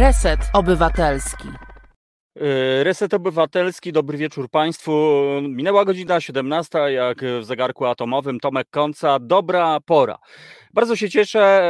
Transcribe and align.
Reset 0.00 0.40
Obywatelski. 0.52 1.48
E, 2.36 2.84
Reset 2.84 3.14
Obywatelski, 3.14 3.92
dobry 3.92 4.18
wieczór 4.18 4.50
Państwu. 4.50 4.92
Minęła 5.48 5.84
godzina 5.84 6.20
17, 6.20 6.78
jak 6.78 7.18
w 7.40 7.44
zegarku 7.44 7.86
atomowym 7.86 8.40
Tomek 8.40 8.66
Konca. 8.70 9.18
Dobra 9.18 9.80
pora. 9.80 10.18
Bardzo 10.74 10.96
się 10.96 11.10
cieszę, 11.10 11.62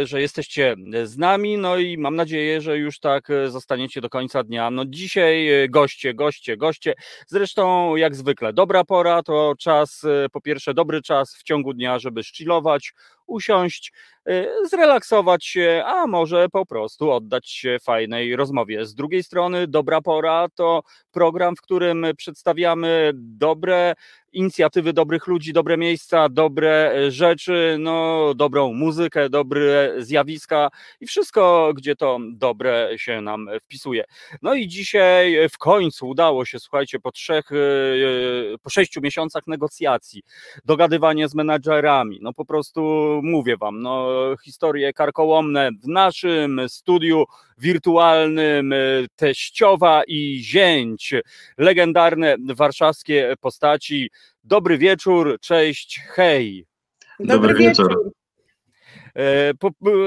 e, 0.00 0.06
że 0.06 0.20
jesteście 0.20 0.76
z 1.04 1.18
nami, 1.18 1.58
no 1.58 1.76
i 1.76 1.98
mam 1.98 2.16
nadzieję, 2.16 2.60
że 2.60 2.78
już 2.78 2.98
tak 2.98 3.30
e, 3.30 3.50
zostaniecie 3.50 4.00
do 4.00 4.08
końca 4.08 4.42
dnia. 4.42 4.70
No 4.70 4.84
dzisiaj 4.84 5.48
goście, 5.70 6.14
goście, 6.14 6.56
goście. 6.56 6.94
Zresztą 7.26 7.96
jak 7.96 8.14
zwykle, 8.14 8.52
dobra 8.52 8.84
pora 8.84 9.22
to 9.22 9.54
czas, 9.58 10.02
po 10.32 10.40
pierwsze 10.40 10.74
dobry 10.74 11.02
czas 11.02 11.34
w 11.36 11.42
ciągu 11.42 11.74
dnia, 11.74 11.98
żeby 11.98 12.22
szczylować, 12.24 12.92
usiąść, 13.26 13.92
zrelaksować 14.70 15.46
się, 15.46 15.82
a 15.86 16.06
może 16.06 16.48
po 16.48 16.66
prostu 16.66 17.10
oddać 17.10 17.48
się 17.50 17.76
fajnej 17.82 18.36
rozmowie. 18.36 18.86
Z 18.86 18.94
drugiej 18.94 19.22
strony, 19.22 19.66
dobra 19.66 20.00
pora 20.00 20.46
to 20.54 20.82
program, 21.12 21.56
w 21.56 21.60
którym 21.60 22.06
przedstawiamy 22.16 23.10
dobre 23.14 23.94
inicjatywy 24.36 24.92
dobrych 24.92 25.26
ludzi, 25.26 25.52
dobre 25.52 25.76
miejsca, 25.76 26.28
dobre 26.28 26.92
e, 26.94 27.10
rzeczy, 27.10 27.76
no, 27.80 28.32
dobrą 28.34 28.72
muzykę, 28.72 29.28
dobre 29.28 29.94
zjawiska 29.98 30.68
i 31.00 31.06
wszystko, 31.06 31.72
gdzie 31.76 31.96
to 31.96 32.18
dobre 32.30 32.90
się 32.96 33.20
nam 33.20 33.48
wpisuje. 33.62 34.04
No 34.42 34.54
i 34.54 34.68
dzisiaj 34.68 35.48
w 35.48 35.58
końcu 35.58 36.08
udało 36.08 36.44
się, 36.44 36.58
słuchajcie, 36.58 37.00
po 37.00 37.12
trzech, 37.12 37.52
e, 37.52 37.56
e, 37.56 38.58
po 38.62 38.70
sześciu 38.70 39.00
miesiącach 39.00 39.46
negocjacji, 39.46 40.22
dogadywanie 40.64 41.28
z 41.28 41.34
menadżerami, 41.34 42.18
no 42.22 42.32
po 42.32 42.44
prostu 42.44 42.80
mówię 43.22 43.56
wam, 43.56 43.82
no 43.82 44.08
historie 44.44 44.92
karkołomne 44.92 45.70
w 45.82 45.88
naszym 45.88 46.60
studiu 46.68 47.24
wirtualnym, 47.58 48.74
teściowa 49.16 50.02
i 50.06 50.38
zięć, 50.42 51.14
legendarne 51.58 52.36
warszawskie 52.54 53.34
postaci, 53.40 54.10
Dobry 54.44 54.78
wieczór, 54.78 55.38
cześć, 55.40 56.00
hej. 56.14 56.66
Dobry, 57.20 57.48
Dobry 57.48 57.54
wieczór. 57.54 57.88
wieczór. 57.88 58.12
E, 59.16 59.52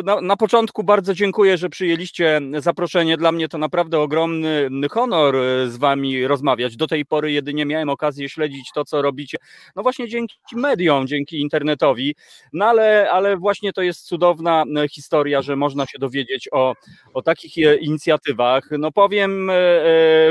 na, 0.03 0.21
na, 0.21 0.37
początku 0.37 0.83
bardzo 0.83 1.13
dziękuję, 1.13 1.57
że 1.57 1.69
przyjęliście 1.69 2.41
zaproszenie. 2.57 3.17
Dla 3.17 3.31
mnie 3.31 3.47
to 3.47 3.57
naprawdę 3.57 3.99
ogromny 3.99 4.69
honor 4.91 5.35
e, 5.35 5.69
z 5.69 5.77
Wami 5.77 6.27
rozmawiać. 6.27 6.77
Do 6.77 6.87
tej 6.87 7.05
pory 7.05 7.31
jedynie 7.31 7.65
miałem 7.65 7.89
okazję 7.89 8.29
śledzić 8.29 8.71
to, 8.75 8.85
co 8.85 9.01
robicie. 9.01 9.37
No 9.75 9.83
właśnie 9.83 10.07
dzięki 10.07 10.35
mediom, 10.55 11.07
dzięki 11.07 11.41
internetowi. 11.41 12.15
No 12.53 12.65
ale, 12.65 13.11
ale 13.11 13.37
właśnie 13.37 13.73
to 13.73 13.81
jest 13.81 14.01
cudowna 14.01 14.63
e, 14.77 14.87
historia, 14.87 15.41
że 15.41 15.55
można 15.55 15.85
się 15.85 15.99
dowiedzieć 15.99 16.49
o, 16.51 16.73
o 17.13 17.21
takich 17.21 17.57
inicjatywach. 17.81 18.69
No 18.79 18.91
powiem 18.91 19.51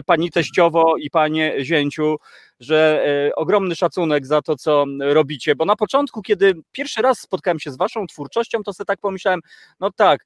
Pani 0.06 0.30
Teściowo 0.30 0.96
i 0.96 1.10
Panie 1.10 1.54
Zięciu, 1.60 2.16
że 2.60 3.04
e, 3.28 3.34
ogromny 3.34 3.76
szacunek 3.76 4.26
za 4.26 4.42
to, 4.42 4.56
co 4.56 4.84
robicie, 5.00 5.56
bo 5.56 5.64
na 5.64 5.76
początku, 5.76 6.22
kiedy 6.22 6.54
pierwszy 6.72 7.02
raz 7.02 7.20
spotkałem 7.20 7.58
się 7.60 7.72
z 7.72 7.76
waszą 7.76 8.06
twórczością, 8.06 8.62
to 8.62 8.72
sobie 8.72 8.86
tak 8.86 9.00
pomyślałem, 9.00 9.40
no 9.80 9.90
tak, 9.92 10.24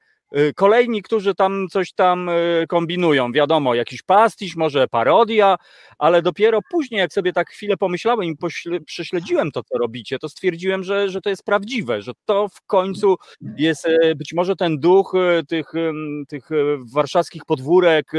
Kolejni, 0.56 1.02
którzy 1.02 1.34
tam 1.34 1.66
coś 1.70 1.92
tam 1.92 2.28
e, 2.28 2.32
kombinują, 2.68 3.32
wiadomo, 3.32 3.74
jakiś 3.74 4.02
pastisz, 4.02 4.56
może 4.56 4.88
parodia, 4.88 5.56
ale 5.98 6.22
dopiero 6.22 6.60
później, 6.70 6.98
jak 6.98 7.12
sobie 7.12 7.32
tak 7.32 7.50
chwilę 7.50 7.76
pomyślałem 7.76 8.28
i 8.28 8.36
prześledziłem 8.86 9.50
to, 9.50 9.62
co 9.62 9.78
robicie, 9.78 10.18
to 10.18 10.28
stwierdziłem, 10.28 10.84
że, 10.84 11.10
że 11.10 11.20
to 11.20 11.30
jest 11.30 11.44
prawdziwe, 11.44 12.02
że 12.02 12.12
to 12.24 12.48
w 12.48 12.66
końcu 12.66 13.16
jest 13.56 13.88
być 14.16 14.32
może 14.32 14.56
ten 14.56 14.78
duch 14.78 15.12
tych, 15.48 15.72
tych 16.28 16.48
warszawskich 16.94 17.44
podwórek 17.44 18.12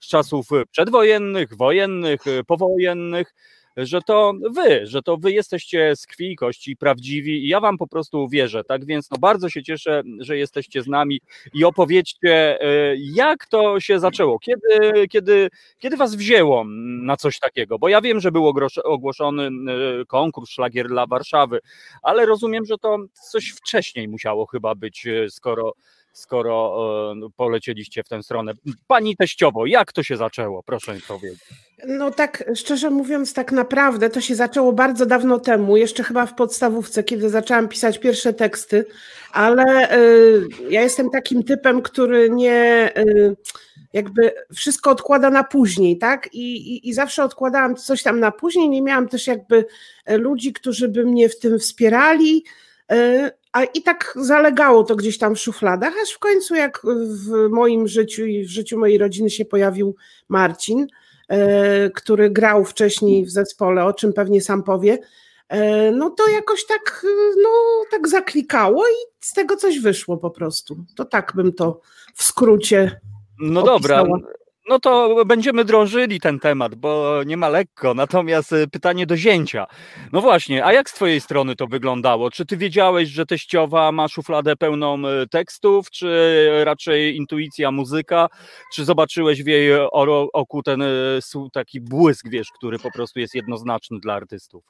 z 0.00 0.08
czasów 0.08 0.46
przedwojennych, 0.70 1.56
wojennych, 1.56 2.20
powojennych, 2.46 3.34
że 3.76 4.02
to 4.02 4.32
wy, 4.54 4.86
że 4.86 5.02
to 5.02 5.16
wy 5.16 5.32
jesteście 5.32 5.96
z 5.96 6.06
krwi 6.06 6.32
i 6.32 6.36
kości 6.36 6.76
prawdziwi 6.76 7.44
i 7.44 7.48
ja 7.48 7.60
wam 7.60 7.78
po 7.78 7.86
prostu 7.86 8.28
wierzę, 8.28 8.64
tak 8.64 8.84
więc 8.84 9.10
no 9.10 9.18
bardzo 9.18 9.48
się 9.48 9.62
cieszę, 9.62 10.02
że 10.20 10.36
jesteście 10.36 10.82
z 10.82 10.86
nami 10.86 11.20
i 11.54 11.64
opowiedzcie, 11.64 12.60
e, 12.60 12.96
jak 12.96 13.46
to 13.46 13.80
się 13.80 13.98
zaczęło, 13.98 14.38
kiedy, 14.38 15.08
kiedy, 15.08 15.48
kiedy 15.78 15.96
was 15.96 16.14
wzięło 16.14 16.64
na 17.02 17.16
coś 17.16 17.38
takiego, 17.38 17.78
bo 17.78 17.88
ja 17.88 18.00
wiem, 18.00 18.20
że 18.20 18.32
był 18.32 18.52
ogłoszony 18.84 19.42
e, 19.42 20.04
konkurs 20.04 20.50
Szlagier 20.50 20.88
dla 20.88 21.06
Warszawy, 21.06 21.58
ale 22.02 22.26
rozumiem, 22.26 22.64
że 22.64 22.78
to 22.78 22.98
coś 23.30 23.48
wcześniej 23.48 24.08
musiało 24.08 24.46
chyba 24.46 24.74
być, 24.74 25.06
e, 25.06 25.30
skoro 25.30 25.72
skoro 26.16 27.14
no, 27.16 27.30
polecieliście 27.30 28.02
w 28.02 28.08
tę 28.08 28.22
stronę. 28.22 28.52
Pani 28.86 29.16
teściowo, 29.16 29.66
jak 29.66 29.92
to 29.92 30.02
się 30.02 30.16
zaczęło? 30.16 30.62
Proszę 30.62 30.94
mi 30.94 31.00
powiedzieć. 31.00 31.40
No 31.86 32.10
tak, 32.10 32.44
szczerze 32.54 32.90
mówiąc, 32.90 33.34
tak 33.34 33.52
naprawdę 33.52 34.10
to 34.10 34.20
się 34.20 34.34
zaczęło 34.34 34.72
bardzo 34.72 35.06
dawno 35.06 35.38
temu, 35.38 35.76
jeszcze 35.76 36.02
chyba 36.02 36.26
w 36.26 36.34
podstawówce, 36.34 37.04
kiedy 37.04 37.30
zaczęłam 37.30 37.68
pisać 37.68 37.98
pierwsze 37.98 38.32
teksty, 38.32 38.84
ale 39.32 39.96
y, 39.98 40.48
ja 40.70 40.82
jestem 40.82 41.10
takim 41.10 41.42
typem, 41.42 41.82
który 41.82 42.30
nie 42.30 42.92
y, 42.98 43.36
jakby 43.92 44.32
wszystko 44.54 44.90
odkłada 44.90 45.30
na 45.30 45.44
później, 45.44 45.98
tak? 45.98 46.34
I, 46.34 46.56
i, 46.56 46.88
I 46.88 46.94
zawsze 46.94 47.24
odkładałam 47.24 47.76
coś 47.76 48.02
tam 48.02 48.20
na 48.20 48.32
później, 48.32 48.68
nie 48.68 48.82
miałam 48.82 49.08
też 49.08 49.26
jakby 49.26 49.64
e, 50.04 50.18
ludzi, 50.18 50.52
którzy 50.52 50.88
by 50.88 51.04
mnie 51.04 51.28
w 51.28 51.38
tym 51.38 51.58
wspierali, 51.58 52.44
a 53.52 53.64
i 53.64 53.82
tak 53.82 54.14
zalegało 54.16 54.84
to 54.84 54.96
gdzieś 54.96 55.18
tam 55.18 55.34
w 55.34 55.40
szufladach, 55.40 55.94
aż 56.02 56.10
w 56.10 56.18
końcu 56.18 56.54
jak 56.54 56.82
w 56.84 57.48
moim 57.50 57.88
życiu 57.88 58.26
i 58.26 58.44
w 58.44 58.50
życiu 58.50 58.78
mojej 58.78 58.98
rodziny 58.98 59.30
się 59.30 59.44
pojawił 59.44 59.96
Marcin, 60.28 60.86
e, 61.28 61.90
który 61.90 62.30
grał 62.30 62.64
wcześniej 62.64 63.24
w 63.24 63.30
zespole, 63.30 63.84
o 63.84 63.92
czym 63.92 64.12
pewnie 64.12 64.40
sam 64.40 64.62
powie, 64.62 64.98
e, 65.48 65.90
no 65.90 66.10
to 66.10 66.28
jakoś 66.28 66.66
tak, 66.66 67.06
no, 67.42 67.50
tak 67.90 68.08
zaklikało 68.08 68.86
i 68.86 68.96
z 69.20 69.32
tego 69.32 69.56
coś 69.56 69.80
wyszło 69.80 70.16
po 70.16 70.30
prostu. 70.30 70.84
To 70.96 71.04
tak 71.04 71.32
bym 71.36 71.52
to 71.52 71.80
w 72.14 72.22
skrócie. 72.22 73.00
No 73.38 73.74
opisała. 73.74 74.02
dobra, 74.02 74.28
no 74.68 74.80
to 74.80 75.24
będziemy 75.24 75.64
drążyli 75.64 76.20
ten 76.20 76.40
temat, 76.40 76.74
bo 76.74 77.22
nie 77.26 77.36
ma 77.36 77.48
lekko. 77.48 77.94
Natomiast 77.94 78.52
y, 78.52 78.68
pytanie 78.68 79.06
do 79.06 79.16
zięcia. 79.16 79.66
No 80.12 80.20
właśnie, 80.20 80.64
a 80.64 80.72
jak 80.72 80.90
z 80.90 80.94
twojej 80.94 81.20
strony 81.20 81.56
to 81.56 81.66
wyglądało? 81.66 82.30
Czy 82.30 82.46
ty 82.46 82.56
wiedziałeś, 82.56 83.08
że 83.08 83.26
teściowa 83.26 83.92
ma 83.92 84.08
szufladę 84.08 84.56
pełną 84.56 85.08
y, 85.08 85.28
tekstów, 85.28 85.90
czy 85.90 86.08
raczej 86.64 87.16
intuicja, 87.16 87.70
muzyka? 87.70 88.28
Czy 88.74 88.84
zobaczyłeś 88.84 89.42
w 89.42 89.46
jej 89.46 89.70
oku 90.32 90.62
ten 90.62 90.82
y, 90.82 91.20
taki 91.52 91.80
błysk, 91.80 92.28
wiesz, 92.28 92.48
który 92.58 92.78
po 92.78 92.90
prostu 92.90 93.20
jest 93.20 93.34
jednoznaczny 93.34 93.98
dla 94.00 94.14
artystów? 94.14 94.64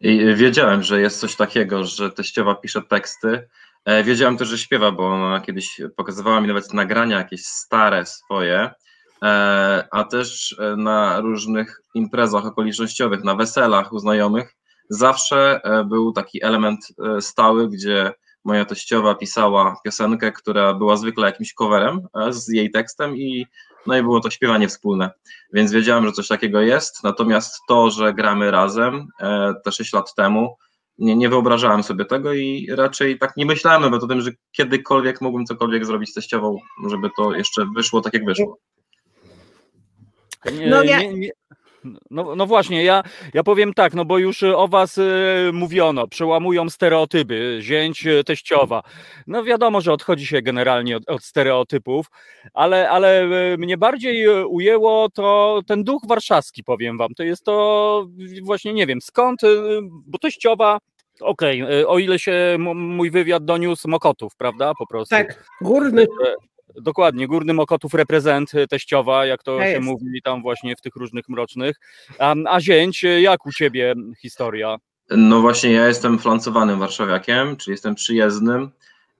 I 0.00 0.34
wiedziałem, 0.34 0.82
że 0.82 1.00
jest 1.00 1.20
coś 1.20 1.36
takiego, 1.36 1.84
że 1.84 2.10
teściowa 2.10 2.54
pisze 2.54 2.82
teksty. 2.82 3.48
E, 3.84 4.04
wiedziałem 4.04 4.36
też, 4.36 4.48
że 4.48 4.58
śpiewa, 4.58 4.92
bo 4.92 5.06
ona 5.06 5.40
kiedyś 5.40 5.80
pokazywała 5.96 6.40
mi 6.40 6.48
nawet 6.48 6.74
nagrania 6.74 7.18
jakieś 7.18 7.44
stare 7.44 8.06
swoje 8.06 8.70
a 9.90 10.04
też 10.04 10.56
e, 10.58 10.76
na 10.76 11.20
różnych 11.20 11.82
imprezach 11.94 12.46
okolicznościowych, 12.46 13.24
na 13.24 13.34
weselach 13.34 13.92
u 13.92 13.98
znajomych, 13.98 14.56
zawsze 14.90 15.60
e, 15.64 15.84
był 15.84 16.12
taki 16.12 16.44
element 16.44 16.88
stały, 17.20 17.68
gdzie 17.68 18.12
moja 18.44 18.64
teściowa 18.64 19.14
pisała 19.14 19.76
piosenkę, 19.84 20.32
która 20.32 20.74
była 20.74 20.96
zwykle 20.96 21.26
jakimś 21.26 21.54
coverem 21.54 22.00
z 22.30 22.48
jej 22.48 22.70
tekstem 22.70 23.16
i 23.16 23.46
no 23.86 23.96
i 23.96 24.02
było 24.02 24.20
to 24.20 24.30
śpiewanie 24.30 24.68
wspólne, 24.68 25.10
więc 25.52 25.72
wiedziałem, 25.72 26.06
że 26.06 26.12
coś 26.12 26.28
takiego 26.28 26.60
jest, 26.60 27.04
natomiast 27.04 27.60
to, 27.68 27.90
że 27.90 28.14
gramy 28.14 28.50
razem 28.50 29.06
te 29.64 29.72
6 29.72 29.92
lat 29.92 30.14
temu, 30.14 30.56
nie, 30.98 31.16
nie 31.16 31.28
wyobrażałem 31.28 31.82
sobie 31.82 32.04
tego 32.04 32.32
i 32.32 32.68
raczej 32.70 33.18
tak 33.18 33.36
nie 33.36 33.46
myślałem 33.46 33.82
nawet 33.82 34.02
o 34.02 34.06
tym, 34.06 34.20
że 34.20 34.30
kiedykolwiek 34.52 35.20
mógłbym 35.20 35.46
cokolwiek 35.46 35.86
zrobić 35.86 36.10
z 36.10 36.14
teściową, 36.14 36.58
żeby 36.90 37.10
to 37.16 37.34
jeszcze 37.34 37.66
wyszło 37.76 38.00
tak, 38.00 38.14
jak 38.14 38.24
wyszło. 38.24 38.58
Nie, 40.52 40.66
no, 40.66 40.82
ja... 40.82 41.02
nie, 41.02 41.14
nie, 41.14 41.30
no, 42.10 42.36
no, 42.36 42.46
właśnie, 42.46 42.84
ja, 42.84 43.02
ja 43.34 43.42
powiem 43.42 43.74
tak, 43.74 43.94
no 43.94 44.04
bo 44.04 44.18
już 44.18 44.42
o 44.42 44.68
was 44.68 44.98
y, 44.98 45.50
mówiono, 45.52 46.08
przełamują 46.08 46.70
stereotypy, 46.70 47.58
zięć 47.60 48.06
y, 48.06 48.24
teściowa. 48.24 48.82
No 49.26 49.44
wiadomo, 49.44 49.80
że 49.80 49.92
odchodzi 49.92 50.26
się 50.26 50.42
generalnie 50.42 50.96
od, 50.96 51.08
od 51.08 51.24
stereotypów, 51.24 52.06
ale, 52.54 52.90
ale 52.90 53.24
y, 53.52 53.58
mnie 53.58 53.78
bardziej 53.78 54.28
ujęło 54.44 55.08
to 55.10 55.60
ten 55.66 55.84
duch 55.84 56.02
warszawski, 56.08 56.64
powiem 56.64 56.98
wam. 56.98 57.14
To 57.14 57.22
jest 57.22 57.44
to 57.44 58.06
właśnie, 58.42 58.72
nie 58.72 58.86
wiem, 58.86 59.00
skąd, 59.00 59.40
bo 60.06 60.18
teściowa 60.18 60.78
Okej, 61.20 61.62
okay. 61.62 61.86
o 61.86 61.98
ile 61.98 62.18
się 62.18 62.56
mój 62.74 63.10
wywiad 63.10 63.44
doniósł 63.44 63.88
Mokotów, 63.88 64.36
prawda? 64.36 64.72
Po 64.78 64.86
prostu. 64.86 65.16
Tak, 65.16 65.44
górny. 65.60 66.06
Dokładnie, 66.74 67.26
Górny 67.28 67.54
Mokotów 67.54 67.94
reprezent 67.94 68.54
y, 68.54 68.66
teściowa, 68.68 69.26
jak 69.26 69.42
to 69.42 69.64
się 69.64 69.80
mówi 69.80 70.22
tam 70.22 70.42
właśnie 70.42 70.76
w 70.76 70.80
tych 70.80 70.96
różnych 70.96 71.28
mrocznych. 71.28 71.76
A, 72.18 72.34
a 72.48 72.60
Zięć, 72.60 73.04
y, 73.04 73.20
jak 73.20 73.46
u 73.46 73.52
Ciebie 73.52 73.94
historia? 74.22 74.76
No 75.10 75.40
właśnie, 75.40 75.72
ja 75.72 75.86
jestem 75.88 76.18
flancowanym 76.18 76.78
warszawiakiem, 76.78 77.56
czyli 77.56 77.72
jestem 77.72 77.94
przyjezdnym. 77.94 78.70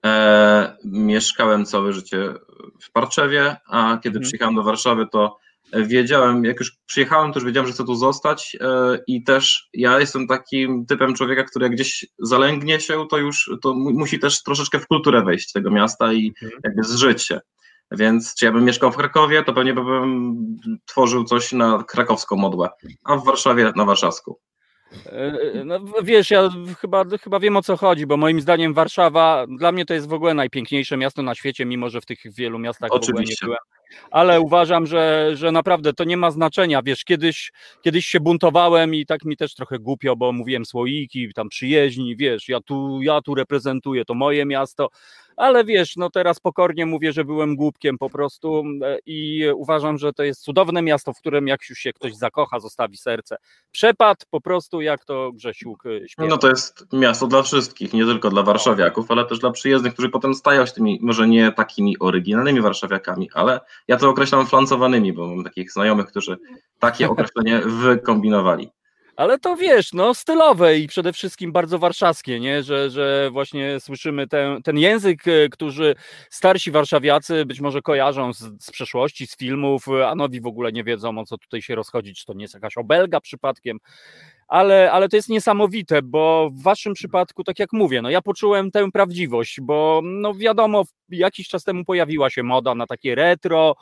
E, 0.05 0.77
mieszkałem 0.85 1.65
całe 1.65 1.93
życie 1.93 2.33
w 2.81 2.91
Parczewie, 2.91 3.55
a 3.67 3.97
kiedy 4.03 4.17
Mhm. 4.17 4.23
przyjechałem 4.23 4.55
do 4.55 4.63
Warszawy, 4.63 5.07
to 5.11 5.37
wiedziałem, 5.73 6.45
jak 6.45 6.59
już 6.59 6.71
przyjechałem, 6.85 7.33
to 7.33 7.39
już 7.39 7.45
wiedziałem, 7.45 7.67
że 7.67 7.73
chcę 7.73 7.85
tu 7.85 7.95
zostać 7.95 8.57
e, 8.61 8.67
i 9.07 9.23
też 9.23 9.69
ja 9.73 9.99
jestem 9.99 10.27
takim 10.27 10.85
typem 10.85 11.15
człowieka, 11.15 11.43
który 11.43 11.65
jak 11.65 11.71
gdzieś 11.71 12.05
zalęgnie 12.19 12.79
się, 12.79 13.07
to 13.09 13.17
już 13.17 13.49
to 13.61 13.73
mu- 13.73 13.91
musi 13.99 14.19
też 14.19 14.43
troszeczkę 14.43 14.79
w 14.79 14.87
kulturę 14.87 15.23
wejść 15.23 15.51
tego 15.51 15.71
miasta 15.71 16.13
i 16.13 16.33
Mhm. 16.43 16.61
jakby 16.63 16.83
zżyć 16.83 17.23
się. 17.23 17.39
Więc 17.91 18.35
czy 18.35 18.45
ja 18.45 18.51
bym 18.51 18.65
mieszkał 18.65 18.91
w 18.91 18.97
Krakowie, 18.97 19.43
to 19.43 19.53
pewnie 19.53 19.73
bym 19.73 20.35
tworzył 20.85 21.23
coś 21.23 21.51
na 21.51 21.83
krakowską 21.87 22.35
modłę, 22.35 22.69
a 23.03 23.15
w 23.17 23.25
Warszawie 23.25 23.71
na 23.75 23.85
warszawską. 23.85 24.35
E, 25.05 25.63
No, 25.65 25.79
w- 25.79 26.03
wiesz, 26.03 26.31
ja 26.31 26.49
chyba, 26.81 27.03
chyba 27.23 27.39
wiem 27.39 27.57
o 27.57 27.61
co 27.61 27.77
chodzi, 27.77 28.05
bo 28.07 28.17
moim 28.17 28.41
zdaniem 28.41 28.73
Warszawa 28.73 29.45
dla 29.59 29.71
mnie 29.71 29.85
to 29.85 29.93
jest 29.93 30.07
w 30.09 30.13
ogóle 30.13 30.33
najpiękniejsze 30.33 30.97
miasto 30.97 31.21
na 31.21 31.35
świecie, 31.35 31.65
mimo 31.65 31.89
że 31.89 32.01
w 32.01 32.05
tych 32.05 32.19
wielu 32.37 32.59
miastach 32.59 32.89
w 32.89 32.93
ogóle 32.93 33.07
nie 33.07 33.13
Oczywiście. 33.19 33.45
byłem. 33.45 33.59
Ale 34.11 34.41
uważam, 34.41 34.87
że, 34.87 35.31
że 35.33 35.51
naprawdę 35.51 35.93
to 35.93 36.03
nie 36.03 36.17
ma 36.17 36.31
znaczenia. 36.31 36.81
Wiesz, 36.81 37.03
kiedyś, 37.03 37.51
kiedyś 37.81 38.05
się 38.05 38.19
buntowałem 38.19 38.95
i 38.95 39.05
tak 39.05 39.25
mi 39.25 39.37
też 39.37 39.55
trochę 39.55 39.79
głupio, 39.79 40.15
bo 40.15 40.31
mówiłem 40.31 40.65
słoiki, 40.65 41.33
tam 41.33 41.49
przyjeźni, 41.49 42.15
wiesz, 42.15 42.49
ja 42.49 42.59
tu, 42.61 43.01
ja 43.01 43.21
tu 43.21 43.35
reprezentuję, 43.35 44.05
to 44.05 44.13
moje 44.13 44.45
miasto. 44.45 44.89
Ale 45.37 45.65
wiesz, 45.65 45.95
no 45.95 46.09
teraz 46.09 46.39
pokornie 46.39 46.85
mówię, 46.85 47.13
że 47.13 47.25
byłem 47.25 47.55
głupkiem 47.55 47.97
po 47.97 48.09
prostu 48.09 48.63
e, 48.83 48.97
i 49.05 49.45
uważam, 49.55 49.97
że 49.97 50.13
to 50.13 50.23
jest 50.23 50.41
cudowne 50.41 50.81
miasto, 50.81 51.13
w 51.13 51.19
którym 51.19 51.47
jak 51.47 51.69
już 51.69 51.79
się 51.79 51.93
ktoś 51.93 52.15
zakocha, 52.15 52.59
zostawi 52.59 52.97
serce. 52.97 53.37
Przepad 53.71 54.25
po 54.29 54.41
prostu, 54.41 54.81
jak 54.81 55.05
to 55.05 55.31
Grzesiuk 55.33 55.85
e, 55.85 56.09
śpiewa. 56.09 56.29
No 56.29 56.37
to 56.37 56.49
jest 56.49 56.93
miasto 56.93 57.27
dla 57.27 57.43
wszystkich, 57.43 57.93
nie 57.93 58.05
tylko 58.05 58.29
dla 58.29 58.43
warszawiaków, 58.43 59.11
ale 59.11 59.25
też 59.25 59.39
dla 59.39 59.51
przyjezdnych, 59.51 59.93
którzy 59.93 60.09
potem 60.09 60.35
stają 60.35 60.65
się 60.65 60.71
tymi, 60.71 60.99
może 61.01 61.27
nie 61.27 61.51
takimi 61.51 61.99
oryginalnymi 61.99 62.61
warszawiakami, 62.61 63.29
ale 63.33 63.59
ja 63.87 63.97
to 63.97 64.09
określam 64.09 64.47
flancowanymi, 64.47 65.13
bo 65.13 65.27
mam 65.27 65.43
takich 65.43 65.71
znajomych, 65.71 66.05
którzy 66.05 66.37
takie 66.79 67.09
określenie 67.11 67.59
wykombinowali. 67.59 68.69
Ale 69.15 69.39
to 69.39 69.55
wiesz, 69.55 69.93
no 69.93 70.13
stylowe 70.13 70.77
i 70.77 70.87
przede 70.87 71.13
wszystkim 71.13 71.51
bardzo 71.51 71.79
warszawskie, 71.79 72.39
nie? 72.39 72.63
Że, 72.63 72.89
że 72.89 73.29
właśnie 73.31 73.79
słyszymy 73.79 74.27
ten, 74.27 74.61
ten 74.61 74.77
język, 74.77 75.27
e, 75.27 75.49
który 75.49 75.95
starsi 76.29 76.71
warszawiacy 76.71 77.45
być 77.45 77.61
może 77.61 77.81
kojarzą 77.81 78.33
z, 78.33 78.39
z 78.59 78.71
przeszłości, 78.71 79.27
z 79.27 79.37
filmów, 79.37 79.87
e, 79.87 80.07
a 80.07 80.15
nowi 80.15 80.41
w 80.41 80.45
ogóle 80.45 80.71
nie 80.71 80.83
wiedzą 80.83 81.17
o 81.17 81.25
co 81.25 81.37
tutaj 81.37 81.61
się 81.61 81.75
rozchodzi, 81.75 82.13
czy 82.13 82.25
to 82.25 82.33
nie 82.33 82.41
jest 82.41 82.53
jakaś 82.53 82.77
obelga 82.77 83.21
przypadkiem. 83.21 83.77
Ale, 84.47 84.91
ale 84.91 85.09
to 85.09 85.15
jest 85.15 85.29
niesamowite, 85.29 86.01
bo 86.01 86.49
w 86.53 86.63
waszym 86.63 86.93
przypadku, 86.93 87.43
tak 87.43 87.59
jak 87.59 87.73
mówię, 87.73 88.01
no 88.01 88.09
ja 88.09 88.21
poczułem 88.21 88.71
tę 88.71 88.91
prawdziwość, 88.91 89.61
bo 89.61 90.01
no 90.03 90.33
wiadomo, 90.33 90.83
jakiś 91.09 91.47
czas 91.47 91.63
temu 91.63 91.85
pojawiła 91.85 92.29
się 92.29 92.43
moda 92.43 92.75
na 92.75 92.87
takie 92.87 93.15
retro, 93.15 93.75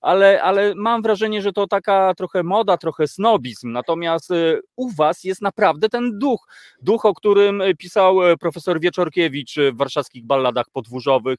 ale, 0.00 0.42
ale 0.42 0.74
mam 0.74 1.02
wrażenie, 1.02 1.42
że 1.42 1.52
to 1.52 1.66
taka 1.66 2.14
trochę 2.14 2.42
moda, 2.42 2.76
trochę 2.76 3.08
snobizm. 3.08 3.72
Natomiast 3.72 4.30
y, 4.30 4.60
u 4.76 4.90
Was 4.90 5.24
jest 5.24 5.42
naprawdę 5.42 5.88
ten 5.88 6.18
duch. 6.18 6.46
Duch, 6.82 7.04
o 7.04 7.14
którym 7.14 7.60
y, 7.60 7.74
pisał 7.74 8.30
y, 8.30 8.36
profesor 8.36 8.80
Wieczorkiewicz 8.80 9.56
w 9.72 9.76
warszawskich 9.76 10.24
balladach 10.24 10.66
podwórzowych. 10.72 11.38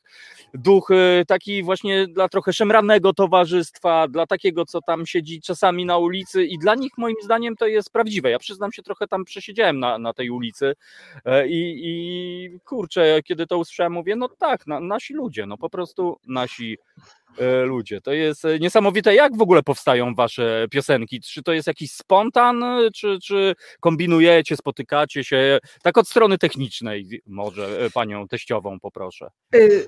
Duch 0.53 0.89
taki 1.27 1.63
właśnie 1.63 2.07
dla 2.07 2.29
trochę 2.29 2.53
szemranego 2.53 3.13
towarzystwa, 3.13 4.07
dla 4.07 4.27
takiego, 4.27 4.65
co 4.65 4.81
tam 4.81 5.05
siedzi 5.05 5.41
czasami 5.41 5.85
na 5.85 5.97
ulicy 5.97 6.45
i 6.45 6.57
dla 6.57 6.75
nich 6.75 6.91
moim 6.97 7.15
zdaniem 7.23 7.55
to 7.55 7.67
jest 7.67 7.91
prawdziwe. 7.91 8.31
Ja 8.31 8.39
przyznam 8.39 8.66
się, 8.71 8.83
trochę 8.83 9.07
tam 9.07 9.25
przesiedziałem 9.25 9.79
na, 9.79 9.97
na 9.97 10.13
tej 10.13 10.29
ulicy 10.29 10.75
e, 11.25 11.47
i, 11.47 11.81
i 11.83 12.59
kurczę, 12.59 13.23
kiedy 13.23 13.47
to 13.47 13.57
usłyszałem, 13.57 13.93
mówię, 13.93 14.15
no 14.15 14.29
tak, 14.29 14.67
na, 14.67 14.79
nasi 14.79 15.13
ludzie, 15.13 15.45
no 15.45 15.57
po 15.57 15.69
prostu 15.69 16.19
nasi 16.27 16.77
ludzie. 17.65 18.01
To 18.01 18.13
jest 18.13 18.45
e, 18.45 18.59
niesamowite, 18.59 19.15
jak 19.15 19.37
w 19.37 19.41
ogóle 19.41 19.63
powstają 19.63 20.15
wasze 20.15 20.65
piosenki. 20.71 21.21
Czy 21.21 21.43
to 21.43 21.53
jest 21.53 21.67
jakiś 21.67 21.91
spontan, 21.91 22.63
e, 22.63 22.91
czy, 22.95 23.17
czy 23.23 23.55
kombinujecie, 23.79 24.57
spotykacie 24.57 25.23
się? 25.23 25.59
Tak 25.83 25.97
od 25.97 26.07
strony 26.07 26.37
technicznej 26.37 27.21
może 27.25 27.85
e, 27.85 27.89
panią 27.89 28.27
teściową 28.27 28.79
poproszę. 28.79 29.29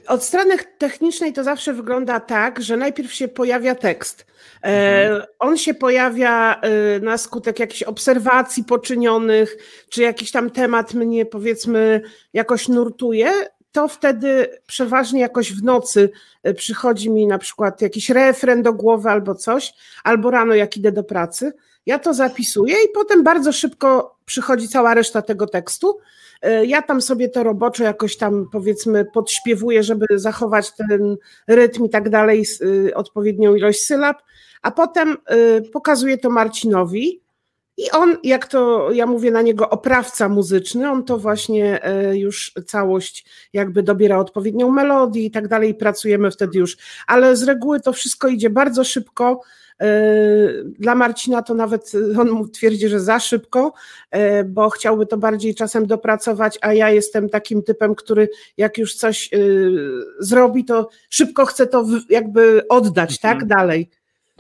Od 0.07 0.23
strony 0.23 0.57
technicznej 0.77 1.33
to 1.33 1.43
zawsze 1.43 1.73
wygląda 1.73 2.19
tak, 2.19 2.61
że 2.61 2.77
najpierw 2.77 3.13
się 3.13 3.27
pojawia 3.27 3.75
tekst. 3.75 4.25
E, 4.63 4.89
Mhm. 4.89 5.23
On 5.39 5.57
się 5.57 5.73
pojawia 5.73 6.61
na 7.01 7.17
skutek 7.17 7.59
jakichś 7.59 7.83
obserwacji 7.83 8.63
poczynionych, 8.63 9.57
czy 9.89 10.01
jakiś 10.01 10.31
tam 10.31 10.49
temat 10.49 10.93
mnie 10.93 11.25
powiedzmy 11.25 12.01
jakoś 12.33 12.67
nurtuje. 12.67 13.31
To 13.71 13.87
wtedy 13.87 14.59
przeważnie 14.67 15.21
jakoś 15.21 15.53
w 15.53 15.63
nocy 15.63 16.09
y, 16.47 16.53
przychodzi 16.53 17.09
mi 17.09 17.27
na 17.27 17.37
przykład 17.37 17.81
jakiś 17.81 18.09
refren 18.09 18.63
do 18.63 18.73
głowy 18.73 19.09
albo 19.09 19.35
coś, 19.35 19.73
albo 20.03 20.31
rano 20.31 20.55
jak 20.55 20.77
idę 20.77 20.91
do 20.91 21.03
pracy. 21.03 21.53
Ja 21.85 21.99
to 21.99 22.13
zapisuję 22.13 22.75
i 22.75 22.89
potem 22.93 23.23
bardzo 23.23 23.51
szybko 23.51 24.15
przychodzi 24.25 24.67
cała 24.67 24.93
reszta 24.93 25.21
tego 25.21 25.47
tekstu. 25.47 25.97
Y, 26.45 26.65
Ja 26.65 26.81
tam 26.81 27.01
sobie 27.01 27.29
to 27.29 27.43
roboczo 27.43 27.83
jakoś 27.83 28.17
tam 28.17 28.45
powiedzmy 28.51 29.05
podśpiewuję, 29.05 29.83
żeby 29.83 30.05
zachować 30.15 30.71
ten 30.75 31.17
rytm 31.47 31.85
i 31.85 31.89
tak 31.89 32.09
dalej, 32.09 32.45
y, 32.61 32.95
odpowiednią 32.95 33.55
ilość 33.55 33.81
sylab, 33.81 34.17
a 34.61 34.71
potem 34.71 35.17
y, 35.57 35.61
pokazuję 35.61 36.17
to 36.17 36.29
Marcinowi 36.29 37.21
i 37.79 37.91
on, 37.91 38.17
jak 38.23 38.47
to 38.47 38.91
ja 38.91 39.05
mówię 39.05 39.31
na 39.31 39.41
niego 39.41 39.69
oprawca 39.69 40.29
muzyczny, 40.29 40.89
on 40.91 41.03
to 41.03 41.17
właśnie 41.17 41.89
y, 42.11 42.17
już 42.17 42.53
całość 42.65 43.25
jakby 43.53 43.83
dobiera 43.83 44.17
odpowiednią 44.19 44.71
melodię 44.71 45.25
i 45.25 45.31
tak 45.31 45.47
dalej, 45.47 45.75
pracujemy 45.75 46.31
wtedy 46.31 46.59
już, 46.59 46.77
ale 47.07 47.35
z 47.35 47.43
reguły 47.43 47.79
to 47.79 47.93
wszystko 47.93 48.27
idzie 48.27 48.49
bardzo 48.49 48.83
szybko. 48.83 49.41
Y, 49.81 49.85
Dla 50.79 50.95
Marcina 50.95 51.41
to 51.43 51.53
nawet 51.53 51.91
y, 51.95 52.19
on 52.21 52.29
mu 52.29 52.47
twierdzi, 52.47 52.87
że 52.89 52.99
za 52.99 53.19
szybko, 53.19 53.73
bo 54.45 54.69
chciałby 54.69 55.05
to 55.05 55.17
bardziej 55.17 55.55
czasem 55.55 55.85
dopracować, 55.87 56.57
a 56.61 56.73
ja 56.73 56.89
jestem 56.89 57.29
takim 57.29 57.63
typem, 57.63 57.95
który 57.95 58.29
jak 58.57 58.77
już 58.77 58.95
coś 58.95 59.29
zrobi, 60.19 60.65
to 60.65 60.89
szybko 61.09 61.45
chce 61.45 61.67
to 61.67 61.85
jakby 62.09 62.61
oddać, 62.69 63.19
Mhm. 63.23 63.39
tak? 63.39 63.47
Dalej. 63.47 63.89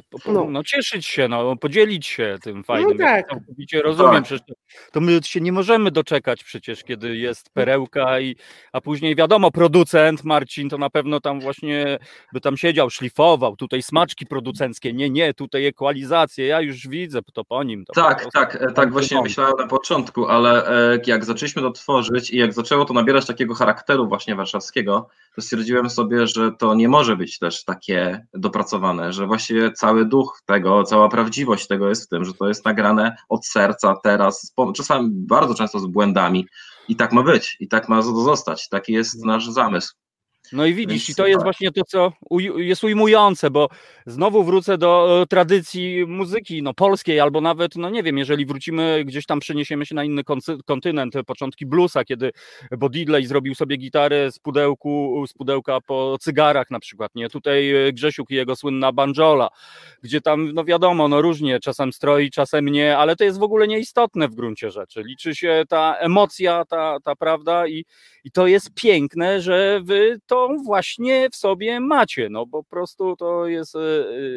Po- 0.09 0.19
po- 0.19 0.31
No. 0.31 0.45
No 0.49 0.63
cieszyć 0.63 1.05
się, 1.05 1.27
no, 1.27 1.55
podzielić 1.55 2.07
się 2.07 2.37
tym 2.41 2.63
fajnym. 2.63 2.97
Ja 2.99 3.23
tak. 3.23 3.83
rozumiem, 3.83 4.13
Tak. 4.13 4.23
przecież 4.23 4.47
to, 4.91 5.01
my 5.01 5.19
się 5.23 5.41
nie 5.41 5.51
możemy 5.51 5.91
doczekać 5.91 6.43
przecież, 6.43 6.83
kiedy 6.83 7.17
jest 7.17 7.49
perełka 7.53 8.19
i 8.19 8.35
a 8.73 8.81
później 8.81 9.15
wiadomo, 9.15 9.51
producent 9.51 10.23
Marcin 10.23 10.69
to 10.69 10.77
na 10.77 10.89
pewno 10.89 11.19
tam 11.21 11.39
właśnie 11.41 11.99
by 12.33 12.41
tam 12.41 12.57
siedział, 12.57 12.89
szlifował, 12.89 13.55
tutaj 13.55 13.81
smaczki 13.81 14.25
producenckie, 14.25 14.93
nie, 14.93 15.09
nie, 15.09 15.33
tutaj 15.33 15.65
ekwalizacje, 15.65 16.45
ja 16.45 16.61
już 16.61 16.87
widzę, 16.87 17.19
to 17.33 17.43
po 17.45 17.63
nim. 17.63 17.85
To 17.85 17.93
po 17.93 18.01
Tak, 18.01 18.15
prostu 18.21 18.39
tak, 18.39 18.55
e, 18.55 18.71
tak 18.71 18.91
właśnie 18.91 19.07
wygląda. 19.07 19.29
myślałem 19.29 19.53
na 19.59 19.67
początku, 19.67 20.27
ale 20.27 20.67
e, 20.93 20.99
jak 21.07 21.25
zaczęliśmy 21.25 21.61
to 21.61 21.71
tworzyć 21.71 22.31
i 22.31 22.37
jak 22.37 22.53
zaczęło 22.53 22.85
to 22.85 22.93
nabierać 22.93 23.25
takiego 23.25 23.53
charakteru 23.55 24.07
właśnie 24.07 24.35
warszawskiego, 24.35 25.07
to 25.35 25.41
stwierdziłem 25.41 25.89
sobie, 25.89 26.27
że 26.27 26.51
to 26.51 26.73
nie 26.75 26.87
może 26.89 27.15
być 27.17 27.39
też 27.39 27.63
takie 27.65 28.25
dopracowane, 28.33 29.13
że 29.13 29.25
właściwie 29.27 29.71
cały 29.71 29.88
duch 30.05 30.41
tego, 30.45 30.83
cała 30.83 31.09
prawdziwość 31.09 31.67
tego 31.67 31.89
jest 31.89 32.05
w 32.05 32.07
tym, 32.07 32.25
że 32.25 32.33
to 32.33 32.47
jest 32.47 32.65
nagrane 32.65 33.15
od 33.29 33.45
serca 33.45 33.95
teraz, 34.03 34.53
czasami 34.75 35.09
bardzo 35.11 35.55
często 35.55 35.79
z 35.79 35.85
błędami 35.85 36.47
i 36.87 36.95
tak 36.95 37.13
ma 37.13 37.23
być, 37.23 37.57
i 37.59 37.67
tak 37.67 37.89
ma 37.89 38.01
to 38.01 38.21
zostać, 38.23 38.69
taki 38.69 38.93
jest 38.93 39.25
nasz 39.25 39.49
zamysł. 39.49 39.95
No 40.53 40.65
i 40.65 40.73
widzisz, 40.73 41.07
Więc 41.07 41.09
i 41.09 41.15
to 41.15 41.27
jest 41.27 41.37
tak. 41.37 41.43
właśnie 41.43 41.71
to, 41.71 41.83
co 41.83 42.13
uj- 42.31 42.57
jest 42.57 42.83
ujmujące, 42.83 43.51
bo 43.51 43.69
znowu 44.05 44.43
wrócę 44.43 44.77
do 44.77 45.21
e, 45.21 45.27
tradycji 45.27 46.05
muzyki 46.07 46.63
no, 46.63 46.73
polskiej, 46.73 47.19
albo 47.19 47.41
nawet, 47.41 47.75
no 47.75 47.89
nie 47.89 48.03
wiem, 48.03 48.17
jeżeli 48.17 48.45
wrócimy 48.45 49.03
gdzieś 49.05 49.25
tam, 49.25 49.39
przeniesiemy 49.39 49.85
się 49.85 49.95
na 49.95 50.03
inny 50.03 50.23
kontynent, 50.65 51.15
e, 51.15 51.23
początki 51.23 51.65
bluesa, 51.65 52.03
kiedy 52.05 52.31
Bo 52.77 52.89
Diddley 52.89 53.25
zrobił 53.25 53.55
sobie 53.55 53.77
gitarę 53.77 54.31
z, 54.31 54.39
pudełku, 54.39 55.25
z 55.27 55.33
pudełka 55.33 55.81
po 55.81 56.17
cygarach 56.21 56.71
na 56.71 56.79
przykład, 56.79 57.15
nie? 57.15 57.29
Tutaj 57.29 57.87
e, 57.87 57.93
Grzesiuk 57.93 58.31
i 58.31 58.35
jego 58.35 58.55
słynna 58.55 58.91
banjola, 58.91 59.49
gdzie 60.03 60.21
tam, 60.21 60.53
no 60.53 60.63
wiadomo, 60.65 61.07
no 61.07 61.21
różnie, 61.21 61.59
czasem 61.59 61.93
stroi, 61.93 62.29
czasem 62.29 62.65
nie, 62.65 62.97
ale 62.97 63.15
to 63.15 63.23
jest 63.23 63.39
w 63.39 63.43
ogóle 63.43 63.67
nieistotne 63.67 64.27
w 64.27 64.35
gruncie 64.35 64.71
rzeczy. 64.71 65.03
Liczy 65.03 65.35
się 65.35 65.63
ta 65.69 65.95
emocja, 65.95 66.65
ta, 66.65 66.97
ta 67.03 67.15
prawda 67.15 67.67
i, 67.67 67.85
i 68.23 68.31
to 68.31 68.47
jest 68.47 68.73
piękne, 68.73 69.41
że 69.41 69.81
wy 69.83 70.19
to 70.27 70.49
właśnie 70.65 71.29
w 71.29 71.35
sobie 71.35 71.79
macie, 71.79 72.27
no 72.29 72.47
po 72.47 72.63
prostu 72.63 73.15
to 73.15 73.47
jest 73.47 73.75
e, 73.75 73.79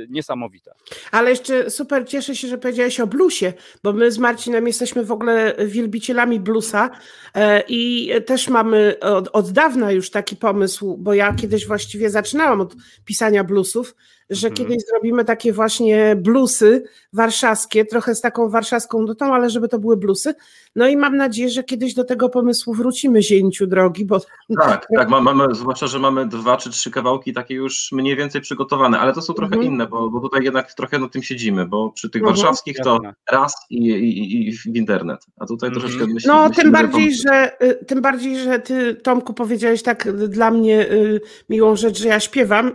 niesamowite. 0.09 0.73
Ale 1.11 1.31
jeszcze 1.31 1.71
super 1.71 2.09
cieszę 2.09 2.37
się, 2.37 2.49
że 2.49 2.59
powiedziałeś 2.59 3.01
o 3.01 3.07
bluesie, 3.07 3.53
bo 3.83 3.93
my 3.93 4.13
z 4.13 4.19
Marcinem 4.19 4.67
jesteśmy 4.67 5.05
w 5.05 5.13
ogóle 5.13 5.55
wielbicielami 5.67 6.41
bluesa 6.41 6.91
e, 7.35 7.63
i 7.69 8.11
też 8.27 8.49
mamy 8.49 9.01
od, 9.01 9.29
od 9.33 9.51
dawna 9.51 9.93
już 9.93 10.11
taki 10.11 10.37
pomysł, 10.37 10.97
bo 10.99 11.15
ja 11.15 11.35
kiedyś 11.35 11.67
właściwie 11.67 12.11
zaczynałam 12.11 12.61
od 12.61 12.75
pisania 13.05 13.45
bluesów, 13.45 13.95
że 14.33 14.49
Mhm. 14.49 14.69
kiedyś 14.69 14.85
zrobimy 14.87 15.25
takie 15.25 15.53
właśnie 15.53 16.17
bluesy 16.17 16.85
warszawskie, 17.13 17.85
trochę 17.85 18.15
z 18.15 18.21
taką 18.21 18.49
warszawską 18.49 19.03
nutą, 19.03 19.35
ale 19.35 19.51
żeby 19.51 19.69
to 19.69 19.79
były 19.79 19.97
bluesy. 19.97 20.35
No 20.77 20.87
i 20.89 20.97
mam 20.97 21.17
nadzieję, 21.17 21.49
że 21.49 21.65
kiedyś 21.65 21.95
do 21.95 22.05
tego 22.05 22.29
pomysłu 22.29 22.75
wrócimy, 22.75 23.23
zięciu 23.23 23.67
drogi, 23.67 24.05
bo 24.05 24.21
Tak, 24.61 24.87
tak, 24.97 25.09
ma- 25.09 25.21
mamy, 25.21 25.55
zwłaszcza, 25.55 25.87
że 25.87 25.99
mamy 25.99 26.27
dwa 26.29 26.57
czy 26.57 26.71
trzy 26.71 26.91
kawałki 26.91 27.33
takie 27.33 27.55
już 27.55 27.93
mniej 27.93 28.17
więcej 28.17 28.41
przygotowane, 28.41 28.99
ale 28.99 29.13
to 29.13 29.23
są 29.23 29.33
trochę 29.35 29.55
Mhm. 29.55 29.73
inne, 29.73 29.87
bo, 29.87 30.11
bo 30.11 30.21
tutaj 30.21 30.45
jednak 30.45 30.75
trochę 30.75 30.99
na 30.99 31.09
tym 31.09 31.23
siedzimy, 31.23 31.67
bo 31.67 31.91
przy 31.91 32.11
tych 32.11 32.23
Mhm. 32.23 32.37
warszawskich 32.37 32.77
to 32.85 32.93
Jasne. 32.95 33.15
raz 33.33 33.55
i, 33.71 33.77
i, 33.89 34.49
i 34.49 34.59
w 34.59 34.67
internet, 34.67 35.27
a 35.41 35.47
tutaj 35.47 35.69
Mhm. 35.69 35.81
troszeczkę 35.81 36.07
No, 36.07 36.15
myślimy, 36.15 36.51
tym 36.55 36.65
że 36.67 36.71
bardziej, 36.73 37.11
to- 37.13 37.23
że, 37.29 37.63
y, 37.67 37.85
tym 37.85 38.01
bardziej, 38.03 38.39
że 38.39 38.59
ty, 38.59 38.95
Tomku, 38.95 39.35
powiedziałeś 39.35 39.83
tak 39.83 40.13
dla 40.29 40.51
mnie 40.51 40.91
y, 40.91 41.21
miłą 41.49 41.77
rzecz, 41.77 41.99
że 41.99 42.09
ja 42.09 42.21
śpiewam. 42.21 42.69
y, 42.69 42.73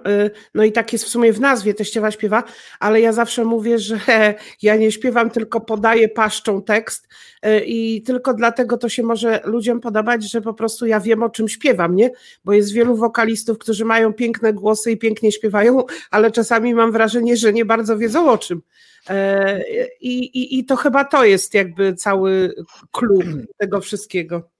No 0.56 0.64
i 0.64 0.72
tak 0.72 0.94
jest 0.94 1.06
w 1.06 1.10
sumie 1.10 1.34
w 1.34 1.40
nazwie, 1.50 1.74
teściowa 1.74 2.12
śpiewa, 2.12 2.44
ale 2.80 3.02
ja 3.02 3.14
zawsze 3.14 3.46
mówię, 3.46 3.80
że 3.80 4.00
ja 4.68 4.76
nie 4.76 4.92
śpiewam, 4.92 5.30
tylko 5.30 5.62
podaję 5.62 6.10
paszczą 6.10 6.62
tekst 6.62 7.08
y, 7.46 7.60
i 7.66 8.02
tylko 8.02 8.34
dlatego 8.34 8.78
to 8.78 8.90
się 8.90 9.04
może 9.04 9.42
ludziom 9.44 9.80
podobać, 9.80 10.32
że 10.32 10.42
po 10.42 10.54
prostu 10.54 10.86
ja 10.86 11.00
wiem, 11.00 11.24
o 11.24 11.30
czym 11.30 11.48
śpiewam, 11.48 11.96
nie? 11.96 12.12
Bo 12.46 12.54
jest 12.54 12.74
wielu 12.74 12.96
wokalistów, 12.96 13.58
którzy 13.58 13.86
mają 13.86 14.14
piękne 14.14 14.54
głosy 14.54 14.92
i 14.92 14.98
pięknie 14.98 15.32
śpiewają, 15.32 15.84
ale 16.16 16.32
czasami 16.32 16.76
mam 16.76 16.92
wrażenie, 16.92 17.38
że 17.38 17.54
nie 17.54 17.66
bardzo 17.66 17.98
wiedzą 17.98 18.32
o 18.32 18.38
czym. 18.38 18.62
E, 19.10 19.62
I, 20.02 20.18
i, 20.20 20.60
I 20.60 20.66
to 20.66 20.76
chyba 20.76 21.06
to 21.06 21.26
jest 21.26 21.54
jakby 21.54 21.94
cały 21.94 22.56
klub 22.92 23.24
tego 23.58 23.82
wszystkiego. 23.82 24.57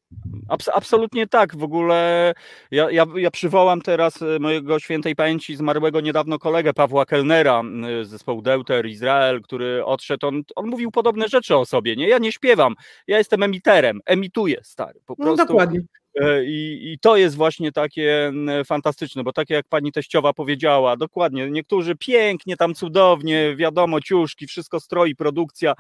Abs- 0.50 0.70
absolutnie 0.74 1.28
tak. 1.28 1.56
W 1.56 1.64
ogóle 1.64 2.34
ja, 2.72 2.92
ja, 2.92 3.06
ja 3.16 3.32
przywołam 3.32 3.82
teraz 3.82 4.22
e, 4.22 4.40
mojego 4.40 4.80
świętej 4.80 5.16
pamięci 5.16 5.56
zmarłego 5.56 6.02
niedawno 6.02 6.40
kolegę 6.40 6.74
Pawła 6.74 7.06
Kellnera 7.06 7.64
z 8.04 8.08
zespołu 8.08 8.42
Deuter 8.42 8.86
Izrael, 8.86 9.42
który 9.42 9.86
odszedł. 9.86 10.28
On, 10.28 10.42
on 10.56 10.68
mówił 10.68 10.92
podobne 10.92 11.28
rzeczy 11.28 11.56
o 11.56 11.66
sobie. 11.66 11.96
Nie, 11.96 12.10
ja 12.10 12.18
nie 12.18 12.32
śpiewam. 12.32 12.76
Ja 13.08 13.18
jestem 13.18 13.44
emiterem. 13.44 14.00
Emituję, 14.06 14.60
stary. 14.64 15.00
Po 15.06 15.16
No 15.18 15.26
prostu. 15.26 15.46
dokładnie. 15.46 15.80
E, 16.22 16.46
I, 16.46 16.92
I 16.94 17.00
to 17.00 17.18
jest 17.18 17.36
właśnie 17.36 17.72
takie 17.72 18.32
fantastyczne, 18.66 19.24
bo 19.24 19.34
tak 19.34 19.50
jak 19.50 19.68
pani 19.68 19.92
teściowa 19.92 20.34
powiedziała, 20.34 20.98
dokładnie, 20.98 21.52
niektórzy 21.52 21.96
pięknie, 21.96 22.58
tam 22.58 22.74
cudownie, 22.74 23.56
wiadomo, 23.56 24.02
ciuszki, 24.02 24.48
wszystko 24.48 24.80
stroi, 24.80 25.16
produkcja 25.16 25.72
e, 25.72 25.76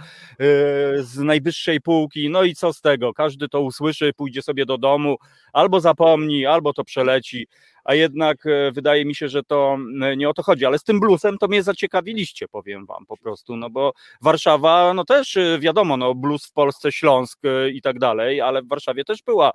z 1.04 1.18
najwyższej 1.18 1.82
półki, 1.82 2.30
no 2.30 2.44
i 2.44 2.56
co 2.56 2.74
z 2.74 2.82
tego? 2.82 3.14
Każdy 3.14 3.50
to 3.50 3.62
usłyszy, 3.62 4.12
pójdzie 4.14 4.42
sobie 4.42 4.66
do 4.66 4.78
domu, 4.78 5.18
albo 5.54 5.80
zapomni, 5.80 6.46
albo 6.46 6.74
to 6.74 6.84
przeleci, 6.84 7.48
a 7.88 7.96
jednak 7.96 8.46
e, 8.46 8.72
wydaje 8.72 9.06
mi 9.06 9.16
się, 9.16 9.30
że 9.30 9.44
to 9.44 9.78
nie 10.18 10.30
o 10.30 10.34
to 10.34 10.44
chodzi, 10.44 10.66
ale 10.66 10.80
z 10.80 10.84
tym 10.84 11.00
bluesem 11.00 11.38
to 11.38 11.48
mnie 11.48 11.64
zaciekawiliście, 11.64 12.48
powiem 12.48 12.86
wam 12.86 13.06
po 13.06 13.18
prostu, 13.18 13.56
no 13.58 13.70
bo 13.70 13.94
Warszawa, 14.22 14.94
no 14.94 15.06
też 15.06 15.38
e, 15.38 15.60
wiadomo, 15.60 15.98
no 15.98 16.16
blues 16.16 16.46
w 16.46 16.52
Polsce, 16.52 16.92
Śląsk 16.92 17.40
e, 17.46 17.70
i 17.70 17.82
tak 17.82 18.00
dalej, 18.00 18.42
ale 18.42 18.62
w 18.62 18.68
Warszawie 18.68 19.04
też 19.04 19.24
była 19.24 19.52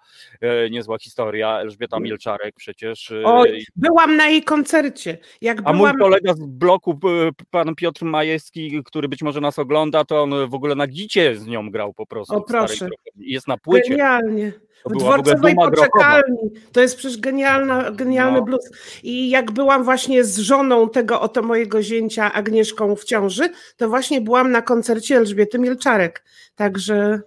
niezła 0.70 0.98
historia, 0.98 1.60
Elżbieta 1.60 2.00
Milczarek 2.00 2.54
przecież. 2.56 3.12
Oj, 3.24 3.64
byłam 3.76 4.16
na 4.16 4.28
jej 4.28 4.42
koncercie. 4.42 5.18
Jak 5.40 5.58
a 5.64 5.72
mój 5.72 5.90
kolega 5.98 6.34
z 6.34 6.46
bloku, 6.46 6.98
pan 7.50 7.74
Piotr 7.74 8.04
Majewski, 8.04 8.82
który 8.84 9.08
być 9.08 9.22
może 9.22 9.40
nas 9.40 9.58
ogląda, 9.58 10.04
to 10.04 10.22
on 10.22 10.48
w 10.48 10.54
ogóle 10.54 10.74
na 10.74 10.86
gicie 10.86 11.36
z 11.36 11.46
nią 11.46 11.70
grał 11.70 11.94
po 11.94 12.06
prostu. 12.06 12.34
O, 12.34 12.40
proszę. 12.40 12.88
Jest 13.16 13.48
na 13.48 13.56
płycie. 13.56 13.90
genialnie. 13.90 14.52
To 14.84 14.90
W 14.90 14.96
dworcowej 14.96 15.54
grochowa. 15.54 15.76
poczekalni. 15.76 16.50
To 16.72 16.80
jest 16.80 16.96
przecież 16.96 17.20
genialna, 17.20 17.90
genialny 18.22 18.38
No. 18.38 18.44
blues. 18.44 18.70
I 19.02 19.30
jak 19.30 19.50
byłam 19.50 19.84
właśnie 19.84 20.24
z 20.24 20.38
żoną 20.38 20.88
tego 20.88 21.20
oto 21.20 21.42
mojego 21.42 21.82
zięcia 21.82 22.32
Agnieszką 22.32 22.96
w 22.96 23.04
ciąży, 23.04 23.48
to 23.76 23.88
właśnie 23.88 24.20
byłam 24.20 24.50
na 24.52 24.62
koncercie 24.62 25.16
Elżbiety 25.16 25.58
Milczarek. 25.58 26.24
Także 26.54 27.20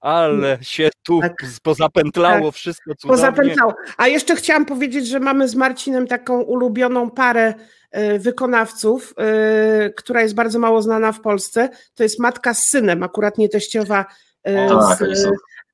Ale 0.00 0.58
się 0.60 0.88
tu 1.02 1.20
Tak. 1.20 1.34
pozapętlało 1.62 2.52
wszystko 2.52 2.94
cudownie. 2.94 3.16
pozapętlało. 3.22 3.74
A 3.96 4.08
jeszcze 4.08 4.36
chciałam 4.36 4.64
powiedzieć, 4.64 5.06
że 5.06 5.20
mamy 5.20 5.48
z 5.48 5.54
Marcinem 5.54 6.06
taką 6.06 6.40
ulubioną 6.40 7.10
parę 7.10 7.54
e, 7.90 8.18
wykonawców, 8.18 9.14
e, 9.18 9.90
która 9.90 10.22
jest 10.22 10.34
bardzo 10.34 10.58
mało 10.58 10.82
znana 10.82 11.12
w 11.12 11.20
Polsce. 11.20 11.68
To 11.94 12.02
jest 12.02 12.18
matka 12.18 12.54
z 12.54 12.64
synem, 12.68 13.02
akurat 13.02 13.38
nie 13.38 13.48
teściowa. 13.48 14.04
e, 14.48 14.66
O, 14.76 14.88
Tak, 14.88 14.98
z, 15.16 15.28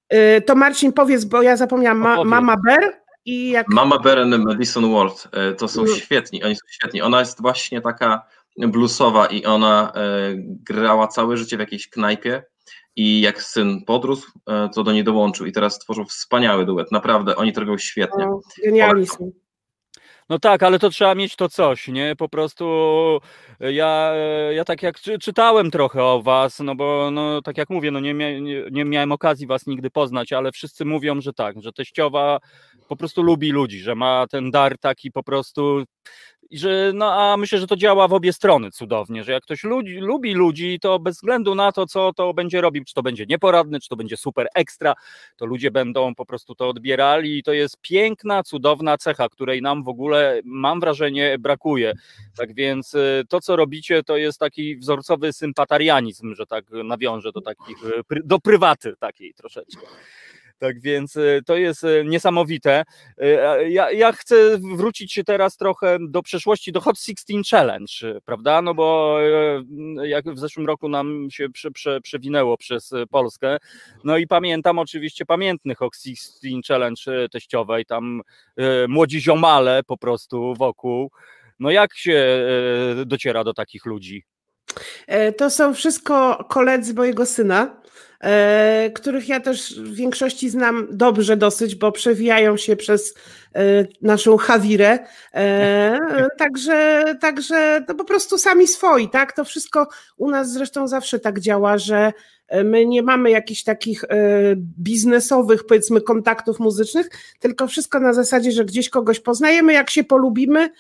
e, 0.09 0.41
to 0.41 0.55
Marcin 0.55 0.93
powiedz, 0.93 1.25
bo 1.25 1.43
ja 1.43 1.57
zapomniałam, 1.57 1.99
ma. 1.99 2.25
Mama 2.25 2.57
Bear 2.67 2.93
i 3.25 3.51
jak 3.51 3.69
Mama 3.69 3.99
Beren, 3.99 4.43
Madison 4.43 4.93
Ward, 4.93 5.29
e, 5.33 5.53
to 5.53 5.69
są 5.69 5.87
świetni, 5.87 6.45
oni 6.45 6.57
są 6.57 6.67
świetni. 6.69 7.03
Ona 7.03 7.21
jest 7.21 7.43
właśnie 7.43 7.81
taka 7.81 8.27
bluesowa 8.59 9.27
i 9.27 9.45
ona 9.45 9.93
e, 9.95 10.35
grała 10.39 11.09
całe 11.09 11.37
życie 11.37 11.57
w 11.57 11.61
jakiejś 11.61 11.89
knajpie 11.89 12.43
i 12.97 13.21
jak 13.21 13.43
syn 13.43 13.85
podrósł, 13.85 14.33
e, 14.49 14.69
to 14.75 14.85
do 14.85 14.93
niej 14.93 15.05
dołączył 15.05 15.47
i 15.47 15.53
teraz 15.53 15.79
tworzą 15.79 16.05
wspaniały 16.05 16.67
duet, 16.67 16.93
naprawdę, 16.93 17.37
oni 17.37 17.53
to 17.53 17.61
robią 17.61 17.79
świetnie. 17.79 18.29
genialni 18.65 19.07
są. 19.07 19.44
No 20.29 20.39
tak, 20.39 20.63
ale 20.63 20.79
to 20.79 20.91
trzeba 20.91 21.15
mieć 21.15 21.37
to 21.37 21.49
coś, 21.49 21.89
nie? 21.89 22.17
Po 22.17 22.29
prostu 22.29 22.65
ja, 23.61 24.13
ja 24.53 24.65
tak 24.65 24.83
jak 24.83 25.01
czy, 25.01 25.19
czytałem 25.19 25.71
trochę 25.71 26.05
o 26.05 26.23
was, 26.23 26.61
no 26.61 26.75
bo 26.75 27.11
no, 27.11 27.43
tak 27.43 27.59
jak 27.59 27.71
mówię, 27.71 27.91
no 27.91 28.01
nie, 28.01 28.15
mia, 28.15 28.39
nie 28.71 28.85
miałem 28.85 29.13
okazji 29.13 29.47
was 29.47 29.67
nigdy 29.67 29.91
poznać, 29.91 30.33
ale 30.33 30.53
wszyscy 30.53 30.85
mówią, 30.85 31.21
że 31.21 31.33
tak, 31.33 31.63
że 31.63 31.73
teściowa 31.73 32.39
po 32.89 32.97
prostu 32.97 33.23
lubi 33.23 33.51
ludzi, 33.53 33.81
że 33.81 33.95
ma 33.95 34.27
ten 34.31 34.51
dar 34.51 34.79
taki 34.79 35.11
po 35.13 35.23
prostu 35.23 35.85
i 36.55 36.59
że, 36.59 36.93
no 36.95 37.13
a 37.13 37.37
myślę, 37.37 37.59
że 37.59 37.67
to 37.67 37.77
działa 37.77 38.09
w 38.09 38.13
obie 38.13 38.33
strony 38.33 38.71
cudownie, 38.71 39.25
że 39.25 39.33
jak 39.33 39.43
ktoś 39.43 39.65
ludzi, 39.65 39.97
lubi 39.97 40.35
ludzi, 40.35 40.79
to 40.81 40.99
bez 40.99 41.17
względu 41.17 41.55
na 41.55 41.73
to, 41.73 41.87
co 41.87 42.13
to 42.13 42.35
będzie 42.35 42.61
robił, 42.61 42.85
czy 42.85 42.95
to 42.95 43.03
będzie 43.03 43.27
nieporadny, 43.27 43.81
czy 43.81 43.89
to 43.89 43.97
będzie 43.97 44.17
super 44.17 44.49
ekstra, 44.55 44.95
to 45.37 45.47
ludzie 45.47 45.71
będą 45.71 46.15
po 46.15 46.27
prostu 46.27 46.55
to 46.55 46.69
odbierali 46.69 47.39
i 47.39 47.43
to 47.43 47.53
jest 47.53 47.81
piękna, 47.81 48.43
cudowna 48.43 48.99
cecha, 48.99 49.29
której 49.29 49.63
nam 49.63 49.85
w 49.85 49.89
ogóle, 49.89 50.41
mam 50.45 50.81
wrażenie, 50.81 51.39
brakuje. 51.39 51.93
Tak 52.37 52.55
więc 52.55 52.95
y, 52.95 53.25
to, 53.29 53.41
co 53.41 53.57
robicie, 53.57 54.03
to 54.03 54.17
jest 54.17 54.39
taki 54.39 54.77
wzorcowy 54.77 55.33
sympatarianizm, 55.33 56.35
że 56.35 56.47
tak 56.47 56.65
nawiążę 56.71 57.33
do 57.33 57.41
takich, 57.41 57.85
y, 57.85 58.21
do 58.25 58.39
prywaty 58.39 58.95
takiej 58.97 59.35
troszeczkę. 59.35 59.87
Tak 60.59 60.81
więc 60.81 61.17
y, 61.17 61.41
to 61.47 61.57
jest 61.57 61.85
y, 61.85 62.05
niesamowite. 62.07 62.85
Y, 63.23 63.71
Ja, 63.71 63.91
ja 63.91 64.13
chcę 64.13 64.59
wrócić 64.77 65.13
się 65.13 65.25
teraz 65.25 65.57
trochę 65.57 65.99
do 66.01 66.23
przeszłości, 66.23 66.73
do 66.73 66.81
Hot 66.81 66.99
16 66.99 67.35
Challenge, 67.51 68.21
prawda? 68.25 68.63
No 68.63 68.75
bo 68.75 69.19
jak 70.05 70.25
w 70.31 70.39
zeszłym 70.39 70.67
roku 70.67 70.89
nam 70.89 71.29
się 71.31 71.49
prze, 71.49 71.71
prze, 71.71 72.01
przewinęło 72.01 72.57
przez 72.57 72.91
Polskę. 73.11 73.57
No 74.05 74.17
i 74.17 74.27
pamiętam 74.27 74.79
oczywiście 74.79 75.27
pamiętny 75.27 75.75
Hot 75.75 75.93
16 75.97 76.49
Challenge 76.69 77.29
teściowej, 77.33 77.85
tam 77.87 78.23
młodzi 78.89 79.21
ziomale 79.21 79.83
po 79.87 79.97
prostu 79.97 80.55
wokół. 80.59 81.11
No 81.59 81.71
jak 81.71 81.97
się 81.97 82.47
dociera 83.07 83.45
do 83.45 83.55
takich 83.55 83.87
ludzi? 83.87 84.25
E, 85.07 85.33
To 85.33 85.51
są 85.51 85.75
wszystko 85.75 86.45
koledzy 86.49 86.95
mojego 86.95 87.27
syna, 87.27 87.81
których 88.95 89.29
ja 89.29 89.41
też 89.41 89.81
w 89.81 89.95
większości 89.95 90.51
znam 90.51 90.87
dobrze 90.91 91.37
dosyć, 91.37 91.75
bo 91.75 91.93
przewijają 91.93 92.57
się 92.57 92.77
przez 92.77 93.15
e, 93.55 93.61
naszą 94.03 94.37
Hawirę. 94.37 94.99
E, 95.35 95.99
Także, 96.39 97.05
także 97.21 97.85
to 97.87 97.95
po 97.95 98.05
prostu 98.05 98.39
sami 98.39 98.69
swoi, 98.69 99.09
tak? 99.09 99.33
To 99.33 99.45
wszystko 99.45 99.89
u 100.17 100.31
nas 100.31 100.53
zresztą 100.53 100.89
zawsze 100.89 101.19
tak 101.19 101.41
działa, 101.41 101.79
że 101.79 102.13
e, 102.49 102.65
my 102.65 102.87
nie 102.87 103.03
mamy 103.03 103.31
jakichś 103.31 103.63
takich 103.63 104.05
e, 104.05 104.09
biznesowych, 104.57 105.67
powiedzmy, 105.67 106.01
kontaktów 106.01 106.59
muzycznych, 106.59 107.09
tylko 107.41 107.67
wszystko 107.67 108.01
na 108.01 108.13
zasadzie, 108.13 108.53
że 108.53 108.65
gdzieś 108.65 108.89
kogoś 108.89 109.21
poznajemy, 109.21 109.73
jak 109.73 109.91
się 109.91 110.05
polubimy, 110.05 110.61
e, 110.61 110.71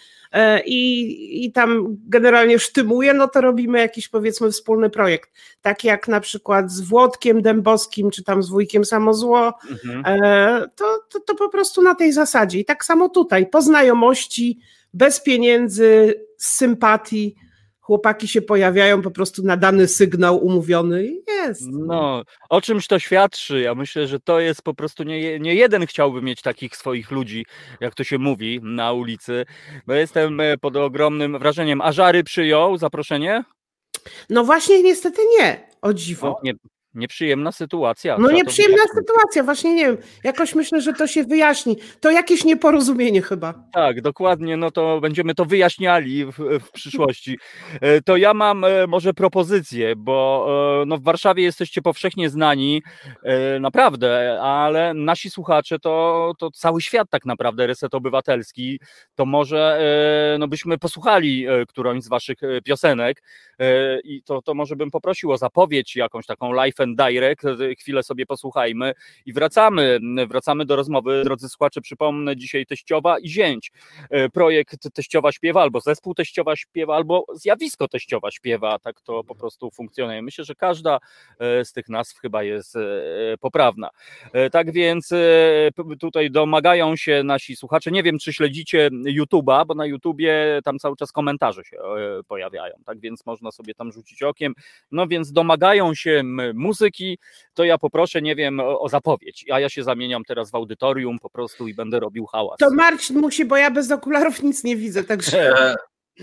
i, 0.66 1.44
i 1.46 1.52
tam 1.52 1.96
generalnie 2.08 2.58
sztymuje, 2.58 3.14
no 3.14 3.28
to 3.28 3.40
robimy 3.40 3.78
jakiś 3.78 4.08
powiedzmy 4.08 4.50
wspólny 4.50 4.90
projekt. 4.90 5.30
Tak 5.62 5.84
jak 5.84 6.08
na 6.08 6.20
przykład 6.20 6.70
z 6.70 6.80
Włodkiem 6.80 7.42
Dębowskim, 7.42 8.10
czy 8.10 8.24
tam 8.24 8.42
z 8.42 8.48
wujkiem 8.48 8.84
Samozło, 8.84 9.52
Mhm. 9.70 10.02
e, 10.06 10.68
to, 10.76 10.84
to, 11.08 11.20
to 11.20 11.34
po 11.34 11.48
prostu 11.48 11.82
na 11.82 11.94
tej 11.94 12.12
zasadzie. 12.12 12.58
I 12.58 12.64
tak 12.64 12.84
samo 12.84 13.08
tutaj, 13.08 13.46
po 13.46 13.62
znajomości, 13.62 14.60
bez 14.94 15.20
pieniędzy, 15.20 16.14
z 16.36 16.46
sympatii, 16.56 17.34
chłopaki 17.84 18.28
się 18.28 18.42
pojawiają 18.42 19.02
po 19.02 19.10
prostu 19.10 19.42
na 19.42 19.56
dany 19.56 19.88
sygnał 19.88 20.44
umówiony 20.44 21.04
i 21.06 21.22
jest. 21.28 21.62
No, 21.70 22.22
o 22.48 22.60
czymś 22.60 22.86
to 22.86 22.98
świadczy. 22.98 23.60
Ja 23.60 23.74
myślę, 23.74 24.06
że 24.06 24.20
to 24.20 24.40
jest 24.40 24.62
po 24.62 24.74
prostu 24.74 25.02
nie, 25.02 25.40
nie 25.40 25.54
jeden 25.54 25.86
chciałby 25.86 26.22
mieć 26.22 26.42
takich 26.42 26.76
swoich 26.76 27.10
ludzi, 27.10 27.46
jak 27.80 27.94
to 27.94 28.04
się 28.04 28.18
mówi 28.18 28.60
na 28.62 28.92
ulicy. 28.92 29.44
Bo 29.86 29.94
jestem 29.94 30.40
e, 30.40 30.58
pod 30.58 30.76
ogromnym 30.76 31.38
wrażeniem. 31.38 31.80
A 31.80 31.92
Żary 31.92 32.24
przyjął 32.24 32.76
zaproszenie? 32.76 33.44
No 34.30 34.44
właśnie 34.44 34.82
niestety 34.82 35.22
nie, 35.38 35.68
o 35.82 35.94
dziwo. 35.94 36.28
No, 36.28 36.36
nie, 36.42 36.54
Nieprzyjemna 36.94 37.52
sytuacja. 37.52 38.18
No 38.18 38.30
nieprzyjemna 38.30 38.82
sytuacja, 38.94 39.42
właśnie 39.42 39.74
nie 39.74 39.84
wiem. 39.86 39.96
Jakoś 40.24 40.54
myślę, 40.54 40.80
że 40.80 40.92
to 40.92 41.06
się 41.06 41.24
wyjaśni. 41.24 41.76
To 42.00 42.10
jakieś 42.10 42.44
nieporozumienie 42.44 43.22
chyba. 43.22 43.54
Tak, 43.72 44.00
dokładnie, 44.00 44.56
no 44.56 44.70
to 44.70 45.00
będziemy 45.00 45.34
to 45.34 45.44
wyjaśniali 45.44 46.26
w, 46.26 46.38
w 46.60 46.70
przyszłości. 46.70 47.38
E, 47.80 48.00
To 48.02 48.16
ja 48.16 48.34
mam 48.34 48.64
e, 48.64 48.86
może 48.86 49.14
propozycję, 49.14 49.96
bo 49.96 50.46
e, 50.82 50.86
no 50.86 50.96
w 50.96 51.02
Warszawie 51.02 51.42
jesteście 51.42 51.82
powszechnie 51.82 52.30
znani, 52.30 52.82
naprawdę, 53.60 54.38
ale 54.42 54.94
nasi 54.94 55.30
słuchacze 55.30 55.78
to, 55.78 56.32
to 56.38 56.50
cały 56.50 56.82
świat 56.82 57.10
tak 57.10 57.24
naprawdę, 57.24 57.66
Reset 57.66 57.94
Obywatelski, 57.94 58.80
to 59.14 59.26
może 59.26 59.80
no 60.38 60.48
byśmy 60.48 60.78
posłuchali 60.78 61.46
którąś 61.68 62.02
z 62.02 62.08
waszych 62.08 62.38
piosenek 62.64 63.22
i 64.04 64.22
to, 64.22 64.42
to 64.42 64.54
może 64.54 64.76
bym 64.76 64.90
poprosił 64.90 65.32
o 65.32 65.38
zapowiedź 65.38 65.96
jakąś 65.96 66.26
taką 66.26 66.52
live 66.52 66.74
and 66.84 66.96
direct, 66.98 67.44
chwilę 67.78 68.02
sobie 68.02 68.26
posłuchajmy 68.26 68.92
i 69.26 69.32
wracamy, 69.32 69.98
wracamy 70.28 70.64
do 70.64 70.76
rozmowy. 70.76 71.24
Drodzy 71.24 71.48
słuchacze, 71.48 71.80
przypomnę, 71.80 72.36
dzisiaj 72.36 72.66
teściowa 72.66 73.18
i 73.18 73.28
zięć. 73.28 73.72
E, 74.10 74.28
Projekt 74.28 74.92
teściowa 74.94 75.32
śpiewa, 75.32 75.62
albo 75.62 75.80
zespół 75.80 76.14
teściowa 76.14 76.56
śpiewa, 76.56 76.96
albo 76.96 77.24
zjawisko 77.34 77.88
teściowa 77.88 78.30
śpiewa. 78.30 78.78
Tak 78.78 79.00
to 79.00 79.24
po 79.24 79.34
prostu 79.34 79.70
funkcjonuje. 79.70 80.22
Myślę, 80.22 80.44
że 80.44 80.54
każda 80.54 80.98
e, 81.38 81.64
z 81.64 81.72
tych 81.72 81.88
nazw 81.88 82.18
chyba 82.18 82.42
jest 82.42 82.76
e, 82.76 82.80
poprawna. 83.40 83.90
Tak 84.52 84.72
więc 84.72 85.10
tutaj 86.00 86.30
domagają 86.30 86.96
się 86.96 87.22
nasi 87.24 87.56
słuchacze. 87.56 87.90
Nie 87.90 88.02
wiem, 88.02 88.18
czy 88.18 88.32
śledzicie 88.32 88.90
YouTube'a, 88.90 89.66
bo 89.66 89.74
na 89.74 89.86
YouTubie 89.86 90.60
tam 90.64 90.78
cały 90.78 90.96
czas 90.96 91.12
komentarze 91.12 91.64
się 91.64 91.76
pojawiają. 92.28 92.74
Tak 92.86 93.00
więc 93.00 93.26
można 93.26 93.50
sobie 93.50 93.74
tam 93.74 93.92
rzucić 93.92 94.22
okiem. 94.22 94.54
No 94.92 95.06
więc 95.06 95.32
domagają 95.32 95.94
się 95.94 96.10
m, 96.10 96.40
muzyki, 96.74 97.18
to 97.54 97.64
ja 97.64 97.78
poproszę, 97.78 98.22
nie 98.22 98.36
wiem, 98.36 98.60
o, 98.60 98.88
zapowiedź. 98.88 99.44
A 99.52 99.60
ja 99.60 99.68
się 99.68 99.82
zamieniam 99.82 100.24
teraz 100.24 100.50
w 100.50 100.54
audytorium 100.54 101.18
po 101.18 101.30
prostu 101.30 101.68
i 101.68 101.74
będę 101.74 102.00
robił 102.00 102.26
hałas. 102.26 102.58
To 102.58 102.70
Marcin 102.70 103.20
musi, 103.20 103.44
bo 103.44 103.56
ja 103.56 103.70
bez 103.70 103.90
okularów 103.90 104.42
nic 104.42 104.64
nie 104.64 104.76
widzę, 104.76 105.04
także 105.04 105.54
E, 105.58 105.74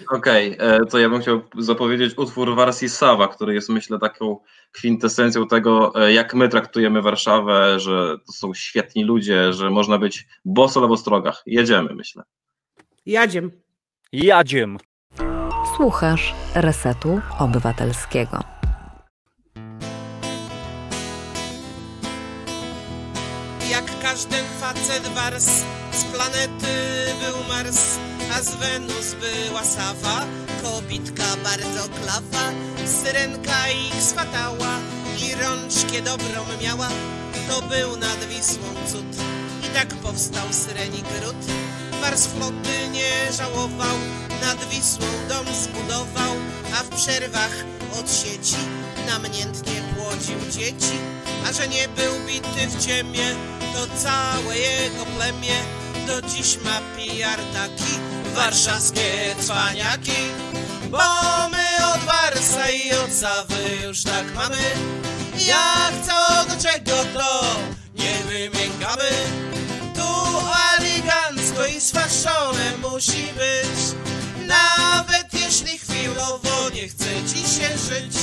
Okej, 0.09 0.55
e, 0.59 0.85
to 0.85 0.99
ja 0.99 1.09
bym 1.09 1.21
chciał 1.21 1.41
zapowiedzieć 1.57 2.17
utwór 2.17 2.55
Warsi 2.55 2.89
Sawa, 2.89 3.27
który 3.27 3.53
jest 3.53 3.69
myślę 3.69 3.99
taką 3.99 4.37
kwintesencją 4.71 5.47
tego, 5.47 5.93
e, 5.95 6.13
jak 6.13 6.33
my 6.33 6.49
traktujemy 6.49 7.01
Warszawę, 7.01 7.79
że 7.79 8.17
to 8.27 8.31
są 8.31 8.53
świetni 8.53 9.03
ludzie, 9.03 9.53
że 9.53 9.69
można 9.69 9.97
być 9.97 10.27
boso 10.45 10.81
albo 10.81 10.97
strogach. 10.97 11.43
Jedziemy, 11.45 11.95
myślę. 11.95 12.23
jadziem. 13.05 13.51
Jadziem. 14.11 14.77
Słuchasz 15.75 16.33
Resetu 16.55 17.21
Obywatelskiego. 17.39 18.60
Jak 24.21 24.29
każdy 24.29 24.43
facet 24.59 25.07
wars. 25.07 25.45
Z 25.93 26.03
planety 26.03 26.67
był 27.21 27.43
Mars 27.47 27.79
A 28.35 28.41
z 28.43 28.55
Wenus 28.55 29.13
była 29.13 29.63
Sawa. 29.63 30.25
Kobitka 30.63 31.23
bardzo 31.43 31.89
klawa 31.89 32.51
Syrenka 32.85 33.69
ich 33.69 34.03
swatała 34.03 34.77
I 35.17 35.35
rączkę 35.35 36.01
dobrą 36.01 36.45
miała. 36.63 36.87
To 37.49 37.61
był 37.61 37.97
nad 37.97 38.25
Wisłą 38.29 38.67
cud 38.91 39.15
I 39.65 39.67
tak 39.73 39.87
powstał 39.87 40.47
Syreni 40.51 41.03
Gród. 41.03 41.35
Wars 42.01 42.27
floty 42.27 42.89
nie 42.91 43.33
żałował 43.37 43.97
Nad 44.41 44.69
Wisłą 44.69 45.07
dom 45.29 45.45
zbudował 45.55 46.33
A 46.79 46.83
w 46.83 46.89
przerwach 46.89 47.55
od 47.99 48.11
sieci 48.11 48.61
Namiętnie 49.07 49.81
płodził 49.95 50.51
dzieci. 50.51 50.97
A 51.49 51.53
że 51.53 51.67
nie 51.67 51.87
był 51.87 52.13
bity 52.27 52.67
w 52.67 52.85
ciemię 52.85 53.35
To 53.73 53.87
całe 54.03 54.57
jego 54.57 55.05
plemię. 55.05 55.63
Do 56.07 56.21
dziś 56.21 56.57
ma 56.65 56.81
pijardaki 56.97 57.93
Warszawskie 58.35 59.35
cwaniaki. 59.41 60.21
Bo 60.89 60.97
my 61.51 61.85
od 61.93 62.01
Warsa 62.01 62.69
i 62.69 62.93
od 62.93 63.13
Sawy 63.13 63.77
Już 63.83 64.03
tak 64.03 64.35
mamy. 64.35 64.57
Jak 65.47 65.93
co 66.07 66.45
do 66.49 66.63
czego 66.63 66.95
to 67.13 67.55
Nie 67.95 68.13
wymiękamy. 68.27 69.11
Tu 69.95 70.37
elegancko 70.77 71.65
i 71.65 71.81
sfaszone 71.81 72.71
musi 72.81 73.23
być. 73.33 73.95
Nawet 74.47 75.33
jeśli 75.33 75.77
chwilowo 75.77 76.69
nie 76.73 76.87
chce 76.87 77.05
ci 77.05 77.39
się 77.39 77.77
żyć. 77.77 78.17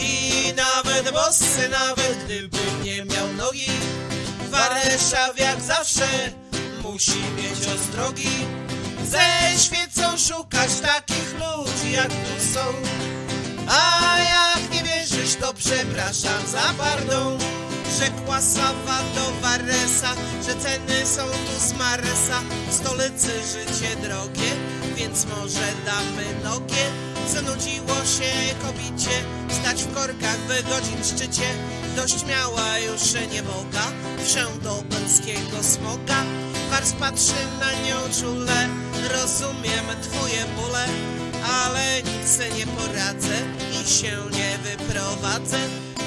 I 0.00 0.52
nawet 0.56 1.12
bosy, 1.12 1.68
nawet 1.68 2.24
gdyby 2.24 2.58
nie 2.84 3.04
miał 3.04 3.32
nogi 3.32 3.70
Warszaw 4.50 5.38
jak 5.38 5.60
zawsze. 5.60 6.06
Musi 6.82 7.20
mieć 7.36 7.66
ostrogi. 7.74 8.46
Ze 9.04 9.58
świecą 9.58 10.18
szukać 10.18 10.70
takich 10.82 11.34
ludzi 11.34 11.92
jak 11.92 12.08
tu 12.08 12.54
są. 12.54 12.60
A 13.68 14.18
jak 14.18 14.72
nie 14.72 14.82
wierzysz, 14.82 15.34
to 15.34 15.54
przepraszam 15.54 16.46
za 16.46 16.74
pardon 16.78 17.38
Rzekła 17.98 18.40
Sawa 18.40 18.98
do 19.14 19.40
Waresa, 19.42 20.14
że 20.46 20.54
ceny 20.54 21.06
są 21.06 21.22
tu 21.22 21.60
z 21.60 21.72
Maresa. 21.72 22.40
W 22.70 22.74
stolicy 22.74 23.26
życie 23.26 23.96
drogie, 23.96 24.50
więc 24.96 25.26
może 25.26 25.72
damy 25.86 26.44
nogie 26.44 27.09
Zanudziło 27.28 27.94
się 27.94 28.54
kobicie, 28.62 29.16
stać 29.48 29.82
w 29.84 29.94
korkach 29.94 30.38
w 30.38 30.68
godzin 30.68 31.04
szczycie. 31.04 31.54
Dość 31.96 32.26
miała 32.26 32.78
już 32.78 33.32
nie 33.32 33.42
Boga, 33.42 33.86
wszę 34.24 34.46
do 35.52 35.62
smoga 35.62 36.24
Wars 36.70 36.92
patrzy 36.92 37.40
na 37.60 37.72
nią 37.72 37.96
czule, 38.20 38.68
rozumiem 39.12 39.86
twoje 40.02 40.44
bóle 40.56 40.86
ale 41.44 42.02
nic 42.02 42.38
nie 42.58 42.66
poradzę 42.66 43.36
i 43.72 43.90
się 43.90 44.16
nie 44.30 44.58
wyprowadzę, 44.58 45.58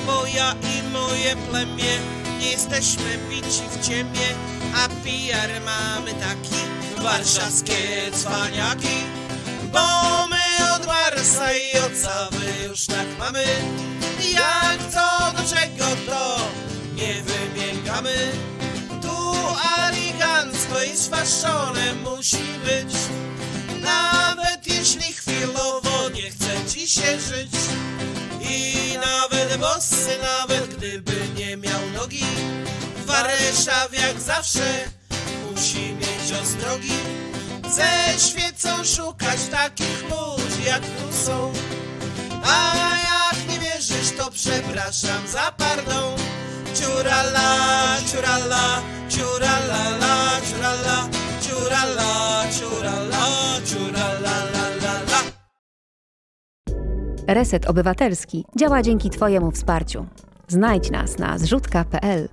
bo 0.05 0.25
ja 0.25 0.53
i 0.53 0.89
moje 0.89 1.35
plemię 1.35 1.97
nie 2.39 2.51
jesteśmy 2.51 3.17
bici 3.29 3.63
w 3.71 3.87
ciemię, 3.87 4.27
a 4.75 4.89
PR 4.89 5.61
mamy 5.65 6.13
taki 6.13 6.55
warszawskie 7.03 8.11
cwaniaki, 8.13 8.97
bo 9.71 10.32
my 10.85 10.93
Marsa 10.93 11.53
i 11.53 11.79
od 11.79 11.97
Sawy 11.97 12.45
już 12.67 12.85
tak 12.85 13.07
mamy, 13.19 13.45
jak 14.33 14.77
co 14.91 15.31
do 15.37 15.55
czego 15.55 15.85
to 16.05 16.37
nie 16.95 17.23
wymiękamy. 17.23 18.31
Tu 19.01 19.33
elegancko 19.77 20.83
i 20.93 20.97
sfaszone 20.97 21.93
musi 21.93 22.43
być. 22.65 22.93
Nawet 23.81 24.67
jeśli 24.67 25.13
chwilowo 25.13 26.09
nie 26.09 26.31
chce 26.31 26.71
ci 26.73 26.87
się 26.87 27.19
żyć. 27.19 27.55
I 28.41 28.73
nawet 28.97 29.57
bosy, 29.57 30.17
nawet 30.21 30.75
gdyby 30.75 31.15
nie 31.37 31.57
miał 31.57 31.81
nogi. 31.95 32.25
Warszaw 33.05 33.93
jak 33.93 34.21
zawsze 34.21 34.89
musi 35.51 35.79
mieć 35.79 36.41
ostrogi 36.41 36.93
Ze 37.73 38.19
świecą 38.19 38.83
szukać 38.83 39.47
takich 39.51 40.03
ludzi 40.03 40.63
jak 40.67 40.81
tu 40.81 41.13
są 41.25 41.51
A 42.43 42.73
jak 42.95 43.49
nie 43.49 43.59
wierzysz 43.59 44.11
to 44.17 44.31
przepraszam 44.31 45.27
za 45.27 45.51
pardon 45.57 46.13
Ciurala, 46.75 47.97
ciurala, 48.11 48.81
ciurala, 49.09 49.89
la, 50.01 50.41
ciurala, 50.49 51.09
ciurala, 51.41 52.43
ciurala, 52.51 53.25
ciurala, 53.65 54.35
la, 54.53 54.65
la, 54.83 54.93
la. 55.11 55.21
Reset 57.27 57.69
Obywatelski 57.69 58.45
działa 58.55 58.81
dzięki 58.81 59.09
Twojemu 59.09 59.51
wsparciu. 59.51 60.05
Znajdź 60.47 60.91
nas 60.91 61.17
na 61.19 61.37
zrzutka.pl. 61.37 62.29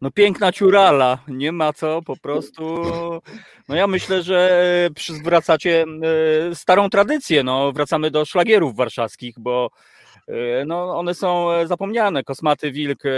No 0.00 0.10
piękna 0.10 0.52
ciurala, 0.52 1.18
nie 1.28 1.52
ma 1.52 1.72
co, 1.72 2.02
po 2.02 2.16
prostu. 2.16 2.82
No 3.68 3.74
ja 3.76 3.86
myślę, 3.86 4.22
że 4.22 4.60
przywracacie 4.94 5.84
e, 6.50 6.54
starą 6.54 6.90
tradycję, 6.90 7.42
no 7.42 7.72
wracamy 7.72 8.10
do 8.10 8.24
szlagierów 8.24 8.76
warszawskich, 8.76 9.34
bo 9.38 9.70
e, 9.70 9.97
no 10.66 10.98
one 10.98 11.14
są 11.14 11.48
zapomniane. 11.66 12.24
Kosmaty 12.24 12.72
Wilk, 12.72 13.06
e, 13.06 13.10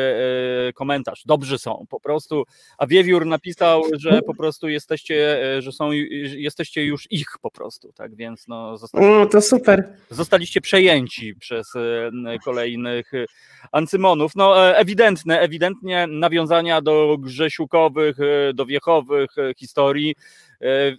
komentarz, 0.75 1.23
dobrzy 1.27 1.59
są, 1.59 1.87
po 1.91 2.01
prostu. 2.01 2.45
A 2.79 2.87
Wiewiór 2.87 3.27
napisał, 3.27 3.83
że 3.99 4.23
po 4.23 4.35
prostu 4.35 4.69
jesteście, 4.69 5.43
e, 5.57 5.63
że 5.63 5.73
są, 5.73 5.91
jesteście 6.37 6.85
już 6.85 7.13
ich 7.13 7.27
po 7.43 7.51
prostu, 7.51 7.93
tak 7.93 8.15
więc 8.15 8.49
no 8.49 8.79
zostali, 8.79 9.07
O, 9.07 9.27
to 9.27 9.43
super. 9.43 9.97
zostaliście 10.11 10.61
przejęci 10.61 11.35
przez 11.35 11.77
e, 11.77 12.39
kolejnych 12.45 13.15
e, 13.15 13.25
ancymonów. 13.73 14.37
No 14.37 14.69
e, 14.69 14.77
ewidentne, 14.77 15.41
ewidentnie 15.41 16.07
nawiązania 16.07 16.81
do 16.81 17.17
grzesiukowych, 17.19 18.17
e, 18.21 18.55
do 18.55 18.67
wiechowych 18.67 19.39
e, 19.39 19.55
historii. 19.55 20.15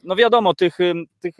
No 0.04 0.16
wiadomo, 0.16 0.54
tych, 0.54 0.78
tych 1.20 1.36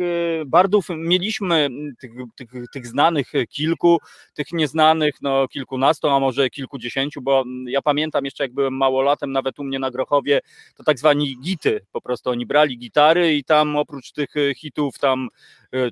bardów 0.46 0.86
mieliśmy, 0.90 1.70
tych, 2.00 2.12
tych, 2.36 2.50
tych 2.74 2.88
znanych 2.88 3.32
kilku, 3.50 3.98
tych 4.34 4.52
nieznanych 4.52 5.16
no 5.22 5.48
kilkunastu, 5.48 6.08
a 6.08 6.20
może 6.20 6.50
kilkudziesięciu, 6.50 7.22
bo 7.22 7.44
ja 7.66 7.82
pamiętam 7.82 8.26
jeszcze 8.26 8.44
jak 8.44 8.54
byłem 8.54 8.78
małolatem, 8.78 9.32
nawet 9.32 9.60
u 9.60 9.64
mnie 9.64 9.80
na 9.80 9.92
Grochowie, 9.92 10.40
to 10.76 10.84
tak 10.84 11.00
zwani 11.00 11.38
gity, 11.42 11.86
po 11.92 12.02
prostu 12.02 12.30
oni 12.30 12.46
brali 12.46 12.78
gitary 12.78 13.34
i 13.34 13.44
tam 13.44 13.76
oprócz 13.76 14.12
tych 14.12 14.30
hitów 14.58 15.00
tam 15.00 15.28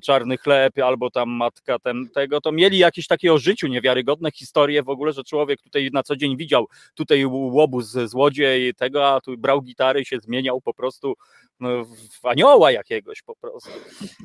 czarny 0.02 0.38
chleb 0.38 0.78
albo 0.78 1.10
tam 1.10 1.30
matka 1.30 1.78
tem, 1.78 2.08
tego, 2.14 2.40
to 2.40 2.52
mieli 2.52 2.78
jakieś 2.78 3.06
takie 3.06 3.32
o 3.32 3.38
życiu 3.38 3.66
niewiarygodne 3.66 4.30
historie 4.30 4.82
w 4.82 4.88
ogóle, 4.88 5.12
że 5.12 5.24
człowiek 5.24 5.62
tutaj 5.62 5.90
na 5.92 6.02
co 6.02 6.16
dzień 6.16 6.36
widział 6.36 6.66
tutaj 6.94 7.26
łobuz 7.26 7.90
złodziej 7.90 8.74
tego, 8.74 9.08
a 9.08 9.20
tu 9.20 9.38
brał 9.38 9.62
gitary 9.62 10.00
i 10.00 10.04
się 10.04 10.18
zmieniał 10.20 10.60
po 10.60 10.74
prostu 10.74 11.14
no, 11.60 11.84
w 12.22 12.26
anioła 12.26 12.72
jakiegoś 12.72 13.22
po 13.22 13.36
prostu. 13.36 13.70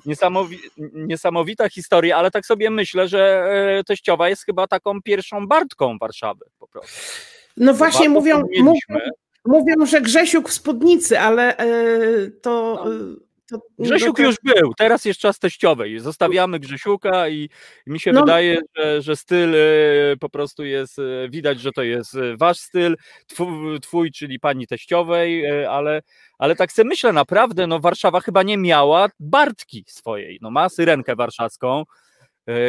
Niesamowi 0.05 0.59
niesamowita 0.93 1.69
historia, 1.69 2.17
ale 2.17 2.31
tak 2.31 2.45
sobie 2.45 2.69
myślę, 2.69 3.07
że 3.07 3.45
e, 3.79 3.83
teściowa 3.83 4.29
jest 4.29 4.45
chyba 4.45 4.67
taką 4.67 5.01
pierwszą 5.01 5.47
Bartką 5.47 5.97
Warszawy 5.97 6.45
po 6.59 6.67
prostu. 6.67 7.11
No 7.57 7.73
właśnie 7.73 8.09
mówią, 8.09 8.41
mówią, 8.59 8.99
mówią, 9.45 9.85
że 9.85 10.01
Grzesiuk 10.01 10.49
w 10.49 10.53
spódnicy, 10.53 11.19
ale 11.19 11.55
yy, 11.59 12.31
to... 12.41 12.83
No. 12.85 13.25
To 13.49 13.61
Grzesiuk 13.79 14.19
już 14.19 14.35
był, 14.43 14.73
teraz 14.77 15.05
jest 15.05 15.19
czas 15.19 15.39
teściowej. 15.39 15.99
Zostawiamy 15.99 16.59
Grzesiuka 16.59 17.29
i 17.29 17.49
mi 17.87 17.99
się 17.99 18.11
no. 18.11 18.21
wydaje, 18.21 18.61
że, 18.75 19.01
że 19.01 19.15
styl 19.15 19.55
e, 19.55 20.17
po 20.19 20.29
prostu 20.29 20.65
jest, 20.65 20.99
e, 20.99 21.29
widać, 21.29 21.59
że 21.59 21.71
to 21.71 21.83
jest 21.83 22.15
e, 22.15 22.37
wasz 22.37 22.59
styl, 22.59 22.97
twój, 23.27 23.79
twój 23.79 24.11
czyli 24.11 24.39
pani 24.39 24.67
teściowej, 24.67 25.65
ale, 25.65 26.01
ale 26.37 26.55
tak 26.55 26.71
sobie 26.71 26.89
myślę 26.89 27.13
naprawdę, 27.13 27.67
no 27.67 27.79
Warszawa 27.79 28.19
chyba 28.19 28.43
nie 28.43 28.57
miała 28.57 29.07
Bartki 29.19 29.85
swojej, 29.87 30.39
no 30.41 30.51
ma 30.51 30.69
syrenkę 30.69 31.15
warszawską, 31.15 31.83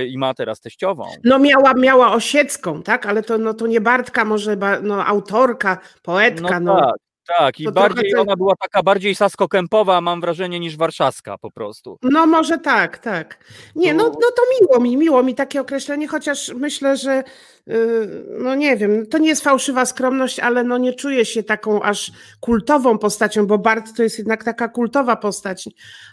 i 0.09 0.19
ma 0.19 0.35
teraz 0.35 0.61
teściową. 0.61 1.05
No 1.25 1.39
miała, 1.39 1.75
miała 1.75 2.12
Osiecką, 2.12 2.83
tak, 2.83 3.07
ale 3.07 3.23
to, 3.23 3.39
no, 3.39 3.55
to 3.55 3.67
nie 3.67 3.81
Bartka, 3.81 4.25
może 4.25 4.57
no, 4.83 5.07
autorka, 5.07 5.79
poetka. 6.03 6.61
No, 6.61 6.75
no. 6.75 6.81
Tak, 6.81 7.06
tak, 7.39 7.61
i 7.61 7.65
to 7.65 7.73
bardziej 7.73 8.11
trochę... 8.11 8.23
ona 8.23 8.37
była 8.37 8.55
taka 8.57 8.83
bardziej 8.83 9.15
saskokępowa, 9.15 10.01
mam 10.01 10.21
wrażenie, 10.21 10.61
niż 10.61 10.77
warszawska 10.77 11.39
po 11.39 11.51
prostu. 11.51 11.99
No 12.03 12.27
może 12.27 12.59
tak, 12.59 12.99
tak. 12.99 13.45
Nie, 13.77 13.95
no, 13.95 14.05
no 14.05 14.29
to 14.37 14.43
miło 14.61 14.81
mi, 14.81 14.97
miło 14.97 15.23
mi 15.23 15.35
takie 15.35 15.61
określenie, 15.61 16.09
chociaż 16.09 16.53
myślę, 16.55 16.97
że 16.97 17.25
yy, 17.67 18.25
no 18.39 18.55
nie 18.55 18.77
wiem, 18.77 19.07
to 19.07 19.19
nie 19.19 19.29
jest 19.29 19.45
fałszywa 19.45 19.87
skromność, 19.87 20.41
ale 20.41 20.65
no 20.65 20.79
nie 20.79 20.95
czuję 20.95 21.25
się 21.25 21.43
taką 21.43 21.83
aż 21.83 22.12
kultową 22.41 22.99
postacią, 22.99 23.47
bo 23.47 23.59
Bart 23.59 23.97
to 23.97 24.03
jest 24.03 24.19
jednak 24.19 24.45
taka 24.45 24.69
kultowa 24.69 25.17
postać, 25.17 25.69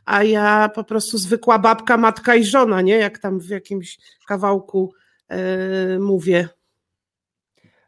a 0.05 0.23
ja 0.23 0.69
po 0.75 0.83
prostu 0.83 1.17
zwykła 1.17 1.59
babka, 1.59 1.97
matka 1.97 2.35
i 2.35 2.43
żona, 2.43 2.81
nie? 2.81 2.97
Jak 2.97 3.19
tam 3.19 3.39
w 3.39 3.49
jakimś 3.49 3.97
kawałku 4.27 4.93
yy, 5.29 5.99
mówię. 5.99 6.49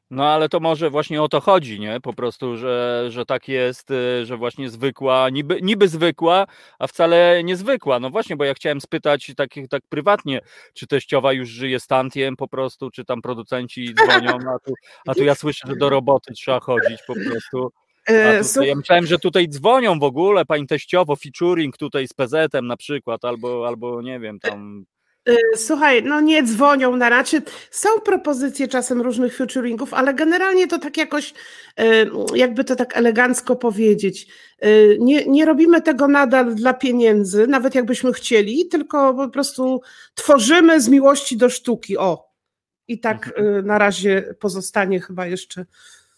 No 0.09 0.25
ale 0.25 0.49
to 0.49 0.59
może 0.59 0.89
właśnie 0.89 1.21
o 1.21 1.29
to 1.29 1.41
chodzi, 1.41 1.79
nie? 1.79 2.01
Po 2.01 2.13
prostu, 2.13 2.57
że, 2.57 3.05
że 3.09 3.25
tak 3.25 3.47
jest, 3.47 3.91
y, 3.91 4.25
że 4.25 4.37
właśnie 4.37 4.69
zwykła, 4.69 5.29
niby, 5.29 5.61
niby 5.61 5.87
zwykła, 5.87 6.45
a 6.79 6.87
wcale 6.87 7.43
niezwykła. 7.43 7.99
No 7.99 8.09
właśnie, 8.09 8.35
bo 8.35 8.43
ja 8.43 8.53
chciałem 8.53 8.81
spytać 8.81 9.31
tak, 9.37 9.49
tak 9.69 9.83
prywatnie, 9.89 10.41
czy 10.73 10.87
teściowa 10.87 11.33
już 11.33 11.49
żyje 11.49 11.79
stantiem 11.79 12.35
po 12.35 12.47
prostu, 12.47 12.91
czy 12.91 13.05
tam 13.05 13.21
producenci 13.21 13.93
dzwonią, 13.93 14.37
a 14.55 14.59
tu, 14.59 14.73
a 15.07 15.13
tu 15.13 15.23
ja 15.23 15.35
słyszę, 15.35 15.67
że 15.67 15.75
do 15.75 15.89
roboty 15.89 16.33
trzeba 16.33 16.59
chodzić 16.59 16.99
po 17.07 17.13
prostu. 17.13 17.71
E, 18.07 18.43
tutaj, 18.43 18.67
ja 18.67 18.75
myślałem, 18.75 19.05
że 19.05 19.19
tutaj 19.19 19.47
dzwonią 19.49 19.99
w 19.99 20.03
ogóle, 20.03 20.45
pani 20.45 20.67
teściowo, 20.67 21.15
featuring 21.15 21.77
tutaj 21.77 22.07
z 22.07 22.13
PZ-em 22.13 22.67
na 22.67 22.77
przykład, 22.77 23.25
albo, 23.25 23.67
albo 23.67 24.01
nie 24.01 24.19
wiem, 24.19 24.39
tam 24.39 24.85
słuchaj, 25.55 26.03
no 26.03 26.21
nie 26.21 26.43
dzwonią 26.43 26.95
na 26.95 27.09
razie. 27.09 27.41
Są 27.71 27.89
propozycje 28.05 28.67
czasem 28.67 29.01
różnych 29.01 29.35
featuringów, 29.35 29.93
ale 29.93 30.13
generalnie 30.13 30.67
to 30.67 30.79
tak 30.79 30.97
jakoś, 30.97 31.33
y, 31.79 31.83
jakby 32.35 32.63
to 32.63 32.75
tak 32.75 32.97
elegancko 32.97 33.55
powiedzieć. 33.55 34.27
Y, 34.65 34.97
nie, 34.99 35.25
nie 35.25 35.45
robimy 35.45 35.81
tego 35.81 36.07
nadal 36.07 36.55
dla 36.55 36.73
pieniędzy, 36.73 37.47
nawet 37.47 37.75
jakbyśmy 37.75 38.13
chcieli, 38.13 38.67
tylko 38.67 39.13
po 39.13 39.29
prostu 39.29 39.81
tworzymy 40.15 40.81
z 40.81 40.89
miłości 40.89 41.37
do 41.37 41.49
sztuki. 41.49 41.97
O. 41.97 42.35
I 42.87 42.99
tak 42.99 43.27
mhm. 43.27 43.65
na 43.65 43.77
razie 43.77 44.35
pozostanie 44.39 45.01
chyba 45.01 45.27
jeszcze. 45.27 45.65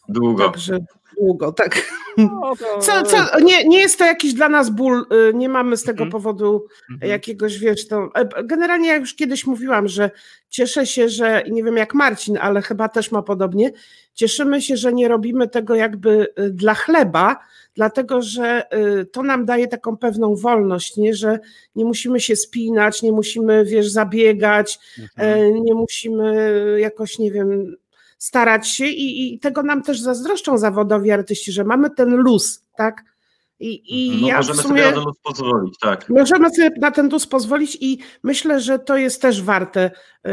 Długo. 0.09 0.49
Także 0.49 0.79
długo, 1.19 1.51
tak. 1.51 1.93
No, 2.17 2.53
to... 2.59 2.79
co, 2.79 3.03
co, 3.03 3.39
nie, 3.39 3.63
nie 3.67 3.79
jest 3.79 3.99
to 3.99 4.05
jakiś 4.05 4.33
dla 4.33 4.49
nas 4.49 4.69
ból, 4.69 5.05
y, 5.29 5.33
nie 5.33 5.49
mamy 5.49 5.77
z 5.77 5.83
tego 5.83 5.97
mm 5.97 6.09
-hmm. 6.09 6.11
powodu 6.11 6.65
mm 6.89 6.99
-hmm. 6.99 7.05
jakiegoś, 7.05 7.59
wiesz, 7.59 7.87
to 7.87 8.09
e, 8.15 8.43
generalnie 8.43 8.89
ja 8.89 8.95
już 8.95 9.15
kiedyś 9.15 9.45
mówiłam, 9.45 9.87
że 9.87 10.11
cieszę 10.49 10.85
się, 10.85 11.09
że 11.09 11.43
nie 11.51 11.63
wiem 11.63 11.77
jak 11.77 11.93
Marcin, 11.93 12.37
ale 12.41 12.61
chyba 12.61 12.89
też 12.89 13.11
ma 13.11 13.21
podobnie, 13.21 13.71
cieszymy 14.13 14.61
się, 14.61 14.77
że 14.77 14.93
nie 14.93 15.07
robimy 15.07 15.47
tego 15.47 15.75
jakby 15.75 16.27
y, 16.39 16.49
dla 16.49 16.73
chleba, 16.73 17.37
dlatego 17.75 18.21
że 18.21 18.63
y, 19.01 19.05
to 19.05 19.23
nam 19.23 19.45
daje 19.45 19.67
taką 19.67 19.97
pewną 19.97 20.35
wolność, 20.35 20.97
nie, 20.97 21.13
że 21.13 21.39
nie 21.75 21.85
musimy 21.85 22.19
się 22.19 22.35
spinać, 22.35 23.01
nie 23.01 23.11
musimy, 23.11 23.65
wiesz, 23.65 23.87
zabiegać, 23.87 24.79
mm 24.97 25.09
-hmm. 25.17 25.61
nie 25.61 25.73
musimy 25.73 26.77
jakoś, 26.79 27.19
nie 27.19 27.31
wiem, 27.31 27.75
starać 28.17 28.67
się 28.67 28.85
i, 28.85 29.33
i 29.33 29.39
tego 29.39 29.63
nam 29.63 29.83
też 29.83 29.99
zazdroszczą 29.99 30.57
zawodowi 30.57 31.11
artyści, 31.11 31.51
że 31.51 31.63
mamy 31.63 31.89
ten 31.89 32.15
luz, 32.15 32.65
tak? 32.77 33.03
I, 33.59 33.81
i 33.87 34.21
no, 34.21 34.27
ja 34.27 34.37
możemy 34.37 34.61
sumie, 34.61 34.81
sobie 34.83 34.91
na 34.91 34.95
ten 34.95 35.05
luz 35.05 35.17
pozwolić, 35.23 35.77
tak. 35.81 36.09
Możemy 36.09 36.49
sobie 36.49 36.71
na 36.81 36.91
ten 36.91 37.09
luz 37.09 37.27
pozwolić 37.27 37.77
i 37.81 37.99
myślę, 38.23 38.61
że 38.61 38.79
to 38.79 38.97
jest 38.97 39.21
też 39.21 39.41
warte 39.41 39.91
y, 40.27 40.31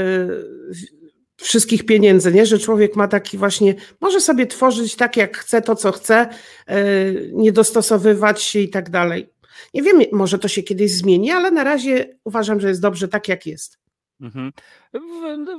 wszystkich 1.37 1.87
pieniędzy, 1.87 2.33
nie? 2.33 2.47
że 2.47 2.59
człowiek 2.59 2.97
ma 2.97 3.09
taki 3.09 3.39
właśnie, 3.39 3.75
może 4.01 4.21
sobie 4.21 4.47
tworzyć 4.47 4.97
tak 4.97 5.17
jak 5.17 5.37
chce, 5.39 5.63
to 5.63 5.77
co 5.77 5.93
chce, 5.93 6.29
y, 6.71 7.31
nie 7.35 7.53
dostosowywać 7.53 8.43
się 8.43 8.59
i 8.61 8.69
tak 8.69 8.91
dalej. 8.91 9.31
Nie 9.75 9.83
wiem, 9.83 10.03
może 10.13 10.39
to 10.39 10.49
się 10.49 10.63
kiedyś 10.63 10.93
zmieni, 10.93 11.31
ale 11.31 11.51
na 11.51 11.65
razie 11.65 12.17
uważam, 12.25 12.61
że 12.61 12.69
jest 12.69 12.81
dobrze 12.81 13.09
tak 13.09 13.29
jak 13.29 13.47
jest. 13.47 13.84
Mhm. 14.21 14.53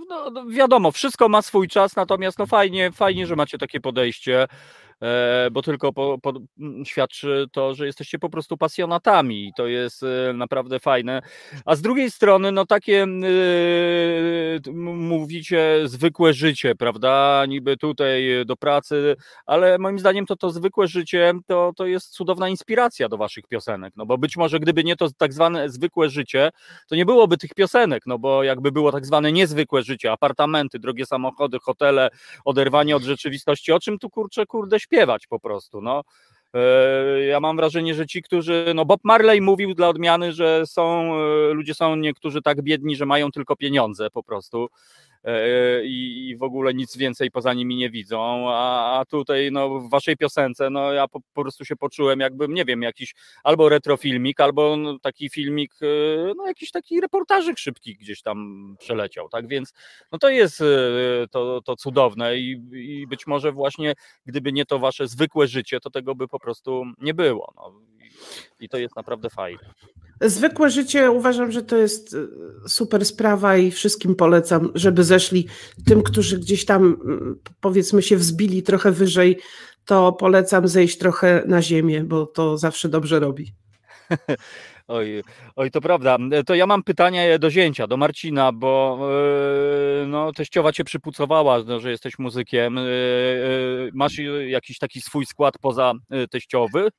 No, 0.10 0.30
no, 0.30 0.46
wiadomo, 0.46 0.92
wszystko 0.92 1.30
ma 1.30 1.42
swój 1.42 1.68
czas, 1.68 1.96
natomiast 1.96 2.40
no 2.40 2.46
fajnie, 2.46 2.92
fajnie, 2.92 3.28
że 3.28 3.36
macie 3.36 3.58
takie 3.58 3.80
podejście. 3.82 4.48
E, 5.02 5.48
bo 5.52 5.62
tylko 5.62 5.94
po, 5.94 6.18
po, 6.22 6.34
świadczy 6.86 7.46
to, 7.52 7.76
że 7.76 7.86
jesteście 7.86 8.20
po 8.20 8.30
prostu 8.30 8.58
pasjonatami 8.58 9.48
i 9.48 9.52
to 9.58 9.68
jest 9.68 10.04
e, 10.04 10.34
naprawdę 10.34 10.80
fajne. 10.80 11.22
A 11.66 11.76
z 11.76 11.82
drugiej 11.82 12.12
strony, 12.12 12.52
no 12.52 12.66
takie 12.66 13.06
yy, 14.66 14.74
mówicie 14.94 15.82
zwykłe 15.84 16.34
życie, 16.34 16.76
prawda? 16.76 17.44
Niby 17.48 17.78
tutaj 17.78 18.24
do 18.46 18.56
pracy, 18.56 19.16
ale 19.46 19.78
moim 19.78 20.00
zdaniem 20.00 20.26
to 20.26 20.36
to 20.36 20.50
zwykłe 20.50 20.88
życie 20.88 21.34
to, 21.48 21.72
to 21.76 21.86
jest 21.86 22.10
cudowna 22.10 22.50
inspiracja 22.50 23.10
do 23.10 23.18
waszych 23.18 23.48
piosenek. 23.48 23.94
No 23.98 24.06
bo 24.06 24.18
być 24.18 24.38
może 24.38 24.60
gdyby 24.60 24.84
nie 24.84 24.96
to 24.96 25.08
tak 25.18 25.34
zwane 25.34 25.70
zwykłe 25.70 26.10
życie, 26.10 26.50
to 26.88 26.96
nie 26.96 27.06
byłoby 27.06 27.38
tych 27.38 27.54
piosenek, 27.54 28.04
no 28.06 28.20
bo 28.20 28.44
jakby 28.44 28.72
było 28.72 28.92
tak 28.92 29.06
zwane 29.06 29.32
niezwykłe 29.32 29.84
życie, 29.84 30.12
apartamenty, 30.12 30.80
drogie 30.80 31.06
samochody, 31.06 31.58
hotele, 31.60 32.10
oderwanie 32.46 32.96
od 32.96 33.04
rzeczywistości, 33.04 33.72
o 33.72 33.80
czym 33.80 34.00
tu 34.00 34.10
kurczę, 34.10 34.46
kurde 34.46 34.80
śpiewać 34.86 35.28
po 35.28 35.40
prostu. 35.40 35.82
No. 35.82 36.04
E, 36.54 37.26
ja 37.26 37.40
mam 37.40 37.58
wrażenie, 37.58 37.94
że 37.96 38.08
ci, 38.08 38.22
którzy. 38.22 38.72
No 38.76 38.86
Bob 38.86 39.00
Marley 39.04 39.42
mówił 39.42 39.74
dla 39.74 39.88
odmiany, 39.88 40.34
że 40.34 40.64
są 40.66 41.14
e, 41.14 41.54
ludzie 41.54 41.74
są 41.74 41.96
niektórzy 41.96 42.42
tak 42.42 42.62
biedni, 42.62 42.96
że 42.96 43.06
mają 43.06 43.32
tylko 43.32 43.56
pieniądze 43.56 44.10
po 44.10 44.24
prostu. 44.24 44.68
E, 45.26 45.86
i, 45.86 46.36
w 46.38 46.44
ogóle 46.44 46.74
nic 46.74 46.98
więcej 46.98 47.32
poza 47.32 47.54
nimi 47.54 47.76
nie 47.76 47.90
widzą, 47.90 48.46
a, 48.50 49.00
a 49.00 49.06
tutaj 49.06 49.52
no, 49.52 49.80
w 49.80 49.90
waszej 49.90 50.18
piosence 50.18 50.70
no, 50.70 50.94
ja 50.94 51.08
po, 51.08 51.20
po, 51.34 51.42
prostu 51.42 51.66
się 51.66 51.76
poczułem 51.76 52.20
jakbym, 52.20 52.54
nie 52.54 52.66
wiem, 52.66 52.82
jakiś 52.82 53.16
albo 53.44 53.70
retrofilmik, 53.70 54.40
albo 54.40 54.78
no, 54.78 55.00
taki 55.00 55.30
filmik, 55.30 55.74
e, 55.82 56.34
no 56.38 56.48
jakiś 56.48 56.72
taki 56.72 57.02
reportażyk 57.02 57.58
szybki 57.58 57.96
gdzieś 57.96 58.22
tam 58.22 58.76
przeleciał, 58.80 59.30
tak, 59.30 59.48
więc 59.48 59.74
no 60.12 60.18
to 60.18 60.30
jest 60.30 60.62
e, 60.62 60.66
to, 61.32 61.62
to 61.62 61.76
cudowne 61.76 62.38
i, 62.38 62.62
i 62.74 63.08
być 63.08 63.28
może 63.28 63.52
właśnie 63.52 63.94
gdyby 64.26 64.52
nie 64.52 64.66
to 64.66 64.80
wasze 64.80 65.08
zwykłe 65.08 65.48
życie, 65.48 65.80
to 65.80 65.90
tego 65.90 66.16
by 66.16 66.28
po 66.28 66.40
prostu 66.40 66.84
nie 67.02 67.14
było, 67.14 67.54
no. 67.56 67.95
I, 68.60 68.70
to 68.70 68.78
jest 68.78 68.96
naprawdę 68.96 69.30
fajne. 69.30 69.74
Zwykłe 70.22 70.70
życie 70.70 71.12
uważam, 71.12 71.52
że 71.52 71.64
to 71.64 71.78
jest 71.78 72.14
e, 72.14 72.18
super 72.70 73.06
sprawa 73.06 73.58
i 73.58 73.72
wszystkim 73.72 74.16
polecam, 74.16 74.72
żeby 74.76 75.04
zeszli. 75.04 75.48
Tym, 75.86 76.04
którzy 76.04 76.40
gdzieś 76.40 76.66
tam 76.66 76.84
mm, 76.84 77.40
powiedzmy 77.62 78.02
się 78.02 78.18
wzbili 78.18 78.64
trochę 78.64 78.92
wyżej, 78.92 79.40
to 79.86 80.14
polecam 80.14 80.68
zejść 80.68 80.98
trochę 80.98 81.44
na 81.48 81.62
ziemię, 81.62 82.04
bo 82.04 82.26
to 82.26 82.58
zawsze 82.58 82.90
dobrze 82.90 83.20
robi. 83.20 83.54
Oj, 84.88 85.24
oj, 85.56 85.72
to 85.72 85.82
prawda. 85.82 86.18
To 86.46 86.56
ja 86.56 86.66
mam 86.66 86.84
pytanie 86.84 87.40
do 87.40 87.52
zięcia, 87.52 87.88
do 87.88 87.98
Marcina, 87.98 88.52
bo 88.52 89.00
yy, 90.02 90.08
no, 90.08 90.32
teściowa 90.32 90.72
cię 90.72 90.84
przypucowała, 90.84 91.64
no, 91.64 91.80
że 91.80 91.92
jesteś 91.92 92.20
muzykiem. 92.20 92.76
Yy, 92.76 93.92
masz 93.94 94.18
jakiś 94.48 94.78
taki 94.78 95.02
swój 95.02 95.26
skład 95.26 95.58
poza 95.58 95.94
teściowy? 96.32 96.90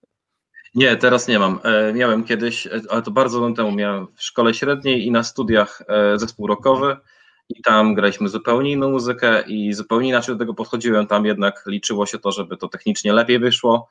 Nie, 0.77 0.97
teraz 0.97 1.29
nie 1.29 1.39
mam. 1.39 1.61
E, 1.65 1.93
miałem 1.93 2.25
kiedyś, 2.25 2.67
e, 2.67 2.81
ale 2.91 3.03
to 3.03 3.11
bardzo 3.11 3.41
dawno 3.41 3.57
temu, 3.57 3.73
miałem 3.73 4.07
w 4.15 4.23
szkole 4.23 4.55
średniej 4.55 5.07
i 5.07 5.11
na 5.11 5.23
studiach 5.23 5.83
e, 5.89 6.19
zespół 6.19 6.47
rockowy 6.47 6.97
i 7.49 7.63
tam 7.63 7.95
graliśmy 7.95 8.29
zupełnie 8.29 8.73
inną 8.73 8.91
muzykę 8.91 9.43
i 9.43 9.73
zupełnie 9.73 10.09
inaczej 10.09 10.35
do 10.35 10.39
tego 10.39 10.55
podchodziłem. 10.55 11.07
Tam 11.07 11.27
jednak 11.27 11.63
liczyło 11.67 12.07
się 12.07 12.19
to, 12.19 12.33
żeby 12.33 12.57
to 12.57 12.69
technicznie 12.69 13.13
lepiej 13.13 13.39
wyszło, 13.39 13.89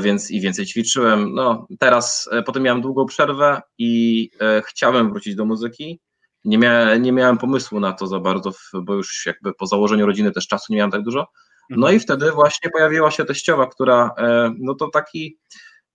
więc 0.00 0.30
i 0.30 0.40
więcej 0.40 0.66
ćwiczyłem. 0.66 1.34
No, 1.34 1.66
teraz 1.78 2.30
potem 2.46 2.62
miałem 2.62 2.82
długą 2.82 3.06
przerwę 3.06 3.60
i 3.78 4.30
chciałem 4.66 5.10
wrócić 5.10 5.34
do 5.34 5.44
muzyki. 5.44 6.00
Nie 6.44 6.58
miałem, 6.58 7.02
nie 7.02 7.12
miałem 7.12 7.38
pomysłu 7.38 7.80
na 7.80 7.92
to 7.92 8.06
za 8.06 8.20
bardzo, 8.20 8.50
bo 8.82 8.94
już 8.94 9.26
jakby 9.26 9.54
po 9.54 9.66
założeniu 9.66 10.06
rodziny 10.06 10.32
też 10.32 10.46
czasu 10.46 10.72
nie 10.72 10.76
miałem 10.76 10.90
tak 10.90 11.02
dużo. 11.02 11.26
No 11.70 11.76
Mhm. 11.76 11.96
i 11.96 12.00
wtedy 12.00 12.32
właśnie 12.32 12.70
pojawiła 12.70 13.10
się 13.10 13.24
teściowa, 13.24 13.66
która, 13.66 14.14
no 14.58 14.74
to 14.74 14.88
taki 14.88 15.38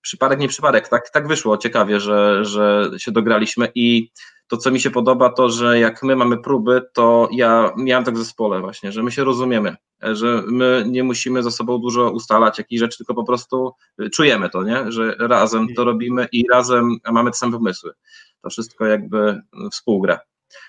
przypadek, 0.03 0.39
nie 0.39 0.47
przypadek, 0.47 0.87
tak, 0.87 1.09
tak 1.09 1.27
wyszło 1.27 1.57
ciekawie, 1.57 1.99
że, 1.99 2.45
że 2.45 2.91
się 2.97 3.11
dograliśmy 3.11 3.71
i 3.75 4.11
to, 4.47 4.57
co 4.57 4.71
mi 4.71 4.79
się 4.79 4.91
podoba, 4.91 5.29
to, 5.29 5.49
że 5.49 5.79
jak 5.79 6.03
my 6.03 6.15
mamy 6.15 6.37
próby, 6.37 6.81
to 6.93 7.29
ja 7.31 7.73
miałem 7.77 8.03
tak 8.03 8.15
w 8.15 8.17
zespole 8.17 8.59
właśnie, 8.59 8.91
że 8.91 9.03
my 9.03 9.11
się 9.11 9.23
rozumiemy, 9.23 9.75
że 10.01 10.43
my 10.47 10.85
nie 10.87 11.03
musimy 11.03 11.43
ze 11.43 11.51
sobą 11.51 11.77
dużo 11.77 12.11
ustalać 12.11 12.57
jakichś 12.57 12.79
rzeczy, 12.79 12.97
tylko 12.97 13.13
po 13.13 13.23
prostu 13.23 13.73
czujemy 14.13 14.49
to, 14.49 14.63
nie? 14.63 14.91
że 14.91 15.15
razem 15.19 15.67
to 15.75 15.83
robimy 15.83 16.27
i 16.31 16.45
razem 16.51 16.97
mamy 17.11 17.31
te 17.31 17.37
same 17.37 17.51
pomysły. 17.51 17.93
To 18.41 18.49
wszystko 18.49 18.85
jakby 18.85 19.41
współgra. 19.71 20.19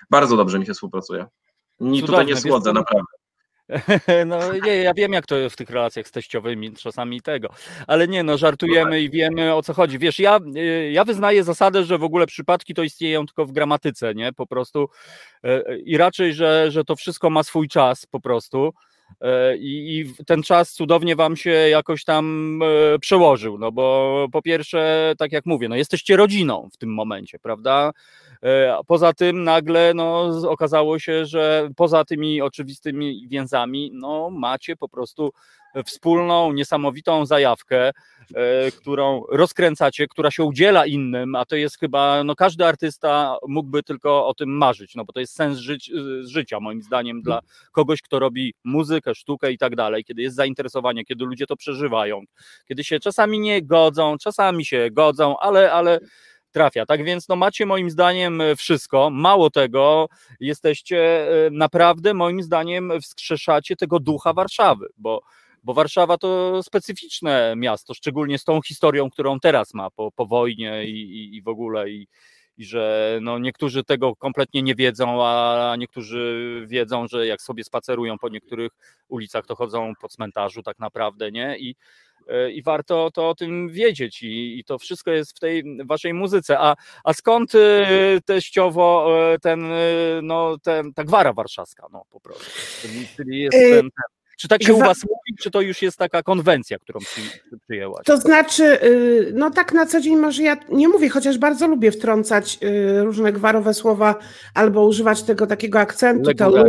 Bardzo 0.09 0.37
dobrze 0.37 0.59
mi 0.59 0.65
się 0.65 0.73
współpracuje. 0.73 1.25
Ni 1.79 2.03
tutaj 2.03 2.25
nie 2.25 2.37
słodzę, 2.37 2.73
naprawdę. 2.73 3.14
No 4.25 4.39
nie, 4.65 4.75
ja 4.75 4.93
wiem 4.93 5.13
jak 5.13 5.25
to 5.25 5.35
w 5.49 5.55
tych 5.55 5.69
relacjach 5.69 6.07
z 6.07 6.11
teściowymi, 6.11 6.73
czasami 6.73 7.21
tego, 7.21 7.49
ale 7.87 8.07
nie 8.07 8.23
no, 8.23 8.37
żartujemy 8.37 9.01
i 9.01 9.09
wiemy 9.09 9.53
o 9.53 9.61
co 9.63 9.73
chodzi. 9.73 9.99
Wiesz, 9.99 10.19
ja, 10.19 10.39
y, 10.57 10.91
ja 10.91 11.05
wyznaję 11.05 11.43
zasadę, 11.43 11.83
że 11.83 11.97
w 11.97 12.03
ogóle 12.03 12.27
przypadki 12.27 12.73
to 12.73 12.83
istnieją 12.83 13.25
tylko 13.25 13.45
w 13.45 13.51
gramatyce, 13.51 14.15
nie, 14.15 14.33
po 14.33 14.47
prostu 14.47 14.89
y, 15.45 15.81
i 15.85 15.97
raczej, 15.97 16.33
że, 16.33 16.71
że 16.71 16.83
to 16.83 16.95
wszystko 16.95 17.29
ma 17.29 17.43
swój 17.43 17.67
czas 17.67 18.05
po 18.05 18.19
prostu. 18.19 18.67
y, 18.67 18.84
i, 19.59 19.99
i 20.19 20.23
ten 20.25 20.43
czas 20.43 20.73
cudownie 20.73 21.15
wam 21.15 21.35
się 21.35 21.49
jakoś 21.49 22.03
tam 22.03 22.59
y, 22.95 22.99
przełożył, 22.99 23.57
no 23.57 23.71
bo 23.71 24.27
po 24.31 24.41
pierwsze, 24.41 25.13
tak 25.17 25.31
jak 25.31 25.45
mówię, 25.45 25.69
no 25.69 25.75
jesteście 25.75 26.17
rodziną 26.17 26.69
w 26.73 26.77
tym 26.77 26.93
momencie, 26.93 27.39
prawda? 27.39 27.91
E, 28.43 28.79
poza 28.87 29.13
tym 29.13 29.43
nagle 29.43 29.93
no, 29.93 30.31
okazało 30.49 30.99
się, 30.99 31.25
że 31.25 31.69
poza 31.75 32.05
tymi 32.05 32.41
oczywistymi 32.41 33.27
więzami, 33.27 33.91
no, 33.93 34.29
macie 34.29 34.75
po 34.75 34.89
prostu 34.89 35.31
wspólną, 35.85 36.53
niesamowitą 36.53 37.25
zajawkę, 37.25 37.91
e, 38.35 38.71
którą 38.71 39.23
rozkręcacie, 39.29 40.07
która 40.07 40.31
się 40.31 40.43
udziela 40.43 40.85
innym, 40.85 41.35
a 41.35 41.45
to 41.45 41.55
jest 41.55 41.79
chyba, 41.79 42.23
no 42.23 42.35
każdy 42.35 42.65
artysta 42.65 43.37
mógłby 43.47 43.83
tylko 43.83 44.27
o 44.27 44.33
tym 44.33 44.49
marzyć, 44.49 44.95
no 44.95 45.05
bo 45.05 45.13
to 45.13 45.19
jest 45.19 45.35
sens 45.35 45.57
żyć, 45.57 45.91
życia 46.21 46.59
moim 46.59 46.81
zdaniem 46.81 47.21
dla 47.21 47.39
kogoś, 47.71 48.01
kto 48.01 48.19
robi 48.19 48.53
muzykę, 48.63 49.15
sztukę 49.15 49.51
i 49.51 49.57
tak 49.57 49.75
dalej, 49.75 50.03
kiedy 50.03 50.21
jest 50.21 50.35
zainteresowanie, 50.35 51.05
kiedy 51.05 51.25
ludzie 51.25 51.45
to 51.45 51.55
przeżywają, 51.55 52.21
kiedy 52.67 52.83
się 52.83 52.99
czasami 52.99 53.39
nie 53.39 53.61
godzą, 53.61 54.17
czasami 54.17 54.65
się 54.65 54.89
godzą, 54.91 55.37
ale, 55.37 55.71
ale 55.73 55.99
trafia. 56.55 56.85
Tak 56.85 57.03
więc 57.03 57.27
no 57.27 57.35
macie 57.35 57.65
moim 57.65 57.89
zdaniem 57.89 58.41
wszystko. 58.57 59.09
Mało 59.09 59.49
tego, 59.49 60.07
jesteście 60.39 61.27
e, 61.45 61.49
naprawdę 61.51 62.13
moim 62.13 62.43
zdaniem 62.43 62.91
wskrzeszacie 63.01 63.75
tego 63.75 63.99
ducha 63.99 64.33
Warszawy, 64.33 64.87
bo, 64.97 65.21
bo 65.65 65.73
Warszawa 65.73 66.17
to 66.17 66.63
specyficzne 66.63 67.53
miasto, 67.57 67.93
szczególnie 67.93 68.37
z 68.37 68.43
tą 68.43 68.61
historią, 68.61 69.09
którą 69.09 69.39
teraz 69.39 69.73
ma 69.73 69.91
po, 69.91 70.11
po 70.11 70.25
wojnie 70.25 70.85
i, 70.85 70.91
i, 70.91 71.35
i 71.35 71.41
w 71.41 71.47
ogóle 71.47 71.89
i, 71.89 72.07
i 72.57 72.65
że 72.65 73.17
no 73.21 73.39
niektórzy 73.39 73.83
tego 73.83 74.15
kompletnie 74.15 74.61
nie 74.61 74.75
wiedzą, 74.75 75.25
a 75.25 75.75
niektórzy 75.77 76.63
wiedzą, 76.67 77.07
że 77.07 77.27
jak 77.27 77.41
sobie 77.41 77.63
spacerują 77.63 78.17
po 78.17 78.29
niektórych 78.29 78.71
ulicach, 79.07 79.45
to 79.45 79.55
chodzą 79.55 79.93
po 80.01 80.07
cmentarzu 80.09 80.63
tak 80.63 80.79
naprawdę, 80.79 81.31
nie? 81.31 81.57
I, 81.59 81.75
e, 82.27 82.51
i 82.51 82.63
warto 82.63 83.11
to 83.13 83.29
o 83.29 83.35
tym 83.35 83.69
wiedzieć 83.69 84.23
i, 84.23 84.59
i 84.59 84.63
to 84.63 84.79
wszystko 84.79 85.11
jest 85.11 85.37
w 85.37 85.39
tej 85.39 85.63
waszej 85.85 86.13
muzyce. 86.13 86.59
A, 86.59 86.75
a 87.03 87.13
skąd 87.13 87.55
e, 87.55 87.87
teściowo 88.25 89.07
e, 89.33 89.39
ten, 89.39 89.69
no, 90.21 90.57
ten, 90.63 90.93
ta 90.93 91.03
gwara 91.03 91.33
warszawska, 91.33 91.87
no 91.91 92.05
po 92.09 92.19
prostu, 92.19 92.45
czyli, 92.81 93.07
czyli 93.15 93.39
jest 93.39 93.57
ten, 93.57 93.81
ten. 93.81 94.14
Czy 94.37 94.47
tak 94.47 94.63
się 94.63 94.73
u 94.73 94.79
was 94.79 95.03
mówi, 95.03 95.37
czy 95.39 95.51
to 95.51 95.61
już 95.61 95.81
jest 95.81 95.97
taka 95.97 96.23
konwencja, 96.23 96.79
którą 96.79 96.99
przy, 96.99 97.21
przyjęłaś? 97.67 98.05
To 98.05 98.17
znaczy, 98.17 98.83
y, 98.83 99.31
no 99.33 99.51
tak 99.51 99.73
na 99.73 99.85
co 99.85 100.01
dzień 100.01 100.15
może 100.15 100.43
ja 100.43 100.57
nie 100.69 100.87
mówię, 100.87 101.09
chociaż 101.09 101.37
bardzo 101.37 101.67
lubię 101.67 101.91
wtrącać 101.91 102.59
y, 102.63 103.03
różne 103.03 103.33
gwarowe 103.33 103.73
słowa 103.73 104.15
albo 104.53 104.85
używać 104.85 105.23
tego 105.23 105.47
takiego 105.47 105.79
akcentu, 105.79 106.33
to 106.33 106.65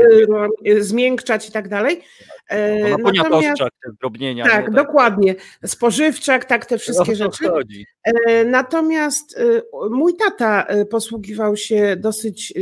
y, 0.67 0.85
zmiękczać 0.85 1.49
i 1.49 1.53
tak 1.53 1.69
dalej. 1.69 2.03
E, 2.49 2.91
No, 2.91 2.99
na 2.99 3.13
Natomiast, 3.23 3.59
te 3.59 3.91
zdrobnienia. 3.93 4.45
tak, 4.45 4.69
nie? 4.69 4.75
dokładnie. 4.75 5.35
Spożywczak, 5.67 6.45
tak, 6.45 6.67
te 6.67 6.75
O 6.75 6.79
wszystkie 6.79 7.13
to 7.13 7.19
rzeczy. 7.19 7.49
chodzi. 7.49 7.87
Natomiast 8.47 9.41
mój 9.91 10.17
tata 10.17 10.67
posługiwał 10.91 11.57
się 11.57 11.97
dosyć 11.97 12.53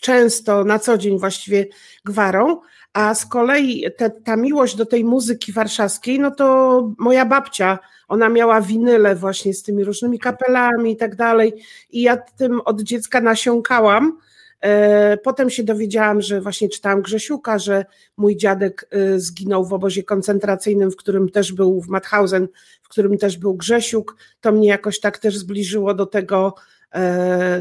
często, 0.00 0.64
na 0.64 0.78
co 0.78 0.98
dzień 0.98 1.18
właściwie 1.18 1.66
gwarą, 2.04 2.60
a 2.92 3.14
z 3.14 3.26
kolei 3.26 3.84
te, 3.96 4.10
ta 4.10 4.36
miłość 4.36 4.76
do 4.76 4.86
tej 4.86 5.04
muzyki 5.04 5.52
warszawskiej, 5.52 6.20
no 6.20 6.30
to 6.30 6.94
moja 6.98 7.24
babcia, 7.26 7.78
ona 8.08 8.28
miała 8.28 8.60
winyle 8.60 9.16
właśnie 9.16 9.54
z 9.54 9.62
tymi 9.62 9.84
różnymi 9.84 10.18
kapelami 10.18 10.92
i 10.92 10.96
tak 10.96 11.16
dalej 11.16 11.52
i 11.90 12.02
ja 12.02 12.16
tym 12.16 12.60
od 12.60 12.82
dziecka 12.82 13.20
nasiąkałam. 13.20 14.18
E, 14.60 15.16
Potem 15.16 15.50
się 15.50 15.64
dowiedziałam, 15.64 16.20
że 16.22 16.40
właśnie 16.40 16.68
czytałam 16.68 17.02
Grzesiuka, 17.02 17.58
że 17.58 17.84
mój 18.16 18.36
dziadek 18.36 18.88
y, 18.94 19.20
zginął 19.20 19.64
w 19.64 19.72
obozie 19.72 20.02
koncentracyjnym, 20.02 20.90
w 20.90 20.96
którym 20.96 21.28
też 21.28 21.52
był 21.52 21.80
w 21.80 21.88
Mauthausen, 21.88 22.48
w 22.82 22.88
którym 22.88 23.18
też 23.18 23.38
był 23.38 23.54
Grzesiuk. 23.54 24.16
To 24.40 24.52
mnie 24.52 24.68
jakoś 24.68 25.00
tak 25.00 25.18
też 25.18 25.38
zbliżyło 25.38 25.94
do 25.94 26.06
tego, 26.06 26.54
e, 26.54 26.81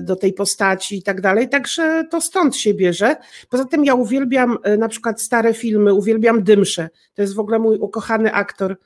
do 0.02 0.15
tej 0.15 0.34
postaci 0.34 0.98
i 0.98 1.04
tak 1.04 1.22
dalej. 1.22 1.50
Także 1.50 2.04
to 2.10 2.22
stąd 2.22 2.56
się 2.56 2.74
bierze. 2.74 3.15
Poza 3.50 3.65
tym 3.65 3.86
ja 3.86 3.94
uwielbiam 3.94 4.58
e, 4.63 4.78
na 4.78 4.88
przykład 4.88 5.22
stare 5.22 5.54
filmy, 5.54 5.94
uwielbiam 5.94 6.44
Dymsze. 6.44 6.89
To 7.13 7.22
jest 7.22 7.36
w 7.36 7.39
ogóle 7.39 7.60
mój 7.60 7.78
ukochany 7.78 8.34
aktor. 8.34 8.78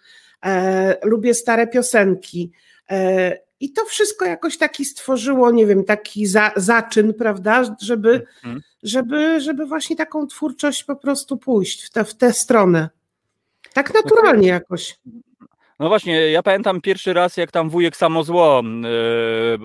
E, 0.46 0.98
Lubię 1.04 1.34
stare 1.34 1.68
piosenki. 1.68 2.52
E, 2.90 3.38
I 3.60 3.72
to 3.72 3.86
wszystko 3.86 4.26
jakoś 4.26 4.58
taki 4.58 4.86
stworzyło, 4.86 5.52
nie 5.52 5.66
wiem, 5.66 5.84
taki 5.84 6.26
za, 6.26 6.52
zaczyn, 6.56 7.14
prawda, 7.14 7.64
żeby, 7.82 8.26
Mhm. 8.44 8.62
żeby, 8.84 9.42
żeby 9.42 9.66
właśnie 9.66 9.96
taką 9.96 10.28
twórczość 10.28 10.84
po 10.84 10.96
prostu 10.96 11.38
pójść 11.38 11.86
w, 11.86 11.90
te, 11.90 12.04
w 12.04 12.16
tę 12.16 12.34
stronę. 12.34 12.90
Tak 13.74 13.94
naturalnie 13.94 14.48
jakoś. 14.48 15.00
No 15.80 15.88
właśnie, 15.90 16.32
ja 16.32 16.44
pamiętam 16.44 16.82
pierwszy 16.82 17.14
raz, 17.14 17.38
jak 17.38 17.52
tam 17.52 17.70
wujek 17.70 17.98
Samozło 17.98 18.60
e, 18.60 19.58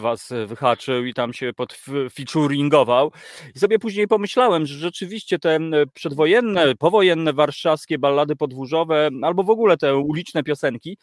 was 0.00 0.32
wyhaczył 0.46 1.04
i 1.04 1.14
tam 1.14 1.32
się 1.32 1.52
podfeaturingował. 1.52 3.12
I 3.54 3.58
sobie 3.58 3.78
później 3.78 4.08
pomyślałem, 4.08 4.66
że 4.66 4.78
rzeczywiście 4.78 5.38
te 5.38 5.58
przedwojenne, 5.94 6.74
powojenne 6.76 7.32
warszawskie 7.32 7.98
ballady 7.98 8.36
podwórzowe, 8.36 9.10
albo 9.22 9.42
w 9.42 9.50
ogóle 9.50 9.76
te 9.76 9.96
uliczne 9.96 10.42
piosenki, 10.42 10.98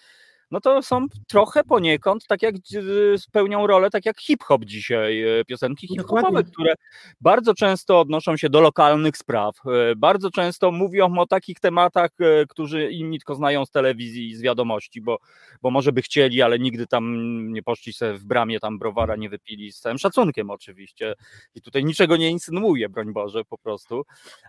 no 0.51 0.61
to 0.61 0.81
są 0.81 1.05
trochę 1.27 1.63
poniekąd, 1.63 2.27
tak 2.27 2.41
jak 2.41 2.55
e, 2.55 3.17
spełnią 3.17 3.67
rolę, 3.67 3.89
tak 3.89 4.05
jak 4.05 4.19
hip-hop 4.19 4.65
dzisiaj, 4.65 5.39
e, 5.39 5.45
piosenki 5.45 5.87
hip-hopowe, 5.87 6.43
które 6.43 6.73
bardzo 7.21 7.53
często 7.53 7.99
odnoszą 7.99 8.37
się 8.37 8.49
do 8.49 8.61
lokalnych 8.61 9.17
spraw, 9.17 9.55
e, 9.65 9.95
bardzo 9.95 10.31
często 10.31 10.71
mówią 10.71 11.17
o 11.17 11.27
takich 11.27 11.59
tematach, 11.59 12.11
którzy 12.49 12.91
inni 12.91 13.19
tylko 13.19 13.35
znają 13.35 13.65
z 13.65 13.71
telewizji 13.71 14.29
i 14.29 14.35
z 14.35 14.41
wiadomości, 14.41 15.01
bo, 15.01 15.19
bo 15.61 15.71
może 15.71 15.91
by 15.91 16.01
chcieli, 16.01 16.41
ale 16.41 16.59
nigdy 16.59 16.87
tam 16.87 17.15
nie 17.53 17.63
poszli 17.63 17.93
sobie 17.93 18.13
w 18.13 18.25
bramie 18.25 18.59
tam 18.59 18.79
browara, 18.79 19.15
nie 19.15 19.29
wypili, 19.29 19.71
z 19.71 19.79
całym 19.79 19.97
szacunkiem 19.97 20.49
oczywiście. 20.49 21.13
I 21.55 21.61
tutaj 21.61 21.85
niczego 21.85 22.17
nie 22.17 22.29
insynuuję, 22.29 22.89
broń 22.89 23.13
Boże, 23.13 23.45
po 23.45 23.57
prostu. 23.57 24.05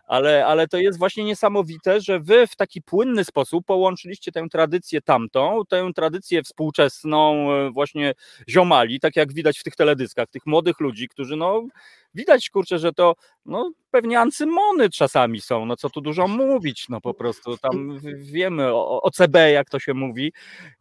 Ale, 0.07 0.47
ale 0.47 0.69
to 0.69 0.79
jest 0.79 0.99
właśnie 0.99 1.25
niesamowite, 1.25 2.01
że 2.01 2.21
wy 2.21 2.47
w 2.47 2.57
taki 2.57 2.83
płynny 2.83 3.25
sposób 3.25 3.67
połączyliście 3.67 4.33
tę 4.33 4.47
tradycję 4.51 5.03
tamtą, 5.03 5.63
tę 5.69 5.87
tradycję 5.97 6.43
współczesną, 6.43 7.53
e, 7.53 7.71
właśnie 7.71 8.15
ziomali, 8.49 9.01
tak 9.01 9.17
jak 9.17 9.33
widać 9.33 9.59
w 9.59 9.63
tych 9.63 9.77
teledyskach, 9.77 10.29
tych 10.29 10.47
młodych 10.47 10.81
ludzi, 10.81 11.09
którzy 11.09 11.37
no 11.37 11.63
widać, 12.17 12.51
kurczę, 12.51 12.79
że 12.79 12.93
to 12.93 13.15
no, 13.47 13.73
pewnie 13.91 14.21
ancymony 14.21 14.91
czasami 14.91 15.41
są, 15.41 15.67
no 15.67 15.77
co 15.77 15.91
tu 15.91 16.01
dużo 16.01 16.29
mówić, 16.29 16.89
no 16.89 17.01
po 17.01 17.15
prostu 17.15 17.59
tam 17.59 17.99
wiemy 18.17 18.75
o, 18.75 19.03
o 19.03 19.11
CB, 19.11 19.51
jak 19.53 19.71
to 19.71 19.79
się 19.79 19.95
mówi, 19.95 20.33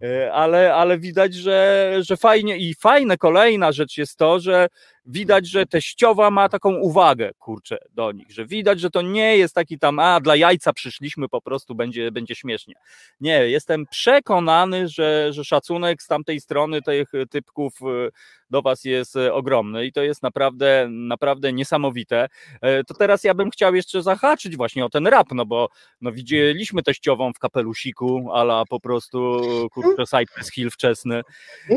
e, 0.01 0.33
ale, 0.33 0.75
ale 0.75 0.99
widać, 0.99 1.33
że, 1.33 1.91
że 1.99 2.17
fajnie 2.17 2.57
i 2.57 2.75
fajne 2.75 3.17
kolejna 3.17 3.71
rzecz 3.71 3.97
jest 3.97 4.17
to, 4.17 4.39
że 4.39 4.67
widać, 5.05 5.47
że 5.47 5.65
teściowa 5.65 6.31
ma 6.31 6.49
taką 6.49 6.75
uwagę, 6.75 7.31
kurczę, 7.39 7.77
do 7.91 8.11
nich, 8.11 8.31
że 8.31 8.45
widać, 8.45 8.79
że 8.79 8.89
to 8.89 9.01
nie 9.01 9.37
jest 9.37 9.55
taki 9.55 9.79
tam, 9.79 9.99
a 9.99 10.19
dla 10.19 10.35
jajca 10.35 10.73
przyszliśmy, 10.73 11.29
po 11.29 11.41
prostu 11.41 11.75
będzie, 11.75 12.11
będzie 12.11 12.35
śmiesznie. 12.35 12.73
Nie, 13.19 13.49
jestem 13.49 13.85
przekonany, 13.85 14.87
że, 14.87 15.33
że 15.33 15.43
szacunek 15.43 16.01
z 16.01 16.07
tamtej 16.07 16.39
strony 16.41 16.81
tych 16.81 17.11
typków 17.29 17.73
e, 17.81 18.09
do 18.49 18.61
Was 18.61 18.83
jest 18.83 19.15
e, 19.15 19.33
ogromny 19.33 19.85
i 19.85 19.91
to 19.91 20.03
jest 20.03 20.23
naprawdę, 20.23 20.87
naprawdę 20.89 21.53
niesamowite. 21.53 22.27
E, 22.61 22.83
to 22.83 22.93
teraz 22.93 23.23
ja 23.23 23.33
bym 23.33 23.49
chciał 23.49 23.75
jeszcze 23.75 24.01
zahaczyć 24.01 24.57
właśnie 24.57 24.85
o 24.85 24.89
ten 24.89 25.07
rap, 25.07 25.27
no 25.31 25.45
bo 25.45 25.69
no, 26.01 26.11
widzieliśmy 26.11 26.83
teściową 26.83 27.33
w 27.33 27.39
kapelusiku, 27.39 28.31
ala 28.33 28.63
po 28.69 28.79
prostu 28.79 29.41
kurczę 29.71 30.03
Cypress 30.05 30.51
Hill 30.51 30.71
wczesny. 30.71 31.21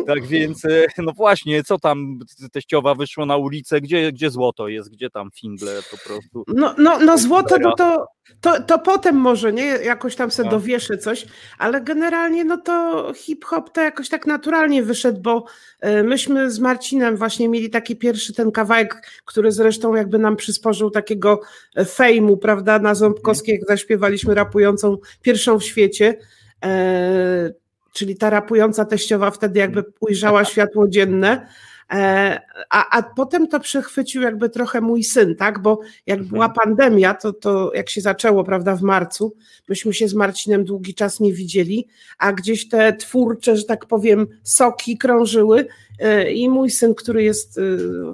Tak 0.06 0.26
więc, 0.26 0.64
e, 0.64 0.86
no 0.98 1.12
właśnie, 1.12 1.64
co 1.64 1.78
tam 1.78 2.18
teściowa 2.52 2.94
wyszła 2.94 3.26
na 3.26 3.36
ulicę, 3.36 3.80
gdzie, 3.80 4.12
gdzie 4.12 4.30
złoto 4.30 4.68
jest, 4.68 4.90
gdzie 4.90 5.10
tam 5.10 5.30
fingle 5.30 5.80
po 5.90 6.08
prostu. 6.08 6.44
No, 6.48 6.74
no, 6.78 6.98
no 6.98 7.18
złoto, 7.18 7.56
no 7.60 7.74
to, 7.74 8.06
to, 8.40 8.62
to 8.62 8.78
potem 8.78 9.16
może, 9.16 9.52
nie? 9.52 9.64
Jakoś 9.64 10.16
tam 10.16 10.30
sobie 10.30 10.50
Tak. 10.50 10.58
dowieszę 10.58 10.98
coś, 10.98 11.26
ale 11.58 11.80
generalnie 11.80 12.44
no 12.44 12.56
to 12.56 13.06
hip-hop 13.14 13.70
to 13.70 13.80
jakoś 13.80 14.08
tak 14.08 14.26
naturalnie 14.26 14.82
wyszedł, 14.82 15.20
bo 15.20 15.44
myśmy 16.04 16.50
z 16.50 16.57
Marcinem 16.58 17.16
właśnie 17.16 17.48
mieli 17.48 17.70
taki 17.70 17.96
pierwszy 17.96 18.34
ten 18.34 18.52
kawałek, 18.52 19.10
który 19.24 19.52
zresztą 19.52 19.94
jakby 19.94 20.18
nam 20.18 20.36
przysporzył 20.36 20.90
takiego 20.90 21.40
e, 21.76 21.84
fejmu, 21.84 22.36
prawda, 22.36 22.78
na 22.78 22.94
Ząbkowskiej, 22.94 23.54
jak 23.54 23.68
zaśpiewaliśmy 23.68 24.34
rapującą 24.34 24.98
pierwszą 25.22 25.58
w 25.58 25.64
świecie, 25.64 26.18
e, 26.64 27.52
czyli 27.92 28.16
ta 28.16 28.30
rapująca 28.30 28.84
teściowa 28.84 29.30
wtedy 29.30 29.58
jakby 29.58 29.84
ujrzała 30.00 30.44
światło 30.44 30.88
dzienne, 30.88 31.46
A, 31.90 32.98
a 32.98 33.02
potem 33.02 33.48
to 33.48 33.60
przechwycił 33.60 34.22
jakby 34.22 34.50
trochę 34.50 34.80
mój 34.80 35.04
syn, 35.04 35.36
tak? 35.36 35.58
Bo 35.62 35.80
jak 36.06 36.18
Mhm. 36.18 36.32
była 36.34 36.48
pandemia, 36.48 37.14
to, 37.14 37.32
to 37.32 37.72
jak 37.74 37.90
się 37.90 38.00
zaczęło, 38.00 38.44
prawda, 38.44 38.76
w 38.76 38.82
marcu, 38.82 39.34
myśmy 39.68 39.94
się 39.94 40.08
z 40.08 40.14
Marcinem 40.14 40.64
długi 40.64 40.94
czas 40.94 41.20
nie 41.20 41.32
widzieli, 41.32 41.88
a 42.18 42.32
gdzieś 42.32 42.68
te 42.68 42.92
twórcze, 42.92 43.56
że 43.56 43.64
tak 43.64 43.86
powiem, 43.86 44.26
soki 44.42 44.98
krążyły 44.98 45.66
e, 45.98 46.32
i 46.32 46.48
mój 46.48 46.70
syn, 46.70 46.94
który 46.94 47.22
jest 47.22 47.58
e, 47.58 47.62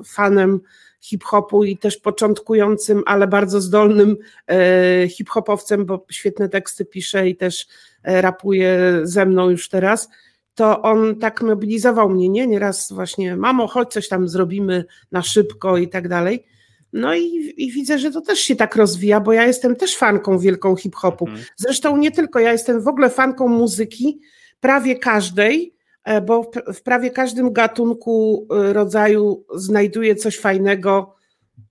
fanem 0.05 0.61
hip-hopu 1.01 1.65
i 1.65 1.79
też 1.79 1.97
początkującym, 1.97 3.03
ale 3.07 3.27
bardzo 3.27 3.61
zdolnym 3.61 4.17
e, 4.47 5.09
hip-hopowcem, 5.09 5.85
bo 5.87 6.07
świetne 6.11 6.49
teksty 6.49 6.85
pisze 6.85 7.29
i 7.29 7.37
też 7.37 7.67
e, 8.03 8.21
rapuje 8.23 9.01
ze 9.03 9.27
mną 9.27 9.51
już 9.51 9.69
teraz, 9.69 10.09
to 10.55 10.83
on 10.83 11.17
tak 11.19 11.43
mobilizował 11.43 12.11
mnie, 12.11 12.29
nie? 12.29 12.47
Nieraz 12.47 12.93
właśnie, 12.93 13.37
mamo, 13.37 13.67
chodź 13.67 13.93
coś 13.93 14.09
tam 14.09 14.29
zrobimy 14.29 14.85
na 15.13 15.23
szybko 15.23 15.77
i 15.77 15.89
tak 15.89 16.09
dalej. 16.09 16.45
No 16.93 17.15
i, 17.15 17.55
i 17.57 17.73
widzę, 17.73 17.99
że 17.99 18.11
to 18.11 18.21
też 18.21 18.39
się 18.39 18.57
tak 18.57 18.77
rozwija, 18.77 19.21
bo 19.21 19.33
ja 19.33 19.47
jestem 19.47 19.77
też 19.77 19.97
fanką 19.97 20.39
wielką 20.39 20.77
hip-hopu. 20.77 21.27
Mhm. 21.27 21.45
Zresztą 21.57 21.97
nie 21.97 22.11
tylko, 22.11 22.39
ja 22.41 22.53
jestem 22.53 22.81
w 22.81 22.89
ogóle 22.89 23.11
fanką 23.11 23.49
muzyki, 23.49 24.21
prawie 24.61 24.99
każdej, 24.99 25.75
e, 26.05 26.21
bo 26.21 26.51
w- 26.73 26.83
prawie 26.83 27.11
każdym 27.11 27.53
gatunku, 27.53 28.47
e, 28.51 28.73
rodzaju 28.73 29.45
znajduję 29.55 30.15
coś 30.17 30.39
fajnego. 30.39 31.15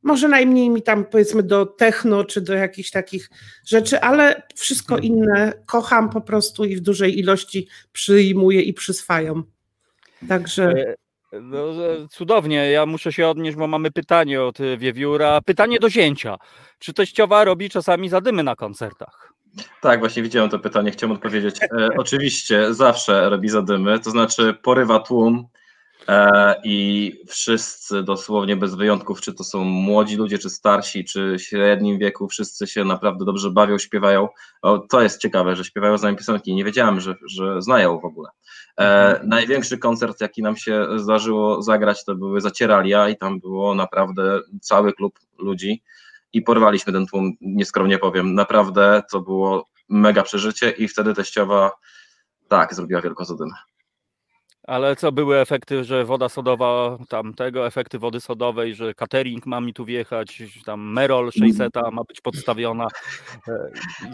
Może 0.04 0.28
najmniej 0.28 0.70
mi 0.70 0.82
tam 0.82 1.06
powiedzmy 1.06 1.44
do 1.44 1.66
techno 1.66 2.24
czy 2.24 2.42
do 2.42 2.54
jakichś 2.54 2.92
takich 2.92 3.30
rzeczy, 3.66 4.00
ale 4.00 4.44
wszystko 4.56 4.98
inne 4.98 5.54
kocham 5.66 6.10
po 6.10 6.22
prostu 6.22 6.66
i 6.66 6.76
w 6.76 6.82
dużej 6.82 7.20
ilości 7.20 7.68
przyjmuję 7.92 8.62
i 8.62 8.74
przyswajam. 8.74 9.44
Także 10.28 10.96
E, 11.34 11.42
No, 11.42 11.58
e, 11.58 12.08
cudownie, 12.10 12.72
ja 12.72 12.86
muszę 12.86 13.14
się 13.14 13.28
odnieść, 13.28 13.58
bo 13.58 13.68
mamy 13.68 13.92
pytanie 13.92 14.42
od 14.42 14.60
e, 14.60 14.78
Wiewióra. 14.78 15.42
Pytanie 15.42 15.80
do 15.80 15.90
zięcia. 15.90 16.38
Czy 16.80 16.94
teściowa 16.94 17.44
robi 17.44 17.70
czasami 17.70 18.10
zadymy 18.10 18.44
na 18.44 18.56
koncertach? 18.56 19.34
Tak, 19.82 20.00
właśnie 20.00 20.24
widziałem 20.24 20.50
to 20.50 20.60
pytanie, 20.60 20.92
chciałem 20.92 21.16
odpowiedzieć. 21.16 21.64
E, 21.64 21.90
oczywiście, 21.98 22.74
zawsze 22.74 23.30
robi 23.30 23.50
zadymy, 23.50 24.00
to 24.00 24.10
znaczy 24.10 24.54
porywa 24.62 25.00
tłum 25.00 25.48
i 26.64 27.12
wszyscy 27.28 28.04
dosłownie 28.04 28.56
bez 28.56 28.76
wyjątków, 28.76 29.22
czy 29.22 29.34
to 29.34 29.44
są 29.44 29.64
młodzi 29.64 30.16
ludzie, 30.16 30.38
czy 30.38 30.50
starsi, 30.50 31.06
czy 31.06 31.36
średnim 31.40 32.00
wieku, 32.00 32.28
wszyscy 32.28 32.68
się 32.68 32.84
naprawdę 32.84 33.26
dobrze 33.26 33.52
bawią, 33.52 33.78
śpiewają. 33.78 34.28
O, 34.62 34.78
to 34.78 35.02
jest 35.02 35.22
ciekawe, 35.22 35.56
że 35.56 35.64
śpiewają 35.64 35.98
z 35.98 36.02
nami 36.02 36.18
piosenki. 36.18 36.56
Nie 36.56 36.66
wiedziałem, 36.66 37.00
że, 37.00 37.16
że 37.26 37.62
znają 37.62 38.00
w 38.00 38.06
ogóle. 38.06 38.30
E, 38.80 39.20
największy 39.24 39.78
koncert, 39.78 40.22
jaki 40.22 40.42
nam 40.42 40.58
się 40.58 40.88
zdarzyło 40.96 41.62
zagrać, 41.62 42.06
to 42.06 42.16
były 42.16 42.40
Zacierali'a 42.40 43.12
i 43.12 43.18
tam 43.18 43.40
było 43.40 43.76
naprawdę 43.76 44.42
cały 44.62 44.94
klub 44.94 45.20
ludzi 45.38 45.84
i 46.34 46.42
porwaliśmy 46.42 46.94
ten 46.94 47.06
tłum, 47.06 47.34
nieskromnie 47.42 47.98
powiem. 47.98 48.36
Naprawdę 48.36 49.04
to 49.12 49.22
było 49.22 49.70
mega 49.90 50.24
przeżycie 50.24 50.70
i 50.70 50.88
wtedy 50.88 51.14
teściowa 51.14 51.72
tak, 52.48 52.74
zrobiła 52.74 53.02
wielką 53.02 53.26
zadymę. 53.26 53.56
Ale 54.68 54.96
co 54.96 55.12
były 55.12 55.40
efekty, 55.40 55.84
że 55.84 56.06
woda 56.06 56.30
sodowa, 56.30 56.98
tam 57.10 57.34
tego, 57.34 57.68
efekty 57.68 58.00
wody 58.00 58.20
sodowej, 58.20 58.76
że 58.76 58.94
catering 58.94 59.46
ma 59.46 59.62
mi 59.62 59.74
tu 59.74 59.86
wjechać, 59.86 60.44
tam 60.66 60.94
Merol 60.94 61.32
600 61.32 61.74
ma 61.92 62.04
być 62.04 62.22
podstawiona 62.22 62.88
e, 63.48 63.70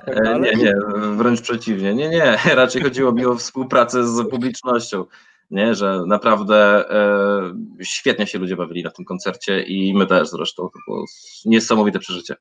tak 0.06 0.18
E? 0.18 0.40
Nie, 0.40 0.52
nie, 0.54 0.74
wręcz 1.16 1.42
przeciwnie. 1.42 1.94
Nie, 1.94 2.10
nie, 2.10 2.38
raczej 2.56 2.82
chodziło 2.82 3.12
mi 3.12 3.26
o 3.26 3.36
współpracę 3.36 4.08
z 4.08 4.30
publicznością. 4.30 5.06
Nie, 5.52 5.76
że 5.76 6.04
naprawdę 6.08 6.90
e, 6.92 7.54
świetnie 7.82 8.28
się 8.28 8.40
ludzie 8.40 8.56
bawili 8.56 8.84
na 8.84 8.92
tym 8.92 9.06
koncercie 9.06 9.62
i 9.62 9.94
my 9.98 10.06
też 10.06 10.30
zresztą. 10.30 10.64
To 10.64 10.80
było 10.88 11.06
niesamowite 11.46 12.00
przeżycie. 12.00 12.36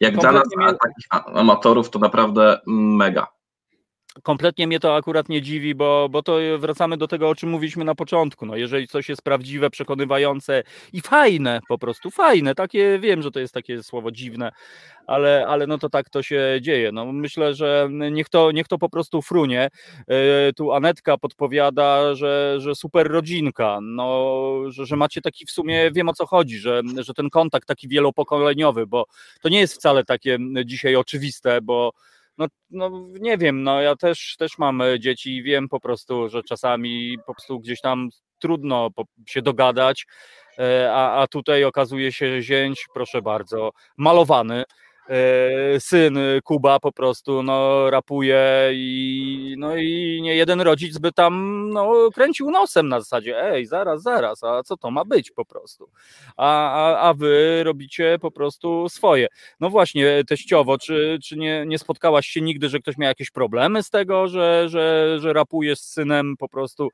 Jak 0.00 0.16
dla 0.16 0.32
nas, 0.32 0.44
a, 0.60 0.72
takich 0.72 1.06
amatorów, 1.10 1.90
to 1.90 1.98
naprawdę 1.98 2.60
mega. 2.66 3.33
Kompletnie 4.22 4.66
mnie 4.66 4.80
to 4.80 4.96
akurat 4.96 5.28
nie 5.28 5.42
dziwi, 5.42 5.74
bo, 5.74 6.08
bo 6.10 6.22
to 6.22 6.38
wracamy 6.58 6.96
do 6.96 7.08
tego, 7.08 7.28
o 7.28 7.34
czym 7.34 7.50
mówiliśmy 7.50 7.84
na 7.84 7.94
początku. 7.94 8.46
No, 8.46 8.56
jeżeli 8.56 8.88
coś 8.88 9.08
jest 9.08 9.22
prawdziwe, 9.22 9.70
przekonywające 9.70 10.62
i 10.92 11.00
fajne, 11.00 11.60
po 11.68 11.78
prostu 11.78 12.10
fajne, 12.10 12.54
takie 12.54 12.98
wiem, 12.98 13.22
że 13.22 13.30
to 13.30 13.40
jest 13.40 13.54
takie 13.54 13.82
słowo 13.82 14.10
dziwne, 14.10 14.52
ale, 15.06 15.46
ale 15.48 15.66
no 15.66 15.78
to 15.78 15.90
tak 15.90 16.10
to 16.10 16.22
się 16.22 16.58
dzieje. 16.60 16.92
No, 16.92 17.12
myślę, 17.12 17.54
że 17.54 17.88
niech 18.10 18.28
to, 18.28 18.52
niech 18.52 18.68
to 18.68 18.78
po 18.78 18.88
prostu 18.88 19.22
frunie. 19.22 19.68
E, 20.08 20.52
Tu 20.52 20.72
Anetka 20.72 21.18
podpowiada, 21.18 22.14
że, 22.14 22.56
że 22.60 22.74
super 22.74 23.10
rodzinka, 23.10 23.78
no, 23.82 24.50
że, 24.68 24.86
że 24.86 24.96
macie 24.96 25.20
taki 25.20 25.46
w 25.46 25.50
sumie, 25.50 25.90
wiem 25.90 26.08
o 26.08 26.14
co 26.14 26.26
chodzi, 26.26 26.58
że, 26.58 26.82
że 26.98 27.14
ten 27.14 27.30
kontakt 27.30 27.68
taki 27.68 27.88
wielopokoleniowy, 27.88 28.86
bo 28.86 29.06
to 29.40 29.48
nie 29.48 29.60
jest 29.60 29.74
wcale 29.74 30.04
takie 30.04 30.38
dzisiaj 30.64 30.96
oczywiste, 30.96 31.60
bo 31.62 31.92
no, 32.38 32.46
no 32.70 32.90
nie 33.20 33.38
wiem, 33.38 33.62
no 33.62 33.80
ja 33.80 33.96
też, 33.96 34.36
też 34.38 34.58
mam 34.58 34.80
e, 34.80 35.00
dzieci 35.00 35.36
i 35.36 35.42
wiem 35.42 35.68
po 35.68 35.80
prostu, 35.80 36.28
że 36.28 36.42
czasami 36.42 37.18
po 37.26 37.34
prostu 37.34 37.60
gdzieś 37.60 37.80
tam 37.80 38.08
trudno 38.38 38.90
się 39.28 39.42
dogadać, 39.42 40.06
e, 40.58 40.92
a, 40.92 41.22
a 41.22 41.26
tutaj 41.26 41.64
okazuje 41.64 42.12
się 42.12 42.42
zięć, 42.42 42.86
proszę 42.94 43.22
bardzo, 43.22 43.70
malowany. 43.96 44.64
E, 45.08 45.80
Syn 45.80 46.18
e, 46.18 46.40
Kuba 46.44 46.80
po 46.80 46.92
prostu 46.92 47.42
no, 47.42 47.90
rapuje 47.90 48.70
i, 48.72 49.54
no 49.58 49.76
i 49.76 50.20
nie 50.22 50.36
jeden 50.36 50.60
rodzic 50.60 50.98
by 50.98 51.12
tam 51.12 51.64
no, 51.70 52.10
kręcił 52.14 52.50
nosem 52.50 52.88
na 52.88 53.00
zasadzie 53.00 53.42
ej, 53.42 53.66
zaraz, 53.66 54.02
zaraz, 54.02 54.44
a 54.44 54.62
co 54.62 54.76
to 54.76 54.90
ma 54.90 55.04
być 55.04 55.30
po 55.30 55.44
prostu? 55.44 55.90
A, 56.36 56.70
a, 56.70 57.08
a 57.08 57.14
wy 57.14 57.62
robicie 57.64 58.18
po 58.20 58.30
prostu 58.30 58.88
swoje. 58.88 59.26
No 59.60 59.70
właśnie, 59.70 60.22
teściowo, 60.28 60.78
czy, 60.78 61.18
czy 61.24 61.36
nie, 61.36 61.64
nie 61.66 61.78
spotkałaś 61.78 62.26
się 62.26 62.40
nigdy, 62.40 62.68
że 62.68 62.78
ktoś 62.78 62.98
miał 62.98 63.08
jakieś 63.08 63.30
problemy 63.30 63.82
z 63.82 63.90
tego, 63.90 64.28
że, 64.28 64.68
że, 64.68 65.16
że 65.20 65.32
rapujesz 65.32 65.78
z 65.78 65.92
synem 65.92 66.36
po 66.38 66.48
prostu 66.48 66.88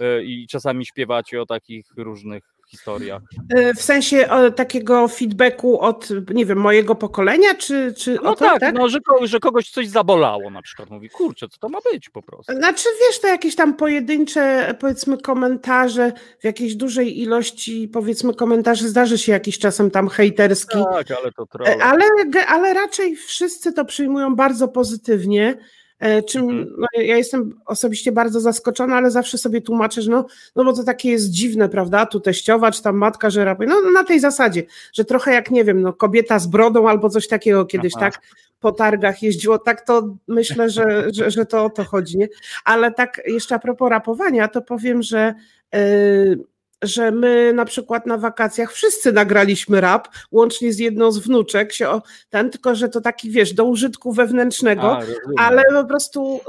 y, 0.00 0.24
i 0.24 0.46
czasami 0.46 0.86
śpiewacie 0.86 1.42
o 1.42 1.46
takich 1.46 1.86
różnych 1.96 2.53
historiach? 2.68 3.22
e, 3.56 3.74
w 3.74 3.82
sensie 3.82 4.16
e, 4.30 4.50
takiego 4.50 5.08
feedbacku 5.08 5.80
od, 5.80 6.08
nie 6.34 6.46
wiem, 6.46 6.58
mojego 6.58 6.94
pokolenia, 6.94 7.54
czy, 7.54 7.94
czy 7.96 8.14
No 8.22 8.30
o 8.30 8.34
to, 8.34 8.44
tak, 8.44 8.60
tak? 8.60 8.74
no, 8.74 8.88
że, 8.88 8.98
że 9.24 9.40
kogoś 9.40 9.70
coś 9.70 9.88
zabolało 9.88 10.50
na 10.50 10.62
przykład. 10.62 10.90
Mówi, 10.90 11.10
kurczę, 11.10 11.48
co 11.48 11.58
to 11.58 11.68
ma 11.68 11.78
być 11.92 12.08
po 12.10 12.22
prostu? 12.22 12.52
Znaczy, 12.56 12.88
wiesz, 13.08 13.20
to 13.20 13.28
jakieś 13.28 13.56
tam 13.56 13.74
pojedyncze, 13.74 14.74
powiedzmy, 14.80 15.18
komentarze 15.18 16.12
w 16.40 16.44
jakiejś 16.44 16.74
dużej 16.76 17.20
ilości, 17.20 17.88
powiedzmy, 17.92 18.34
komentarzy 18.34 18.88
zdarzy 18.88 19.18
się 19.18 19.32
jakiś 19.32 19.58
czasem 19.58 19.90
tam 19.90 20.08
hejterski, 20.08 20.78
Tak, 20.92 21.06
ale 21.10 21.32
to 21.32 21.42
E, 21.42 21.46
trochę. 21.46 21.76
ale, 21.84 22.04
ge- 22.30 22.44
ale 22.48 22.74
raczej 22.74 23.16
wszyscy 23.16 23.72
to 23.72 23.84
przyjmują 23.84 24.36
bardzo 24.36 24.68
pozytywnie. 24.68 25.56
E, 25.98 26.22
czym 26.22 26.42
Mhm. 26.42 26.74
no, 26.78 26.86
ja 27.02 27.16
jestem 27.16 27.60
osobiście 27.66 28.12
bardzo 28.12 28.40
zaskoczona, 28.40 28.96
ale 28.96 29.10
zawsze 29.10 29.38
sobie 29.38 29.60
tłumaczę, 29.60 30.02
że 30.02 30.10
no, 30.10 30.26
no 30.56 30.64
bo 30.64 30.72
to 30.72 30.84
takie 30.84 31.10
jest 31.10 31.30
dziwne, 31.30 31.68
prawda, 31.68 32.06
tu 32.06 32.20
teściowa, 32.20 32.70
czy 32.70 32.82
tam 32.82 32.96
matka 32.96 33.30
żerapy, 33.30 33.66
no 33.66 33.90
na 33.90 34.04
tej 34.04 34.20
zasadzie, 34.20 34.62
że 34.92 35.04
trochę 35.04 35.32
jak, 35.32 35.50
nie 35.50 35.64
wiem, 35.64 35.82
no 35.82 35.92
kobieta 35.92 36.38
z 36.38 36.46
brodą 36.46 36.88
albo 36.88 37.10
coś 37.10 37.28
takiego 37.28 37.64
kiedyś, 37.64 37.92
Aha. 37.96 38.10
tak, 38.10 38.20
po 38.60 38.72
targach 38.72 39.22
jeździło, 39.22 39.58
tak 39.58 39.86
to 39.86 40.16
myślę, 40.28 40.70
że, 40.70 41.06
że, 41.12 41.30
że 41.30 41.46
to 41.46 41.64
o 41.64 41.70
to 41.70 41.84
chodzi, 41.84 42.18
nie? 42.18 42.28
Ale 42.64 42.92
tak 42.92 43.20
jeszcze 43.26 43.54
a 43.54 43.58
propos 43.58 43.90
rapowania, 43.90 44.48
to 44.48 44.62
powiem, 44.62 45.02
że 45.02 45.34
yy, 45.72 46.44
że 46.86 47.10
my 47.10 47.52
na 47.54 47.64
przykład 47.64 48.06
na 48.06 48.18
wakacjach 48.18 48.72
wszyscy 48.72 49.12
nagraliśmy 49.12 49.80
rap, 49.80 50.08
łącznie 50.32 50.72
z 50.72 50.78
jedną 50.78 51.10
z 51.12 51.18
wnuczek, 51.18 51.72
się 51.72 51.88
o, 51.88 52.02
ten, 52.30 52.50
tylko 52.50 52.74
że 52.74 52.88
to 52.88 53.00
taki, 53.00 53.30
wiesz, 53.30 53.54
do 53.54 53.64
użytku 53.64 54.12
wewnętrznego, 54.12 54.98
A, 55.38 55.46
ale 55.46 55.62
po 55.72 55.84
prostu 55.84 56.40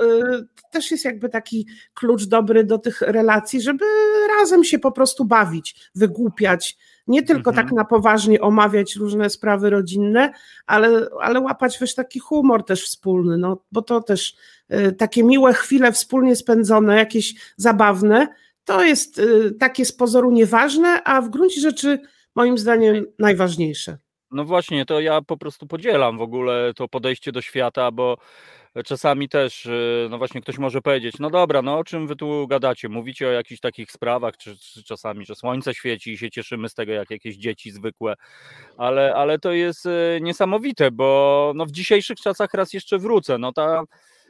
y, 0.42 0.70
też 0.72 0.92
jest 0.92 1.06
jakby 1.06 1.30
taki 1.30 1.68
klucz 1.94 2.24
dobry 2.26 2.64
do 2.64 2.78
tych 2.78 3.02
relacji, 3.02 3.62
żeby 3.62 3.86
razem 4.40 4.64
się 4.64 4.80
po 4.80 4.92
prostu 4.92 5.26
bawić, 5.26 5.90
wygłupiać, 5.96 6.78
nie 7.08 7.24
tylko 7.24 7.50
Mhm. 7.50 7.68
tak 7.68 7.76
na 7.76 7.86
poważnie 7.86 8.42
omawiać 8.42 8.96
różne 8.96 9.30
sprawy 9.30 9.70
rodzinne, 9.70 10.32
ale, 10.66 11.08
ale 11.22 11.40
łapać 11.40 11.80
też 11.80 11.96
taki 11.96 12.20
humor 12.20 12.66
też 12.66 12.86
wspólny, 12.86 13.38
no, 13.38 13.58
bo 13.72 13.82
to 13.82 14.02
też 14.02 14.36
y, 14.74 14.92
takie 14.92 15.24
miłe 15.24 15.54
chwile 15.54 15.92
wspólnie 15.92 16.36
spędzone, 16.36 16.96
jakieś 16.96 17.34
zabawne, 17.58 18.28
to 18.66 18.84
jest 18.84 19.20
y, 19.20 19.52
takie 19.60 19.86
z 19.86 19.92
pozoru 19.92 20.32
nieważne, 20.32 21.04
a 21.04 21.22
w 21.22 21.30
gruncie 21.30 21.62
rzeczy 21.62 22.00
moim 22.36 22.58
zdaniem 22.58 23.06
najważniejsze. 23.20 23.98
No 24.32 24.46
właśnie, 24.46 24.86
to 24.86 25.00
ja 25.00 25.22
po 25.22 25.38
prostu 25.38 25.68
podzielam 25.68 26.18
w 26.18 26.22
ogóle 26.22 26.72
to 26.76 26.88
podejście 26.88 27.32
do 27.32 27.42
świata, 27.42 27.92
bo 27.92 28.18
czasami 28.86 29.30
też, 29.30 29.66
y, 29.66 30.08
no 30.10 30.18
właśnie 30.18 30.42
ktoś 30.42 30.58
może 30.58 30.82
powiedzieć, 30.82 31.16
no 31.20 31.30
dobra, 31.30 31.62
no 31.62 31.78
o 31.78 31.84
czym 31.84 32.08
wy 32.08 32.16
tu 32.16 32.48
gadacie? 32.48 32.90
Mówicie 32.90 33.28
o 33.28 33.32
jakichś 33.32 33.62
takich 33.62 33.92
sprawach, 33.92 34.38
czy, 34.38 34.58
czy 34.58 34.84
czasami, 34.84 35.26
że 35.26 35.36
słońce 35.36 35.74
świeci 35.74 36.12
i 36.12 36.18
się 36.18 36.32
cieszymy 36.32 36.70
z 36.70 36.74
tego, 36.74 36.92
jak 36.92 37.12
jakieś 37.12 37.36
dzieci 37.36 37.72
zwykłe, 37.72 38.14
ale, 38.78 39.16
ale 39.16 39.40
to 39.40 39.52
jest 39.52 39.86
y, 39.86 40.20
niesamowite, 40.22 40.92
bo 40.92 41.52
no 41.56 41.66
w 41.66 41.72
dzisiejszych 41.72 42.18
czasach 42.18 42.54
raz 42.54 42.74
jeszcze 42.74 42.98
wrócę, 42.98 43.38
no 43.38 43.54
ta 43.54 43.84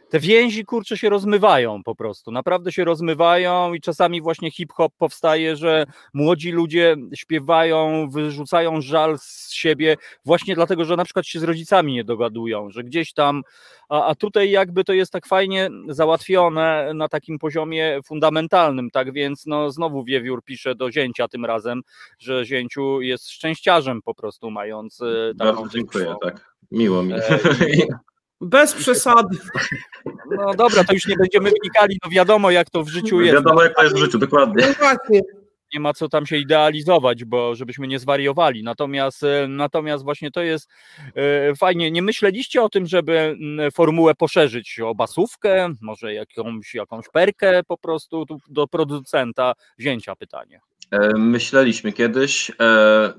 te 0.09 0.19
więzi 0.19 0.65
kurczę 0.65 0.97
się 0.97 1.09
rozmywają 1.09 1.83
po 1.83 1.95
prostu, 1.95 2.31
naprawdę 2.31 2.71
się 2.71 2.85
rozmywają 2.85 3.73
i 3.73 3.81
czasami 3.81 4.21
właśnie 4.21 4.51
hip-hop 4.51 4.93
powstaje, 4.97 5.55
że 5.55 5.85
młodzi 6.13 6.51
ludzie 6.51 6.95
śpiewają, 7.15 8.09
wyrzucają 8.09 8.81
żal 8.81 9.17
z 9.19 9.51
siebie 9.53 9.97
właśnie 10.25 10.55
dlatego, 10.55 10.85
że 10.85 10.95
na 10.95 11.05
przykład 11.05 11.25
się 11.27 11.39
z 11.39 11.43
rodzicami 11.43 11.93
nie 11.93 12.03
dogadują, 12.03 12.69
że 12.69 12.83
gdzieś 12.83 13.13
tam, 13.13 13.41
a, 13.89 14.05
a 14.05 14.15
tutaj 14.15 14.51
jakby 14.51 14.83
to 14.83 14.93
jest 14.93 15.11
tak 15.11 15.27
fajnie 15.27 15.69
załatwione 15.87 16.91
na 16.93 17.07
takim 17.07 17.39
poziomie 17.39 17.99
fundamentalnym, 18.05 18.91
tak 18.91 19.13
więc 19.13 19.45
no 19.45 19.71
znowu 19.71 20.03
Wiewiór 20.03 20.43
pisze 20.43 20.75
do 20.75 20.91
zięcia 20.91 21.27
tym 21.27 21.45
razem, 21.45 21.81
że 22.19 22.45
zięciu 22.45 23.01
jest 23.01 23.29
szczęściarzem 23.29 24.01
po 24.01 24.15
prostu 24.15 24.51
mając 24.51 25.01
e, 25.01 25.33
taką 25.37 25.61
Bardzo 25.61 25.77
dziękuję, 25.77 26.15
tak. 26.21 26.55
Miło 26.71 27.03
mi. 27.03 27.13
E, 27.13 27.19
Bez 28.41 28.73
przesady. 28.73 29.37
No 30.37 30.53
dobra, 30.53 30.83
to 30.83 30.93
już 30.93 31.07
nie 31.07 31.15
będziemy 31.15 31.51
wnikali, 31.61 31.97
no 32.03 32.09
wiadomo 32.09 32.51
jak 32.51 32.69
to 32.69 32.83
w 32.83 32.89
życiu 32.89 33.21
jest. 33.21 33.35
Wiadomo, 33.35 33.63
jak 33.63 33.75
to 33.75 33.83
jest 33.83 33.95
w 33.95 33.99
życiu, 33.99 34.17
dokładnie. 34.19 34.67
No 34.81 35.21
nie 35.73 35.79
ma 35.79 35.93
co 35.93 36.09
tam 36.09 36.25
się 36.25 36.37
idealizować, 36.37 37.25
bo 37.25 37.55
żebyśmy 37.55 37.87
nie 37.87 37.99
zwariowali. 37.99 38.63
Natomiast, 38.63 39.23
e, 39.23 39.47
natomiast 39.47 40.03
właśnie 40.03 40.31
to 40.31 40.41
jest 40.41 40.69
e, 41.15 41.55
fajnie. 41.55 41.91
Nie 41.91 42.01
myśleliście 42.01 42.61
o 42.61 42.69
tym, 42.69 42.85
żeby 42.85 43.37
formułę 43.73 44.15
poszerzyć 44.15 44.79
o 44.79 44.95
basówkę, 44.95 45.69
może 45.81 46.13
jakąś, 46.13 46.73
jakąś 46.73 47.05
perkę 47.09 47.61
po 47.67 47.77
prostu 47.77 48.25
tu 48.25 48.37
do 48.49 48.67
producenta 48.67 49.53
wzięcia 49.77 50.15
pytanie. 50.15 50.59
E, 50.91 51.17
Myśleliśmy 51.17 51.91
kiedyś, 51.91 52.51
e, 52.59 53.13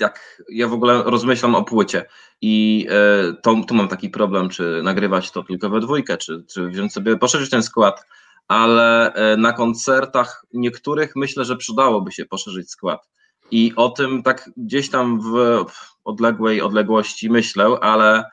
jak 0.00 0.42
ja 0.48 0.68
w 0.68 0.72
ogóle 0.72 1.02
rozmyślam 1.02 1.54
o 1.54 1.64
płycie 1.64 2.04
i 2.40 2.86
e, 2.90 3.32
to, 3.42 3.56
tu 3.68 3.74
mam 3.74 3.88
taki 3.88 4.10
problem, 4.10 4.48
czy 4.48 4.80
nagrywać 4.84 5.30
to 5.30 5.42
tylko 5.42 5.70
we 5.70 5.80
dwójkę, 5.80 6.16
czy, 6.16 6.44
czy 6.48 6.68
wziąć 6.68 6.92
sobie, 6.92 7.16
poszerzyć 7.16 7.50
ten 7.50 7.62
skład, 7.62 8.06
ale 8.48 9.12
na 9.38 9.52
koncertach 9.52 10.46
niektórych 10.52 11.16
myślę, 11.16 11.44
że 11.44 11.56
przydałoby 11.56 12.12
się 12.12 12.24
poszerzyć 12.26 12.70
skład. 12.70 13.08
I 13.50 13.72
o 13.76 13.88
tym 13.88 14.22
tak 14.22 14.50
gdzieś 14.56 14.90
tam 14.90 15.20
w 15.20 15.64
odległej 16.04 16.62
odległości 16.62 17.30
myślę, 17.30 17.64
ale 17.80 18.24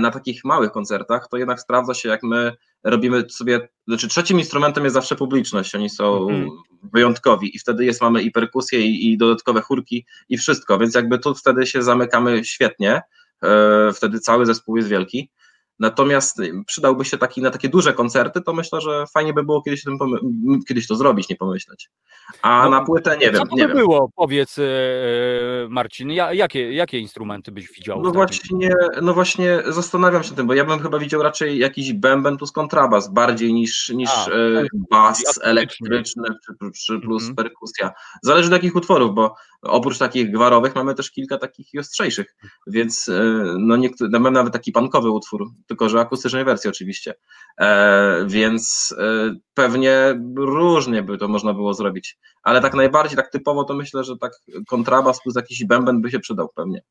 na 0.00 0.10
takich 0.10 0.44
małych 0.44 0.72
koncertach 0.72 1.28
to 1.30 1.36
jednak 1.36 1.60
sprawdza 1.60 1.94
się, 1.94 2.08
jak 2.08 2.22
my 2.22 2.52
robimy 2.84 3.24
sobie, 3.30 3.68
znaczy 3.88 4.08
trzecim 4.08 4.38
instrumentem 4.38 4.84
jest 4.84 4.94
zawsze 4.94 5.16
publiczność, 5.16 5.74
oni 5.74 5.90
są 5.90 6.28
Mhm. 6.28 6.48
wyjątkowi 6.92 7.56
i 7.56 7.58
wtedy 7.58 7.84
jest, 7.84 8.00
mamy 8.00 8.22
i 8.22 8.30
perkusję 8.30 8.80
i, 8.80 9.12
i 9.12 9.18
dodatkowe 9.18 9.60
chórki 9.60 10.06
i 10.28 10.38
wszystko, 10.38 10.78
więc 10.78 10.94
jakby 10.94 11.18
tu 11.18 11.34
wtedy 11.34 11.66
się 11.66 11.82
zamykamy 11.82 12.44
świetnie, 12.44 13.02
e, 13.42 13.92
wtedy 13.94 14.20
cały 14.20 14.46
zespół 14.46 14.76
jest 14.76 14.88
wielki. 14.88 15.30
Natomiast 15.78 16.38
przydałby 16.66 17.04
się 17.04 17.18
taki 17.18 17.42
na 17.42 17.50
takie 17.50 17.68
duże 17.68 17.92
koncerty, 17.92 18.40
to 18.40 18.52
myślę, 18.52 18.80
że 18.80 19.04
fajnie 19.14 19.32
by 19.32 19.42
było 19.42 19.62
kiedyś, 19.62 19.84
tym 19.84 19.98
kiedyś 20.68 20.86
to 20.86 20.96
zrobić, 20.96 21.28
nie 21.28 21.36
pomyśleć. 21.36 21.90
A 22.42 22.64
No, 22.64 22.70
na 22.70 22.84
płytę 22.84 23.16
nie 23.18 23.26
wiem, 23.30 23.34
Co 23.34 23.46
to 23.46 23.56
by 23.56 23.62
wiem. 23.62 23.76
było, 23.76 24.10
powiedz 24.16 24.58
e, 24.58 24.62
Marcin, 25.68 26.10
ja, 26.10 26.32
jakie, 26.32 26.72
jakie 26.72 26.98
instrumenty 26.98 27.52
byś 27.52 27.68
widział? 27.72 28.02
No 28.02 28.10
właśnie, 28.10 28.70
no 29.02 29.14
właśnie 29.14 29.62
zastanawiam 29.66 30.22
się 30.22 30.34
tym, 30.34 30.46
bo 30.46 30.54
ja 30.54 30.64
bym 30.64 30.78
chyba 30.80 30.98
widział 30.98 31.22
raczej 31.22 31.58
jakiś 31.58 31.92
bęben 31.92 32.36
plus 32.36 32.52
kontrabas 32.52 33.12
bardziej 33.12 33.52
niż, 33.54 33.88
niż 33.88 34.10
A, 34.10 34.26
bas 34.90 35.38
Elektryczny. 35.42 35.88
elektryczny 35.88 36.22
czy, 36.46 36.70
czy 36.86 37.00
plus 37.00 37.22
Mhm. 37.22 37.36
perkusja. 37.36 37.92
Zależy 38.22 38.48
do 38.50 38.56
jakich 38.56 38.76
utworów, 38.76 39.14
bo 39.14 39.34
oprócz 39.62 39.98
takich 39.98 40.32
gwarowych 40.32 40.74
mamy 40.74 40.94
też 40.94 41.10
kilka 41.10 41.38
takich 41.38 41.66
ostrzejszych, 41.80 42.36
więc 42.66 43.08
e, 43.08 43.12
no 43.58 43.76
niektóre, 43.76 44.10
mamy 44.10 44.30
nawet 44.30 44.52
taki 44.52 44.72
pankowy 44.72 45.10
utwór, 45.10 45.50
tylko 45.66 45.88
że 45.88 46.00
akustycznej 46.00 46.44
wersji 46.44 46.70
oczywiście, 46.70 47.14
e, 47.60 48.26
więc 48.28 48.94
e, 48.98 49.34
pewnie 49.54 50.20
różnie 50.36 51.02
by 51.02 51.18
to 51.18 51.28
można 51.28 51.54
było 51.54 51.74
zrobić, 51.74 52.18
ale 52.42 52.60
tak 52.60 52.74
najbardziej, 52.74 53.16
tak 53.16 53.30
typowo 53.30 53.64
to 53.64 53.74
myślę, 53.74 54.04
że 54.04 54.16
tak 54.16 54.32
kontrabas 54.68 55.22
plus 55.22 55.36
jakiś 55.36 55.64
bęben 55.64 56.00
by 56.00 56.10
się 56.10 56.18
przydał 56.18 56.48
pewnie. 56.54 56.82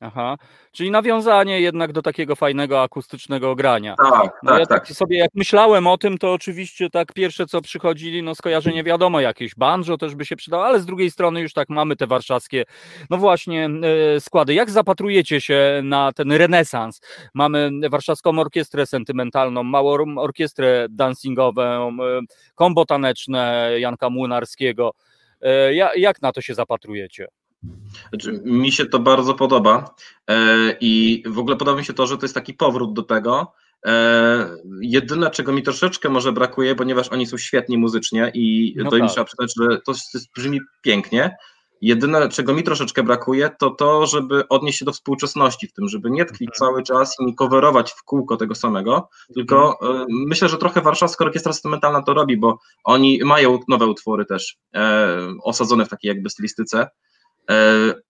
Aha, 0.00 0.36
czyli 0.72 0.90
nawiązanie 0.90 1.60
jednak 1.60 1.92
do 1.92 2.02
takiego 2.02 2.36
fajnego 2.36 2.82
akustycznego 2.82 3.54
grania. 3.54 3.94
Tak, 3.96 4.32
No 4.42 4.50
tak, 4.50 4.60
ja 4.60 4.66
tak. 4.66 4.86
tak 4.86 4.96
sobie 4.96 5.18
jak 5.18 5.30
myślałem 5.34 5.86
o 5.86 5.98
tym, 5.98 6.18
to 6.18 6.32
oczywiście 6.32 6.90
tak 6.90 7.12
pierwsze 7.12 7.46
co 7.46 7.60
przychodzi, 7.60 8.22
no 8.22 8.34
skojarzenie 8.34 8.84
wiadomo, 8.84 9.20
jakieś 9.20 9.54
banjo 9.54 9.96
też 9.98 10.14
by 10.14 10.24
się 10.26 10.36
przydało, 10.36 10.66
ale 10.66 10.80
z 10.80 10.86
drugiej 10.86 11.10
strony 11.10 11.40
już 11.40 11.52
tak 11.52 11.68
mamy 11.68 11.96
te 11.96 12.06
warszawskie, 12.06 12.64
no 13.10 13.16
właśnie 13.16 13.70
e, 14.16 14.20
składy. 14.20 14.54
Jak 14.54 14.70
zapatrujecie 14.70 15.40
się 15.40 15.80
na 15.84 16.12
ten 16.12 16.32
renesans? 16.32 17.00
Mamy 17.34 17.70
warszawską 17.90 18.38
orkiestrę 18.38 18.86
sentymentalną, 18.86 19.62
małą 19.62 20.18
orkiestrę 20.18 20.86
dancingową, 20.90 21.62
e, 21.88 22.20
kombo 22.54 22.84
taneczne 22.84 23.70
Janka 23.78 24.10
Młynarskiego. 24.10 24.92
E, 25.40 25.74
ja- 25.74 25.94
Jak 25.96 26.22
na 26.22 26.32
to 26.32 26.40
się 26.40 26.54
zapatrujecie? 26.54 27.28
Znaczy, 28.08 28.42
mi 28.44 28.72
się 28.72 28.86
to 28.86 28.98
bardzo 28.98 29.34
podoba 29.34 29.94
e, 30.28 30.36
i 30.80 31.22
w 31.26 31.38
ogóle 31.38 31.56
podoba 31.56 31.78
mi 31.78 31.84
się 31.84 31.92
to, 31.92 32.06
że 32.06 32.18
to 32.18 32.24
jest 32.24 32.34
taki 32.34 32.54
powrót 32.54 32.92
do 32.92 33.02
tego. 33.02 33.52
E, 33.86 34.56
jedyne, 34.80 35.30
czego 35.30 35.52
mi 35.52 35.62
troszeczkę 35.62 36.08
może 36.08 36.32
brakuje, 36.32 36.74
ponieważ 36.74 37.08
oni 37.08 37.26
są 37.26 37.38
świetni 37.38 37.78
muzycznie 37.78 38.30
i 38.34 38.74
No 38.76 38.90
to 38.90 38.96
im 38.96 39.02
tak. 39.02 39.12
trzeba 39.12 39.24
przyznać, 39.24 39.52
że 39.56 39.78
to, 39.86 39.92
to 39.92 40.18
brzmi 40.36 40.60
pięknie. 40.82 41.36
Jedyne, 41.80 42.28
czego 42.28 42.54
mi 42.54 42.62
troszeczkę 42.62 43.02
brakuje, 43.02 43.50
to 43.58 43.70
to, 43.70 44.06
żeby 44.06 44.48
odnieść 44.48 44.78
się 44.78 44.84
do 44.84 44.92
współczesności 44.92 45.66
w 45.68 45.72
tym, 45.72 45.88
żeby 45.88 46.10
nie 46.10 46.24
tkwić 46.24 46.48
Mhm. 46.48 46.58
cały 46.58 46.82
czas 46.82 47.16
i 47.20 47.24
nie 47.24 47.34
coverować 47.34 47.92
w 47.92 48.02
kółko 48.02 48.36
tego 48.36 48.54
samego, 48.54 49.08
tylko 49.34 49.78
e, 49.82 50.06
myślę, 50.08 50.48
że 50.48 50.58
trochę 50.58 50.80
Warszawska 50.80 51.24
Orkiestra 51.24 51.52
Sentymentalna 51.52 52.02
to 52.02 52.14
robi, 52.14 52.36
bo 52.36 52.58
oni 52.84 53.20
mają 53.24 53.58
nowe 53.68 53.86
utwory 53.86 54.24
też 54.26 54.58
osadzone 55.42 55.86
w 55.86 55.88
takiej 55.88 56.08
jakby 56.08 56.30
stylistyce, 56.30 56.88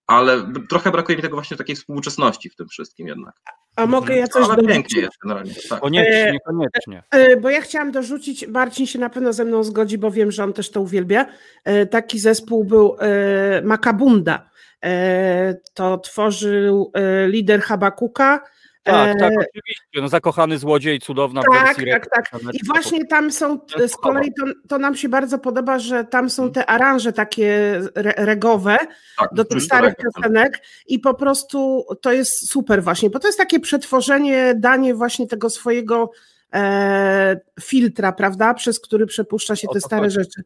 ale 0.07 0.39
b- 0.43 0.61
trochę 0.71 0.91
brakuje 0.91 1.17
mi 1.17 1.23
tego 1.23 1.37
właśnie 1.37 1.57
takiej 1.57 1.77
współczesności 1.77 2.51
w 2.51 2.57
tym 2.57 2.69
wszystkim 2.69 3.07
jednak. 3.09 3.35
A 3.77 3.87
mogę 3.87 4.17
ja 4.17 4.27
coś 4.27 4.45
Ale 4.45 4.57
dorzucić? 4.57 4.73
pięknie 4.73 5.01
jest 5.01 5.15
generalnie. 5.23 5.53
Tak. 5.69 5.81
Koniecznie, 5.81 6.39
koniecznie. 6.47 7.03
E, 7.11 7.37
Bo 7.37 7.51
ja 7.51 7.61
chciałam 7.61 7.93
dorzucić, 7.93 8.47
Marcin 8.47 8.87
się 8.87 8.99
na 8.99 9.11
pewno 9.11 9.33
ze 9.33 9.45
mną 9.45 9.65
zgodzi, 9.65 9.99
bo 9.99 10.11
wiem, 10.11 10.31
że 10.33 10.45
on 10.45 10.53
też 10.53 10.71
to 10.71 10.81
uwielbia. 10.81 11.27
E, 11.65 11.87
Taki 11.87 12.19
zespół 12.19 12.65
był 12.65 12.97
e, 13.01 13.63
Makabunda. 13.65 14.51
E, 14.85 15.55
To 15.75 15.99
tworzył 15.99 16.91
e, 16.95 17.29
lider 17.29 17.61
Habakuka. 17.61 18.45
Tak, 18.83 19.17
E, 19.17 19.21
tak, 19.21 19.33
oczywiście. 19.33 20.01
No, 20.01 20.09
zakochany 20.09 20.59
złodziej, 20.59 21.01
cudowna 21.01 21.43
Tak, 21.43 21.67
wersji 21.67 21.91
tak, 21.91 22.07
tak. 22.15 22.31
tanecznej. 22.31 22.61
I 22.63 22.67
właśnie 22.67 23.07
tam 23.07 23.33
są, 23.33 23.59
z 23.87 23.97
kolei 23.97 24.33
to, 24.41 24.47
to 24.69 24.79
nam 24.79 24.97
się 24.97 25.09
bardzo 25.09 25.39
podoba, 25.39 25.79
że 25.79 26.05
tam 26.05 26.31
są 26.31 26.53
te 26.53 26.67
aranże 26.67 27.13
takie 27.13 27.81
re, 27.95 28.15
regowe 28.17 28.79
tak, 29.19 29.35
do 29.35 29.45
tych 29.45 29.63
mhm, 29.63 29.67
starych 29.67 29.95
tak. 29.95 30.05
piosenek 30.05 30.63
i 30.87 30.99
po 30.99 31.15
prostu 31.15 31.87
to 32.01 32.13
jest 32.13 32.51
super 32.51 32.83
właśnie, 32.83 33.11
bo 33.11 33.19
to 33.19 33.29
jest 33.29 33.39
takie 33.39 33.61
przetworzenie, 33.61 34.55
danie 34.57 34.95
właśnie 34.95 35.27
tego 35.27 35.51
swojego 35.51 36.11
e, 36.55 37.41
filtra, 37.61 38.13
prawda, 38.13 38.55
przez 38.55 38.81
który 38.81 39.07
przepuszcza 39.07 39.57
się 39.57 39.69
te 39.73 39.81
stare 39.81 40.11
rzeczy. 40.11 40.43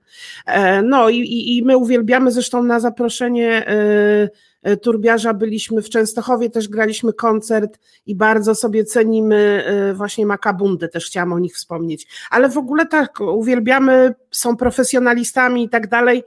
E, 0.47 0.82
no 0.82 1.09
i, 1.09 1.57
i, 1.57 1.62
my 1.62 1.76
uwielbiamy 1.76 2.30
zresztą 2.30 2.62
na 2.62 2.80
zaproszenie 2.80 3.66
e, 3.66 3.72
e, 3.72 4.28
Turbiarza 4.76 5.34
byliśmy 5.34 5.82
w 5.82 5.88
Częstochowie, 5.88 6.50
też 6.50 6.68
graliśmy 6.68 7.12
koncert 7.12 7.78
i 8.06 8.14
bardzo 8.14 8.54
sobie 8.54 8.84
cenimy 8.84 9.64
e, 9.66 9.94
właśnie 9.94 10.26
Makabundę, 10.26 10.88
też 10.88 11.06
chciałam 11.06 11.32
o 11.32 11.38
nich 11.38 11.54
wspomnieć. 11.54 12.06
Ale 12.30 12.48
w 12.48 12.58
ogóle 12.58 12.86
tak, 12.86 13.20
uwielbiamy, 13.20 14.14
są 14.30 14.56
profesjonalistami 14.56 15.64
i 15.64 15.68
tak 15.68 15.88
dalej. 15.88 16.22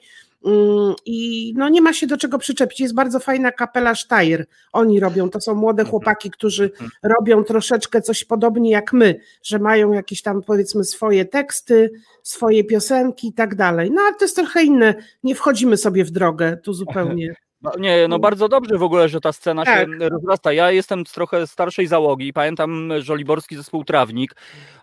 Mm, 0.45 0.93
I 1.05 1.53
no 1.57 1.69
nie 1.69 1.81
ma 1.81 1.93
się 1.93 2.07
do 2.07 2.17
czego 2.17 2.37
przyczepić. 2.37 2.79
Jest 2.79 2.93
bardzo 2.93 3.19
fajna 3.19 3.51
kapela 3.51 3.95
Steyr. 3.95 4.45
Oni 4.73 4.99
robią, 4.99 5.29
to 5.29 5.41
są 5.41 5.55
młode 5.55 5.81
Mhm. 5.81 5.91
chłopaki, 5.91 6.31
którzy 6.31 6.63
Mhm. 6.63 6.89
robią 7.03 7.43
troszeczkę 7.43 8.01
coś 8.01 8.25
podobnie 8.25 8.71
jak 8.71 8.93
my, 8.93 9.19
że 9.43 9.59
mają 9.59 9.93
jakieś 9.93 10.21
tam 10.21 10.41
powiedzmy 10.41 10.83
swoje 10.83 11.25
teksty, 11.25 11.91
swoje 12.23 12.63
piosenki 12.63 13.27
i 13.27 13.33
tak 13.33 13.55
dalej. 13.55 13.91
No 13.91 14.01
ale 14.01 14.15
to 14.15 14.25
jest 14.25 14.35
trochę 14.35 14.63
inne. 14.63 14.95
Nie 15.23 15.35
wchodzimy 15.35 15.77
sobie 15.77 16.05
w 16.05 16.11
drogę 16.11 16.57
tu 16.57 16.73
zupełnie. 16.73 17.35
No, 17.62 17.72
nie, 17.80 18.07
no 18.07 18.20
bardzo 18.20 18.47
dobrze 18.49 18.78
w 18.78 18.84
ogóle, 18.84 19.10
że 19.10 19.22
ta 19.22 19.34
scena 19.34 19.66
Tak. 19.66 19.80
się 19.89 20.10
rozrasta. 20.10 20.53
Ja 20.53 20.72
jestem 20.72 21.05
z 21.05 21.12
trochę 21.12 21.47
starszej 21.47 21.88
załogi 21.88 22.28
i 22.28 22.34
pamiętam 22.34 22.89
żoliborski 22.99 23.55
zespół 23.55 23.84
Trawnik. 23.84 24.36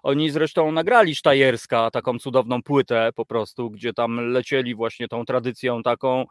Oni 0.03 0.31
zresztą 0.31 0.73
nagrali 0.73 1.15
Sztajerska, 1.15 1.91
taką 1.91 2.19
cudowną 2.19 2.63
płytę 2.63 3.11
po 3.15 3.27
prostu, 3.27 3.71
gdzie 3.71 3.93
tam 3.93 4.31
lecieli 4.31 4.75
właśnie 4.75 5.09
tą 5.09 5.25
tradycją 5.25 5.83
taką 5.83 6.25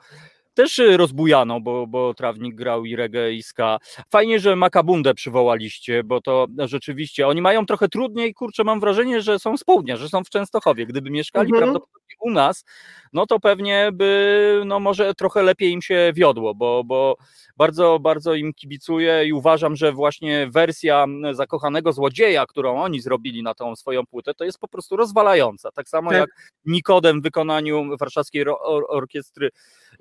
też 0.53 0.81
rozbujaną, 0.97 1.59
bo, 1.63 1.87
bo 1.87 2.13
Trawnik 2.13 2.55
grał 2.55 2.85
i 2.85 2.95
reggae 2.95 3.31
i 3.31 3.43
ska. 3.43 3.77
Fajnie, 4.09 4.39
że 4.39 4.55
Makabundę 4.55 5.13
przywołaliście, 5.13 6.03
bo 6.03 6.21
to 6.21 6.47
rzeczywiście, 6.65 7.27
oni 7.27 7.41
mają 7.41 7.65
trochę 7.65 7.89
trudniej, 7.89 8.33
kurczę, 8.33 8.63
mam 8.63 8.79
wrażenie, 8.79 9.21
że 9.21 9.39
są 9.39 9.57
z 9.57 9.63
południa, 9.63 9.97
że 9.97 10.09
są 10.09 10.23
w 10.23 10.29
Częstochowie. 10.29 10.85
Gdyby 10.85 11.09
mieszkali 11.09 11.45
Mhm. 11.47 11.63
prawdopodobnie 11.63 12.04
u 12.19 12.31
nas, 12.31 12.65
no 13.13 13.25
to 13.25 13.39
pewnie 13.39 13.89
by, 13.93 14.61
no 14.65 14.79
może 14.79 15.13
trochę 15.13 15.43
lepiej 15.43 15.71
im 15.71 15.81
się 15.81 16.11
wiodło, 16.15 16.55
bo, 16.55 16.83
bo 16.83 17.17
bardzo, 17.57 17.99
bardzo 17.99 18.33
im 18.33 18.53
kibicuję 18.53 19.25
i 19.25 19.33
uważam, 19.33 19.75
że 19.75 19.91
właśnie 19.91 20.47
wersja 20.51 21.05
zakochanego 21.31 21.93
złodzieja, 21.93 22.45
którą 22.45 22.81
oni 22.81 23.01
zrobili 23.01 23.43
na 23.43 23.53
tą 23.53 23.75
swoją 23.75 24.05
płytę, 24.05 24.33
to 24.33 24.43
jest 24.43 24.59
po 24.59 24.67
prostu 24.67 24.95
rozwalająca. 24.95 25.71
Tak 25.71 25.89
samo 25.89 26.09
Tak. 26.09 26.19
jak 26.19 26.29
Nikodem 26.65 27.19
w 27.19 27.23
wykonaniu 27.23 27.97
Warszawskiej 27.99 28.45
Orkiestry 28.89 29.49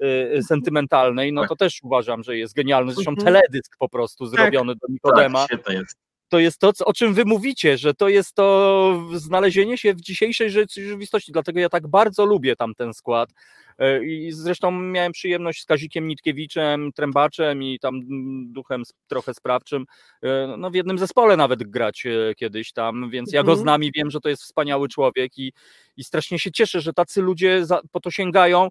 y, 0.03 0.43
Sentymentalnej, 0.43 1.33
no 1.33 1.47
to 1.47 1.57
też 1.57 1.79
uważam, 1.83 2.23
że 2.23 2.37
jest 2.37 2.55
genialny. 2.55 2.93
Zresztą 2.95 3.11
Mhm. 3.11 3.25
teledysk 3.27 3.77
po 3.79 3.89
prostu 3.89 4.27
zrobiony 4.27 4.75
do 4.75 4.87
Nikodema 4.89 5.39
Tak, 5.39 5.49
świetne 5.49 5.75
jest. 5.75 6.04
To 6.35 6.39
jest 6.39 6.59
to, 6.59 6.72
o 6.85 6.93
czym 6.93 7.14
wy 7.14 7.24
mówicie, 7.24 7.78
że 7.78 7.95
to 7.95 8.09
jest 8.09 8.35
to 8.35 9.03
znalezienie 9.14 9.78
się 9.78 9.95
w 9.95 10.01
dzisiejszej 10.01 10.51
rzeczywistości. 10.51 11.32
Dlatego 11.32 11.61
ja 11.61 11.68
tak 11.68 11.87
bardzo 11.87 12.24
lubię 12.24 12.57
tam 12.57 12.74
ten 12.74 12.95
skład. 12.95 13.30
E, 13.79 14.05
I 14.05 14.33
zresztą 14.33 14.70
miałem 14.70 15.12
przyjemność 15.12 15.62
z 15.62 15.66
Kazikiem 15.66 16.09
Nitkiewiczem, 16.09 16.93
trębaczem 16.93 17.62
i 17.62 17.79
tam 17.79 17.95
mm, 17.95 18.53
duchem 18.53 18.83
trochę 19.09 19.35
sprawczym, 19.35 19.85
e, 20.22 20.55
no 20.59 20.70
w 20.70 20.75
jednym 20.75 20.99
zespole 20.99 21.37
nawet 21.37 21.62
grać 21.62 22.07
e, 22.07 22.35
kiedyś 22.35 22.72
tam, 22.72 23.11
więc 23.11 23.33
ja 23.33 23.43
go 23.43 23.53
Mhm. 23.53 23.62
znam 23.62 23.85
i 23.85 23.93
wiem, 23.93 24.11
że 24.11 24.20
to 24.20 24.29
jest 24.29 24.43
wspaniały 24.43 24.89
człowiek 24.89 25.39
i, 25.39 25.53
i 25.97 26.05
strasznie 26.05 26.39
się 26.39 26.53
cieszę, 26.53 26.81
że 26.81 26.93
tacy 26.93 27.22
ludzie 27.22 27.66
za, 27.66 27.81
po 27.93 28.01
to 28.01 28.11
sięgają. 28.11 28.68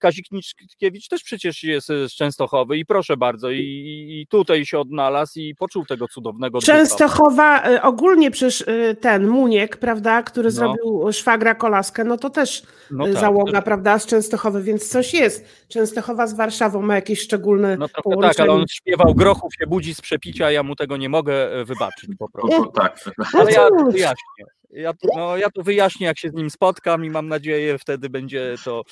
Kazik 0.00 0.26
Nitkiewicz 0.32 1.08
też 1.08 1.22
przecież 1.22 1.62
jest 1.62 1.86
z 1.86 2.12
Częstochowy 2.12 2.78
i 2.78 2.86
proszę 2.86 3.16
bardzo, 3.16 3.50
i, 3.50 3.58
i 3.60 4.26
tutaj 4.30 4.66
się 4.66 4.78
odnalazł 4.78 5.38
i 5.40 5.54
poczuł 5.54 5.84
tego 5.86 6.08
cudownego 6.08 6.60
ducha. 6.60 6.72
Częstochowa, 6.72 7.68
y, 7.70 7.82
ogólnie 7.82 8.30
przecież 8.30 8.64
ten 9.00 9.28
Muniek, 9.28 9.76
prawda, 9.76 10.22
który 10.22 10.44
No. 10.46 10.50
zrobił 10.50 11.12
szwagra 11.12 11.54
kolaskę, 11.54 12.04
no 12.04 12.16
to 12.16 12.30
też 12.30 12.62
No 12.90 13.04
tak, 13.04 13.14
załoga, 13.14 13.52
też- 13.52 13.64
prawda, 13.64 13.98
z 13.98 14.06
Częstochowy, 14.06 14.25
więc 14.62 14.88
coś 14.88 15.14
jest. 15.14 15.66
Częstochowa 15.68 16.26
z 16.26 16.34
Warszawą 16.34 16.82
ma 16.82 16.94
jakieś 16.94 17.20
szczególne 17.20 17.76
No 17.76 17.88
trochę 17.88 18.20
tak, 18.20 18.40
ale 18.40 18.52
on 18.52 18.64
śpiewał 18.70 19.14
grochów 19.14 19.54
się 19.54 19.66
budzi 19.66 19.94
z 19.94 20.00
przepicia, 20.00 20.50
ja 20.50 20.62
mu 20.62 20.76
tego 20.76 20.96
nie 20.96 21.08
mogę 21.08 21.52
e, 21.52 21.64
wybaczyć 21.64 22.10
po 22.18 22.28
prostu. 22.28 22.62
No, 22.62 22.66
tak. 22.66 23.10
Ale 23.32 23.52
ja 23.52 23.68
to 23.68 23.84
wyjaśnię. 23.84 24.44
Ja 24.70 24.92
to, 24.92 25.08
no, 25.16 25.36
ja 25.36 25.50
to 25.50 25.62
wyjaśnię, 25.62 26.06
jak 26.06 26.18
się 26.18 26.30
z 26.30 26.34
nim 26.34 26.50
spotkam 26.50 27.04
i 27.04 27.10
mam 27.10 27.28
nadzieję, 27.28 27.78
wtedy 27.78 28.10
będzie 28.10 28.54
to 28.64 28.82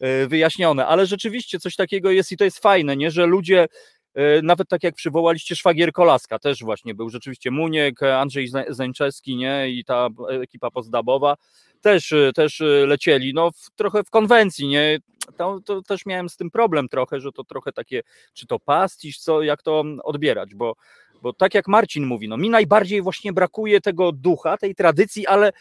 e, 0.00 0.26
wyjaśnione. 0.26 0.86
Ale 0.86 1.06
rzeczywiście 1.06 1.58
coś 1.58 1.76
takiego 1.76 2.10
jest 2.10 2.32
i 2.32 2.36
to 2.36 2.44
jest 2.44 2.58
fajne, 2.58 2.96
nie? 2.96 3.10
że 3.10 3.26
ludzie, 3.26 3.66
e, 4.14 4.42
nawet 4.42 4.68
tak 4.68 4.82
jak 4.82 4.94
przywołaliście 4.94 5.56
Szwagier 5.56 5.92
Kolaska, 5.92 6.38
też 6.38 6.62
właśnie 6.62 6.94
był 6.94 7.10
rzeczywiście 7.10 7.50
Muniek, 7.50 8.02
Andrzej 8.02 8.48
Zęczewski 8.68 9.36
nie? 9.36 9.70
i 9.70 9.84
ta 9.84 10.08
ekipa 10.42 10.70
pozdabowa, 10.70 11.34
też, 11.82 12.12
e, 12.12 12.32
też 12.34 12.60
e, 12.60 12.64
lecieli, 12.64 13.34
no 13.34 13.50
w, 13.50 13.70
trochę 13.76 14.04
w 14.04 14.10
konwencji, 14.10 14.68
nie? 14.68 14.98
To, 15.36 15.60
to 15.64 15.82
też 15.82 16.06
miałem 16.06 16.28
z 16.28 16.36
tym 16.36 16.50
problem 16.50 16.88
trochę, 16.88 17.20
że 17.20 17.32
to 17.32 17.44
trochę 17.44 17.72
takie, 17.72 18.02
czy 18.34 18.46
to 18.46 18.58
pastisz, 18.58 19.18
co, 19.18 19.42
jak 19.42 19.62
to 19.62 19.84
odbierać, 20.04 20.54
bo 20.54 20.74
bo 21.22 21.32
tak 21.32 21.54
jak 21.54 21.68
Marcin 21.68 22.06
mówi, 22.06 22.28
no 22.28 22.36
mi 22.36 22.50
najbardziej 22.50 23.02
właśnie 23.02 23.32
brakuje 23.32 23.80
tego 23.80 24.12
ducha, 24.12 24.56
tej 24.56 24.74
tradycji, 24.74 25.26
ale 25.26 25.52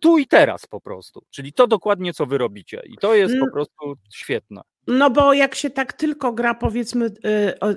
tu 0.00 0.18
i 0.18 0.26
teraz 0.26 0.66
po 0.66 0.80
prostu. 0.80 1.22
Czyli 1.30 1.52
to 1.52 1.66
dokładnie, 1.66 2.12
co 2.14 2.26
wy 2.26 2.38
robicie. 2.38 2.82
I 2.86 2.96
to 2.96 3.14
jest 3.14 3.32
po 3.34 3.38
Mm. 3.40 3.52
prostu 3.52 3.94
świetne. 4.14 4.60
No 4.86 5.10
bo 5.10 5.32
jak 5.32 5.54
się 5.54 5.70
tak 5.70 5.92
tylko 5.92 6.32
gra, 6.32 6.54
powiedzmy, 6.54 7.06
y, 7.06 7.10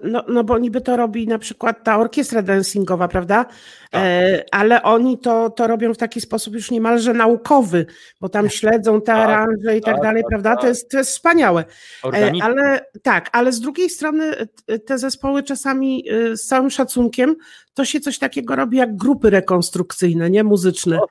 no, 0.03 0.23
no 0.27 0.43
bo 0.43 0.57
niby 0.57 0.81
to 0.81 0.97
robi 0.97 1.27
na 1.27 1.39
przykład 1.39 1.83
ta 1.83 1.97
orkiestra 1.97 2.41
dancingowa, 2.41 3.07
prawda? 3.07 3.45
Tak. 3.91 4.03
E, 4.03 4.43
ale 4.51 4.83
oni 4.83 5.17
to, 5.17 5.49
to 5.49 5.67
robią 5.67 5.93
w 5.93 5.97
taki 5.97 6.21
sposób 6.21 6.53
już 6.53 6.71
niemalże 6.71 7.13
naukowy, 7.13 7.85
bo 8.21 8.29
tam 8.29 8.49
śledzą 8.49 9.01
te 9.01 9.05
Tak, 9.05 9.17
aranże 9.29 9.77
i 9.77 9.81
tak, 9.81 9.95
tak, 9.95 10.03
dalej, 10.03 10.23
tak, 10.23 10.29
prawda? 10.29 10.49
tak. 10.51 10.61
To, 10.61 10.67
jest, 10.67 10.91
to 10.91 10.97
jest 10.97 11.09
wspaniałe. 11.11 11.61
E, 11.61 12.07
Organicznie. 12.07 12.43
Ale 12.43 12.85
tak, 13.01 13.29
ale 13.31 13.51
z 13.51 13.59
drugiej 13.59 13.89
strony 13.89 14.35
e, 14.67 14.79
te 14.79 14.97
zespoły 14.97 15.43
czasami 15.43 16.11
y, 16.11 16.37
z 16.37 16.45
całym 16.47 16.69
szacunkiem, 16.69 17.35
to 17.73 17.85
się 17.85 17.99
coś 17.99 18.19
takiego 18.19 18.55
robi 18.55 18.77
jak 18.77 18.95
grupy 18.95 19.29
rekonstrukcyjne, 19.29 20.29
nie 20.29 20.43
muzyczne. 20.43 20.99
O, 21.01 21.07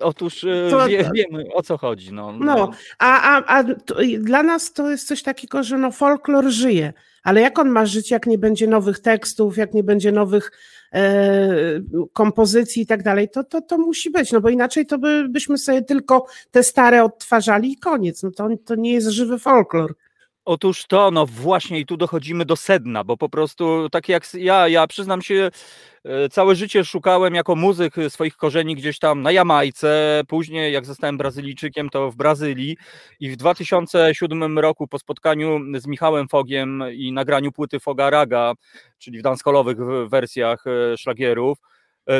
Otóż 0.00 0.44
e, 0.44 0.70
To- 0.70 0.88
wie, 0.88 1.10
wiemy 1.14 1.44
o 1.54 1.62
co 1.62 1.78
chodzi. 1.78 2.12
No, 2.12 2.32
No, 2.32 2.70
a, 2.98 3.36
a, 3.36 3.58
a 3.58 3.64
to, 3.64 3.94
dla 4.18 4.42
nas 4.42 4.72
to 4.72 4.90
jest 4.90 5.08
coś 5.08 5.22
takiego, 5.22 5.62
że 5.62 5.78
no 5.78 5.90
folklor 5.90 6.48
żyje, 6.48 6.92
ale 7.22 7.40
jak 7.40 7.58
on 7.58 7.68
ma 7.68 7.86
żyć, 7.86 8.10
jak 8.10 8.26
nie 8.26 8.38
będzie 8.38 8.66
nowych 8.66 9.00
tekstów, 9.00 9.56
jak 9.56 9.74
nie 9.74 9.84
będzie 9.84 10.12
nowych 10.12 10.52
e, 10.92 11.56
kompozycji 12.12 12.82
i 12.82 12.86
tak 12.86 13.02
dalej, 13.02 13.28
to, 13.28 13.44
to, 13.44 13.60
to 13.60 13.78
musi 13.78 14.10
być, 14.10 14.32
no 14.32 14.40
bo 14.40 14.48
inaczej 14.48 14.86
to 14.86 14.98
by, 14.98 15.26
byśmy 15.28 15.58
sobie 15.58 15.82
tylko 15.82 16.26
te 16.50 16.62
stare 16.62 17.04
odtwarzali 17.04 17.72
i 17.72 17.76
koniec, 17.76 18.22
no 18.22 18.30
to, 18.30 18.48
to 18.64 18.74
nie 18.74 18.92
jest 18.92 19.08
żywy 19.08 19.38
folklor. 19.38 19.94
Otóż 20.44 20.86
to, 20.86 21.10
no 21.10 21.26
właśnie 21.26 21.80
i 21.80 21.86
tu 21.86 21.96
dochodzimy 21.96 22.44
do 22.44 22.56
sedna, 22.56 23.04
bo 23.04 23.16
po 23.16 23.28
prostu 23.28 23.88
tak 23.90 24.08
jak 24.08 24.34
ja, 24.34 24.68
ja 24.68 24.86
przyznam 24.86 25.22
się, 25.22 25.50
e, 26.04 26.28
całe 26.28 26.54
życie 26.54 26.84
szukałem 26.84 27.34
jako 27.34 27.56
muzyk 27.56 27.98
e, 27.98 28.10
swoich 28.10 28.36
korzeni 28.36 28.76
gdzieś 28.76 28.98
tam 28.98 29.22
na 29.22 29.32
Jamajce, 29.32 30.22
później 30.28 30.72
jak 30.72 30.86
zostałem 30.86 31.18
Brazylijczykiem, 31.18 31.90
to 31.90 32.10
w 32.10 32.16
Brazylii 32.16 32.76
i 33.20 33.30
w 33.30 33.36
2007 33.36 34.58
roku 34.58 34.88
po 34.88 34.98
spotkaniu 34.98 35.60
z 35.78 35.86
Michałem 35.86 36.28
Fogiem 36.28 36.82
i 36.92 37.12
nagraniu 37.12 37.52
płyty 37.52 37.80
Foga 37.80 38.10
Raga, 38.10 38.52
czyli 38.98 39.18
w 39.18 39.22
dancehalowych 39.22 39.76
w- 39.78 40.08
wersjach 40.08 40.64
e, 40.66 40.96
szlagierów, 40.96 41.58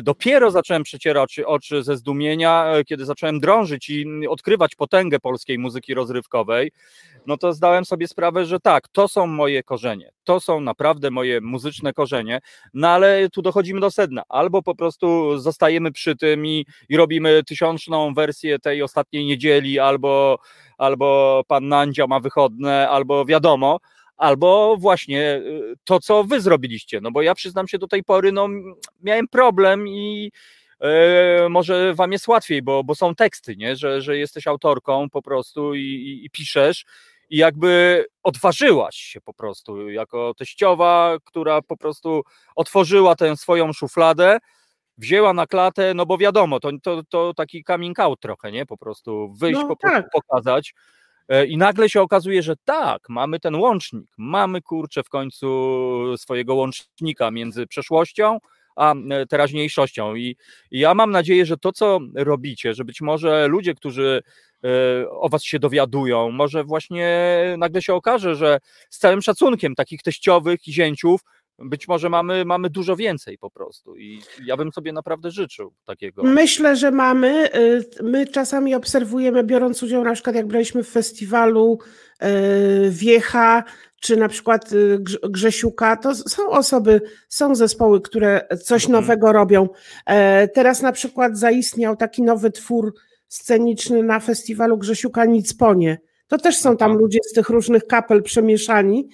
Dopiero 0.02 0.50
zacząłem 0.50 0.82
przecierać 0.82 1.40
oczy 1.40 1.82
ze 1.82 1.96
zdumienia, 1.96 2.66
e, 2.66 2.84
kiedy 2.84 3.04
zacząłem 3.04 3.40
drążyć 3.40 3.90
i 3.90 4.26
odkrywać 4.28 4.74
potęgę 4.74 5.20
polskiej 5.20 5.58
muzyki 5.58 5.94
rozrywkowej 5.94 6.70
no 7.26 7.36
to 7.36 7.52
zdałem 7.52 7.84
sobie 7.84 8.08
sprawę, 8.08 8.46
że 8.46 8.60
tak, 8.60 8.88
to 8.88 9.08
są 9.08 9.26
moje 9.26 9.62
korzenie, 9.62 10.10
to 10.24 10.40
są 10.40 10.60
naprawdę 10.60 11.10
moje 11.10 11.40
muzyczne 11.40 11.92
korzenie, 11.92 12.40
no 12.74 12.88
ale 12.88 13.28
tu 13.30 13.42
dochodzimy 13.42 13.80
do 13.80 13.90
sedna, 13.90 14.22
albo 14.28 14.62
po 14.62 14.74
prostu 14.74 15.38
zostajemy 15.38 15.92
przy 15.92 16.16
tym 16.16 16.46
i, 16.46 16.66
i 16.88 16.96
robimy 16.96 17.42
tysiączną 17.44 18.14
wersję 18.14 18.58
tej 18.58 18.82
ostatniej 18.82 19.24
niedzieli, 19.24 19.78
albo, 19.78 20.38
albo 20.78 21.42
pan 21.48 21.68
Nandzia 21.68 22.06
ma 22.06 22.20
wychodne, 22.20 22.88
albo 22.88 23.24
wiadomo, 23.24 23.78
albo 24.16 24.76
właśnie 24.78 25.36
y, 25.36 25.74
to, 25.84 26.00
co 26.00 26.24
wy 26.24 26.40
zrobiliście, 26.40 27.00
no 27.00 27.10
bo 27.10 27.22
ja 27.22 27.34
przyznam 27.34 27.68
się 27.68 27.78
do 27.78 27.86
tej 27.88 28.04
pory, 28.04 28.32
no 28.32 28.48
miałem 29.02 29.28
problem 29.28 29.88
i 29.88 30.32
e, 30.80 31.48
może 31.48 31.94
wam 31.94 32.12
jest 32.12 32.28
łatwiej, 32.28 32.62
bo, 32.62 32.84
bo 32.84 32.94
są 32.94 33.14
teksty, 33.14 33.56
nie? 33.56 33.76
Że, 33.76 34.02
że 34.02 34.18
jesteś 34.18 34.46
autorką 34.46 35.10
po 35.10 35.22
prostu 35.22 35.74
i, 35.74 35.80
i, 35.80 36.24
i 36.24 36.30
piszesz 36.30 36.84
i 37.30 37.36
jakby 37.36 38.04
odważyłaś 38.22 38.96
się 38.96 39.20
po 39.20 39.34
prostu 39.34 39.90
jako 39.90 40.34
teściowa, 40.38 41.16
która 41.24 41.62
po 41.62 41.76
prostu 41.76 42.22
otworzyła 42.56 43.16
tę 43.16 43.36
swoją 43.36 43.72
szufladę, 43.72 44.38
wzięła 44.98 45.32
na 45.32 45.46
klatę, 45.46 45.94
no 45.94 46.06
bo 46.06 46.18
wiadomo, 46.18 46.60
to, 46.60 46.70
to, 46.82 47.02
to 47.08 47.34
taki 47.34 47.64
coming 47.64 48.00
out 48.00 48.20
trochę, 48.20 48.52
nie? 48.52 48.66
Po 48.66 48.76
prostu 48.76 49.32
wyjść, 49.38 49.60
No 49.60 49.68
po 49.68 49.76
prostu 49.76 50.02
tak. 50.02 50.10
pokazać. 50.12 50.74
E, 51.28 51.46
I 51.46 51.56
nagle 51.56 51.88
się 51.88 52.00
okazuje, 52.00 52.42
że 52.42 52.54
tak, 52.64 53.08
mamy 53.08 53.40
ten 53.40 53.54
łącznik, 53.54 54.10
mamy 54.18 54.62
kurczę 54.62 55.02
w 55.02 55.08
końcu 55.08 55.46
swojego 56.16 56.54
łącznika 56.54 57.30
między 57.30 57.66
przeszłością 57.66 58.38
a 58.76 58.94
e, 58.94 59.26
teraźniejszością. 59.26 60.14
I, 60.14 60.36
I 60.70 60.78
ja 60.78 60.94
mam 60.94 61.10
nadzieję, 61.10 61.46
że 61.46 61.56
to, 61.56 61.72
co 61.72 61.98
robicie, 62.14 62.74
że 62.74 62.84
być 62.84 63.00
może 63.00 63.48
ludzie, 63.48 63.74
którzy 63.74 64.22
e, 64.64 64.68
o 65.10 65.28
was 65.28 65.44
się 65.44 65.58
dowiadują, 65.58 66.30
może 66.30 66.64
właśnie 66.64 67.08
nagle 67.58 67.82
się 67.82 67.94
okaże, 67.94 68.34
że 68.34 68.58
z 68.90 68.98
całym 68.98 69.22
szacunkiem 69.22 69.74
takich 69.74 70.02
teściowych 70.02 70.68
i 70.68 70.72
zięciów 70.72 71.20
być 71.58 71.88
może 71.88 72.08
mamy, 72.08 72.44
mamy 72.44 72.70
dużo 72.70 72.96
więcej 72.96 73.38
po 73.38 73.50
prostu 73.50 73.96
i 73.96 74.20
ja 74.44 74.56
bym 74.56 74.72
sobie 74.72 74.92
naprawdę 74.92 75.30
życzył 75.30 75.72
takiego. 75.84 76.22
Myślę, 76.22 76.76
że 76.76 76.90
mamy. 76.90 77.54
Y, 77.54 77.84
My 78.02 78.26
czasami 78.26 78.74
obserwujemy, 78.74 79.44
biorąc 79.44 79.82
udział 79.82 80.04
na 80.04 80.12
przykład 80.12 80.36
jak 80.36 80.46
braliśmy 80.46 80.82
w 80.82 80.88
festiwalu 80.88 81.78
y, 82.22 82.26
Wiecha, 82.90 83.64
czy 84.00 84.16
na 84.16 84.28
przykład 84.28 84.72
y, 84.72 84.98
Grz- 84.98 85.30
Grzesiuka, 85.30 85.96
to 85.96 86.14
są 86.14 86.48
osoby, 86.48 87.00
są 87.28 87.54
zespoły, 87.54 88.00
które 88.00 88.48
coś 88.64 88.84
Mhm. 88.84 89.02
nowego 89.02 89.32
robią. 89.32 89.68
E, 90.06 90.48
Teraz 90.48 90.82
na 90.82 90.92
przykład 90.92 91.38
zaistniał 91.38 91.96
taki 91.96 92.22
nowy 92.22 92.50
twór 92.50 92.94
sceniczny 93.28 94.02
na 94.02 94.20
festiwalu 94.20 94.78
Grzesiuka 94.78 95.24
Nicponie. 95.24 95.98
To 96.28 96.38
też 96.38 96.56
są 96.56 96.76
tam 96.76 96.92
ludzie 96.96 97.18
z 97.30 97.32
tych 97.32 97.48
różnych 97.48 97.86
kapel 97.86 98.22
przemieszani. 98.22 99.08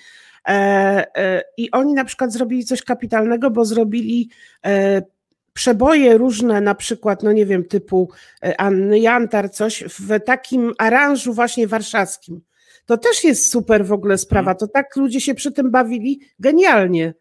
E, 0.49 0.53
e, 1.17 1.43
I 1.57 1.71
oni 1.71 1.95
na 1.95 2.05
przykład 2.05 2.33
zrobili 2.33 2.65
coś 2.65 2.83
kapitalnego, 2.83 3.51
bo 3.51 3.65
zrobili 3.65 4.31
e, 4.67 5.03
przeboje 5.53 6.19
różne, 6.19 6.61
na 6.61 6.75
przykład, 6.75 7.23
no 7.23 7.33
nie 7.33 7.47
wiem, 7.47 7.65
typu 7.65 8.11
Anny 8.59 8.99
Jantar, 8.99 9.51
coś 9.51 9.85
w 9.85 10.21
takim 10.21 10.73
aranżu 10.79 11.33
właśnie 11.33 11.67
warszawskim. 11.67 12.41
To 12.87 12.99
też 12.99 13.25
jest 13.25 13.51
super 13.51 13.87
w 13.87 13.93
ogóle 13.93 14.19
sprawa. 14.19 14.55
To 14.55 14.69
tak 14.69 14.97
ludzie 14.97 15.21
się 15.21 15.35
przy 15.35 15.53
tym 15.53 15.71
bawili 15.71 16.21
genialnie. 16.39 17.15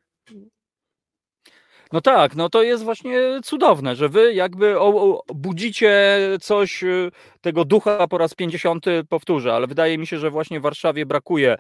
No 1.94 2.02
tak, 2.02 2.36
no 2.36 2.50
to 2.50 2.64
jest 2.64 2.84
właśnie 2.84 3.40
cudowne, 3.44 3.96
że 3.96 4.10
wy 4.10 4.34
jakby 4.34 4.76
budzicie 5.36 6.18
coś, 6.42 6.84
tego 7.42 7.66
ducha 7.66 8.08
po 8.08 8.18
raz 8.18 8.36
50 8.36 8.86
powtórzę, 9.10 9.54
ale 9.54 9.68
wydaje 9.68 9.98
mi 9.98 10.08
się, 10.08 10.18
że 10.18 10.30
właśnie 10.30 10.60
w 10.60 10.64
Warszawie 10.64 11.06
brakuje 11.06 11.58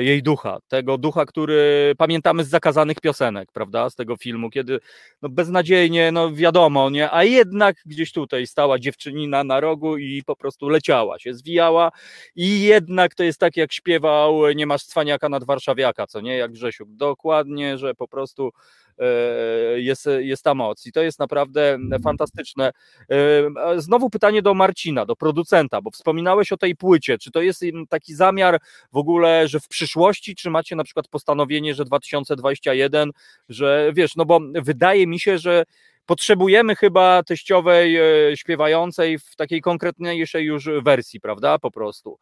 jej 0.00 0.22
ducha, 0.22 0.58
tego 0.68 0.98
ducha, 0.98 1.26
który 1.26 1.92
pamiętamy 1.98 2.44
z 2.44 2.48
zakazanych 2.48 3.00
piosenek, 3.00 3.52
prawda, 3.52 3.90
z 3.90 3.94
tego 3.94 4.16
filmu, 4.16 4.50
kiedy 4.50 4.80
no 5.22 5.28
beznadziejnie, 5.28 6.12
no 6.12 6.32
wiadomo, 6.32 6.90
nie, 6.90 7.14
a 7.14 7.24
jednak 7.24 7.76
gdzieś 7.86 8.12
tutaj 8.12 8.46
stała 8.46 8.78
dziewczynina 8.78 9.44
na 9.44 9.60
rogu 9.60 9.96
i 9.96 10.22
po 10.26 10.36
prostu 10.36 10.68
leciała, 10.68 11.18
się 11.18 11.34
zwijała 11.34 11.90
i 12.36 12.62
jednak 12.62 13.14
to 13.14 13.24
jest 13.24 13.40
tak, 13.40 13.56
jak 13.56 13.72
śpiewał 13.72 14.50
Nie 14.54 14.66
masz 14.66 14.84
cwaniaka 14.84 15.28
nad 15.28 15.44
warszawiaka, 15.44 16.06
co 16.06 16.20
nie, 16.20 16.36
jak 16.36 16.52
Grzesiuk, 16.52 16.88
dokładnie, 16.92 17.78
że 17.78 17.94
po 17.94 18.08
prostu 18.08 18.50
e, 18.98 19.80
jest, 19.80 20.08
jest 20.18 20.44
ta 20.44 20.54
moc. 20.54 20.86
I 20.86 20.92
to 20.92 21.02
jest 21.02 21.18
naprawdę 21.18 21.78
fantastyczne. 22.04 22.72
E, 23.10 23.80
Znowu 23.80 24.10
pytanie 24.10 24.42
do 24.42 24.54
Marcina, 24.54 25.06
do 25.06 25.16
producenta, 25.16 25.82
bo 25.82 25.90
wspominałeś 25.90 26.52
o 26.52 26.56
tej 26.56 26.76
płycie, 26.76 27.18
czy 27.18 27.30
to 27.30 27.42
jest 27.42 27.64
taki 27.88 28.14
zamiar 28.14 28.60
w 28.92 28.96
ogóle, 28.96 29.48
że 29.48 29.59
w 29.60 29.68
przyszłości, 29.68 30.34
czy 30.34 30.50
macie 30.50 30.76
na 30.76 30.84
przykład 30.84 31.08
postanowienie, 31.08 31.74
że 31.74 31.84
2021, 31.84 33.10
że 33.48 33.92
wiesz, 33.94 34.16
no 34.16 34.24
bo 34.24 34.40
wydaje 34.54 35.06
mi 35.06 35.20
się, 35.20 35.38
że 35.38 35.64
potrzebujemy 36.06 36.76
chyba 36.76 37.22
teściowej 37.22 37.96
e, 37.96 38.36
śpiewającej 38.36 39.18
w 39.18 39.36
takiej 39.36 39.60
konkretniejszej 39.60 40.44
już 40.44 40.68
wersji, 40.84 41.20
prawda, 41.20 41.58
po 41.58 41.70
prostu. 41.70 42.18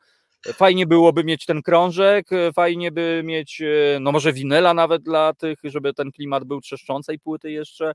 Fajnie 0.47 0.87
byłoby 0.87 1.25
mieć 1.25 1.47
ten 1.47 1.63
krążek, 1.63 2.33
e, 2.33 2.53
fajnie 2.53 2.93
by 2.93 3.23
mieć, 3.25 3.61
e, 3.61 4.01
no 4.01 4.13
może 4.13 4.33
winyla 4.33 4.75
nawet 4.75 5.03
dla 5.03 5.35
tych, 5.35 5.59
żeby 5.65 5.95
ten 5.95 6.13
klimat 6.13 6.45
był 6.45 6.61
trzeszczącej 6.61 7.19
płyty 7.19 7.51
jeszcze, 7.51 7.93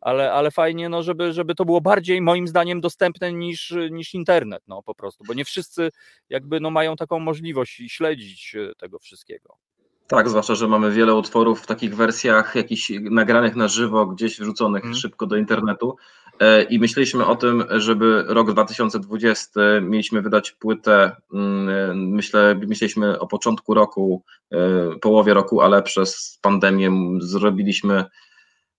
ale, 0.00 0.32
ale 0.32 0.50
fajnie, 0.50 0.88
no 0.88 1.02
żeby, 1.02 1.32
żeby 1.32 1.54
to 1.54 1.64
było 1.64 1.80
bardziej 1.80 2.22
moim 2.22 2.48
zdaniem 2.48 2.80
dostępne 2.80 3.32
niż, 3.32 3.74
niż 3.90 4.14
internet, 4.14 4.62
no 4.68 4.82
po 4.82 4.94
prostu, 4.94 5.24
bo 5.24 5.34
nie 5.34 5.44
wszyscy 5.44 5.90
jakby 6.28 6.60
no 6.60 6.70
mają 6.70 6.96
taką 6.96 7.18
możliwość 7.18 7.82
śledzić 7.88 8.54
e, 8.56 8.74
tego 8.74 8.98
wszystkiego. 8.98 9.56
Tak, 10.06 10.28
zwłaszcza, 10.28 10.54
że 10.54 10.68
mamy 10.68 10.90
wiele 10.90 11.14
utworów 11.14 11.60
w 11.60 11.66
takich 11.66 11.96
wersjach 11.96 12.54
jakichś 12.54 12.92
nagranych 13.00 13.56
na 13.56 13.68
żywo, 13.68 14.06
gdzieś 14.06 14.38
wrzuconych 14.40 14.82
Mhm. 14.84 14.94
szybko 15.00 15.26
do 15.26 15.36
internetu. 15.36 15.96
E, 16.40 16.62
I 16.62 16.78
myśleliśmy 16.78 17.26
o 17.26 17.36
tym, 17.36 17.64
żeby 17.70 18.24
rok 18.28 18.52
2020 18.52 19.60
mieliśmy 19.82 20.22
wydać 20.22 20.50
płytę. 20.52 21.16
mm, 21.34 22.08
Myślę, 22.10 22.60
myśleliśmy 22.66 23.18
o 23.18 23.26
początku 23.26 23.74
roku, 23.74 24.22
e, 24.52 24.58
połowie 25.00 25.34
roku, 25.34 25.60
ale 25.60 25.82
przez 25.82 26.38
pandemię 26.42 26.90
zrobiliśmy 27.20 28.04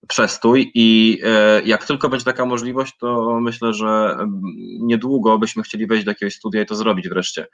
przestój 0.07 0.71
i 0.75 1.19
e, 1.23 1.61
jak 1.61 1.85
tylko 1.85 2.09
będzie 2.09 2.25
taka 2.25 2.45
możliwość, 2.45 2.97
to 2.97 3.39
myślę, 3.41 3.73
że 3.73 4.17
mm, 4.19 4.41
niedługo 4.79 5.37
byśmy 5.37 5.63
chcieli 5.63 5.87
wejść 5.87 6.05
do 6.05 6.11
jakiegoś 6.11 6.35
studia 6.35 6.61
i 6.61 6.65
to 6.65 6.75
zrobić 6.75 7.09
wreszcie. 7.09 7.47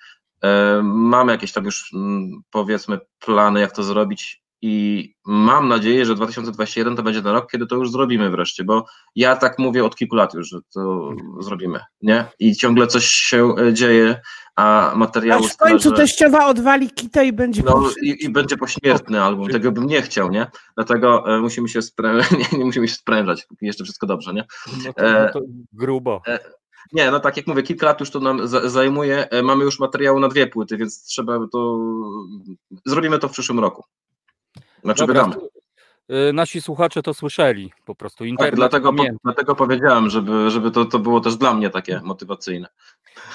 E, 0.44 0.82
Mamy 0.84 1.32
jakieś 1.32 1.52
tam 1.52 1.66
już 1.66 1.94
mm, 1.94 2.42
powiedzmy 2.50 3.00
plany, 3.20 3.60
jak 3.60 3.72
to 3.72 3.84
zrobić 3.84 4.47
i 4.62 5.14
mam 5.26 5.68
nadzieję, 5.68 6.06
że 6.06 6.16
2021 6.16 6.96
to 6.96 7.04
będzie 7.04 7.22
ten 7.22 7.32
rok, 7.32 7.52
kiedy 7.52 7.68
to 7.68 7.76
już 7.76 7.92
zrobimy 7.92 8.30
wreszcie, 8.30 8.64
bo 8.64 8.86
ja 9.16 9.36
tak 9.36 9.60
mówię 9.60 9.86
od 9.86 9.96
kilku 9.96 10.16
lat 10.16 10.34
już, 10.34 10.50
że 10.50 10.60
to 10.74 11.12
zrobimy, 11.40 11.80
nie? 12.02 12.26
I 12.40 12.56
ciągle 12.56 12.88
coś 12.88 13.06
się 13.06 13.56
e, 13.58 13.74
dzieje, 13.74 14.22
a 14.56 14.94
materiału 14.96 15.46
Aż 15.46 15.52
w 15.52 15.58
końcu 15.58 15.90
że- 15.90 15.96
teściowa 15.96 16.48
odwali 16.48 16.90
kitę 16.90 17.26
i 17.26 17.34
będzie 17.34 17.64
no 17.64 17.90
i, 18.02 18.26
i 18.26 18.30
będzie 18.30 18.58
pośmiertny 18.58 19.22
album, 19.22 19.48
tego 19.48 19.72
bym 19.72 19.88
nie 19.88 20.02
chciał, 20.02 20.30
nie? 20.32 20.48
Dlatego 20.76 21.36
e, 21.36 21.40
musimy 21.40 21.70
się 21.70 21.80
sprę- 21.80 22.24
nie, 22.52 22.58
nie 22.60 22.66
musimy 22.66 22.88
się 22.88 22.96
sprężać, 22.96 23.46
póki 23.46 23.66
jeszcze 23.66 23.84
wszystko 23.84 24.08
dobrze, 24.08 24.34
nie? 24.34 24.46
No 24.86 24.94
to, 24.94 25.04
no 25.04 25.30
to 25.34 25.40
grubo. 25.74 26.22
Nie, 26.94 27.12
no 27.12 27.20
tak 27.20 27.38
jak 27.38 27.48
mówię, 27.48 27.64
kilka 27.64 27.86
lat 27.86 28.00
już 28.00 28.10
to 28.12 28.20
nam 28.20 28.48
za- 28.48 28.70
zajmuje, 28.70 29.30
e, 29.30 29.44
mamy 29.44 29.64
już 29.64 29.80
materiału 29.80 30.20
na 30.20 30.28
dwie 30.28 30.48
płyty, 30.48 30.78
więc 30.78 31.04
trzeba 31.04 31.40
to, 31.52 31.80
zrobimy 32.86 33.20
to 33.20 33.28
w 33.28 33.32
przyszłym 33.32 33.60
roku. 33.60 33.84
Znaczy 34.88 35.08
Dobra, 35.08 35.24
wydamy. 35.26 35.48
Y, 36.30 36.34
Nasi 36.34 36.62
słuchacze 36.62 37.02
to 37.02 37.14
słyszeli 37.14 37.72
po 37.86 37.96
prostu. 37.96 38.26
Internet 38.26 38.52
Tak, 38.52 38.56
dlatego, 38.56 38.94
po, 38.94 39.04
dlatego 39.24 39.56
powiedziałem, 39.56 40.10
żeby, 40.10 40.50
żeby 40.52 40.72
to, 40.72 40.86
to 40.86 41.00
było 41.00 41.22
też 41.22 41.36
dla 41.36 41.54
mnie 41.54 41.70
takie 41.70 42.02
motywacyjne. 42.04 42.68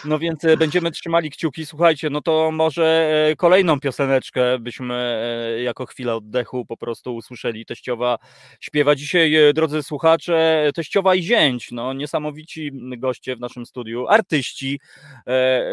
No 0.04 0.18
więc 0.18 0.44
e, 0.44 0.56
będziemy 0.56 0.90
trzymali 0.90 1.30
kciuki. 1.30 1.66
Słuchajcie, 1.66 2.10
no 2.10 2.20
to 2.20 2.50
może 2.50 3.10
e, 3.30 3.36
kolejną 3.36 3.80
pioseneczkę 3.80 4.58
byśmy 4.58 4.94
e, 4.94 5.62
jako 5.62 5.86
chwilę 5.86 6.14
oddechu 6.14 6.66
po 6.66 6.76
prostu 6.76 7.14
usłyszeli. 7.14 7.66
Teściowa 7.66 8.18
śpiewa 8.60 8.94
dzisiaj, 8.94 9.34
drodzy 9.54 9.82
słuchacze, 9.82 10.70
Teściowa 10.74 11.14
i 11.14 11.22
Zięć, 11.22 11.70
no 11.72 11.92
niesamowici 11.92 12.70
goście 12.98 13.36
w 13.36 13.40
naszym 13.40 13.66
studiu, 13.66 14.06
artyści, 14.08 14.80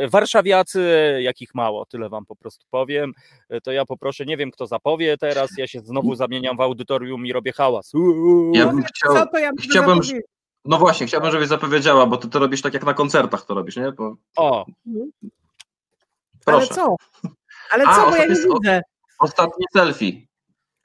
warszawiacy, 0.08 1.20
jakich 1.22 1.56
mało, 1.56 1.86
tyle 1.86 2.10
wam 2.10 2.26
po 2.26 2.36
prostu 2.36 2.66
powiem. 2.70 3.14
To 3.64 3.72
ja 3.72 3.86
poproszę, 3.86 4.26
nie 4.26 4.38
wiem 4.38 4.52
kto 4.52 4.68
zapowie 4.68 5.18
teraz, 5.18 5.50
ja 5.58 5.68
się 5.68 5.80
znowu 5.80 6.16
zamieniam 6.16 6.58
w 6.58 6.62
audytorium 6.62 6.88
i 7.25 7.33
robię 7.33 7.51
hałas. 7.51 7.93
Uuu. 7.93 8.51
Ja 8.55 8.67
bym 8.67 8.83
chciał, 8.83 9.13
Co 9.13 9.25
to 9.25 9.37
ja 9.37 9.51
chciałbym, 9.59 9.99
no 10.65 10.77
właśnie, 10.77 11.07
chciałbym, 11.07 11.31
żebyś 11.31 11.47
zapowiedziała, 11.47 12.05
bo 12.05 12.17
ty 12.17 12.29
to 12.29 12.39
robisz 12.39 12.61
tak 12.61 12.73
jak 12.73 12.85
na 12.85 12.93
koncertach 12.93 13.45
to 13.45 13.53
robisz, 13.53 13.75
nie? 13.75 13.91
Bo, 13.91 14.15
O, 14.37 14.65
Ale 16.45 16.57
proszę. 16.57 16.73
co? 16.73 16.95
Ale 17.71 17.83
A, 17.87 17.95
co, 17.95 18.09
bo 18.09 18.15
ja 18.15 18.25
nie 18.25 18.35
widzę. 18.35 18.81
Ostatnie 19.19 19.65
selfie. 19.73 20.11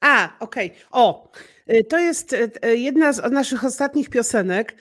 A, 0.00 0.28
okej. 0.40 0.74
O, 0.90 1.30
y, 1.70 1.84
to 1.84 1.98
jest 1.98 2.32
y, 2.32 2.50
y, 2.66 2.76
jedna 2.76 3.12
z 3.12 3.32
naszych 3.32 3.64
ostatnich 3.64 4.11
piosenek 4.11 4.76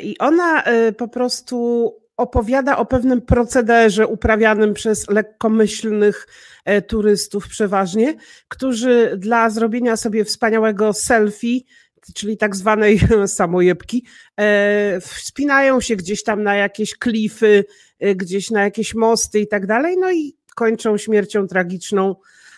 i 0.00 0.18
ona 0.18 0.62
po 0.98 1.08
prostu 1.08 1.94
opowiada 2.20 2.76
o 2.76 2.86
pewnym 2.86 3.20
procederze 3.20 4.06
uprawianym 4.06 4.74
przez 4.74 5.10
lekkomyślnych 5.10 6.26
e, 6.64 6.82
turystów 6.82 7.48
przeważnie, 7.48 8.14
którzy 8.48 9.16
dla 9.18 9.50
zrobienia 9.50 9.96
sobie 9.96 10.24
wspaniałego 10.24 10.92
selfie, 10.92 11.60
czyli 12.14 12.36
tak 12.36 12.56
zwanej 12.56 13.00
samojebki, 13.26 14.06
e, 14.40 15.00
wspinają 15.00 15.80
się 15.80 15.96
gdzieś 15.96 16.22
tam 16.22 16.42
na 16.42 16.54
jakieś 16.54 16.98
klify, 16.98 17.64
y, 18.04 18.14
gdzieś 18.14 18.50
na 18.50 18.62
jakieś 18.62 18.94
mosty 18.94 19.40
i 19.40 19.48
tak 19.48 19.66
dalej, 19.66 19.96
no 19.98 20.12
i 20.12 20.36
kończą 20.56 20.96
śmiercią 20.96 21.46
tragiczną 21.46 22.14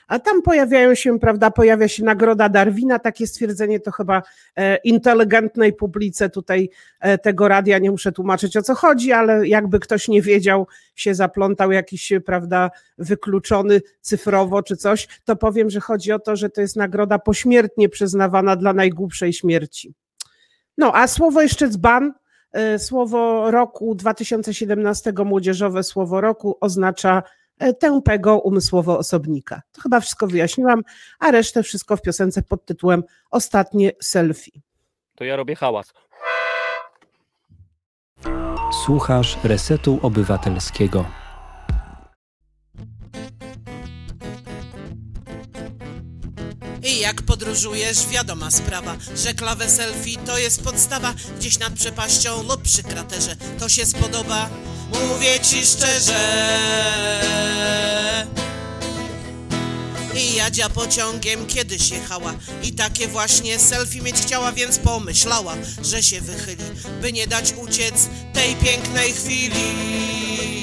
a 0.09 0.18
tam 0.18 0.42
pojawiają 0.42 0.94
się, 0.94 1.18
prawda, 1.18 1.50
pojawia 1.50 1.88
się 1.88 2.05
nagroda 2.05 2.48
Darwina, 2.48 2.98
takie 2.98 3.26
stwierdzenie 3.26 3.80
to 3.80 3.90
chyba 3.90 4.22
e, 4.57 4.76
inteligentnej 4.76 5.72
publice 5.72 6.30
tutaj 6.30 6.70
e, 7.00 7.18
tego 7.18 7.48
radia, 7.48 7.78
nie 7.78 7.90
muszę 7.90 8.12
tłumaczyć 8.12 8.57
o 8.57 8.62
co 8.62 8.74
chodzi, 8.74 9.12
ale 9.12 9.48
jakby 9.48 9.80
ktoś 9.80 10.09
nie 10.09 10.22
wiedział, 10.22 10.66
się 10.94 11.14
zaplątał 11.14 11.72
jakiś, 11.72 12.12
prawda, 12.26 12.70
wykluczony 12.98 13.80
cyfrowo 14.00 14.62
czy 14.62 14.76
coś, 14.76 15.09
to 15.24 15.36
powiem, 15.36 15.70
że 15.70 15.80
chodzi 15.80 16.12
o 16.12 16.18
to, 16.18 16.36
że 16.36 16.50
to 16.50 16.61
jest 16.61 16.76
nagroda 16.76 17.18
pośmiertnie 17.18 17.88
przyznawana 17.88 18.57
dla 18.57 18.72
najgłupszej 18.72 19.32
śmierci. 19.32 19.94
No, 20.78 20.92
a 20.94 21.07
słowo 21.07 21.42
jeszcze 21.42 21.68
dzban, 21.68 22.12
e, 22.53 22.78
słowo 22.78 23.50
roku 23.50 23.94
2017, 23.94 25.12
młodzieżowe 25.24 25.82
słowo 25.82 26.20
roku 26.20 26.57
oznacza 26.61 27.22
tępego 27.80 28.38
umysłowo 28.38 28.98
osobnika. 28.98 29.62
To 29.72 29.80
chyba 29.80 30.00
wszystko 30.00 30.26
wyjaśniłam, 30.26 30.82
a 31.18 31.30
resztę 31.30 31.62
wszystko 31.62 31.96
w 31.96 32.02
piosence 32.02 32.42
pod 32.42 32.64
tytułem 32.64 33.02
Ostatnie 33.30 33.92
selfie. 34.00 34.60
To 35.14 35.24
ja 35.24 35.36
robię 35.36 35.54
hałas. 35.54 35.92
Słuchasz 38.84 39.38
Resetu 39.44 39.98
Obywatelskiego. 40.02 41.22
Jak 47.03 47.22
podróżujesz, 47.22 48.07
wiadoma 48.07 48.50
sprawa, 48.50 48.96
że 49.16 49.34
klawę 49.34 49.70
selfie 49.70 50.18
to 50.26 50.38
jest 50.38 50.62
podstawa. 50.62 51.14
Gdzieś 51.38 51.59
nad 51.59 51.72
przepaścią 51.72 52.42
lub 52.42 52.62
przy 52.62 52.82
kraterze, 52.82 53.36
to 53.59 53.68
się 53.68 53.86
spodoba. 53.86 54.50
Mówię 55.09 55.40
ci 55.40 55.66
szczerze. 55.66 56.59
I 60.14 60.34
Jadzia 60.34 60.68
pociągiem 60.68 61.46
kiedyś 61.46 61.90
jechała. 61.90 62.34
I 62.62 62.72
takie 62.72 63.09
właśnie 63.09 63.59
selfie 63.59 64.03
mieć 64.03 64.16
chciała, 64.16 64.53
więc 64.53 64.78
pomyślała 64.78 65.55
Że 65.82 66.03
się 66.03 66.20
wychyli, 66.20 66.64
by 67.00 67.12
nie 67.12 67.26
dać 67.26 67.53
uciec 67.53 68.09
tej 68.32 68.57
pięknej 68.57 69.12
chwili 69.12 70.61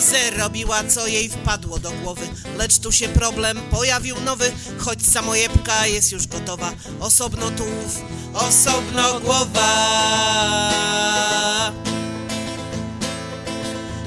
Zrobiła 0.00 0.84
co 0.84 1.06
jej 1.06 1.28
wpadło 1.28 1.78
do 1.78 1.90
głowy. 1.90 2.28
Lecz 2.56 2.78
tu 2.78 2.92
się 2.92 3.08
problem 3.08 3.60
pojawił 3.70 4.20
nowy 4.20 4.52
Choć 4.78 5.06
samojebka 5.06 5.86
jest 5.86 6.12
już 6.12 6.26
gotowa. 6.26 6.72
Osobno 7.00 7.50
tułów, 7.50 8.02
osobno 8.34 9.20
głowa. 9.20 9.72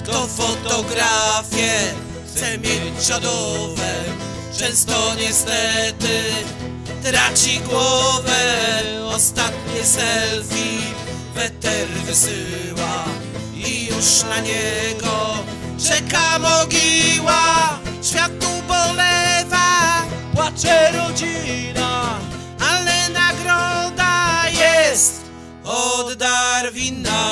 Kto 0.04 0.28
fotografię 0.28 1.94
chce 2.28 2.58
mieć 2.58 3.08
czadowe 3.08 3.90
Często 4.60 5.16
niestety 5.16 6.22
traci 7.04 7.60
głowę. 7.60 8.84
Ostatnie 9.06 9.86
selfie 9.86 10.94
weter 11.36 11.88
wysyła 11.88 13.06
I 13.56 13.86
już 13.86 14.24
na 14.30 14.40
niego 14.40 15.38
czeka 15.88 16.40
mogiła 16.40 17.80
Świat 18.04 18.32
tu 18.40 18.48
bolewa, 18.68 20.04
płacze 20.36 20.92
rodzina 20.92 22.20
Ale 22.70 23.10
nagroda 23.10 24.44
jest 24.50 25.22
od 25.64 26.14
Darwina. 26.14 27.30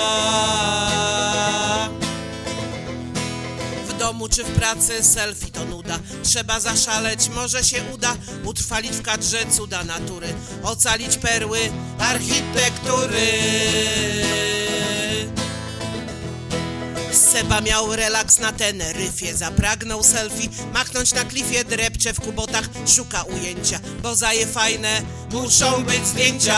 W 3.88 3.98
domu 3.98 4.30
czy 4.30 4.43
w 4.43 4.52
pracy 4.52 5.04
selfie 5.04 5.52
to 5.52 5.66
nuda. 5.66 6.00
Trzeba 6.24 6.60
zaszaleć, 6.60 7.30
może 7.30 7.64
się 7.64 7.78
uda 7.93 8.16
Utrwalić 8.45 8.91
w 8.91 9.02
kadrze 9.02 9.45
cuda 9.52 9.84
natury 9.84 10.28
Ocalić 10.64 11.18
perły 11.18 11.60
architektury 12.00 13.32
Seba 17.12 17.62
miał 17.62 17.95
relaks 17.95 18.39
na 18.39 18.51
Teneryfie 18.51 19.38
Zapragnął 19.38 20.03
selfie, 20.03 20.49
machnąć 20.74 21.14
na 21.14 21.24
klifie 21.24 21.64
Drepcze 21.64 22.14
w 22.14 22.20
kubotach, 22.20 22.70
szuka 22.95 23.24
ujęcia 23.24 23.80
Bo 24.03 24.16
za 24.16 24.34
je 24.34 24.47
fajne 24.47 25.01
muszą 25.32 25.84
być 25.84 26.08
zdjęcia. 26.08 26.58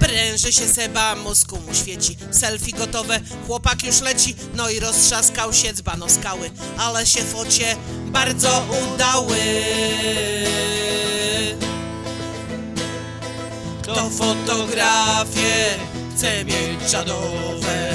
Pręży 0.00 0.52
się 0.52 0.68
Seba, 0.68 1.16
mózgu 1.16 1.60
mu 1.60 1.74
świeci. 1.74 2.16
Selfie 2.30 2.72
gotowe, 2.72 3.20
chłopak 3.46 3.84
już 3.84 4.00
leci. 4.00 4.36
No 4.54 4.68
i 4.68 4.80
roztrzaskał 4.80 5.52
się 5.52 5.72
dzbano 5.72 6.08
skały 6.08 6.50
Ale 6.78 7.06
się 7.06 7.24
focie 7.24 7.76
bardzo 8.06 8.66
udały. 8.94 9.38
Kto 13.82 14.10
fotografię 14.10 15.78
chce 16.16 16.44
mieć 16.44 16.90
czadowe 16.90 17.92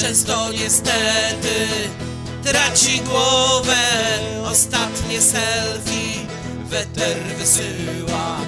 Często 0.00 0.52
niestety 0.52 1.66
traci 2.44 3.00
głowę. 3.00 3.76
Ostatnie 4.44 5.20
selfie 5.20 6.26
weter 6.64 7.16
wysyła 7.38 8.38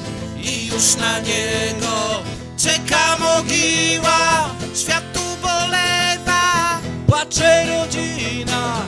I 0.42 0.66
już 0.66 0.96
na 0.96 1.18
niego 1.18 2.22
czeka 2.56 3.16
mogiła. 3.18 4.50
Świat 4.74 5.12
tu 5.12 5.20
bolewa, 5.42 6.80
płacze 7.06 7.66
rodzina 7.66 8.86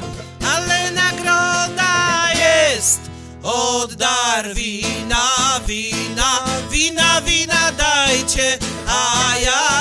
Ale 0.54 0.90
nagroda 0.90 2.28
jest. 2.34 3.00
Od 3.42 3.94
Darwina 3.94 5.60
Wina, 5.66 6.44
wina, 6.70 7.20
wina 7.20 7.72
dajcie 7.72 8.58
A 8.86 9.34
jak 9.38 9.79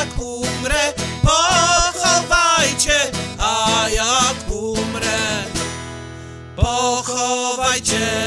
pochowajcie 7.80 8.20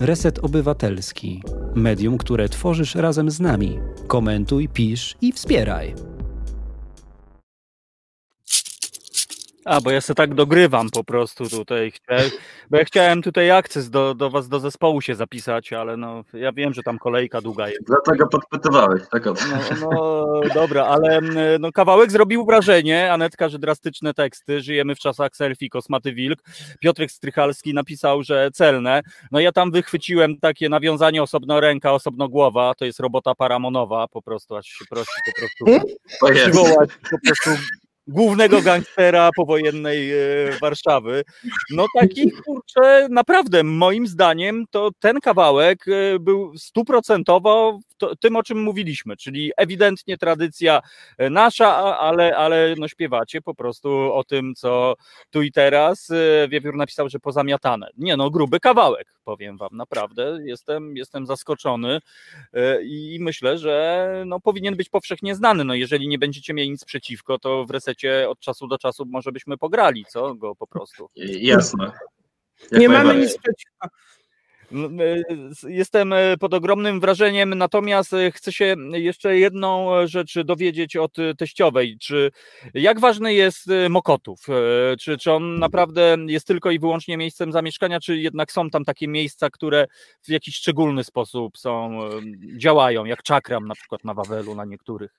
Reset 0.00 0.38
Obywatelski. 0.38 1.42
Medium, 1.74 2.18
które 2.18 2.48
tworzysz 2.48 2.94
razem 2.94 3.30
z 3.30 3.40
nami. 3.40 3.78
Komentuj, 4.06 4.68
pisz 4.68 5.16
i 5.20 5.32
wspieraj. 5.32 6.09
A, 9.64 9.80
bo 9.80 9.90
ja 9.90 10.00
sobie 10.00 10.14
tak 10.14 10.34
dogrywam 10.34 10.90
po 10.90 11.04
prostu 11.04 11.48
tutaj. 11.48 11.92
Bo 12.70 12.78
ja 12.78 12.84
chciałem 12.84 13.22
tutaj 13.22 13.50
akces 13.50 13.90
do, 13.90 14.14
do 14.14 14.30
was, 14.30 14.48
do 14.48 14.60
zespołu 14.60 15.00
się 15.00 15.14
zapisać, 15.14 15.72
ale 15.72 15.96
no, 15.96 16.24
ja 16.32 16.52
wiem, 16.52 16.74
że 16.74 16.82
tam 16.82 16.98
kolejka 16.98 17.40
długa 17.40 17.68
jest. 17.68 17.82
Dlatego 17.86 18.26
podpytywałeś, 18.26 19.02
tak 19.10 19.26
o 19.26 19.34
No, 19.80 19.90
no 19.90 20.54
dobra, 20.54 20.84
ale 20.86 21.16
mm, 21.16 21.36
no, 21.60 21.72
kawałek 21.72 22.10
zrobił 22.10 22.46
wrażenie. 22.46 23.12
Anetka, 23.12 23.48
że 23.48 23.58
drastyczne 23.58 24.14
teksty. 24.14 24.60
Żyjemy 24.60 24.94
w 24.94 24.98
czasach 24.98 25.36
selfie, 25.36 25.68
kosmaty 25.68 26.12
wilk. 26.12 26.38
Piotrek 26.80 27.10
Strychalski 27.10 27.74
napisał, 27.74 28.22
że 28.22 28.50
celne. 28.52 29.00
No 29.32 29.40
ja 29.40 29.52
tam 29.52 29.70
wychwyciłem 29.70 30.38
takie 30.38 30.68
nawiązanie 30.68 31.22
osobno 31.22 31.60
ręka, 31.60 31.92
osobno 31.92 32.28
głowa. 32.28 32.74
To 32.74 32.84
jest 32.84 33.00
robota 33.00 33.34
paramonowa, 33.34 34.08
po 34.08 34.22
prostu, 34.22 34.56
aż 34.56 34.66
się 34.66 34.84
prosi 34.90 35.10
po 35.26 35.40
prostu 35.40 35.86
przywołać 36.34 36.90
po 37.10 37.18
prostu 37.26 37.50
głównego 38.06 38.62
gangstera 38.62 39.30
powojennej 39.36 40.12
e, 40.12 40.16
Warszawy. 40.60 41.24
No 41.70 41.86
taki, 42.00 42.30
kurczę, 42.30 43.08
naprawdę 43.10 43.64
moim 43.64 44.06
zdaniem 44.06 44.64
to 44.70 44.90
ten 44.98 45.20
kawałek 45.20 45.88
e, 45.88 46.18
był 46.18 46.58
stuprocentowo 46.58 47.78
to, 47.98 48.16
tym, 48.16 48.36
o 48.36 48.42
czym 48.42 48.62
mówiliśmy, 48.62 49.16
czyli 49.16 49.52
ewidentnie 49.56 50.18
tradycja 50.18 50.80
e, 51.18 51.30
nasza, 51.30 51.98
ale, 51.98 52.36
ale 52.36 52.74
no 52.78 52.88
śpiewacie 52.88 53.42
po 53.42 53.54
prostu 53.54 54.12
o 54.12 54.24
tym, 54.24 54.54
co 54.54 54.94
tu 55.30 55.42
i 55.42 55.52
teraz. 55.52 56.08
Wiewiór 56.48 56.76
napisał, 56.76 57.08
że 57.08 57.18
pozamiatane. 57.18 57.90
Nie 57.96 58.16
no, 58.16 58.30
gruby 58.30 58.60
kawałek, 58.60 59.14
powiem 59.24 59.56
wam, 59.56 59.70
naprawdę. 59.72 60.38
Jestem, 60.44 60.96
jestem 60.96 61.26
zaskoczony 61.26 62.00
i 62.82 63.18
myślę, 63.20 63.58
że 63.58 64.24
no, 64.26 64.40
powinien 64.40 64.76
być 64.76 64.88
powszechnie 64.88 65.34
znany. 65.34 65.64
No, 65.64 65.74
jeżeli 65.74 66.08
nie 66.08 66.18
będziecie 66.18 66.54
mieli 66.54 66.70
nic 66.70 66.84
przeciwko, 66.84 67.38
to 67.38 67.64
w 67.64 67.70
resecie 67.70 67.99
od 68.28 68.40
czasu 68.40 68.66
do 68.66 68.78
czasu 68.78 69.04
może 69.06 69.32
byśmy 69.32 69.58
pograli, 69.58 70.04
co? 70.08 70.34
Go 70.34 70.56
po 70.56 70.66
prostu. 70.66 71.08
Jasne. 71.40 71.92
Jak 72.72 72.80
Nie 72.80 72.88
mamy 72.88 73.14
nic 73.14 73.38
przeciwko. 73.38 73.88
No, 74.70 74.88
e, 75.04 75.22
Jestem 75.68 76.12
e, 76.12 76.36
pod 76.36 76.54
ogromnym 76.54 77.00
wrażeniem, 77.00 77.54
natomiast 77.54 78.14
e, 78.14 78.30
chcę 78.30 78.52
się 78.52 78.76
jeszcze 78.92 79.38
jedną 79.38 79.90
rzecz 80.06 80.38
dowiedzieć 80.40 80.96
od 80.96 81.16
teściowej. 81.38 81.98
Czy 82.00 82.30
jak 82.74 83.00
ważny 83.00 83.34
jest 83.34 83.66
Mokotów? 83.90 84.46
Czy, 85.00 85.18
czy 85.18 85.32
on 85.32 85.58
naprawdę 85.58 86.16
jest 86.26 86.46
tylko 86.46 86.70
i 86.70 86.78
wyłącznie 86.78 87.16
miejscem 87.16 87.52
zamieszkania, 87.52 88.00
czy 88.00 88.18
jednak 88.18 88.52
są 88.52 88.70
tam 88.70 88.84
takie 88.84 89.08
miejsca, 89.08 89.50
które 89.50 89.86
w 90.22 90.28
jakiś 90.28 90.56
szczególny 90.56 91.04
sposób 91.04 91.58
są, 91.58 92.00
działają, 92.56 93.04
jak 93.04 93.22
czakram 93.22 93.68
na 93.68 93.74
przykład 93.74 94.04
na 94.04 94.14
Wawelu, 94.14 94.54
na 94.54 94.64
niektórych? 94.64 95.10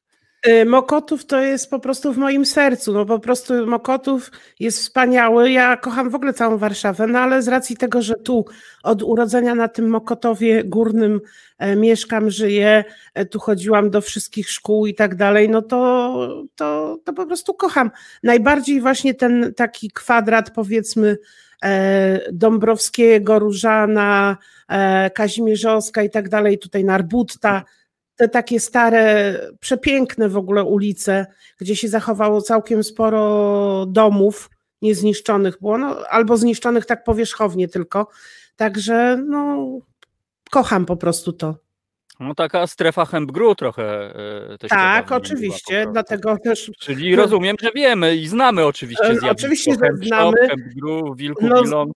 Y, 0.47 0.65
Mokotów 0.65 1.25
to 1.25 1.41
jest 1.41 1.69
po 1.69 1.79
prostu 1.79 2.13
w 2.13 2.17
moim 2.17 2.45
sercu. 2.45 2.93
No 2.93 3.05
po 3.05 3.19
prostu 3.19 3.67
Mokotów 3.67 4.31
jest 4.59 4.79
wspaniały. 4.79 5.51
Ja 5.51 5.77
kocham 5.77 6.09
w 6.09 6.15
ogóle 6.15 6.33
całą 6.33 6.57
Warszawę, 6.57 7.07
no 7.07 7.19
ale 7.19 7.41
z 7.41 7.47
racji 7.47 7.77
tego, 7.77 8.01
że 8.01 8.15
tu 8.15 8.45
od 8.83 9.03
urodzenia 9.03 9.55
na 9.55 9.67
tym 9.67 9.89
Mokotowie 9.89 10.63
górnym 10.63 11.21
e, 11.57 11.75
mieszkam, 11.75 12.29
żyję, 12.29 12.83
e, 13.13 13.25
tu 13.25 13.39
chodziłam 13.39 13.89
do 13.89 14.01
wszystkich 14.01 14.49
szkół 14.49 14.85
i 14.85 14.95
tak 14.95 15.15
dalej, 15.15 15.49
no 15.49 15.61
to, 15.61 16.43
to, 16.55 16.99
to 17.03 17.13
po 17.13 17.25
prostu 17.25 17.53
kocham. 17.53 17.91
Najbardziej 18.23 18.81
właśnie 18.81 19.13
ten 19.13 19.53
taki 19.55 19.91
kwadrat 19.91 20.51
powiedzmy 20.51 21.17
e, 21.63 22.19
Dąbrowskiego, 22.33 23.39
Różana, 23.39 24.37
Kazimierzowska 25.13 26.03
i 26.03 26.09
tak 26.09 26.29
dalej, 26.29 26.59
tutaj 26.59 26.83
Narbutta, 26.83 27.63
te 28.21 28.29
takie 28.29 28.59
stare, 28.59 29.39
przepiękne 29.59 30.29
w 30.29 30.37
ogóle 30.37 30.63
ulice, 30.63 31.25
gdzie 31.59 31.75
się 31.75 31.87
zachowało 31.87 32.41
całkiem 32.41 32.83
sporo 32.83 33.85
domów 33.85 34.49
niezniszczonych 34.81 35.59
było, 35.61 35.77
no, 35.77 35.97
albo 36.09 36.37
zniszczonych 36.37 36.85
tak 36.85 37.03
powierzchownie 37.03 37.67
tylko. 37.67 38.07
Także 38.55 39.23
no, 39.27 39.67
kocham 40.51 40.85
po 40.85 40.97
prostu 40.97 41.33
to. 41.33 41.55
No 42.19 42.35
taka 42.35 42.67
strefa 42.67 43.05
Hempgru 43.05 43.55
trochę 43.55 44.15
e, 44.53 44.57
też 44.57 44.69
Tak, 44.69 45.05
była, 45.05 45.17
oczywiście, 45.17 45.87
dlatego 45.91 46.37
też 46.43 46.71
Czyli 46.79 47.15
rozumiem, 47.15 47.55
że 47.61 47.71
wiemy 47.75 48.15
i 48.15 48.27
znamy 48.27 48.65
oczywiście 48.65 49.03
E, 49.03 49.07
zjawisko 49.07 49.31
oczywiście, 49.31 49.71
że 49.71 50.07
znamy. 50.07 50.47
Hempgru, 50.47 51.15
Wilku 51.15 51.47
No, 51.47 51.63
Bilon. 51.63 51.91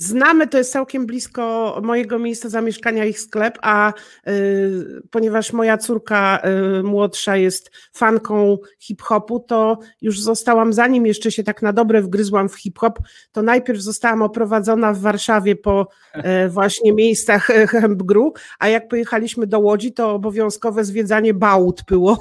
Znamy, 0.00 0.46
to 0.46 0.58
jest 0.58 0.72
całkiem 0.72 1.06
blisko 1.06 1.76
mojego 1.82 2.18
miejsca 2.18 2.48
zamieszkania 2.48 3.04
ich 3.04 3.20
sklep, 3.20 3.58
a 3.62 3.92
y, 4.28 5.02
ponieważ 5.10 5.52
moja 5.52 5.78
córka 5.78 6.42
y, 6.78 6.82
młodsza 6.82 7.36
jest 7.36 7.70
fanką 7.92 8.58
hip-hopu, 8.78 9.40
to 9.40 9.78
już 10.00 10.20
zostałam, 10.20 10.72
zanim 10.72 11.06
jeszcze 11.06 11.30
się 11.30 11.44
tak 11.44 11.62
na 11.62 11.72
dobre 11.72 12.02
wgryzłam 12.02 12.48
w 12.48 12.56
hip-hop, 12.56 12.98
to 13.32 13.42
najpierw 13.42 13.80
zostałam 13.80 14.22
oprowadzona 14.22 14.92
w 14.92 15.00
Warszawie 15.00 15.56
po 15.56 15.88
e, 16.12 16.48
właśnie 16.58 16.92
miejscach 16.92 17.50
e, 17.50 17.66
Hempgru, 17.66 18.32
a 18.58 18.68
jak 18.68 18.88
pojechaliśmy 18.88 19.46
do 19.46 19.58
Łodzi, 19.58 19.92
to 19.92 20.12
obowiązkowe 20.12 20.84
zwiedzanie 20.84 21.34
Bałut 21.34 21.82
było 21.88 22.18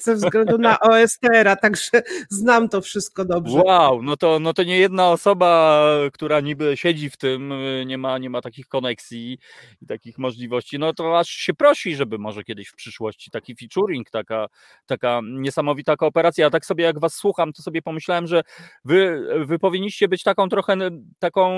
ze 0.00 0.14
względu 0.14 0.58
na 0.58 0.80
OSTR-a, 0.80 1.56
także 1.56 2.02
znam 2.30 2.68
to 2.68 2.80
wszystko 2.80 3.24
dobrze. 3.24 3.62
Wow, 3.64 4.02
no 4.02 4.16
to, 4.16 4.38
no 4.38 4.52
to 4.54 4.62
nie 4.62 4.78
jedna 4.78 5.10
osoba, 5.10 5.84
która 6.12 6.40
niby 6.40 6.76
siedzi 6.76 7.10
w 7.10 7.16
tym, 7.16 7.52
nie 7.86 7.98
ma, 7.98 8.18
nie 8.18 8.30
ma 8.30 8.40
takich 8.40 8.68
koneksji 8.68 9.38
i 9.82 9.86
takich 9.86 10.18
możliwości, 10.18 10.78
no 10.78 10.94
to 10.94 11.18
aż 11.18 11.28
się 11.28 11.54
prosi, 11.54 11.96
żeby 11.96 12.18
może 12.18 12.44
kiedyś 12.44 12.68
w 12.68 12.74
przyszłości 12.74 13.30
taki 13.30 13.56
featuring, 13.56 14.10
taka, 14.10 14.46
taka 14.86 15.20
niesamowita 15.24 15.96
kooperacja. 15.96 16.44
Ja 16.44 16.50
tak 16.50 16.66
sobie 16.66 16.84
jak 16.84 16.98
was 16.98 17.14
słucham, 17.14 17.52
to 17.52 17.62
sobie 17.62 17.82
pomyślałem, 17.82 18.26
że 18.26 18.42
wy, 18.84 19.26
wy 19.46 19.58
powinniście 19.58 20.08
być 20.08 20.22
taką 20.22 20.48
trochę 20.48 20.76
taką 21.18 21.54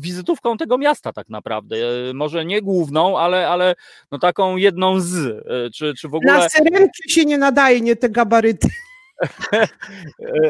wizytówką 0.00 0.56
tego 0.56 0.78
miasta 0.78 1.12
tak 1.12 1.28
naprawdę. 1.28 1.76
Może 2.14 2.44
nie 2.44 2.62
główną, 2.62 3.18
ale, 3.18 3.48
ale 3.48 3.74
no 4.12 4.18
taką 4.18 4.56
jedną 4.56 5.00
z. 5.00 5.44
Czy, 5.74 5.94
czy 5.94 6.08
w 6.08 6.14
ogóle... 6.14 6.38
Na 6.38 6.48
syrenki 6.48 7.10
się 7.12 7.24
nie 7.24 7.38
nadaje, 7.38 7.57
nie 7.80 7.96
te 7.96 8.08
gabaryty. 8.08 8.68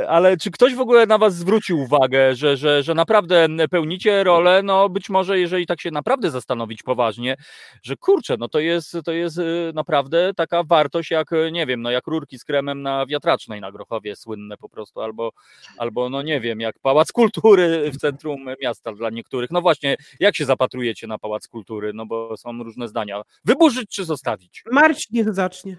E, 0.00 0.08
Ale 0.08 0.36
czy 0.36 0.50
ktoś 0.50 0.74
w 0.74 0.80
ogóle 0.80 1.06
na 1.06 1.18
was 1.18 1.34
zwrócił 1.34 1.80
uwagę, 1.80 2.34
że, 2.34 2.56
że, 2.56 2.82
że 2.82 2.94
naprawdę 2.94 3.48
pełnicie 3.70 4.24
rolę, 4.24 4.62
no 4.62 4.88
być 4.88 5.08
może 5.08 5.38
jeżeli 5.40 5.66
tak 5.66 5.80
się 5.80 5.90
naprawdę 5.90 6.30
zastanowić 6.30 6.82
poważnie, 6.82 7.36
że 7.82 7.96
kurczę, 7.96 8.36
no 8.38 8.48
to 8.48 8.60
jest, 8.60 8.96
to 9.04 9.12
jest 9.12 9.38
y, 9.38 9.72
naprawdę 9.74 10.34
taka 10.36 10.62
wartość 10.64 11.10
jak, 11.10 11.32
y, 11.32 11.52
nie 11.52 11.66
wiem, 11.66 11.82
no 11.82 11.90
jak 11.90 12.06
rurki 12.06 12.38
z 12.38 12.44
kremem 12.44 12.82
na 12.82 13.06
wiatracznej 13.06 13.60
na 13.60 13.72
Grochowie 13.72 14.16
słynne 14.16 14.56
po 14.56 14.68
prostu, 14.68 15.00
albo, 15.00 15.30
albo 15.78 16.10
no 16.10 16.22
nie 16.22 16.40
wiem, 16.40 16.60
jak 16.60 16.78
Pałac 16.78 17.12
Kultury 17.12 17.90
w 17.90 17.96
centrum 17.96 18.46
miasta 18.62 18.92
dla 18.92 19.10
niektórych. 19.10 19.50
No 19.50 19.60
właśnie, 19.60 19.96
jak 20.20 20.36
się 20.36 20.44
zapatrujecie 20.44 21.06
na 21.06 21.18
Pałac 21.18 21.48
Kultury, 21.48 21.92
no 21.94 22.06
bo 22.06 22.36
są 22.36 22.62
różne 22.62 22.88
zdania. 22.88 23.22
Wyburzyć 23.44 23.90
czy 23.90 24.04
zostawić? 24.04 24.64
Marcin 24.72 25.16
niech 25.16 25.34
zacznie. 25.34 25.76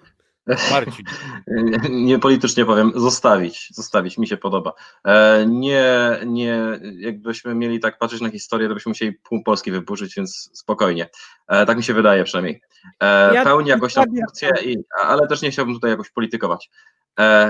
Marcin. 0.72 1.06
Nie, 1.48 1.80
nie 2.06 2.20
politycznie 2.20 2.66
powiem, 2.66 2.92
zostawić, 2.96 3.70
zostawić, 3.74 4.18
mi 4.18 4.28
się 4.28 4.38
podoba. 4.38 4.74
E, 5.06 5.46
nie, 5.48 6.20
nie, 6.26 6.80
jakbyśmy 6.98 7.56
mieli 7.56 7.80
tak 7.80 7.98
patrzeć 7.98 8.22
na 8.22 8.30
historię, 8.30 8.68
to 8.68 8.74
byśmy 8.74 8.90
musieli 8.90 9.14
pół 9.14 9.44
Polski 9.44 9.72
wyburzyć, 9.72 10.16
więc 10.16 10.50
spokojnie. 10.54 11.10
E, 11.48 11.66
tak 11.66 11.78
mi 11.78 11.84
się 11.84 11.94
wydaje 11.94 12.24
przynajmniej. 12.24 12.62
E, 13.00 13.44
pełni 13.44 13.70
jakoś 13.70 13.94
tam 13.94 14.06
funkcję, 14.06 14.50
i, 14.66 14.78
ale 15.04 15.28
też 15.28 15.42
nie 15.42 15.52
chciałbym 15.52 15.76
tutaj 15.76 15.92
jakoś 15.92 16.10
politykować. 16.10 16.70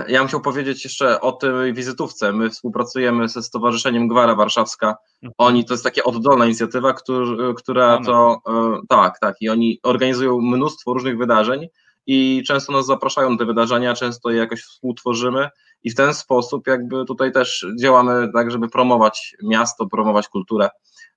Ja 0.07 0.19
bym 0.19 0.27
chciał 0.27 0.41
powiedzieć 0.41 0.83
jeszcze 0.83 1.21
o 1.21 1.31
tej 1.31 1.73
wizytówce. 1.73 2.33
My 2.33 2.49
współpracujemy 2.49 3.27
ze 3.27 3.43
Stowarzyszeniem 3.43 4.07
Gwara 4.07 4.35
Warszawska. 4.35 4.97
Oni, 5.37 5.65
to 5.65 5.73
jest 5.73 5.83
taka 5.83 6.03
oddolna 6.03 6.45
inicjatywa, 6.45 6.93
któr, 6.93 7.55
która 7.55 8.01
to, 8.05 8.41
tak, 8.89 9.19
tak, 9.19 9.35
i 9.41 9.49
oni 9.49 9.79
organizują 9.83 10.41
mnóstwo 10.41 10.93
różnych 10.93 11.17
wydarzeń 11.17 11.67
i 12.12 12.43
często 12.47 12.72
nas 12.74 12.86
zapraszają 12.86 13.30
na 13.30 13.38
te 13.38 13.45
wydarzenia, 13.45 13.93
często 13.93 14.30
je 14.30 14.38
jakoś 14.38 14.62
współtworzymy 14.62 15.49
i 15.84 15.91
w 15.91 15.95
ten 15.95 16.14
sposób 16.14 16.68
jakby 16.68 17.05
tutaj 17.05 17.32
też 17.32 17.66
działamy 17.82 18.30
tak, 18.34 18.51
żeby 18.51 18.70
promować 18.70 19.36
miasto, 19.43 19.88
promować 19.88 20.28
kulturę. 20.28 20.70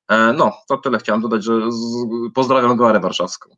E, 0.08 0.32
No, 0.32 0.52
to 0.68 0.76
tyle 0.76 0.98
chciałem 0.98 1.22
dodać, 1.22 1.44
że 1.44 1.52
pozdrawiam 2.34 2.76
Goarę 2.76 3.00
Warszawską. 3.00 3.50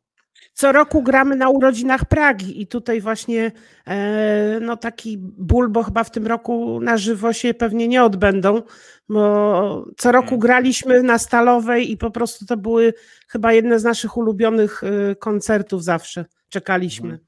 Co 0.53 0.71
roku 0.71 1.03
gramy 1.03 1.35
na 1.35 1.49
urodzinach 1.49 2.05
Pragi 2.05 2.61
i 2.61 2.67
tutaj 2.67 3.01
właśnie 3.01 3.51
e, 3.87 4.59
no 4.61 4.77
taki 4.77 5.17
ból, 5.19 5.69
bo 5.69 5.83
chyba 5.83 6.03
w 6.03 6.11
tym 6.11 6.27
roku 6.27 6.79
na 6.81 6.97
żywo 6.97 7.33
się 7.33 7.53
pewnie 7.53 7.87
nie 7.87 8.03
odbędą, 8.03 8.61
bo 9.09 9.85
co 9.97 10.11
roku 10.11 10.25
Mhm. 10.35 10.39
graliśmy 10.39 11.03
na 11.03 11.17
Stalowej 11.17 11.91
i 11.91 11.97
po 11.97 12.11
prostu 12.11 12.45
to 12.45 12.57
były 12.57 12.93
chyba 13.27 13.53
jedne 13.53 13.79
z 13.79 13.83
naszych 13.83 14.17
ulubionych 14.17 14.83
e, 14.83 15.15
koncertów 15.15 15.83
zawsze. 15.83 16.25
Czekaliśmy. 16.49 17.19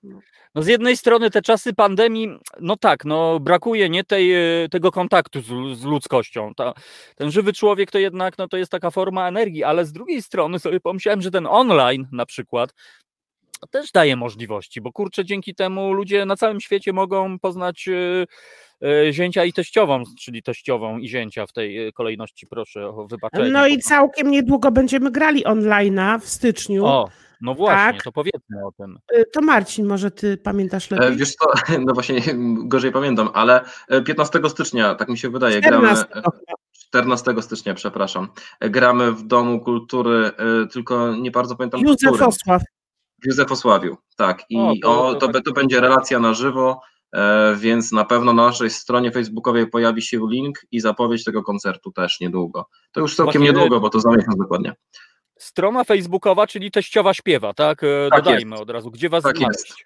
No 0.55 0.63
z 0.63 0.68
jednej 0.68 0.97
strony 0.97 1.32
te 1.32 1.41
czasy 1.41 1.74
pandemii, 1.74 2.39
no 2.59 2.78
tak, 2.78 3.05
no 3.05 3.39
brakuje 3.39 3.89
nie 3.89 4.03
tej, 4.03 4.34
e, 4.63 4.70
tego 4.70 4.91
kontaktu 4.91 5.41
z, 5.41 5.80
z 5.80 5.84
ludzkością. 5.84 6.53
Ta, 6.55 6.74
ten 7.15 7.32
żywy 7.32 7.53
człowiek 7.53 7.91
to 7.91 7.99
jednak 7.99 8.38
no, 8.38 8.47
to 8.47 8.57
jest 8.57 8.72
taka 8.72 8.91
forma 8.91 9.28
energii, 9.28 9.63
ale 9.63 9.86
z 9.86 9.91
drugiej 9.91 10.22
strony 10.22 10.59
sobie 10.59 10.80
pomyślałem, 10.80 11.22
że 11.22 11.32
ten 11.32 11.47
online 11.47 12.07
na 12.11 12.26
przykład 12.26 12.74
też 13.72 13.91
daje 13.91 14.15
możliwości, 14.15 14.82
bo 14.82 14.91
kurczę, 14.91 15.26
dzięki 15.26 15.55
temu 15.55 15.93
ludzie 15.93 16.26
na 16.26 16.36
całym 16.36 16.61
świecie 16.61 16.93
mogą 16.93 17.39
poznać 17.39 17.88
e, 17.88 18.26
e, 18.88 19.13
zięcia 19.13 19.45
i 19.45 19.53
teściową, 19.53 20.03
czyli 20.20 20.43
teściową 20.43 20.97
i 20.97 21.07
zięcia 21.07 21.45
w 21.45 21.53
tej 21.53 21.93
kolejności, 21.93 22.47
proszę 22.47 22.88
o 22.88 23.07
wybaczenie. 23.07 23.49
No 23.49 23.68
i 23.68 23.80
całkiem 23.80 24.32
niedługo 24.32 24.72
będziemy 24.72 25.11
grali 25.11 25.45
online'a 25.45 26.20
w 26.20 26.30
styczniu. 26.30 26.86
O, 26.86 27.09
no 27.41 27.55
właśnie, 27.55 27.93
Tak. 27.93 28.03
to 28.03 28.11
powiedzmy 28.11 28.65
o 28.65 28.71
tym. 28.71 28.99
E, 29.13 29.25
To 29.25 29.41
Marcin, 29.41 29.85
może 29.88 30.11
ty 30.11 30.38
pamiętasz 30.38 30.91
E, 30.91 30.95
lepiej? 30.95 31.17
Wiesz 31.17 31.35
co, 31.35 31.45
no 31.85 31.93
właśnie 31.93 32.21
gorzej 32.65 32.91
pamiętam, 32.91 33.29
ale 33.33 33.65
e, 33.88 34.01
15 34.01 34.39
stycznia, 34.49 34.95
tak 34.95 35.09
mi 35.09 35.17
się 35.17 35.29
wydaje, 35.29 35.61
gramy. 35.61 35.88
14. 35.88 36.05
14 36.73 37.41
stycznia, 37.41 37.73
przepraszam. 37.73 38.27
E, 38.59 38.69
Gramy 38.69 39.11
w 39.11 39.23
Domu 39.23 39.59
Kultury, 39.61 40.31
e, 40.38 40.67
tylko 40.67 41.15
nie 41.15 41.31
bardzo 41.31 41.55
pamiętam 41.55 41.81
Józef. 41.81 42.21
Osław. 42.21 42.61
W 43.23 43.27
Józefosławiu, 43.27 43.97
tak. 44.17 44.43
I 44.49 44.57
O, 44.59 44.73
to- 44.81 45.07
o, 45.07 45.15
to 45.15 45.27
to, 45.27 45.41
to 45.41 45.51
będzie 45.51 45.81
relacja 45.81 46.19
na 46.19 46.33
żywo, 46.33 46.81
e, 47.13 47.55
więc 47.55 47.91
na 47.91 48.05
pewno 48.05 48.33
na 48.33 48.45
naszej 48.45 48.69
stronie 48.69 49.11
facebookowej 49.11 49.67
pojawi 49.67 50.01
się 50.01 50.19
link 50.31 50.59
i 50.71 50.79
zapowiedź 50.79 51.23
tego 51.23 51.43
koncertu 51.43 51.91
też 51.91 52.19
niedługo. 52.19 52.65
To 52.91 52.99
już 52.99 53.15
całkiem 53.15 53.41
Właśnie- 53.41 53.45
niedługo, 53.53 53.79
bo 53.79 53.89
to 53.89 53.99
za 53.99 54.09
miesiąc 54.09 54.38
dokładnie. 54.38 54.73
Strona 55.39 55.83
facebookowa, 55.83 56.47
czyli 56.47 56.71
teściowa 56.71 57.13
śpiewa, 57.13 57.53
tak? 57.53 57.83
E, 57.83 58.09
Tak 58.09 58.23
Dodajmy 58.23 58.51
jest. 58.51 58.61
od 58.63 58.69
razu, 58.69 58.91
gdzie 58.91 59.09
was 59.09 59.23
Tak 59.23 59.38
znaleźć. 59.38 59.59
jest. 59.69 59.77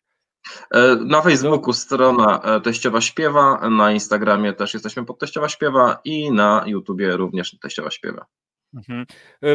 E, 0.71 0.95
Na 1.05 1.21
Facebooku 1.21 1.73
strona 1.73 2.41
e, 2.41 2.61
Teściowa 2.61 3.01
Śpiewa, 3.01 3.69
na 3.69 3.91
Instagramie 3.91 4.53
też 4.53 4.73
jesteśmy 4.73 5.05
pod 5.05 5.19
Teściowa 5.19 5.49
Śpiewa 5.49 5.99
i 6.03 6.31
na 6.31 6.63
YouTubie 6.67 7.17
również 7.17 7.57
Teściowa 7.61 7.91
Śpiewa. 7.91 8.25
Mhm. 8.75 9.05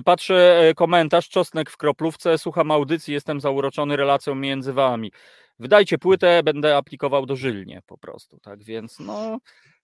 Patrzę 0.05 0.73
komentarz, 0.77 1.29
czosnek 1.29 1.71
w 1.71 1.77
kroplówce, 1.77 2.39
słucham 2.39 2.71
audycji, 2.71 3.15
jestem 3.15 3.41
zauroczony 3.41 3.97
relacją 3.97 4.35
między 4.35 4.73
wami. 4.73 5.13
Wydajcie 5.59 5.99
płytę, 5.99 6.43
będę 6.43 6.77
aplikował 6.77 7.27
dożylnie 7.27 7.81
po 7.87 7.99
prostu, 7.99 8.39
tak 8.39 8.65
więc 8.65 8.99
no, 9.01 9.39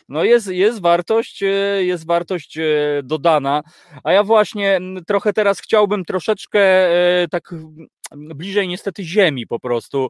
no 0.08 0.24
jest, 0.24 0.46
jest 0.46 0.80
wartość, 0.80 1.42
e, 1.42 1.46
jest 1.84 2.06
wartość 2.06 2.58
e, 2.58 2.62
dodana, 3.04 3.62
a 4.04 4.12
ja 4.12 4.24
właśnie 4.24 4.80
trochę 5.06 5.32
teraz 5.32 5.60
chciałbym 5.60 6.04
troszeczkę 6.04 6.60
e, 7.22 7.28
tak 7.28 7.54
bliżej 8.16 8.68
niestety 8.68 9.04
ziemi 9.04 9.46
po 9.46 9.60
prostu, 9.60 10.08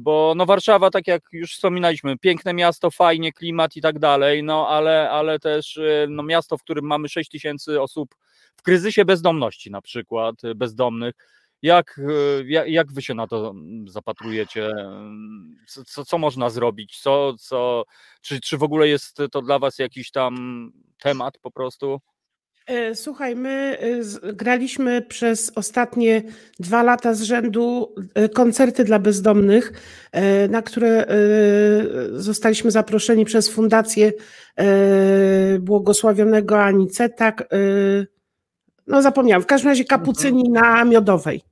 bo 0.00 0.34
no 0.36 0.46
Warszawa, 0.46 0.90
tak 0.90 1.06
jak 1.06 1.22
już 1.32 1.54
wspominaliśmy, 1.54 2.18
piękne 2.18 2.54
miasto, 2.54 2.90
fajnie, 2.90 3.32
klimat 3.32 3.76
i 3.76 3.80
tak 3.80 3.98
dalej, 3.98 4.42
no 4.42 4.68
ale, 4.68 5.10
ale 5.10 5.38
też 5.38 5.80
no, 6.08 6.22
miasto, 6.22 6.58
w 6.58 6.62
którym 6.62 6.84
mamy 6.84 7.08
6 7.08 7.30
tysięcy 7.30 7.82
osób 7.82 8.14
w 8.56 8.62
kryzysie 8.62 9.04
bezdomności 9.04 9.70
na 9.70 9.82
przykład, 9.82 10.34
bezdomnych. 10.56 11.14
Jak, 11.62 11.98
y, 11.98 12.44
jak, 12.46 12.68
jak 12.68 12.92
wy 12.92 13.02
się 13.02 13.14
na 13.14 13.26
to 13.26 13.50
mm, 13.50 13.88
zapatrujecie? 13.88 14.70
Co, 15.66 15.84
co, 15.84 16.04
co 16.04 16.18
można 16.18 16.50
zrobić? 16.50 17.00
Co, 17.00 17.34
co, 17.38 17.84
czy, 18.22 18.40
czy 18.40 18.58
w 18.58 18.62
ogóle 18.62 18.88
jest 18.88 19.16
to 19.32 19.42
dla 19.42 19.58
was 19.58 19.78
jakiś 19.78 20.10
tam 20.10 20.72
temat 20.98 21.38
po 21.38 21.50
prostu? 21.50 22.00
E, 22.68 22.94
Słuchaj, 22.94 23.36
my 23.36 23.78
e, 23.80 24.32
graliśmy 24.32 25.02
przez 25.02 25.52
ostatnie 25.54 26.22
dwa 26.60 26.82
lata 26.82 27.14
z 27.14 27.22
rzędu 27.22 27.94
e, 28.14 28.28
koncerty 28.28 28.84
dla 28.84 28.98
bezdomnych, 28.98 29.72
e, 30.12 30.48
na 30.48 30.62
które 30.62 31.06
e, 31.06 31.16
zostaliśmy 32.12 32.70
zaproszeni 32.70 33.24
przez 33.24 33.48
Fundację 33.48 34.12
e, 34.56 35.58
Błogosławionego 35.58 36.62
Anicetak. 36.62 37.48
E, 38.88 38.92
No 38.92 39.02
zapomniałam, 39.02 39.42
w 39.42 39.46
każdym 39.46 39.68
razie 39.68 39.84
kapucyni 39.84 40.50
na 40.50 40.84
Miodowej. 40.84 41.42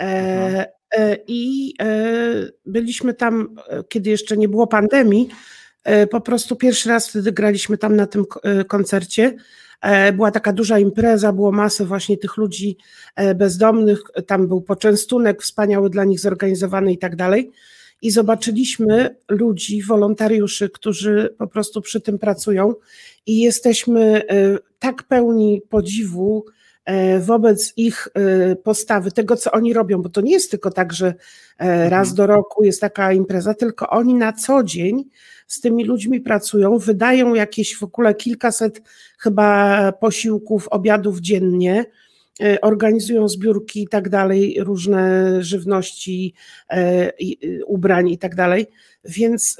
E, 0.00 0.74
E, 0.96 1.16
I 1.26 1.74
byliśmy 2.66 3.14
tam, 3.14 3.56
kiedy 3.88 4.10
jeszcze 4.10 4.36
nie 4.36 4.48
było 4.48 4.66
pandemii, 4.66 5.28
po 6.10 6.20
prostu 6.20 6.56
pierwszy 6.56 6.88
raz 6.88 7.08
wtedy 7.08 7.32
graliśmy 7.32 7.78
tam 7.78 7.96
na 7.96 8.06
tym 8.06 8.24
koncercie. 8.68 9.36
Była 10.12 10.30
taka 10.30 10.52
duża 10.52 10.78
impreza, 10.78 11.32
było 11.32 11.52
masę 11.52 11.84
właśnie 11.84 12.18
tych 12.18 12.36
ludzi 12.36 12.76
bezdomnych, 13.34 14.00
tam 14.26 14.48
był 14.48 14.60
poczęstunek 14.60 15.42
wspaniały 15.42 15.90
dla 15.90 16.04
nich 16.04 16.20
zorganizowany 16.20 16.92
i 16.92 16.98
tak 16.98 17.16
dalej. 17.16 17.50
I 18.02 18.10
zobaczyliśmy 18.10 19.16
ludzi, 19.28 19.82
wolontariuszy, 19.82 20.70
którzy 20.70 21.34
po 21.38 21.46
prostu 21.46 21.80
przy 21.80 22.00
tym 22.00 22.18
pracują 22.18 22.74
i 23.26 23.40
jesteśmy 23.40 24.28
e, 24.28 24.58
tak 24.78 25.02
pełni 25.02 25.62
podziwu 25.68 26.44
e, 26.84 27.20
wobec 27.20 27.72
ich 27.76 28.08
e, 28.14 28.56
postawy, 28.56 29.12
tego 29.12 29.36
co 29.36 29.52
oni 29.52 29.72
robią, 29.72 30.02
bo 30.02 30.08
to 30.08 30.20
nie 30.20 30.32
jest 30.32 30.50
tylko 30.50 30.70
tak, 30.70 30.92
że 30.92 31.14
raz 31.58 32.08
mhm. 32.08 32.16
do 32.16 32.26
roku 32.26 32.64
jest 32.64 32.80
taka 32.80 33.12
impreza, 33.12 33.54
tylko 33.54 33.90
oni 33.90 34.14
na 34.14 34.32
co 34.32 34.62
dzień 34.62 35.04
z 35.46 35.60
tymi 35.60 35.84
ludźmi 35.84 36.20
pracują, 36.20 36.78
wydają 36.78 37.34
jakieś 37.34 37.76
w 37.76 37.82
ogóle 37.82 38.14
kilkaset 38.14 38.82
chyba 39.18 39.92
posiłków, 39.92 40.68
obiadów 40.68 41.20
dziennie 41.20 41.84
organizują 42.62 43.28
zbiórki 43.28 43.82
i 43.82 43.88
tak 43.88 44.08
dalej, 44.08 44.56
różne 44.60 45.32
żywności, 45.42 46.34
ubrań 47.66 48.08
i 48.08 48.18
tak 48.18 48.34
dalej. 48.34 48.66
Więc 49.04 49.56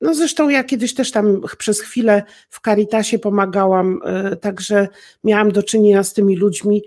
no 0.00 0.14
zresztą 0.14 0.48
ja 0.48 0.64
kiedyś 0.64 0.94
też 0.94 1.10
tam 1.10 1.40
przez 1.58 1.80
chwilę 1.80 2.22
w 2.50 2.60
Caritasie 2.60 3.18
pomagałam, 3.18 4.00
także 4.40 4.88
miałam 5.24 5.52
do 5.52 5.62
czynienia 5.62 6.02
z 6.02 6.12
tymi 6.12 6.36
ludźmi. 6.36 6.82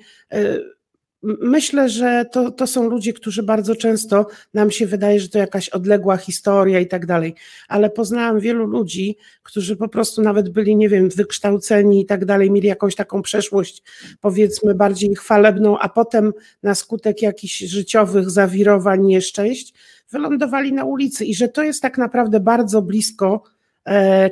Myślę, 1.23 1.89
że 1.89 2.25
to, 2.31 2.51
to 2.51 2.67
są 2.67 2.89
ludzie, 2.89 3.13
którzy 3.13 3.43
bardzo 3.43 3.75
często 3.75 4.27
nam 4.53 4.71
się 4.71 4.85
wydaje, 4.85 5.19
że 5.19 5.29
to 5.29 5.37
jakaś 5.37 5.69
odległa 5.69 6.17
historia 6.17 6.79
i 6.79 6.87
tak 6.87 7.05
dalej, 7.05 7.35
ale 7.67 7.89
poznałam 7.89 8.39
wielu 8.39 8.65
ludzi, 8.65 9.17
którzy 9.43 9.75
po 9.75 9.87
prostu 9.87 10.21
nawet 10.21 10.49
byli, 10.49 10.75
nie 10.75 10.89
wiem, 10.89 11.09
wykształceni 11.09 12.01
i 12.01 12.05
tak 12.05 12.25
dalej, 12.25 12.51
mieli 12.51 12.67
jakąś 12.67 12.95
taką 12.95 13.21
przeszłość, 13.21 13.83
powiedzmy, 14.21 14.75
bardziej 14.75 15.15
chwalebną, 15.15 15.79
a 15.79 15.89
potem 15.89 16.33
na 16.63 16.75
skutek 16.75 17.21
jakichś 17.21 17.59
życiowych 17.59 18.29
zawirowań, 18.29 19.05
nieszczęść, 19.05 19.73
wylądowali 20.11 20.73
na 20.73 20.83
ulicy 20.83 21.25
i 21.25 21.35
że 21.35 21.47
to 21.47 21.63
jest 21.63 21.81
tak 21.81 21.97
naprawdę 21.97 22.39
bardzo 22.39 22.81
blisko 22.81 23.43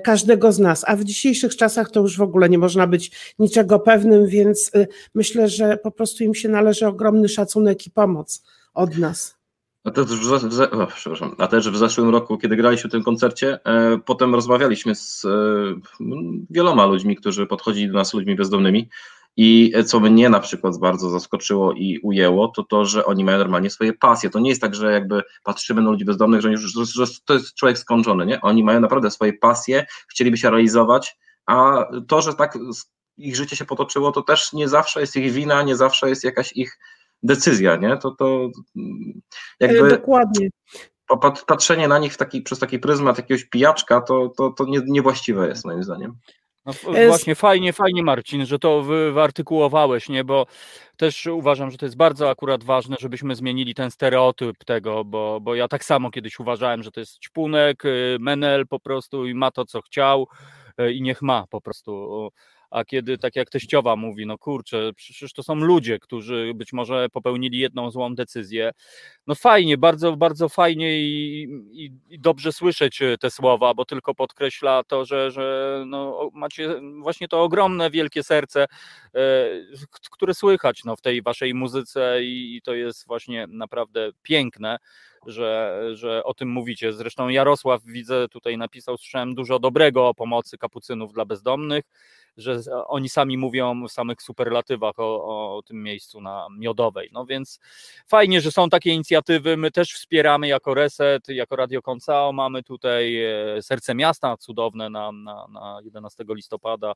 każdego 0.03 0.51
z 0.51 0.59
nas, 0.59 0.83
a 0.87 0.95
w 0.95 1.03
dzisiejszych 1.03 1.55
czasach 1.55 1.91
to 1.91 1.99
już 1.99 2.17
w 2.17 2.21
ogóle 2.21 2.49
nie 2.49 2.57
można 2.57 2.87
być 2.87 3.33
niczego 3.39 3.79
pewnym, 3.79 4.27
więc 4.27 4.71
e, 4.75 4.87
myślę, 5.15 5.47
że 5.47 5.77
po 5.77 5.91
prostu 5.91 6.23
im 6.23 6.35
się 6.35 6.49
należy 6.49 6.87
ogromny 6.87 7.29
szacunek 7.29 7.87
i 7.87 7.91
pomoc 7.91 8.43
od 8.73 8.97
nas. 8.97 9.41
A 9.83 9.91
też, 9.91 10.05
w, 10.05 10.61
o, 10.73 10.87
przepraszam, 10.87 11.35
a 11.37 11.47
też 11.47 11.69
w 11.69 11.77
zeszłym 11.77 12.09
roku, 12.09 12.37
kiedy 12.37 12.55
graliśmy 12.55 12.89
w 12.89 12.91
tym 12.91 13.03
koncercie, 13.03 13.59
e, 13.65 13.99
potem 14.05 14.35
rozmawialiśmy 14.35 14.95
z 14.95 15.25
e, 15.25 15.29
wieloma 16.49 16.85
ludźmi, 16.85 17.15
którzy 17.15 17.47
podchodzili 17.47 17.87
do 17.87 17.93
nas, 17.93 18.13
ludźmi 18.13 18.35
bezdomnymi 18.35 18.89
i 19.37 19.73
co 19.85 19.99
mnie 19.99 20.29
na 20.29 20.39
przykład 20.39 20.79
bardzo 20.79 21.09
zaskoczyło 21.09 21.73
i 21.73 21.99
ujęło, 22.03 22.47
to 22.47 22.63
to, 22.63 22.85
że 22.85 23.05
oni 23.05 23.23
mają 23.23 23.37
normalnie 23.37 23.69
swoje 23.69 23.93
pasje. 23.93 24.29
To 24.29 24.39
nie 24.39 24.49
jest 24.49 24.61
tak, 24.61 24.75
że 24.75 24.91
jakby 24.91 25.21
patrzymy 25.43 25.81
na 25.81 25.89
ludzi 25.89 26.05
bezdomnych, 26.05 26.41
że, 26.41 26.47
oni, 26.47 26.57
że, 26.57 27.05
to 27.25 27.33
jest 27.33 27.55
człowiek 27.55 27.77
skończony, 27.77 28.25
nie? 28.25 28.41
Oni 28.41 28.63
mają 28.63 28.79
naprawdę 28.79 29.11
swoje 29.11 29.33
pasje, 29.33 29.85
chcieliby 30.09 30.37
się 30.37 30.49
realizować, 30.49 31.17
a 31.45 31.85
to, 32.07 32.21
że 32.21 32.33
tak 32.33 32.57
ich 33.17 33.35
życie 33.35 33.55
się 33.55 33.65
potoczyło, 33.65 34.11
to 34.11 34.21
też 34.21 34.53
nie 34.53 34.69
zawsze 34.69 35.01
jest 35.01 35.15
ich 35.15 35.31
wina, 35.31 35.63
nie 35.63 35.75
zawsze 35.75 36.09
jest 36.09 36.23
jakaś 36.23 36.53
ich 36.55 36.79
decyzja, 37.23 37.75
nie? 37.75 37.97
To, 37.97 38.11
to 38.11 38.49
jakby... 39.59 39.89
Dokładnie. 39.89 40.49
Patrzenie 41.47 41.87
na 41.87 41.99
nich 41.99 42.17
taki, 42.17 42.41
przez 42.41 42.59
taki 42.59 42.79
pryzmat 42.79 43.17
jakiegoś 43.17 43.45
pijaczka, 43.45 44.01
to, 44.01 44.29
to, 44.37 44.49
to 44.49 44.65
nie, 44.65 44.81
niewłaściwe 44.85 45.47
jest 45.47 45.65
moim 45.65 45.83
zdaniem. 45.83 46.15
No, 46.65 46.73
właśnie, 47.07 47.35
fajnie, 47.35 47.73
fajnie 47.73 48.03
Marcin, 48.03 48.45
że 48.45 48.59
to 48.59 48.81
wy, 48.81 49.11
wyartykułowałeś, 49.11 50.09
nie? 50.09 50.23
Bo 50.23 50.45
też 50.97 51.25
uważam, 51.25 51.71
że 51.71 51.77
to 51.77 51.85
jest 51.85 51.97
bardzo 51.97 52.29
akurat 52.29 52.63
ważne, 52.63 52.95
żebyśmy 52.99 53.35
zmienili 53.35 53.75
ten 53.75 53.91
stereotyp 53.91 54.57
tego, 54.65 55.05
bo, 55.05 55.39
bo 55.41 55.55
ja 55.55 55.67
tak 55.67 55.85
samo 55.85 56.11
kiedyś 56.11 56.39
uważałem, 56.39 56.83
że 56.83 56.91
to 56.91 56.99
jest 56.99 57.19
ćpunek, 57.19 57.85
y, 57.85 58.17
menel 58.19 58.67
po 58.67 58.79
prostu 58.79 59.25
i 59.27 59.33
ma 59.33 59.51
to, 59.51 59.65
co 59.65 59.81
chciał 59.81 60.27
y, 60.81 60.93
i 60.93 61.01
niech 61.01 61.21
ma 61.21 61.45
po 61.49 61.61
prostu 61.61 62.29
a 62.71 62.85
kiedy 62.85 63.17
tak 63.17 63.35
jak 63.35 63.49
teściowa 63.49 63.95
mówi, 63.95 64.25
no 64.25 64.37
kurczę, 64.37 64.91
przecież 64.95 65.33
to 65.33 65.43
są 65.43 65.55
ludzie, 65.55 65.99
którzy 65.99 66.51
być 66.55 66.73
może 66.73 67.09
popełnili 67.09 67.59
jedną 67.59 67.91
złą 67.91 68.15
decyzję. 68.15 68.71
No 69.27 69.35
fajnie, 69.35 69.77
bardzo, 69.77 70.17
bardzo 70.17 70.49
fajnie 70.49 70.99
i, 71.01 71.43
i, 71.71 71.91
i 72.09 72.19
dobrze 72.19 72.51
słyszeć 72.51 73.01
e, 73.01 73.17
te 73.17 73.31
słowa, 73.31 73.73
bo 73.73 73.85
tylko 73.85 74.15
podkreśla 74.15 74.83
to, 74.83 75.05
że, 75.05 75.31
że 75.31 75.83
no, 75.87 76.29
macie 76.33 76.81
właśnie 77.01 77.27
to 77.27 77.43
ogromne, 77.43 77.89
wielkie 77.89 78.23
serce, 78.23 78.65
e, 79.15 79.19
które 80.11 80.33
słychać 80.33 80.83
no, 80.85 80.95
w 80.95 81.01
tej 81.01 81.21
waszej 81.21 81.53
muzyce 81.53 82.23
i, 82.23 82.55
i 82.55 82.61
to 82.61 82.73
jest 82.73 83.07
właśnie 83.07 83.47
naprawdę 83.47 84.09
piękne 84.21 84.77
że, 85.25 85.81
że 85.93 86.23
o 86.23 86.33
tym 86.33 86.49
mówicie. 86.49 86.93
Zresztą 86.93 87.29
Jarosław, 87.29 87.81
widzę, 87.85 88.27
tutaj 88.27 88.57
napisał, 88.57 88.97
słyszałem 88.97 89.35
dużo 89.35 89.59
dobrego 89.59 90.07
o 90.07 90.13
pomocy 90.13 90.57
kapucynów 90.57 91.13
dla 91.13 91.25
bezdomnych 91.25 91.83
że 92.37 92.59
oni 92.87 93.09
sami 93.09 93.37
mówią 93.37 93.87
w 93.87 93.91
samych 93.91 94.21
superlatywach 94.21 94.99
o, 94.99 95.57
o 95.57 95.61
tym 95.61 95.83
miejscu 95.83 96.21
na 96.21 96.47
Miodowej. 96.57 97.09
No 97.13 97.25
więc 97.25 97.59
fajnie, 98.07 98.41
że 98.41 98.51
są 98.51 98.69
takie 98.69 98.89
inicjatywy. 98.89 99.57
My 99.57 99.71
też 99.71 99.93
wspieramy 99.93 100.47
jako 100.47 100.73
Reset, 100.73 101.29
jako 101.29 101.55
Radio 101.55 101.81
Koncao. 101.81 102.33
Mamy 102.33 102.63
tutaj 102.63 103.23
e, 103.23 103.61
Serce 103.61 103.95
Miasta 103.95 104.37
cudowne 104.37 104.89
na, 104.89 105.11
na, 105.11 105.47
na 105.47 105.79
11 105.83 106.23
listopada 106.29 106.93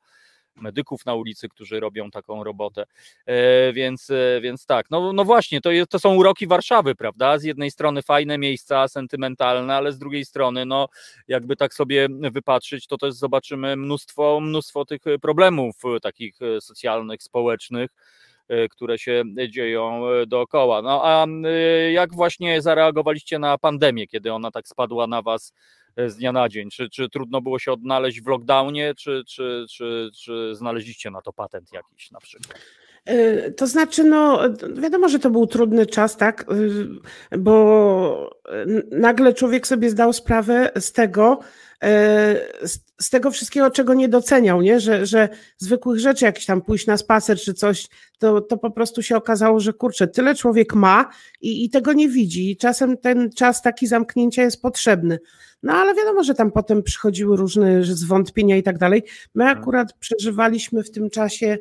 medyków 0.56 1.06
na 1.06 1.14
ulicy, 1.14 1.50
którzy 1.50 1.80
robią 1.80 2.12
taką 2.12 2.44
robotę. 2.44 2.86
E, 3.26 3.74
więc, 3.74 4.10
e, 4.10 4.42
więc 4.42 4.66
tak, 4.66 4.90
no, 4.90 5.14
no 5.14 5.26
właśnie, 5.26 5.62
to, 5.62 5.70
to 5.90 6.00
są 6.00 6.16
uroki 6.16 6.48
Warszawy, 6.48 6.96
prawda? 6.96 7.38
Z 7.38 7.44
jednej 7.44 7.72
strony 7.72 8.02
fajne 8.02 8.38
miejsca, 8.38 8.88
sentymentalne, 8.88 9.76
ale 9.76 9.92
z 9.92 9.98
drugiej 9.98 10.26
strony, 10.26 10.66
no 10.66 10.88
jakby 11.28 11.56
tak 11.56 11.74
sobie 11.74 12.08
wypatrzyć, 12.32 12.88
to 12.88 12.98
też 12.98 13.14
zobaczymy 13.14 13.76
mnóstwo, 13.76 14.40
mnóstwo 14.40 14.86
tych 14.86 15.02
problemów 15.22 15.76
e, 15.86 16.00
takich 16.00 16.40
socjalnych, 16.60 17.24
społecznych 17.24 17.90
które 18.70 18.98
się 18.98 19.24
dzieją 19.50 20.02
dookoła. 20.28 20.82
No 20.82 21.02
a 21.04 21.26
jak 21.92 22.14
właśnie 22.14 22.62
zareagowaliście 22.62 23.40
na 23.40 23.58
pandemię, 23.58 24.08
kiedy 24.08 24.34
ona 24.34 24.52
tak 24.52 24.68
spadła 24.68 25.08
na 25.08 25.22
was 25.22 25.54
z 25.98 26.16
dnia 26.16 26.32
na 26.32 26.50
dzień? 26.50 26.70
Czy, 26.70 26.90
czy 26.90 27.10
trudno 27.10 27.42
było 27.42 27.60
się 27.60 27.72
odnaleźć 27.72 28.22
w 28.22 28.28
lockdownie, 28.28 28.94
czy, 28.96 29.24
czy, 29.28 29.66
czy, 29.70 30.10
czy 30.16 30.56
znaleźliście 30.56 31.12
na 31.12 31.22
to 31.22 31.34
patent 31.34 31.74
jakiś 31.74 32.12
na 32.12 32.20
przykład? 32.20 32.60
E, 33.06 33.52
to 33.52 33.68
znaczy, 33.68 34.04
no, 34.04 34.40
wiadomo, 34.82 35.10
że 35.10 35.20
to 35.20 35.30
był 35.30 35.48
trudny 35.48 35.86
czas, 35.86 36.18
tak, 36.18 36.46
e, 37.32 37.38
bo 37.38 38.30
nagle 38.92 39.34
człowiek 39.34 39.68
sobie 39.68 39.90
zdał 39.90 40.14
sprawę 40.14 40.72
z 40.76 40.92
tego, 40.92 41.40
z 43.00 43.10
tego 43.10 43.32
wszystkiego, 43.32 43.72
czego 43.72 43.94
nie 43.94 44.10
doceniał, 44.10 44.62
nie? 44.62 44.80
Że, 44.80 45.06
że 45.06 45.30
zwykłych 45.58 46.00
rzeczy, 46.00 46.26
jakieś 46.26 46.46
tam 46.46 46.62
pójść 46.62 46.88
na 46.88 46.98
spacer 46.98 47.38
czy 47.38 47.54
coś, 47.54 47.88
to, 48.20 48.42
to 48.42 48.58
po 48.58 48.72
prostu 48.72 49.02
się 49.02 49.18
okazało, 49.18 49.60
że 49.60 49.74
kurczę, 49.74 50.08
tyle 50.08 50.36
człowiek 50.36 50.76
ma 50.76 51.10
i, 51.42 51.66
i 51.66 51.70
tego 51.70 51.94
nie 51.94 52.10
widzi. 52.10 52.52
I 52.52 52.58
czasem 52.58 52.98
ten 52.98 53.30
czas 53.32 53.62
taki 53.62 53.88
zamknięcia 53.88 54.44
jest 54.44 54.62
potrzebny. 54.62 55.20
No 55.64 55.74
ale 55.74 55.96
wiadomo, 55.96 56.24
że 56.24 56.34
tam 56.34 56.52
potem 56.52 56.84
przychodziły 56.84 57.38
różne 57.38 57.84
zwątpienia 57.84 58.58
i 58.58 58.64
tak 58.64 58.78
dalej. 58.78 59.04
My 59.36 59.44
mhm. 59.44 59.62
akurat 59.62 59.94
przeżywaliśmy 59.94 60.84
w 60.84 60.92
tym 60.92 61.10
czasie 61.10 61.58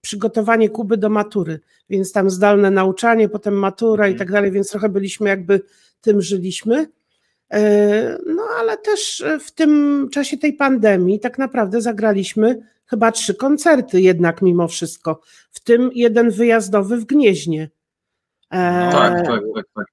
przygotowanie 0.00 0.68
Kuby 0.68 0.96
do 0.96 1.08
matury, 1.08 1.60
więc 1.90 2.12
tam 2.12 2.30
zdalne 2.30 2.70
nauczanie, 2.70 3.28
potem 3.28 3.54
matura 3.54 4.08
i 4.08 4.12
mhm. 4.12 4.18
tak 4.18 4.32
dalej, 4.32 4.50
więc 4.50 4.70
trochę 4.70 4.88
byliśmy 4.88 5.28
jakby 5.28 5.60
tym 6.00 6.22
żyliśmy. 6.22 6.86
E, 7.52 8.18
no 8.26 8.42
ale 8.58 8.76
też 8.76 9.24
w 9.40 9.50
tym 9.50 10.08
czasie 10.12 10.36
tej 10.36 10.52
pandemii 10.52 11.20
tak 11.20 11.38
naprawdę 11.38 11.80
zagraliśmy 11.80 12.62
chyba 12.86 13.12
trzy 13.12 13.34
koncerty 13.34 14.00
jednak 14.00 14.42
mimo 14.42 14.68
wszystko, 14.68 15.20
w 15.50 15.60
tym 15.60 15.90
jeden 15.94 16.30
wyjazdowy 16.30 16.96
w 16.96 17.04
Gnieźnie. 17.04 17.70
E, 18.50 18.90
tak, 18.92 19.26
tak, 19.26 19.40
tak, 19.54 19.66
tak. 19.74 19.86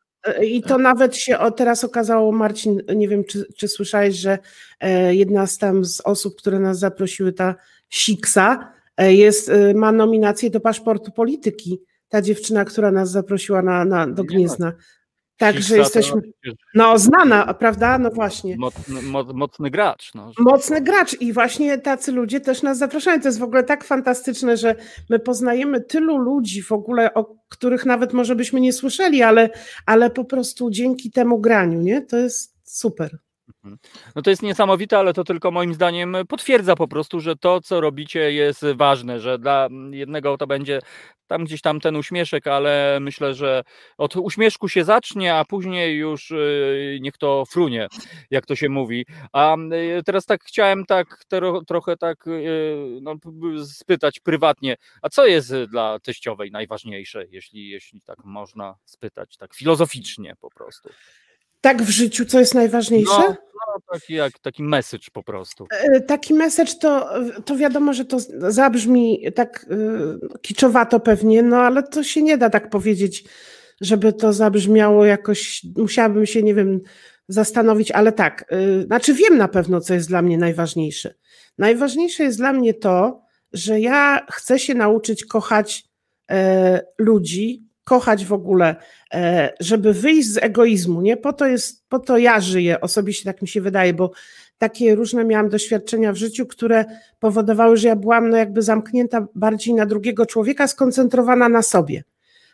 I 0.43 0.61
to 0.61 0.77
nawet 0.77 1.15
się 1.15 1.39
o, 1.39 1.51
teraz 1.51 1.83
okazało, 1.83 2.31
Marcin, 2.31 2.81
nie 2.95 3.07
wiem, 3.07 3.23
czy, 3.23 3.45
czy 3.57 3.67
słyszałeś, 3.67 4.15
że 4.15 4.39
e, 4.79 5.15
jedna 5.15 5.47
z 5.47 5.57
tam 5.57 5.85
z 5.85 6.01
osób, 6.01 6.35
które 6.37 6.59
nas 6.59 6.79
zaprosiły, 6.79 7.33
ta 7.33 7.55
Siksa, 7.91 8.73
e, 8.97 9.13
jest, 9.13 9.49
e, 9.49 9.73
ma 9.73 9.91
nominację 9.91 10.49
do 10.49 10.59
paszportu 10.59 11.11
polityki. 11.11 11.81
Ta 12.09 12.21
dziewczyna, 12.21 12.65
która 12.65 12.91
nas 12.91 13.11
zaprosiła 13.11 13.61
na, 13.61 13.85
na, 13.85 14.07
do 14.07 14.23
Gniezna. 14.23 14.73
Także 15.41 15.77
jesteśmy, 15.77 16.21
no 16.75 16.97
znana, 16.97 17.53
prawda? 17.53 17.97
No 17.97 18.09
właśnie. 18.09 18.57
Mocny, 18.57 19.01
mo, 19.01 19.23
mocny 19.23 19.71
gracz. 19.71 20.11
No. 20.15 20.31
Mocny 20.39 20.81
gracz 20.81 21.21
i 21.21 21.33
właśnie 21.33 21.77
tacy 21.77 22.11
ludzie 22.11 22.39
też 22.39 22.63
nas 22.63 22.77
zapraszają. 22.77 23.21
To 23.21 23.27
jest 23.27 23.39
w 23.39 23.43
ogóle 23.43 23.63
tak 23.63 23.83
fantastyczne, 23.83 24.57
że 24.57 24.75
my 25.09 25.19
poznajemy 25.19 25.81
tylu 25.81 26.17
ludzi 26.17 26.63
w 26.63 26.71
ogóle, 26.71 27.13
o 27.13 27.35
których 27.49 27.85
nawet 27.85 28.13
może 28.13 28.35
byśmy 28.35 28.61
nie 28.61 28.73
słyszeli, 28.73 29.23
ale, 29.23 29.49
ale 29.85 30.09
po 30.09 30.25
prostu 30.25 30.71
dzięki 30.71 31.11
temu 31.11 31.39
graniu, 31.39 31.81
nie? 31.81 32.01
To 32.01 32.17
jest 32.17 32.57
super. 32.63 33.17
No 34.15 34.21
to 34.21 34.29
jest 34.29 34.41
niesamowite, 34.41 34.97
ale 34.97 35.13
to 35.13 35.23
tylko 35.23 35.51
moim 35.51 35.73
zdaniem 35.73 36.17
potwierdza 36.29 36.75
po 36.75 36.87
prostu, 36.87 37.19
że 37.19 37.35
to, 37.35 37.61
co 37.61 37.81
robicie, 37.81 38.31
jest 38.31 38.65
ważne, 38.75 39.19
że 39.19 39.39
dla 39.39 39.67
jednego 39.91 40.37
to 40.37 40.47
będzie 40.47 40.79
tam 41.27 41.45
gdzieś 41.45 41.61
tam 41.61 41.79
ten 41.79 41.95
uśmieszek, 41.95 42.47
ale 42.47 42.97
myślę, 43.01 43.33
że 43.33 43.63
od 43.97 44.15
uśmieszku 44.15 44.69
się 44.69 44.83
zacznie, 44.83 45.35
a 45.35 45.45
później 45.45 45.97
już 45.97 46.31
y, 46.31 46.99
niech 47.01 47.17
to 47.17 47.43
frunie, 47.45 47.87
jak 48.31 48.45
to 48.45 48.55
się 48.55 48.69
mówi. 48.69 49.05
A 49.33 49.55
y, 49.99 50.03
teraz 50.05 50.25
tak 50.25 50.43
chciałem 50.43 50.85
tak 50.85 51.23
trochę 51.67 51.97
tak 51.97 52.27
y, 52.27 52.99
no, 53.01 53.15
spytać 53.65 54.19
prywatnie, 54.19 54.75
a 55.01 55.09
co 55.09 55.25
jest 55.25 55.53
dla 55.55 55.99
teściowej 55.99 56.51
najważniejsze, 56.51 57.25
jeśli, 57.29 57.69
jeśli 57.69 58.01
tak 58.01 58.17
można 58.23 58.75
spytać, 58.85 59.37
tak 59.37 59.55
filozoficznie 59.55 60.35
po 60.41 60.49
prostu. 60.49 60.89
Tak 61.61 61.81
w 61.83 61.89
życiu, 61.89 62.25
co 62.25 62.39
jest 62.39 62.55
najważniejsze? 62.55 63.11
No, 63.11 63.35
no 63.67 63.81
taki, 63.93 64.13
jak, 64.13 64.39
taki 64.39 64.63
message 64.63 65.07
po 65.13 65.23
prostu. 65.23 65.67
E, 65.71 66.01
Taki 66.01 66.33
message 66.33 66.71
to, 66.81 67.09
to 67.45 67.57
wiadomo, 67.57 67.93
że 67.93 68.05
to 68.05 68.17
zabrzmi 68.51 69.25
tak 69.35 69.65
e, 69.69 70.37
kiczowato 70.41 70.99
pewnie, 70.99 71.43
no 71.43 71.57
ale 71.57 71.83
to 71.83 72.03
się 72.03 72.21
nie 72.21 72.37
da 72.37 72.49
tak 72.49 72.69
powiedzieć, 72.69 73.23
żeby 73.81 74.13
to 74.13 74.33
zabrzmiało 74.33 75.05
jakoś, 75.05 75.61
musiałabym 75.77 76.25
się, 76.25 76.43
nie 76.43 76.55
wiem, 76.55 76.81
zastanowić, 77.27 77.91
ale 77.91 78.11
tak, 78.11 78.45
e, 78.49 78.81
znaczy 78.83 79.13
wiem 79.13 79.37
na 79.37 79.47
pewno, 79.47 79.81
co 79.81 79.93
jest 79.93 80.07
dla 80.07 80.21
mnie 80.21 80.37
najważniejsze. 80.37 81.13
Najważniejsze 81.57 82.23
jest 82.23 82.37
dla 82.37 82.53
mnie 82.53 82.73
to, 82.73 83.21
że 83.53 83.79
ja 83.79 84.25
chcę 84.31 84.59
się 84.59 84.73
nauczyć 84.73 85.25
kochać 85.25 85.83
e, 86.31 86.81
ludzi, 86.97 87.70
kochać 87.83 88.25
w 88.25 88.33
ogóle, 88.33 88.75
e, 89.13 89.53
żeby 89.59 89.93
wyjść 89.93 90.29
z 90.29 90.37
egoizmu, 90.37 91.01
nie? 91.01 91.17
Po 91.17 91.33
to 91.33 91.47
jest, 91.47 91.89
po 91.89 91.99
to 91.99 92.17
ja 92.17 92.39
żyję, 92.41 92.81
osobiście 92.81 93.25
tak 93.25 93.41
mi 93.41 93.47
się 93.47 93.61
wydaje, 93.61 93.93
bo 93.93 94.11
takie 94.57 94.95
różne 94.95 95.25
miałam 95.25 95.49
doświadczenia 95.49 96.13
w 96.13 96.15
życiu, 96.15 96.45
które 96.45 96.85
powodowały, 97.19 97.77
że 97.77 97.87
ja 97.87 97.95
byłam 97.95 98.29
no 98.29 98.37
jakby 98.37 98.61
zamknięta 98.61 99.27
bardziej 99.35 99.73
na 99.73 99.85
drugiego 99.85 100.25
człowieka, 100.25 100.67
skoncentrowana 100.67 101.49
na 101.49 101.61
sobie. 101.61 102.03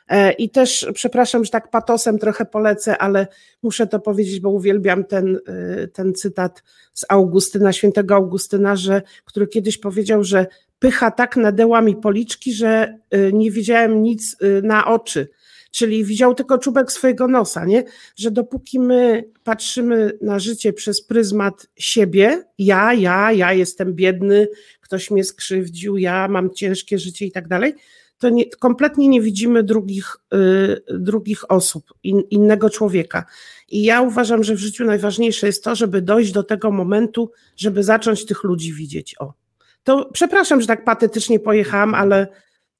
E, 0.07 0.31
I 0.31 0.49
też, 0.49 0.87
przepraszam, 0.93 1.45
że 1.45 1.51
tak 1.51 1.69
patosem 1.69 2.19
trochę 2.19 2.45
polecę, 2.45 2.97
ale 2.97 3.27
muszę 3.63 3.87
to 3.87 3.99
powiedzieć, 3.99 4.39
bo 4.39 4.49
uwielbiam 4.49 5.03
ten, 5.03 5.39
e, 5.47 5.87
ten 5.87 6.13
cytat 6.13 6.63
z 6.93 7.05
Augustyna, 7.09 7.73
świętego 7.73 8.15
Augustyna, 8.15 8.75
że, 8.75 9.01
który 9.25 9.47
kiedyś 9.47 9.77
powiedział, 9.77 10.23
że 10.23 10.47
pycha 10.79 11.11
tak 11.11 11.37
nadeła 11.37 11.81
mi 11.81 11.95
policzki, 11.95 12.53
że 12.53 12.99
e, 13.09 13.31
nie 13.31 13.51
widziałem 13.51 14.03
nic 14.03 14.35
e, 14.41 14.61
na 14.61 14.85
oczy. 14.85 15.29
Czyli 15.71 16.05
widział 16.05 16.35
tylko 16.35 16.57
czubek 16.57 16.91
swojego 16.91 17.27
nosa, 17.27 17.65
nie? 17.65 17.83
Że 18.15 18.31
dopóki 18.31 18.79
my 18.79 19.29
patrzymy 19.43 20.17
na 20.21 20.39
życie 20.39 20.73
przez 20.73 21.01
pryzmat 21.01 21.67
siebie, 21.75 22.43
ja, 22.57 22.93
ja, 22.93 23.31
ja 23.31 23.53
jestem 23.53 23.93
biedny, 23.93 24.47
ktoś 24.81 25.11
mnie 25.11 25.23
skrzywdził, 25.23 25.97
ja 25.97 26.27
mam 26.27 26.53
ciężkie 26.53 26.99
życie 26.99 27.25
i 27.25 27.31
tak 27.31 27.47
dalej, 27.47 27.73
to 28.19 28.29
nie, 28.29 28.49
kompletnie 28.49 29.07
nie 29.07 29.21
widzimy 29.21 29.63
drugich, 29.63 30.17
y, 30.33 30.99
drugich 30.99 31.51
osób, 31.51 31.93
in, 32.03 32.21
innego 32.29 32.69
człowieka. 32.69 33.25
I 33.69 33.83
ja 33.83 34.01
uważam, 34.01 34.43
że 34.43 34.55
w 34.55 34.59
życiu 34.59 34.85
najważniejsze 34.85 35.47
jest 35.47 35.63
to, 35.63 35.75
żeby 35.75 36.01
dojść 36.01 36.31
do 36.31 36.43
tego 36.43 36.71
momentu, 36.71 37.31
żeby 37.57 37.83
zacząć 37.83 38.25
tych 38.25 38.43
ludzi 38.43 38.73
widzieć. 38.73 39.15
O. 39.19 39.46
To 39.87 40.09
przepraszam, 40.13 40.61
że 40.61 40.67
tak 40.67 40.83
patetycznie 40.83 41.39
pojechałam, 41.39 41.95
ale 41.95 42.27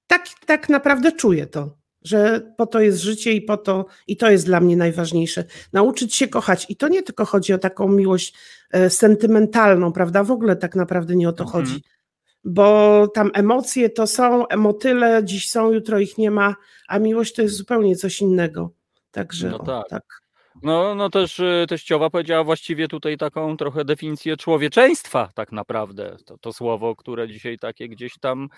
tak, 0.07 0.25
tak 0.45 0.69
naprawdę 0.69 1.11
czuję 1.11 1.45
to, 1.45 1.77
że 2.01 2.51
po 2.57 2.65
to 2.65 2.79
jest 2.79 3.01
życie 3.01 3.31
i 3.33 3.41
po 3.41 3.57
to, 3.57 3.85
i 4.07 4.17
to 4.17 4.31
jest 4.31 4.45
dla 4.45 4.59
mnie 4.59 4.77
najważniejsze. 4.77 5.43
Nauczyć 5.73 6.15
się 6.15 6.27
kochać. 6.27 6.65
I 6.69 6.75
to 6.75 6.87
nie 6.87 7.03
tylko 7.03 7.25
chodzi 7.25 7.53
o 7.53 7.57
taką 7.57 7.87
miłość 7.87 8.33
e, 8.71 8.89
sentymentalną, 8.89 9.93
prawda? 9.93 10.23
W 10.23 10.31
ogóle 10.31 10.55
tak 10.55 10.75
naprawdę 10.75 11.15
nie 11.15 11.29
o 11.29 11.33
to 11.33 11.43
Mhm. 11.43 11.65
chodzi. 11.65 11.83
Bo 12.43 13.07
tam 13.07 13.31
emocje 13.33 13.89
to 13.89 14.07
są, 14.07 14.45
motyle 14.57 15.21
dziś 15.23 15.49
są, 15.49 15.71
jutro 15.71 15.99
ich 15.99 16.17
nie 16.17 16.31
ma, 16.31 16.55
a 16.87 16.99
miłość 16.99 17.33
to 17.35 17.41
jest 17.41 17.55
zupełnie 17.55 17.95
coś 17.95 18.21
innego. 18.21 18.71
Także 19.11 19.49
No 19.49 19.57
o, 19.57 19.83
tak. 19.83 20.03
No, 20.63 20.95
no 20.95 21.09
też 21.09 21.39
y, 21.39 21.65
teściowa 21.69 22.09
powiedziała 22.09 22.43
właściwie 22.43 22.87
tutaj 22.87 23.17
taką 23.17 23.57
trochę 23.57 23.85
definicję 23.85 24.37
człowieczeństwa 24.37 25.29
tak 25.35 25.51
naprawdę. 25.51 26.17
To, 26.25 26.37
to 26.37 26.53
słowo, 26.53 26.95
które 26.95 27.27
dzisiaj 27.27 27.59
takie 27.59 27.89
gdzieś 27.89 28.13
tam 28.19 28.49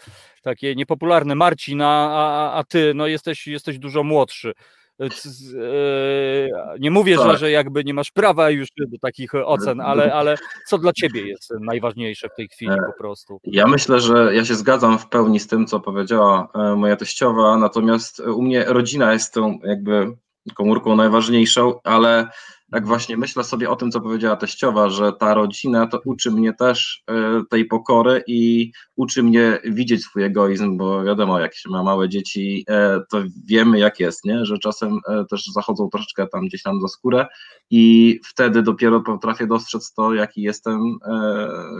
takie 0.43 0.75
niepopularne. 0.75 1.35
Marcin, 1.35 1.81
a, 1.81 2.09
a, 2.09 2.53
a 2.53 2.63
ty 2.63 2.93
no 2.95 3.07
jesteś, 3.07 3.47
jesteś 3.47 3.79
dużo 3.79 4.03
młodszy. 4.03 4.53
Y, 5.01 5.05
y, 5.05 6.49
Nie 6.79 6.91
mówię, 6.91 7.17
że, 7.17 7.23
Tak. 7.23 7.37
że 7.37 7.51
jakby 7.51 7.83
nie 7.83 7.93
masz 7.93 8.11
prawa 8.11 8.49
już 8.49 8.67
do 8.77 8.97
takich 9.01 9.35
ocen, 9.35 9.81
ale, 9.91 10.13
ale 10.13 10.35
co 10.67 10.77
dla 10.77 10.93
ciebie 10.93 11.21
jest 11.21 11.53
najważniejsze 11.59 12.29
w 12.29 12.35
tej 12.35 12.47
chwili 12.47 12.71
E, 12.71 12.77
po 12.85 12.97
prostu? 12.97 13.39
Ja 13.43 13.67
myślę, 13.67 13.99
że 13.99 14.35
ja 14.35 14.45
się 14.45 14.55
zgadzam 14.55 14.99
w 14.99 15.07
pełni 15.07 15.39
z 15.39 15.47
tym, 15.47 15.67
co 15.67 15.79
powiedziała 15.79 16.47
e, 16.55 16.75
moja 16.75 16.95
teściowa, 16.95 17.57
natomiast 17.57 18.19
u 18.19 18.41
mnie 18.41 18.63
rodzina 18.63 19.13
jest 19.13 19.33
tą 19.33 19.59
jakby 19.63 20.17
komórką 20.55 20.95
najważniejszą, 20.95 21.79
ale 21.83 22.29
jak 22.73 22.87
właśnie 22.87 23.17
myślę 23.17 23.43
sobie 23.43 23.69
o 23.69 23.75
tym, 23.75 23.91
co 23.91 24.01
powiedziała 24.01 24.35
teściowa, 24.35 24.89
że 24.89 25.13
ta 25.13 25.33
rodzina 25.33 25.87
to 25.87 26.01
uczy 26.05 26.31
mnie 26.31 26.53
też 26.53 27.03
e, 27.07 27.41
tej 27.49 27.65
pokory 27.65 28.23
i 28.27 28.71
uczy 28.95 29.23
mnie 29.23 29.59
widzieć 29.63 30.03
swój 30.03 30.23
egoizm, 30.23 30.77
bo 30.77 31.03
wiadomo, 31.03 31.39
jak 31.39 31.55
się 31.55 31.69
ma 31.69 31.83
małe 31.83 32.09
dzieci, 32.09 32.65
e, 32.69 32.99
to 33.09 33.23
wiemy 33.45 33.79
jak 33.79 33.99
jest, 33.99 34.25
nie? 34.25 34.45
że 34.45 34.59
czasem 34.59 34.99
e, 35.07 35.25
też 35.29 35.45
zachodzą 35.45 35.89
troszeczkę 35.89 36.27
tam 36.27 36.45
gdzieś 36.45 36.63
tam 36.63 36.81
za 36.81 36.87
skórę 36.87 37.27
i 37.69 38.19
wtedy 38.25 38.63
dopiero 38.63 39.01
potrafię 39.01 39.47
dostrzec 39.47 39.93
to, 39.93 40.13
jaki 40.13 40.41
jestem 40.41 40.97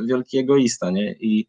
wielki 0.07 0.37
egoista, 0.37 0.89
nie? 0.91 1.15
I, 1.19 1.47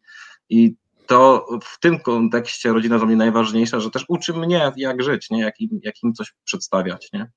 i 0.49 0.75
to 1.07 1.47
w 1.63 1.79
tym 1.79 1.99
kontekście 1.99 2.73
rodzina 2.73 2.97
dla 2.97 3.07
mnie 3.07 3.15
najważniejsza, 3.15 3.79
że 3.79 3.91
też 3.91 4.05
uczy 4.07 4.33
mnie, 4.33 4.71
jak 4.77 5.03
żyć, 5.03 5.29
nie? 5.29 5.41
Jak, 5.41 5.59
im, 5.59 5.79
jak 5.83 6.03
im 6.03 6.13
coś 6.13 6.33
przedstawiać, 6.43 7.09
nie? 7.13 7.31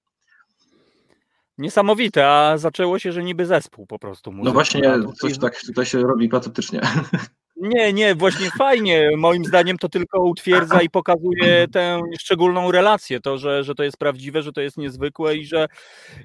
Niesamowite, 1.59 2.29
a 2.29 2.59
zaczęło 2.59 2.99
się, 2.99 3.12
że 3.12 3.23
niby 3.23 3.47
zespół 3.47 3.87
po 3.87 3.99
prostu 3.99 4.31
No 4.31 4.37
muzyczny, 4.37 4.53
właśnie, 4.53 4.95
coś 5.21 5.39
tak 5.39 5.61
tutaj 5.61 5.87
się 5.87 5.99
robi 6.03 6.29
patetycznie. 6.29 6.81
Nie, 7.57 7.92
nie, 7.92 8.14
właśnie 8.14 8.50
fajnie. 8.59 9.11
Moim 9.16 9.44
zdaniem 9.44 9.78
to 9.78 9.88
tylko 9.88 10.22
utwierdza 10.22 10.82
i 10.82 10.90
pokazuje 10.90 11.68
tę 11.72 12.00
szczególną 12.20 12.72
relację, 12.72 13.20
to, 13.20 13.38
że, 13.38 13.64
że 13.64 13.74
to 13.74 13.82
jest 13.82 13.96
prawdziwe, 13.96 14.42
że 14.42 14.52
to 14.52 14.61
jest 14.61 14.76
niezwykłe 14.76 15.36
i 15.36 15.46
że, 15.46 15.66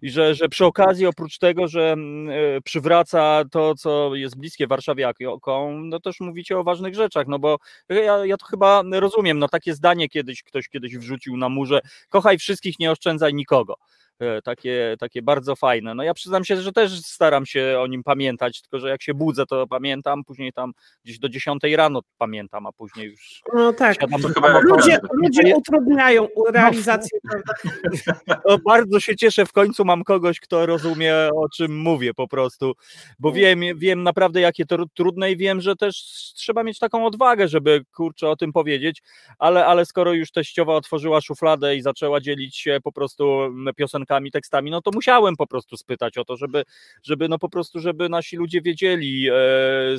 i 0.02 0.10
że, 0.10 0.36
że 0.36 0.50
przy 0.50 0.66
okazji, 0.66 1.06
oprócz 1.06 1.38
tego, 1.38 1.68
że 1.68 1.92
mm, 1.92 2.30
e, 2.58 2.62
przywraca 2.62 3.44
to, 3.52 3.76
co 3.76 4.16
jest 4.16 4.38
bliskie 4.38 4.68
warszawiakom, 4.68 5.90
no 5.90 6.00
też 6.00 6.20
mówicie 6.20 6.58
o 6.58 6.64
ważnych 6.64 6.96
rzeczach, 6.96 7.28
no 7.28 7.40
bo 7.40 7.58
ja, 7.90 8.26
ja 8.26 8.38
to 8.38 8.46
chyba 8.46 8.84
rozumiem, 8.92 9.40
no 9.40 9.48
takie 9.48 9.74
zdanie 9.74 10.10
kiedyś 10.10 10.44
ktoś 10.44 10.70
kiedyś 10.70 10.98
wrzucił 10.98 11.38
na 11.38 11.50
murze, 11.50 11.80
kochaj 12.10 12.38
wszystkich, 12.38 12.80
nie 12.80 12.92
oszczędzaj 12.92 13.34
nikogo. 13.34 13.76
E, 14.20 14.42
Takie, 14.42 14.96
takie 15.00 15.22
bardzo 15.22 15.56
fajne. 15.56 15.96
No 15.96 16.04
ja 16.04 16.14
przyznam 16.14 16.46
się, 16.46 16.58
że 16.62 16.72
też 16.72 17.02
staram 17.02 17.46
się 17.46 17.78
o 17.80 17.88
nim 17.88 18.04
pamiętać, 18.04 18.62
tylko 18.62 18.80
że 18.80 18.90
jak 18.90 19.02
się 19.02 19.14
budzę, 19.14 19.46
to 19.46 19.68
pamiętam, 19.68 20.24
później 20.24 20.54
tam 20.54 20.72
gdzieś 21.06 21.20
do 21.20 21.30
10 21.30 21.64
rano 21.76 22.02
pamiętam, 22.18 22.66
a 22.66 22.72
później 22.72 23.08
już 23.08 23.42
No 23.54 23.74
tak. 23.74 23.96
siadam. 24.02 24.22
Ludzie, 24.64 25.00
ludzie 25.14 25.56
utrudniają 25.56 26.28
realizację. 26.54 27.20
prawda? 27.30 27.54
O, 28.44 28.58
bardzo 28.58 29.00
się 29.00 29.16
cieszę, 29.16 29.46
w 29.46 29.52
końcu 29.54 29.86
mam 29.86 30.04
kogoś, 30.04 30.40
kto 30.40 30.66
rozumie, 30.66 31.16
o 31.36 31.50
czym 31.56 31.78
mówię 31.78 32.14
po 32.14 32.28
prostu, 32.28 32.74
bo 33.20 33.32
wiem, 33.32 33.62
wiem 33.76 34.04
naprawdę, 34.04 34.42
jakie 34.42 34.66
to 34.66 34.78
trudne 34.94 35.32
i 35.32 35.38
wiem, 35.38 35.62
że 35.62 35.76
też 35.76 35.96
trzeba 36.36 36.64
mieć 36.64 36.80
taką 36.80 37.06
odwagę, 37.06 37.48
żeby 37.48 37.86
kurczę 37.94 38.30
o 38.30 38.36
tym 38.36 38.54
powiedzieć, 38.54 39.02
ale, 39.40 39.66
ale 39.66 39.86
skoro 39.86 40.14
już 40.14 40.32
teściowa 40.32 40.76
otworzyła 40.76 41.22
szufladę 41.22 41.76
i 41.76 41.82
zaczęła 41.82 42.22
dzielić 42.22 42.58
się 42.58 42.78
po 42.84 42.92
prostu 42.92 43.42
mm, 43.44 43.74
piosenkami, 44.10 44.32
tekstami, 44.32 44.72
no 44.72 44.82
to 44.82 44.92
musiałem 44.94 45.36
po 45.36 45.48
prostu 45.48 45.78
spytać 45.78 46.18
o 46.18 46.26
to, 46.26 46.38
żeby, 46.38 46.64
żeby 47.04 47.30
no 47.30 47.40
po 47.40 47.50
prostu, 47.50 47.80
żeby 47.80 48.10
nasi 48.10 48.38
ludzie 48.38 48.62
wiedzieli, 48.62 49.30
e, 49.30 49.34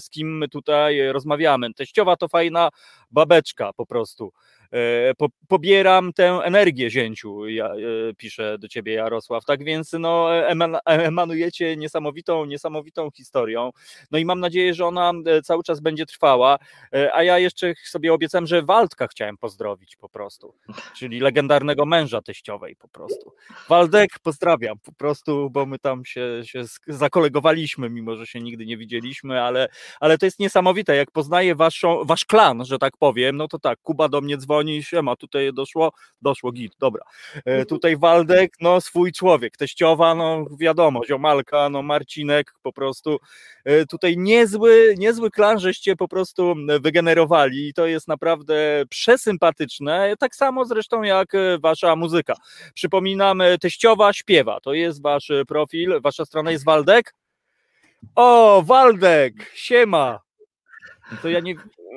z 0.00 0.10
kim 0.10 0.38
my 0.38 0.48
tutaj 0.48 1.12
rozmawiamy. 1.12 1.74
Teściowa 1.74 2.16
to 2.16 2.28
fajna 2.28 2.68
babeczka 3.10 3.72
po 3.72 3.86
prostu. 3.86 4.32
E, 4.72 5.14
po, 5.14 5.28
pobieram 5.48 6.12
tę 6.12 6.40
energię 6.44 6.90
zięciu, 6.90 7.48
ja, 7.48 7.66
e, 7.66 8.14
pisze 8.16 8.58
do 8.58 8.68
ciebie 8.68 8.92
Jarosław, 8.92 9.44
tak 9.44 9.64
więc 9.64 9.92
no, 9.92 10.34
eman, 10.46 10.76
emanujecie 10.84 11.76
niesamowitą, 11.76 12.44
niesamowitą 12.44 13.10
historią, 13.10 13.70
no 14.10 14.18
i 14.18 14.24
mam 14.24 14.40
nadzieję, 14.40 14.74
że 14.74 14.86
ona 14.86 15.12
e, 15.26 15.42
cały 15.42 15.62
czas 15.62 15.80
będzie 15.80 16.06
trwała, 16.06 16.58
e, 16.94 17.14
a 17.14 17.22
ja 17.22 17.38
jeszcze 17.38 17.74
sobie 17.84 18.12
obiecałem, 18.12 18.46
że 18.46 18.62
Waldka 18.62 19.06
chciałem 19.06 19.36
pozdrowić 19.36 19.96
po 19.96 20.08
prostu, 20.08 20.54
czyli 20.96 21.20
legendarnego 21.20 21.86
męża 21.86 22.22
teściowej 22.22 22.76
po 22.76 22.88
prostu. 22.88 23.32
Waldek, 23.68 24.10
pozdrawiam 24.22 24.78
po 24.78 24.92
prostu, 24.92 25.50
bo 25.50 25.66
my 25.66 25.78
tam 25.78 26.04
się, 26.04 26.42
się 26.44 26.64
zakolegowaliśmy, 26.86 27.90
mimo 27.90 28.16
że 28.16 28.26
się 28.26 28.40
nigdy 28.40 28.66
nie 28.66 28.76
widzieliśmy, 28.76 29.42
ale, 29.42 29.68
ale 30.00 30.18
to 30.18 30.26
jest 30.26 30.38
niesamowite, 30.38 30.96
jak 30.96 31.10
poznaję 31.10 31.54
waszą, 31.54 32.04
wasz 32.04 32.24
klan, 32.24 32.64
że 32.64 32.78
tak 32.78 32.96
powiem, 32.96 33.36
no 33.36 33.48
to 33.48 33.58
tak, 33.58 33.78
Kuba 33.82 34.08
do 34.08 34.20
mnie 34.20 34.36
dzwoni, 34.36 34.59
siema, 34.80 35.16
tutaj 35.16 35.52
doszło, 35.52 35.92
doszło 36.22 36.52
git, 36.52 36.72
dobra. 36.78 37.04
E, 37.44 37.64
tutaj 37.64 37.96
Waldek, 37.96 38.54
no 38.60 38.80
swój 38.80 39.12
człowiek, 39.12 39.56
teściowa, 39.56 40.14
no 40.14 40.46
wiadomo, 40.58 41.04
ziomalka, 41.04 41.68
no 41.68 41.82
Marcinek, 41.82 42.52
po 42.62 42.72
prostu 42.72 43.18
e, 43.64 43.86
tutaj 43.86 44.16
niezły, 44.18 44.94
niezły 44.98 45.30
klan, 45.30 45.60
żeście 45.60 45.96
po 45.96 46.08
prostu 46.08 46.54
wygenerowali 46.80 47.68
i 47.68 47.74
to 47.74 47.86
jest 47.86 48.08
naprawdę 48.08 48.84
przesympatyczne, 48.88 50.14
tak 50.18 50.34
samo 50.34 50.64
zresztą 50.64 51.02
jak 51.02 51.34
e, 51.34 51.58
wasza 51.58 51.96
muzyka. 51.96 52.34
Przypominam, 52.74 53.42
teściowa 53.60 54.12
śpiewa, 54.12 54.60
to 54.60 54.74
jest 54.74 55.02
wasz 55.02 55.32
profil, 55.48 56.00
wasza 56.00 56.24
strona 56.24 56.50
jest 56.50 56.64
Waldek? 56.64 57.14
O, 58.14 58.62
Waldek, 58.62 59.34
siema. 59.54 60.29
To 61.22 61.28
ja 61.28 61.40
nie. 61.40 61.54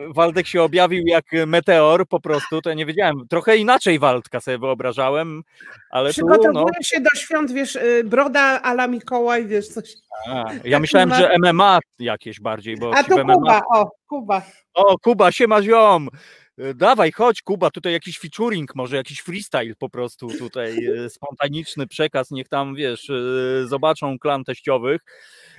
Waldek 0.09 0.47
się 0.47 0.63
objawił 0.63 1.03
jak 1.07 1.25
meteor 1.47 2.07
po 2.07 2.19
prostu, 2.19 2.61
to 2.61 2.69
ja 2.69 2.75
nie 2.75 2.85
wiedziałem. 2.85 3.27
Trochę 3.29 3.57
inaczej 3.57 3.99
Waldka 3.99 4.39
sobie 4.41 4.57
wyobrażałem, 4.57 5.43
ale 5.89 6.09
tu 6.09 6.13
Przygotowuję 6.13 6.53
no. 6.53 6.83
się 6.83 7.01
do 7.01 7.09
świąt, 7.19 7.51
wiesz, 7.51 7.75
y, 7.75 8.03
broda 8.05 8.61
ala 8.61 8.87
Mikołaj, 8.87 9.47
wiesz, 9.47 9.67
coś. 9.67 9.93
A, 10.29 10.45
ja 10.65 10.79
myślałem, 10.79 11.13
że 11.13 11.35
MMA 11.39 11.79
jakieś 11.99 12.39
bardziej, 12.39 12.77
bo 12.77 12.95
A 12.95 13.03
to 13.03 13.23
MMA. 13.23 13.33
Kuba, 13.33 13.61
o, 13.73 13.91
Kuba. 14.07 14.41
O, 14.73 14.97
Kuba, 14.97 15.31
siema 15.31 15.61
ziom. 15.61 16.09
E, 16.57 16.73
Dawaj, 16.73 17.11
chodź, 17.11 17.41
Kuba, 17.41 17.71
tutaj 17.71 17.93
jakiś 17.93 18.19
featuring, 18.19 18.75
może 18.75 18.95
jakiś 18.95 19.19
freestyle 19.19 19.75
po 19.79 19.89
prostu 19.89 20.27
tutaj, 20.27 20.85
e, 20.85 21.09
spontaniczny 21.09 21.87
przekaz, 21.87 22.31
niech 22.31 22.49
tam, 22.49 22.75
wiesz, 22.75 23.09
e, 23.09 23.67
zobaczą 23.67 24.19
klan 24.19 24.43
teściowych. 24.43 25.01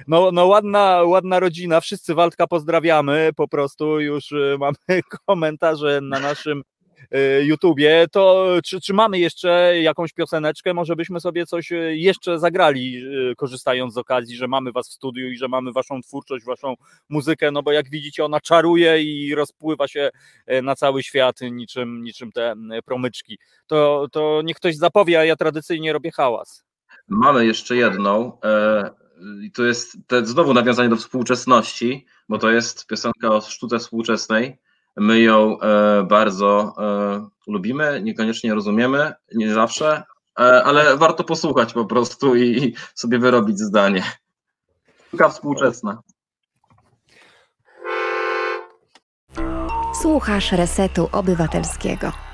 No, 0.09 0.31
no 0.33 0.47
ładna, 0.47 1.03
ładna 1.03 1.41
rodzina, 1.41 1.81
wszyscy 1.81 2.15
Waldka 2.15 2.47
pozdrawiamy, 2.47 3.31
po 3.37 3.49
prostu 3.49 4.01
już 4.01 4.31
mamy 4.61 5.01
komentarze 5.27 6.01
na 6.03 6.21
naszym 6.21 6.63
YouTubie, 7.43 8.07
to 8.13 8.47
czy, 8.65 8.81
czy 8.81 8.95
mamy 8.95 9.19
jeszcze 9.19 9.81
jakąś 9.83 10.13
pioseneczkę, 10.13 10.75
może 10.75 10.97
byśmy 10.97 11.21
sobie 11.21 11.47
coś 11.47 11.73
e, 11.73 11.97
jeszcze 11.97 12.39
zagrali, 12.39 13.05
e, 13.31 13.35
korzystając 13.35 13.95
z 13.95 13.99
okazji, 13.99 14.37
że 14.37 14.49
mamy 14.49 14.73
was 14.73 14.89
w 14.89 14.93
studiu 14.93 15.29
i 15.29 15.37
że 15.37 15.49
mamy 15.49 15.73
waszą 15.73 16.03
twórczość, 16.03 16.45
waszą 16.45 16.75
muzykę, 17.09 17.51
no 17.51 17.63
bo 17.63 17.73
jak 17.73 17.91
widzicie 17.91 18.25
ona 18.25 18.41
czaruje 18.41 19.03
i 19.03 19.35
rozpływa 19.35 19.89
się 19.89 20.11
e, 20.47 20.63
na 20.63 20.77
cały 20.77 21.03
świat 21.03 21.41
niczym, 21.41 22.03
niczym 22.03 22.33
te 22.33 22.55
promyczki. 22.85 23.39
To, 23.67 24.07
to 24.13 24.41
niech 24.45 24.57
ktoś 24.57 24.77
zapowie, 24.77 25.21
a 25.21 25.25
ja 25.25 25.37
tradycyjnie 25.37 25.93
robię 25.93 26.11
hałas. 26.11 26.65
Mamy 27.09 27.47
jeszcze 27.47 27.77
jedną. 27.77 28.39
e, 28.45 28.91
I 29.43 29.51
to 29.53 29.65
jest 29.65 29.97
te, 30.07 30.27
znowu 30.27 30.55
nawiązanie 30.55 30.89
do 30.89 30.97
współczesności, 30.97 32.07
bo 32.29 32.39
to 32.39 32.51
jest 32.51 32.87
piosenka 32.87 33.29
o 33.29 33.41
sztuce 33.41 33.79
współczesnej. 33.79 34.59
My 34.97 35.21
ją 35.21 35.61
e, 35.61 36.03
bardzo 36.03 36.75
e, 36.79 37.29
lubimy, 37.47 38.03
niekoniecznie 38.03 38.55
rozumiemy, 38.55 39.13
nie 39.35 39.55
zawsze, 39.55 40.03
e, 40.41 40.65
ale 40.65 40.97
warto 40.97 41.25
posłuchać 41.25 41.73
po 41.73 41.85
prostu 41.85 42.37
i, 42.37 42.75
sobie 42.95 43.19
wyrobić 43.19 43.59
zdanie. 43.59 44.03
Sztuka 45.09 45.29
współczesna. 45.29 46.03
Słuchasz 50.03 50.53
Resetu 50.53 51.09
Obywatelskiego. 51.13 52.34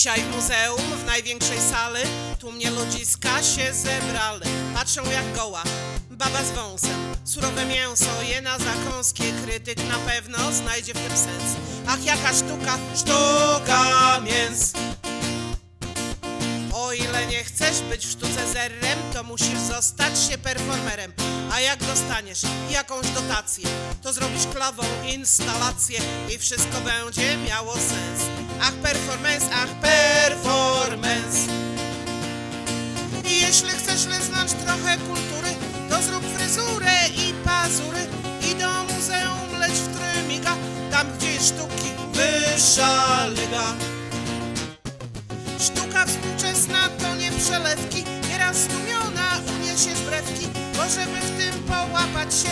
Dzisiaj 0.00 0.24
muzeum 0.24 0.96
w 1.02 1.04
największej 1.04 1.58
sali. 1.58 2.00
Tu 2.38 2.52
mnie 2.52 2.70
ludziska 2.70 3.42
się 3.42 3.74
zebrali 3.74 4.50
Patrzą 4.74 5.10
jak 5.10 5.36
goła. 5.36 5.62
Baba 6.10 6.44
z 6.44 6.50
wąsem. 6.50 7.14
Surowe 7.24 7.64
mięso 7.66 8.22
je 8.22 8.40
na 8.40 8.58
zakąskie 8.58 9.24
Krytyk 9.44 9.78
na 9.88 9.98
pewno 9.98 10.52
znajdzie 10.52 10.94
w 10.94 11.08
tym 11.08 11.16
sens. 11.16 11.56
Ach 11.88 12.04
jaka 12.04 12.32
sztuka, 12.34 12.78
sztuka 12.96 14.20
mięs. 14.20 14.72
O 16.72 16.92
ile 16.92 17.26
nie 17.26 17.44
chcesz 17.44 17.80
być 17.80 18.06
w 18.06 18.10
sztuce 18.10 18.52
zerrem, 18.52 18.98
to 19.12 19.22
musisz 19.22 19.58
zostać 19.68 20.18
się 20.30 20.38
performerem. 20.38 21.12
A 21.52 21.60
jak 21.60 21.84
dostaniesz 21.84 22.42
jakąś 22.70 23.06
dotację, 23.06 23.68
to 24.02 24.12
zrobisz 24.12 24.46
klawą 24.54 24.82
instalację 25.14 26.00
i 26.34 26.38
wszystko 26.38 26.80
będzie 26.80 27.36
miało 27.36 27.74
sens. 27.74 28.09
Ach 28.70 28.76
performance, 28.82 29.46
ach 29.52 29.74
performance. 29.82 31.50
I 33.24 33.40
jeśli 33.40 33.70
chcesz 33.70 34.06
leznąć 34.06 34.52
trochę 34.52 34.98
kultury, 34.98 35.50
to 35.88 36.02
zrób 36.02 36.24
fryzurę 36.24 37.08
i 37.16 37.34
pazury 37.44 38.06
i 38.50 38.54
do 38.54 38.68
muzeum 38.84 39.60
leć 39.60 39.72
w 39.72 39.98
Trymiga, 39.98 40.56
tam 40.90 41.06
gdzie 41.18 41.40
sztuki 41.40 41.90
wyższa 42.12 43.26
liga. 43.26 43.74
Sztuka 45.60 46.06
współczesna 46.06 46.88
to 46.88 47.14
nie 47.16 47.30
przelewki, 47.32 48.04
nieraz 48.30 48.56
zdumiona 48.56 49.40
uniesie 49.58 49.94
brewki, 50.06 50.46
bo 50.76 50.82
żeby 50.88 51.20
w 51.20 51.38
tym 51.38 51.62
połapać 51.62 52.34
się, 52.34 52.50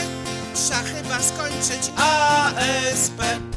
trzeba 0.55 0.82
chyba 0.82 1.23
skończyć 1.23 1.93
ASP. 1.97 3.48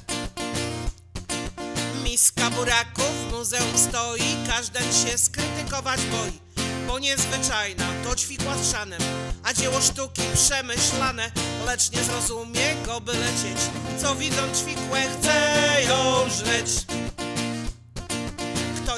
Buraków 2.56 3.32
muzeum 3.32 3.78
stoi, 3.78 4.38
każden 4.48 4.84
się 4.84 5.18
skrytykować 5.18 6.02
boi, 6.02 6.40
bo 6.88 7.00
niezwyczajna 7.00 7.86
to 8.04 8.16
ćwikła 8.16 8.58
z 8.58 8.72
szanem, 8.72 9.02
a 9.44 9.54
dzieło 9.54 9.82
sztuki 9.82 10.22
przemyślane, 10.34 11.32
lecz 11.66 11.92
nie 11.92 12.04
zrozumie 12.04 12.76
go 12.86 13.02
by 13.02 13.14
lecieć, 13.14 13.62
co 14.02 14.16
widzą 14.16 14.42
ćwikłe 14.56 15.02
chce 15.02 15.78
ją 15.90 16.30
żreć. 16.30 16.70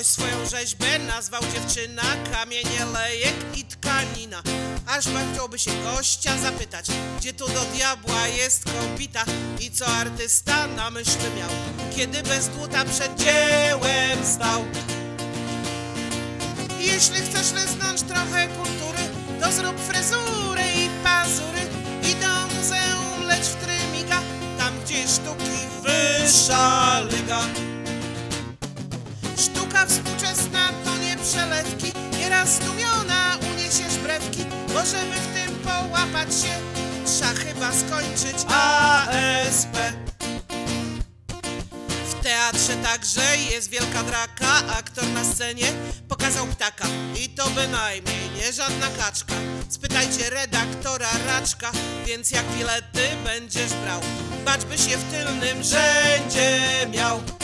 Ktoś 0.03 0.11
swoją 0.11 0.45
rzeźbę 0.45 0.99
nazwał 0.99 1.41
dziewczyna, 1.53 2.01
kamienie, 2.31 2.85
lejek 2.93 3.35
i 3.55 3.63
tkanina. 3.63 4.41
Aż 4.87 5.05
chciałby 5.33 5.59
się 5.59 5.71
gościa 5.83 6.37
zapytać, 6.37 6.85
gdzie 7.17 7.33
tu 7.33 7.47
do 7.47 7.61
diabła 7.61 8.27
jest 8.27 8.63
kąpita 8.63 9.25
i 9.59 9.71
co 9.71 9.87
artysta 9.87 10.67
na 10.67 10.89
myśli 10.89 11.25
miał, 11.37 11.49
kiedy 11.95 12.23
bez 12.23 12.49
dłuta 12.49 12.85
przed 12.85 13.19
dziełem 13.19 14.25
stał. 14.25 14.65
Jeśli 16.79 17.21
chcesz 17.21 17.51
leznąć 17.51 18.01
trochę 18.01 18.47
kultury, 18.47 19.03
to 19.41 19.51
zrób 19.51 19.79
fryzurę 19.79 20.63
i 20.75 20.89
pazury 21.03 21.61
i 22.11 22.15
do 22.15 22.55
muzeum 22.55 23.27
leć 23.27 23.43
w 23.43 23.55
Trymiga, 23.55 24.21
tam 24.57 24.73
gdzie 24.85 25.07
sztuki 25.07 25.57
wyższa 25.83 26.99
liga. 26.99 27.72
Sztuka 29.73 29.85
współczesna 29.85 30.69
to 30.85 30.97
nie 30.97 31.17
przelewki, 31.17 31.91
nieraz 32.17 32.49
zdumiona 32.49 33.37
uniesie 33.53 33.99
brewki, 34.03 34.45
bo 34.67 34.85
żeby 34.85 35.15
w 35.15 35.33
tym 35.33 35.55
połapać 35.55 36.29
się, 36.29 36.53
trzeba 37.05 37.33
chyba 37.33 37.71
skończyć 37.71 38.45
ASP. 38.47 39.77
W 42.09 42.23
teatrze 42.23 42.75
także 42.83 43.37
jest 43.51 43.69
wielka 43.69 44.03
draka, 44.03 44.73
aktor 44.77 45.07
na 45.07 45.23
scenie 45.23 45.67
pokazał 46.09 46.47
ptaka 46.47 46.85
i 47.23 47.29
to 47.29 47.49
bynajmniej 47.49 48.29
nie 48.37 48.53
żadna 48.53 48.87
kaczka. 48.97 49.33
Spytajcie 49.69 50.29
redaktora 50.29 51.09
Raczka, 51.27 51.71
więc 52.05 52.31
jak 52.31 52.45
bilety 52.45 53.01
będziesz 53.23 53.73
brał, 53.73 54.01
bacz 54.45 54.63
byś 54.63 54.85
je 54.85 54.97
w 54.97 55.11
tylnym 55.11 55.63
rzędzie 55.63 56.61
miał. 56.91 57.42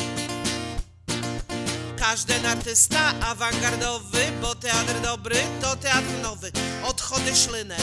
Każden 2.00 2.46
artysta 2.46 3.14
awangardowy, 3.22 4.32
bo 4.42 4.56
teatr 4.56 5.02
dobry 5.04 5.36
to 5.62 5.76
teatr 5.76 6.22
nowy. 6.24 6.52
Odchody 6.84 7.36
szlynę 7.36 7.78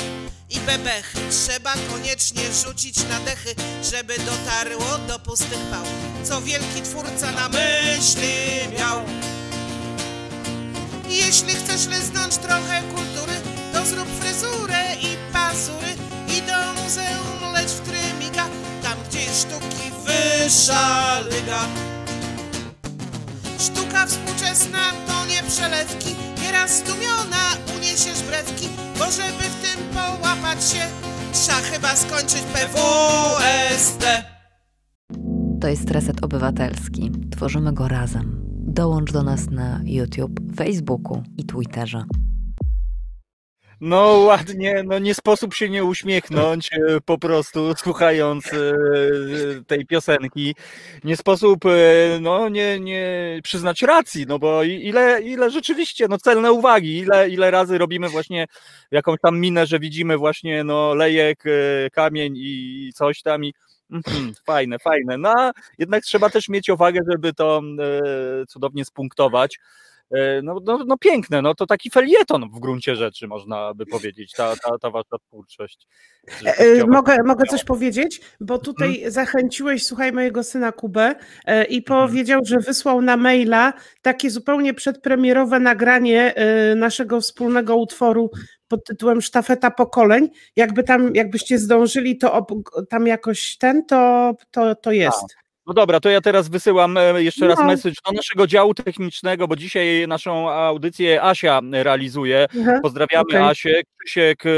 i 0.51 0.61
bebechy 0.61 1.19
trzeba 1.31 1.75
koniecznie 1.93 2.43
rzucić 2.65 2.97
na 3.09 3.21
dechy, 3.21 3.55
żeby 3.83 4.15
dotarło 4.19 4.99
do 5.09 5.19
pustych 5.19 5.59
pał. 5.71 5.85
Co 6.25 6.41
wielki 6.41 6.83
twórca 6.83 7.33
na 7.33 7.49
myśli 7.49 8.29
miał. 8.79 9.01
Jeśli 11.09 11.55
chcesz 11.55 11.87
leznąć 11.87 12.37
trochę 12.37 12.83
kultury, 12.83 13.33
to 13.73 13.87
zrób 13.87 14.09
fryzurę 14.21 14.95
i 14.95 15.33
pazury 15.33 15.97
i 16.29 16.43
do 16.43 16.83
muzeum 16.83 17.53
leć 17.53 17.69
w 17.69 17.81
trymika, 17.81 18.49
tam 18.83 18.99
gdzie 19.09 19.21
sztuki 19.21 19.91
wyższa 20.05 21.21
liga. 21.21 21.96
Sztuka 23.67 24.07
współczesna 24.07 24.79
to 25.07 25.27
nie 25.27 25.43
przelewki, 25.51 26.15
nieraz 26.43 26.79
zdumiona 26.79 27.43
uniesiesz 27.77 28.23
brewki, 28.23 28.69
bo 28.99 29.05
żeby 29.05 29.43
w 29.43 29.63
tym 29.63 29.85
połapać 29.95 30.65
się, 30.65 30.83
trzeba 31.33 31.59
chyba 31.59 31.97
skończyć 31.97 32.43
PWSD. 32.43 34.25
To 35.61 35.69
jest 35.69 35.91
Reset 35.91 36.25
Obywatelski. 36.25 37.11
Tworzymy 37.31 37.73
go 37.73 37.89
razem. 37.89 38.43
Dołącz 38.69 39.13
do 39.13 39.23
nas 39.23 39.51
na 39.51 39.81
YouTube, 39.85 40.41
Facebooku 40.57 41.23
i 41.37 41.45
Twitterze. 41.45 42.05
No 43.81 44.19
ładnie, 44.19 44.83
no 44.87 44.99
nie 44.99 45.15
sposób 45.15 45.55
się 45.55 45.69
nie 45.69 45.85
uśmiechnąć 45.85 46.71
e, 46.73 47.01
po 47.01 47.19
prostu 47.19 47.75
słuchając 47.77 48.47
e, 48.53 48.75
tej 49.67 49.87
piosenki. 49.87 50.55
Nie 51.05 51.17
sposób 51.17 51.67
e, 51.67 52.21
no 52.21 52.49
nie, 52.49 52.81
nie 52.81 53.41
przyznać 53.43 53.83
racji, 53.83 54.27
no 54.29 54.39
bo 54.39 54.63
ile, 54.63 55.23
ile 55.23 55.51
rzeczywiście, 55.51 56.07
no 56.09 56.19
celne 56.19 56.53
uwagi, 56.53 56.99
ile, 56.99 57.29
ile 57.29 57.51
razy 57.51 57.79
robimy 57.79 58.09
właśnie 58.09 58.47
jakąś 58.91 59.21
tam 59.21 59.41
minę, 59.41 59.67
że 59.67 59.79
widzimy 59.79 60.17
właśnie 60.19 60.65
no 60.65 60.95
lejek, 60.95 61.45
e, 61.47 61.91
kamień 61.91 62.35
i 62.37 62.91
coś 62.95 63.23
tam 63.23 63.45
i 63.45 63.55
mhm, 63.91 64.33
fajne, 64.47 64.79
fajne. 64.79 65.19
No 65.19 65.53
jednak 65.79 66.05
trzeba 66.05 66.31
też 66.31 66.49
mieć 66.49 66.69
uwagę, 66.69 67.01
żeby 67.11 67.35
to 67.35 67.63
e, 67.81 68.47
cudownie 68.47 68.85
spunktować. 68.85 69.59
E, 70.15 70.43
No, 70.43 70.61
no, 70.65 70.79
no 70.87 70.99
piękne, 70.99 71.43
no 71.43 71.55
to 71.55 71.67
taki 71.67 71.91
felieton 71.91 72.51
w 72.51 72.61
gruncie 72.61 72.97
rzeczy 72.97 73.27
można 73.29 73.75
by 73.75 73.87
powiedzieć, 73.87 74.33
ta, 74.33 74.55
ta, 74.57 74.79
ta 74.79 74.91
wasza 74.91 75.17
twórczość. 75.29 75.87
E, 76.29 76.33
żywnościowa. 76.43 76.93
Mogę, 76.93 77.23
mogę 77.23 77.45
coś 77.47 77.65
powiedzieć? 77.65 78.21
Bo 78.41 78.59
tutaj 78.59 79.05
zachęciłeś, 79.07 79.87
słuchaj, 79.87 80.13
mojego 80.13 80.43
syna 80.43 80.73
Kubę 80.73 81.15
e, 81.47 81.65
i 81.65 81.83
powiedział, 81.83 82.41
że 82.45 82.59
wysłał 82.59 83.03
na 83.03 83.17
maila 83.17 83.73
takie 84.03 84.31
zupełnie 84.31 84.75
przedpremierowe 84.75 85.61
nagranie 85.61 86.35
e, 86.35 86.75
naszego 86.75 87.21
wspólnego 87.21 87.77
utworu 87.77 88.31
pod 88.69 88.85
tytułem 88.85 89.23
Sztafeta 89.23 89.71
Pokoleń. 89.71 90.29
Jakby 90.57 90.83
tam, 90.83 91.15
jakbyście 91.15 91.59
zdążyli, 91.59 92.19
to 92.19 92.47
tam 92.91 93.07
jakoś 93.07 93.57
ten, 93.57 93.87
to, 93.87 94.33
to, 94.51 94.75
to 94.75 94.93
jest. 94.93 95.37
No 95.67 95.75
dobra, 95.75 96.01
to 96.01 96.09
ja 96.11 96.21
teraz 96.21 96.49
wysyłam 96.49 96.97
e, 96.97 97.23
jeszcze 97.23 97.47
raz 97.47 97.59
No. 97.59 97.65
message 97.65 97.95
do 98.07 98.13
naszego 98.13 98.47
działu 98.47 98.75
technicznego, 98.75 99.49
bo 99.49 99.57
dzisiaj 99.57 100.05
naszą 100.09 100.51
audycję 100.51 101.23
Asia 101.23 101.61
realizuje. 101.73 102.47
Aha, 102.63 102.79
Pozdrawiamy 102.83 103.23
okej. 103.23 103.41
Asię. 103.43 103.83
Krzysiek 104.07 104.47
e, 104.47 104.51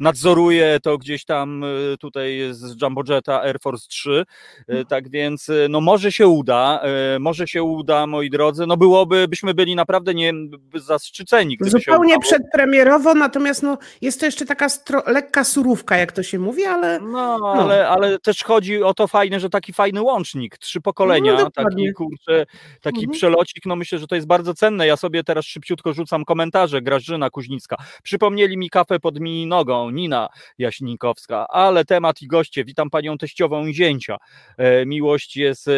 nadzoruje 0.00 0.78
to 0.82 0.98
gdzieś 0.98 1.24
tam 1.24 1.64
e, 1.64 1.96
tutaj 2.00 2.48
z 2.50 2.82
Jumbo 2.82 3.02
Jetta 3.08 3.42
Air 3.42 3.58
Force 3.62 3.86
3. 3.88 4.24
E, 4.68 4.84
Tak 4.84 5.10
więc 5.10 5.50
no 5.68 5.80
może 5.80 6.12
się 6.12 6.28
uda, 6.28 6.82
może 7.20 7.48
się 7.48 7.62
uda, 7.62 8.06
moi 8.06 8.30
drodzy. 8.30 8.66
No 8.66 8.76
byłoby, 8.76 9.28
byśmy 9.28 9.54
byli 9.54 9.74
naprawdę 9.74 10.14
nie 10.14 10.32
zaszczyceni, 10.74 11.56
Zupełnie 11.60 12.18
przedpremierowo, 12.18 13.14
natomiast 13.14 13.62
no, 13.62 13.78
jest 14.00 14.20
to 14.20 14.26
jeszcze 14.26 14.46
taka 14.46 14.66
lekka 15.06 15.44
surówka, 15.44 15.96
jak 15.96 16.12
to 16.12 16.22
się 16.22 16.38
mówi, 16.38 16.64
ale 16.64 17.00
No, 17.00 17.38
ale, 17.56 17.88
ale 17.88 18.18
też 18.18 18.44
chodzi 18.44 18.82
o 18.82 18.94
to 18.94 19.06
fajne, 19.06 19.40
że 19.40 19.50
taki 19.50 19.72
fajny 19.72 20.02
łącznik, 20.02 20.58
trzy 20.58 20.80
pokolenia, 20.80 21.32
No, 21.34 21.50
taki 21.50 21.92
kurczę, 21.92 22.46
taki 22.80 22.98
Mhm. 22.98 23.12
przelocik, 23.12 23.66
no 23.66 23.76
myślę, 23.76 23.98
że 23.98 24.06
to 24.06 24.14
jest 24.14 24.26
bardzo 24.26 24.54
cenne. 24.54 24.86
Ja 24.86 24.96
sobie 24.96 25.24
teraz 25.24 25.44
szybciutko 25.44 25.92
rzucam 25.92 26.24
komentarze, 26.24 26.82
Grażyna 26.82 27.30
Kuźnicka. 27.30 27.76
Przypomnieli 28.02 28.56
mi 28.56 28.70
kafę 28.78 29.00
pod 29.00 29.20
mi 29.20 29.46
nogą, 29.46 29.90
Nina 29.90 30.28
Jaśnikowska, 30.58 31.48
ale 31.48 31.84
temat 31.84 32.22
i 32.22 32.26
goście, 32.26 32.64
witam 32.64 32.90
panią 32.90 33.18
teściową 33.18 33.66
i 33.66 33.74
zięcia. 33.74 34.16
E, 34.56 34.86
miłość 34.86 35.36
jest 35.36 35.68
e, 35.68 35.72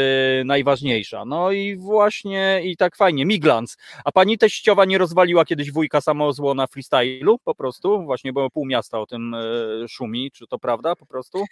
najważniejsza. 0.44 1.24
No 1.24 1.52
i 1.52 1.76
właśnie, 1.76 2.60
i 2.64 2.76
tak 2.76 2.96
fajnie, 2.96 3.26
Miglans. 3.26 3.76
A 4.04 4.12
pani 4.12 4.38
teściowa 4.38 4.84
nie 4.84 4.98
rozwaliła 4.98 5.44
kiedyś 5.44 5.72
wujka 5.72 6.00
samozło 6.00 6.54
na 6.54 6.66
freestylu 6.66 7.38
po 7.38 7.54
prostu? 7.54 8.02
Właśnie, 8.04 8.32
bo 8.32 8.50
pół 8.50 8.66
miasta 8.66 9.00
o 9.00 9.06
tym 9.06 9.34
e, 9.34 9.88
szumi, 9.88 10.30
czy 10.30 10.46
to 10.46 10.58
prawda 10.58 10.96
po 10.96 11.06
prostu? 11.06 11.44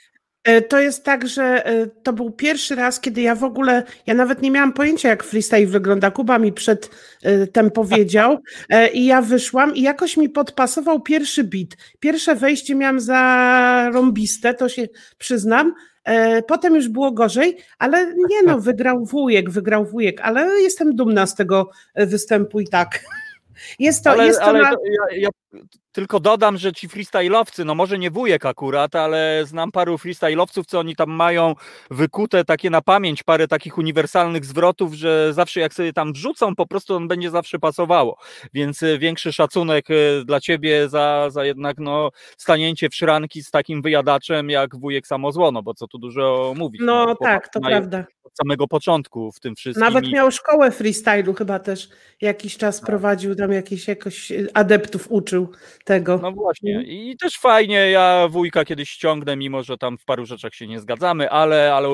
E, 0.49 0.63
To 0.63 0.81
jest 0.81 1.05
tak, 1.05 1.29
że 1.29 1.67
e, 1.67 1.87
to 1.87 2.13
był 2.13 2.31
pierwszy 2.31 2.75
raz, 2.75 3.01
kiedy 3.01 3.21
ja 3.21 3.35
w 3.35 3.45
ogóle, 3.45 3.83
ja 4.07 4.15
nawet 4.15 4.43
nie 4.43 4.51
miałam 4.51 4.73
pojęcia, 4.73 5.09
jak 5.09 5.25
freestyle 5.25 5.67
wygląda. 5.67 6.11
Kuba 6.11 6.39
mi 6.39 6.53
przedtem 6.53 7.71
powiedział 7.75 8.39
e, 8.69 8.89
i 8.91 9.07
ja 9.07 9.23
wyszłam 9.23 9.77
i 9.77 9.83
jakoś 9.83 10.17
mi 10.17 10.29
podpasował 10.29 11.01
pierwszy 11.01 11.45
beat. 11.45 11.69
Pierwsze 12.01 12.35
wejście 12.35 12.75
miałam 12.75 13.01
za 13.01 13.91
rąbiste, 13.93 14.55
to 14.55 14.69
się 14.69 14.89
przyznam. 15.19 15.75
Potem 16.47 16.75
już 16.75 16.89
było 16.89 17.13
gorzej, 17.13 17.57
ale 17.79 18.07
nie 18.07 18.43
no, 18.47 18.59
wygrał 18.59 19.05
wujek, 19.05 19.51
wygrał 19.51 19.85
wujek, 19.85 20.21
ale 20.21 20.61
jestem 20.61 20.97
dumna 20.97 21.27
z 21.27 21.35
tego 21.35 21.71
występu 21.95 22.61
i 22.61 22.69
tak. 22.69 23.01
Jest 23.79 24.05
to, 24.05 24.11
ale 24.11 24.27
jest 24.27 24.39
to 24.39 24.45
ale 24.45 24.63
na... 24.63 24.71
to 24.71 24.77
ja, 24.85 25.17
ja 25.17 25.29
tylko 25.93 26.21
dodam, 26.21 26.59
że 26.59 26.73
ci 26.73 26.89
freestyle'owcy, 26.89 27.65
no 27.65 27.75
może 27.75 27.99
nie 27.99 28.11
wujek 28.11 28.47
akurat, 28.47 28.97
ale 28.97 29.43
znam 29.47 29.73
paru 29.73 29.97
freestyle'owców, 29.97 30.63
co 30.67 30.79
oni 30.79 30.97
tam 30.97 31.11
mają 31.11 31.55
wykute 31.91 32.45
takie 32.45 32.71
na 32.71 32.83
pamięć, 32.83 33.23
parę 33.23 33.49
takich 33.49 33.79
uniwersalnych 33.79 34.45
zwrotów, 34.45 34.95
że 34.95 35.33
zawsze 35.35 35.61
jak 35.61 35.75
sobie 35.75 35.93
tam 35.93 36.13
wrzucą, 36.13 36.55
po 36.55 36.67
prostu 36.67 36.95
on 36.97 37.09
będzie 37.09 37.31
zawsze 37.31 37.59
pasowało. 37.59 38.19
Więc 38.55 38.83
e, 38.83 38.99
większy 38.99 39.33
szacunek 39.33 39.91
e, 39.91 40.25
dla 40.25 40.41
ciebie 40.41 40.89
za, 40.89 41.31
za 41.31 41.45
jednak 41.45 41.79
no, 41.79 42.11
stanięcie 42.37 42.89
w 42.89 42.95
szranki 42.95 43.43
z 43.43 43.51
takim 43.51 43.83
wyjadaczem 43.83 44.51
jak 44.51 44.77
wujek 44.77 45.07
samozłono, 45.07 45.63
bo 45.63 45.75
co 45.75 45.87
tu 45.87 45.99
dużo 45.99 46.55
mówić. 46.57 46.81
No 46.85 47.05
chłopak 47.05 47.43
tak, 47.43 47.53
to 47.53 47.61
prawda. 47.61 48.05
Od 48.25 48.37
samego 48.37 48.69
początku 48.69 49.33
w 49.33 49.41
tym 49.41 49.55
wszystkim. 49.55 49.87
Nawet 49.87 50.13
miał 50.13 50.31
szkołę 50.31 50.71
freestylu 50.71 51.35
chyba 51.35 51.59
też 51.59 51.89
jakiś 52.21 52.57
czas 52.57 52.81
prowadził, 52.81 53.35
tam 53.35 53.53
jakiś 53.53 53.89
jakoś 53.89 54.33
adeptów 54.55 55.07
uczył 55.11 55.49
tego. 55.89 56.19
No 56.23 56.33
właśnie. 56.33 56.83
I 56.83 57.17
też 57.17 57.39
fajnie, 57.39 57.91
ja 57.91 58.29
wujka 58.31 58.65
kiedyś 58.65 58.91
ściągnę, 58.91 59.37
mimo 59.37 59.63
że 59.63 59.79
tam 59.79 59.99
w 59.99 60.05
paru 60.05 60.27
rzeczach 60.27 60.55
się 60.55 60.67
nie 60.67 60.81
zgadzamy, 60.81 61.31
ale, 61.31 61.75
ale, 61.75 61.89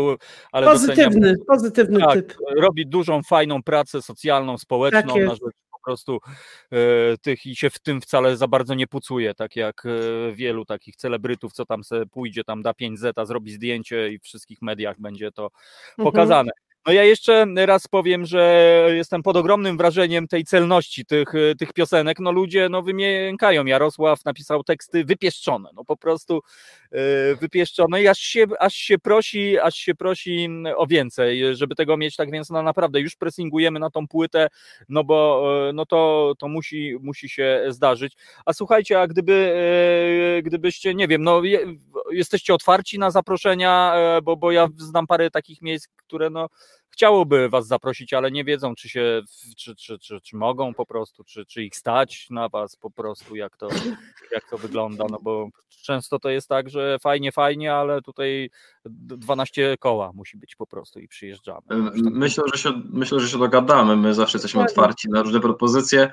ale 0.52 0.66
doceniam, 0.66 0.96
pozytywny, 0.96 1.34
pozytywny 1.46 2.00
tak, 2.00 2.14
typ. 2.14 2.34
robi 2.56 2.86
dużą, 2.86 3.22
fajną 3.22 3.62
pracę 3.62 4.02
socjalną, 4.02 4.58
społeczną 4.58 5.14
Tak 5.14 5.24
na 5.24 5.30
rzecz 5.34 5.54
po 5.70 5.78
prostu 5.84 6.18
e, 6.72 6.78
tych 7.22 7.46
i 7.46 7.56
się 7.56 7.70
w 7.70 7.78
tym 7.78 8.00
wcale 8.00 8.36
za 8.36 8.48
bardzo 8.48 8.74
nie 8.74 8.86
pucuje, 8.86 9.34
tak 9.34 9.56
jak 9.56 9.86
e, 9.86 10.32
wielu 10.32 10.64
takich 10.64 10.96
celebrytów, 10.96 11.52
co 11.52 11.66
tam 11.66 11.84
se 11.84 12.06
pójdzie, 12.06 12.44
tam 12.44 12.62
da 12.62 12.74
5 12.74 12.98
zeta, 12.98 13.24
zrobi 13.26 13.52
zdjęcie 13.52 14.12
i 14.12 14.18
w 14.18 14.22
wszystkich 14.22 14.62
mediach 14.62 15.00
będzie 15.00 15.32
to 15.32 15.44
Mhm. 15.44 16.04
pokazane. 16.04 16.50
No 16.86 16.92
ja 16.92 17.04
jeszcze 17.04 17.46
raz 17.56 17.88
powiem, 17.88 18.26
że 18.26 18.86
jestem 18.88 19.22
pod 19.22 19.36
ogromnym 19.36 19.76
wrażeniem 19.76 20.28
tej 20.28 20.44
celności 20.44 21.04
tych, 21.06 21.32
tych 21.58 21.72
piosenek. 21.72 22.20
No 22.20 22.32
ludzie 22.32 22.68
no 22.68 22.82
wymiękają. 22.82 23.64
Jarosław 23.64 24.24
napisał 24.24 24.64
teksty 24.64 25.04
wypieszczone, 25.04 25.70
no 25.74 25.84
po 25.84 25.96
prostu 25.96 26.40
y, 26.94 26.98
wypieszczone 27.36 28.02
i 28.02 28.08
aż 28.08 28.18
się, 28.18 28.44
aż 28.60 28.74
się 28.74 28.98
prosi, 28.98 29.58
aż 29.58 29.74
się 29.74 29.94
prosi 29.94 30.44
mm, 30.44 30.74
o 30.76 30.86
więcej, 30.86 31.56
żeby 31.56 31.74
tego 31.74 31.96
mieć, 31.96 32.16
tak 32.16 32.30
więc 32.30 32.50
no 32.50 32.62
naprawdę 32.62 33.00
już 33.00 33.16
pressingujemy 33.16 33.80
na 33.80 33.90
tą 33.90 34.08
płytę, 34.08 34.48
no 34.88 35.04
bo 35.04 35.44
y, 35.68 35.72
no 35.72 35.86
to, 35.86 36.32
to 36.38 36.48
musi, 36.48 36.96
musi 37.00 37.28
się 37.28 37.64
zdarzyć. 37.68 38.16
A 38.44 38.52
słuchajcie, 38.52 39.00
a 39.00 39.06
gdyby, 39.06 39.32
y, 40.38 40.42
gdybyście, 40.42 40.94
nie 40.94 41.08
wiem, 41.08 41.22
no 41.22 41.44
je, 41.44 41.60
jesteście 42.10 42.54
otwarci 42.54 42.98
na 42.98 43.10
zaproszenia, 43.10 43.94
e, 43.96 44.22
bo, 44.22 44.36
bo 44.36 44.52
ja 44.52 44.68
znam 44.76 45.06
parę 45.06 45.30
takich 45.30 45.62
miejsc, 45.62 45.88
które 45.96 46.30
no 46.30 46.48
chciałoby 46.90 47.48
was 47.48 47.66
zaprosić, 47.66 48.12
ale 48.12 48.30
nie 48.30 48.44
wiedzą, 48.44 48.74
czy 48.74 48.88
się, 48.88 49.22
czy, 49.56 49.76
czy, 49.76 49.98
czy, 49.98 50.20
czy 50.20 50.36
mogą 50.36 50.74
po 50.74 50.86
prostu, 50.86 51.24
czy, 51.24 51.46
czy 51.46 51.64
ich 51.64 51.76
stać 51.76 52.26
na 52.30 52.48
was 52.48 52.76
po 52.76 52.90
prostu, 52.90 53.36
jak 53.36 53.56
to, 53.56 53.68
jak 54.32 54.50
to 54.50 54.58
wygląda, 54.58 55.04
no 55.10 55.18
bo 55.22 55.48
często 55.82 56.18
to 56.18 56.30
jest 56.30 56.48
tak, 56.48 56.70
że 56.70 56.98
fajnie, 56.98 57.32
fajnie, 57.32 57.74
ale 57.74 58.02
tutaj 58.02 58.50
d- 58.84 59.16
12 59.16 59.76
koła 59.78 60.12
musi 60.14 60.36
być 60.36 60.56
po 60.56 60.66
prostu 60.66 61.00
i 61.00 61.08
przyjeżdżamy. 61.08 61.62
Myślę, 61.94 62.44
że 62.54 62.58
się, 62.62 62.82
myślę, 62.90 63.20
że 63.20 63.28
się 63.28 63.38
dogadamy. 63.38 63.96
My 63.96 64.14
zawsze 64.14 64.38
jesteśmy 64.38 64.62
otwarci 64.62 65.08
na 65.10 65.22
różne 65.22 65.40
propozycje, 65.40 66.12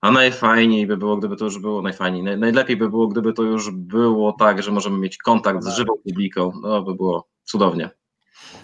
a 0.00 0.10
najfajniej 0.10 0.86
by 0.86 0.96
było, 0.96 1.16
gdyby 1.16 1.36
to 1.36 1.44
już 1.44 1.58
było 1.58 1.82
najfajniej. 1.82 2.22
Naj, 2.22 2.38
najlepiej 2.38 2.76
by 2.76 2.90
było, 2.90 3.08
gdyby 3.08 3.32
to 3.32 3.42
już 3.42 3.70
było 3.70 4.32
tak, 4.32 4.62
że 4.62 4.70
możemy 4.70 4.98
mieć 4.98 5.16
kontakt 5.16 5.64
z 5.64 5.76
żywą 5.76 5.94
publiką. 6.04 6.52
No 6.62 6.82
by 6.82 6.94
było 6.94 7.28
cudownie. 7.44 7.90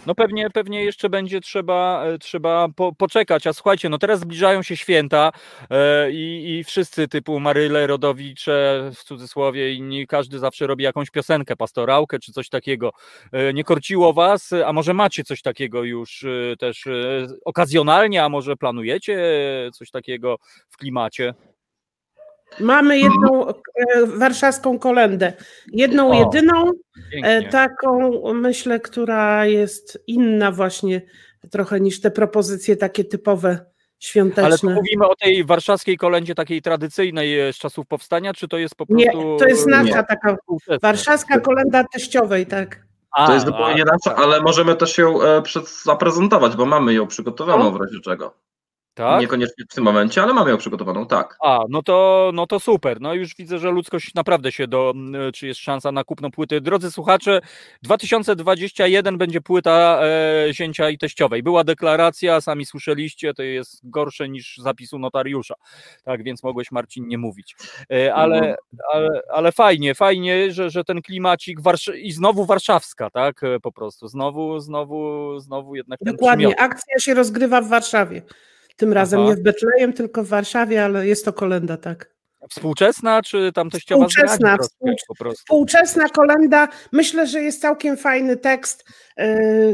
No 0.06 0.14
pewnie, 0.14 0.50
pewnie 0.50 0.84
jeszcze 0.84 1.08
będzie 1.08 1.40
trzeba, 1.40 2.04
e, 2.04 2.18
trzeba 2.18 2.68
po, 2.76 2.92
poczekać, 2.92 3.46
a 3.46 3.52
słuchajcie, 3.52 3.88
no 3.88 3.98
teraz 3.98 4.20
zbliżają 4.20 4.62
się 4.62 4.76
święta 4.76 5.32
e, 5.70 6.12
i, 6.12 6.56
i 6.58 6.64
wszyscy 6.64 7.08
typu 7.08 7.40
Maryle, 7.40 7.86
Rodowicze, 7.86 8.90
w 8.94 9.04
cudzysłowie, 9.04 9.74
inni, 9.74 10.06
każdy 10.06 10.38
zawsze 10.38 10.66
robi 10.66 10.84
jakąś 10.84 11.10
piosenkę, 11.10 11.56
pastorałkę 11.56 12.18
czy 12.18 12.32
coś 12.32 12.48
takiego. 12.48 12.92
E, 13.32 13.52
nie 13.52 13.64
korciło 13.64 14.12
was, 14.12 14.50
a 14.66 14.72
może 14.72 14.94
macie 14.94 15.24
coś 15.24 15.42
takiego 15.42 15.84
już 15.84 16.26
też 16.58 16.84
okazjonalnie, 17.44 18.24
a 18.24 18.28
może 18.28 18.56
planujecie 18.56 19.18
coś 19.72 19.90
takiego 19.90 20.36
w 20.68 20.76
klimacie? 20.76 21.34
Mamy 22.60 22.98
jedną 22.98 23.48
e, 23.48 23.54
warszawską 24.06 24.78
kolendę. 24.78 25.32
Jedną, 25.72 26.10
O, 26.10 26.14
jedyną, 26.14 26.68
e, 26.68 26.72
Pięknie. 27.12 27.48
taką 27.52 28.10
myślę, 28.34 28.80
która 28.80 29.46
jest 29.46 30.02
inna 30.06 30.52
właśnie 30.52 31.02
trochę 31.50 31.80
niż 31.80 32.00
te 32.00 32.10
propozycje 32.10 32.76
takie 32.76 33.04
typowe 33.04 33.48
Ale 33.48 33.58
to 33.58 33.64
świąteczne. 33.98 34.74
mówimy 34.74 35.06
o 35.08 35.14
tej 35.16 35.44
warszawskiej 35.44 35.96
kolędzie 35.96 36.34
takiej 36.34 36.62
tradycyjnej 36.62 37.40
e, 37.40 37.52
z 37.52 37.56
czasów 37.56 37.86
powstania, 37.86 38.34
czy 38.34 38.48
to 38.48 38.58
jest 38.58 38.74
po 38.74 38.84
Nie, 38.88 39.10
prostu... 39.12 39.36
to 39.38 39.46
jest 39.46 39.66
nasza 39.66 39.82
Nie. 39.84 40.04
taka 40.04 40.36
warszawska 40.82 41.40
kolenda 41.40 41.84
teściowej, 41.92 42.46
tak. 42.46 42.88
A, 43.12 43.26
To 43.26 43.34
jest 43.34 43.46
zupełnie 43.46 43.84
nasza, 43.84 44.16
ale 44.16 44.40
możemy 44.40 44.76
też 44.76 44.98
ją 44.98 45.22
e, 45.22 45.42
zaprezentować, 45.84 46.56
bo 46.56 46.66
mamy 46.66 46.94
ją 46.94 47.06
przygotowaną 47.06 47.72
w 47.72 47.80
razie 47.80 48.00
czego. 48.00 48.34
Tak? 48.98 49.20
Niekoniecznie 49.20 49.64
w 49.70 49.74
tym 49.74 49.84
momencie, 49.84 50.22
ale 50.22 50.34
mamy 50.34 50.50
ją 50.50 50.56
przygotowaną, 50.56 51.06
tak. 51.06 51.36
A, 51.44 51.60
no 51.68 51.82
to, 51.82 52.30
no 52.34 52.46
to 52.46 52.60
super. 52.60 53.00
No 53.00 53.14
już 53.14 53.34
widzę, 53.36 53.58
że 53.58 53.70
ludzkość 53.70 54.14
naprawdę 54.14 54.52
się 54.52 54.66
do, 54.68 54.94
czy 55.34 55.46
jest 55.46 55.60
szansa 55.60 55.92
na 55.92 56.04
kupno 56.04 56.30
płyty. 56.30 56.60
Drodzy 56.60 56.90
słuchacze, 56.90 57.40
2021 57.82 59.18
będzie 59.18 59.40
płyta 59.40 60.00
e, 60.02 60.54
zięcia 60.54 60.90
i 60.90 60.98
teściowej. 60.98 61.42
Była 61.42 61.64
deklaracja, 61.64 62.40
sami 62.40 62.66
słyszeliście, 62.66 63.34
to 63.34 63.42
jest 63.42 63.80
gorsze 63.90 64.28
niż 64.28 64.56
zapisu 64.58 64.98
notariusza. 64.98 65.54
Tak 66.04 66.22
więc 66.22 66.42
mogłeś 66.42 66.72
Marcin 66.72 67.08
nie 67.08 67.18
mówić. 67.18 67.56
E, 67.92 68.14
ale, 68.14 68.36
Mhm. 68.36 68.56
ale, 68.94 69.20
ale 69.32 69.52
fajnie, 69.52 69.94
fajnie, 69.94 70.52
że, 70.52 70.70
że 70.70 70.84
ten 70.84 71.02
klimacik 71.02 71.60
Warsz- 71.60 71.96
i 71.96 72.12
znowu 72.12 72.44
warszawska, 72.44 73.10
tak? 73.10 73.42
E, 73.44 73.60
Po 73.60 73.72
prostu. 73.72 74.08
Znowu, 74.08 74.60
znowu, 74.60 75.38
znowu 75.40 75.74
jednak 75.76 75.98
Dokładnie. 76.02 76.60
Akcja 76.60 76.98
się 76.98 77.14
rozgrywa 77.14 77.60
w 77.60 77.68
Warszawie. 77.68 78.22
Tym 78.78 78.92
razem 78.92 79.20
Aha. 79.20 79.28
nie 79.28 79.36
w 79.36 79.40
Betlejem, 79.42 79.92
tylko 79.92 80.24
w 80.24 80.28
Warszawie, 80.28 80.84
ale 80.84 81.06
jest 81.06 81.24
to 81.24 81.32
kolenda, 81.32 81.76
tak. 81.76 82.14
Współczesna, 82.50 83.22
czy 83.22 83.52
tam 83.54 83.70
teściowa 83.70 84.06
Współczesna, 84.06 84.56
współcz- 84.56 85.04
po 85.08 85.14
prostu? 85.14 85.38
Współczesna 85.44 86.08
kolenda. 86.08 86.68
Myślę, 86.92 87.26
że 87.26 87.42
jest 87.42 87.60
całkiem 87.60 87.96
fajny 87.96 88.36
tekst. 88.36 88.84
Yy, 89.16 89.24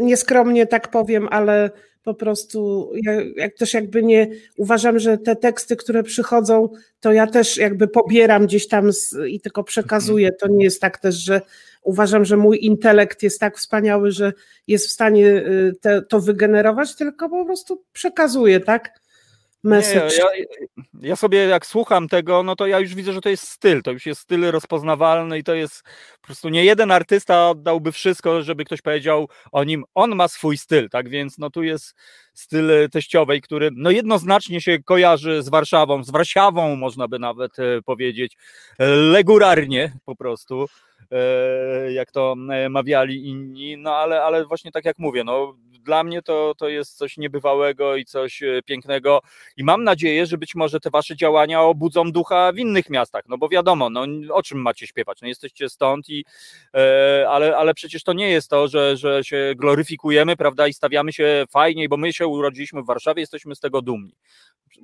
Nieskromnie 0.01 0.67
tak 0.67 0.89
powiem, 0.89 1.29
ale 1.31 1.71
po 2.05 2.15
prostu 2.15 2.91
ja, 3.03 3.13
jak 3.37 3.55
też 3.55 3.75
jakby 3.75 4.03
nie 4.03 4.27
uważam, 4.57 4.99
że 4.99 5.19
te 5.19 5.37
teksty, 5.37 5.77
które 5.77 6.03
przychodzą, 6.03 6.69
to 7.01 7.13
ja 7.13 7.27
też 7.27 7.57
jakby 7.57 7.89
pobieram 7.89 8.47
gdzieś 8.47 8.69
tam 8.69 8.93
z, 8.93 9.17
i 9.29 9.41
tylko 9.41 9.65
przekazuję. 9.65 10.33
To 10.33 10.49
nie 10.49 10.65
jest 10.65 10.81
tak 10.81 10.99
też, 10.99 11.15
że 11.15 11.41
uważam, 11.83 12.25
że 12.25 12.37
mój 12.37 12.65
intelekt 12.65 13.23
jest 13.23 13.41
tak 13.41 13.59
wspaniały, 13.59 14.11
że 14.11 14.33
jest 14.67 14.87
w 14.87 14.91
stanie 14.91 15.23
yy, 15.23 15.75
te, 15.81 16.03
to 16.03 16.21
wygenerować, 16.21 16.97
tylko 16.97 17.29
po 17.29 17.45
prostu 17.45 17.83
przekazuję, 17.93 18.61
tak? 18.61 19.04
Message. 19.65 20.17
ja, 20.19 20.27
ja 21.01 21.17
sobie 21.17 21.39
jak 21.39 21.67
słucham 21.67 22.09
tego, 22.09 22.43
no 22.43 22.57
to 22.57 22.67
ja 22.67 22.81
już 22.81 22.95
widzę, 22.95 23.13
że 23.13 23.21
to 23.21 23.29
jest 23.29 23.49
styl, 23.49 23.83
to 23.83 23.91
już 23.91 24.07
jest 24.07 24.21
styl 24.21 24.51
rozpoznawalny 24.51 25.39
i 25.39 25.45
to 25.45 25.55
jest 25.55 25.83
po 26.21 26.27
prostu 26.27 26.49
nie 26.49 26.65
jeden 26.65 26.91
artysta 26.91 27.51
oddałby 27.51 27.93
wszystko, 27.93 28.43
żeby 28.43 28.65
ktoś 28.65 28.83
powiedział 28.83 29.29
o 29.53 29.65
nim, 29.65 29.85
on 29.95 30.15
ma 30.15 30.29
swój 30.29 30.59
styl, 30.59 30.89
tak 30.91 31.09
więc 31.09 31.39
no 31.39 31.51
tu 31.51 31.63
jest 31.63 31.95
styl 32.35 32.91
teściowej, 32.91 33.41
który 33.41 33.71
no 33.73 33.91
jednoznacznie 33.91 34.61
się 34.61 34.83
kojarzy 34.83 35.43
z 35.43 35.49
Warszawą, 35.49 36.05
z 36.05 36.11
Warszawą 36.11 36.77
można 36.77 37.09
by 37.09 37.19
nawet 37.19 37.59
e, 37.59 37.83
powiedzieć, 37.83 38.37
e, 38.79 38.87
legurarnie 38.87 39.93
po 40.05 40.17
prostu, 40.17 40.63
e, 40.65 40.69
jak 41.91 42.11
to 42.11 42.35
e, 42.51 42.69
mawiali 42.69 43.29
inni, 43.29 43.77
no 43.79 43.97
ale, 43.97 44.23
ale 44.23 44.45
właśnie 44.45 44.73
tak 44.73 44.85
jak 44.85 44.99
mówię, 44.99 45.25
no 45.25 45.55
dla 45.85 46.05
mnie 46.05 46.23
to, 46.23 46.55
to 46.59 46.69
jest 46.69 46.97
coś 46.97 47.17
niebywałego 47.17 47.97
i 47.97 48.05
coś 48.05 48.43
e, 48.43 48.63
pięknego. 48.63 49.21
I 49.57 49.65
mam 49.65 49.85
nadzieję, 49.85 50.27
że 50.27 50.39
być 50.39 50.55
może 50.55 50.81
te 50.81 50.91
wasze 50.91 51.17
działania 51.17 51.63
obudzą 51.63 52.13
ducha 52.13 52.53
w 52.53 52.59
innych 52.59 52.91
miastach, 52.91 53.25
no 53.29 53.39
bo 53.39 53.49
wiadomo, 53.49 53.91
no 53.91 54.07
o 54.31 54.43
czym 54.43 54.59
macie 54.59 54.87
śpiewać, 54.87 55.19
no 55.23 55.29
jesteście 55.29 55.69
stąd 55.69 56.09
i 56.09 56.25
e, 56.75 57.27
ale, 57.29 57.57
ale 57.57 57.75
przecież 57.75 58.03
to 58.03 58.13
nie 58.13 58.31
jest 58.31 58.51
to, 58.51 58.69
że, 58.69 58.97
że 58.97 59.25
się 59.25 59.53
gloryfikujemy, 59.57 60.37
prawda, 60.37 60.69
i 60.69 60.73
stawiamy 60.73 61.13
się 61.13 61.45
fajniej, 61.51 61.89
bo 61.89 61.97
my 61.97 62.13
się 62.13 62.27
urodziliśmy 62.27 62.83
w 62.83 62.87
Warszawie, 62.87 63.21
jesteśmy 63.21 63.55
z 63.55 63.61
tego 63.61 63.83
dumni. 63.83 64.15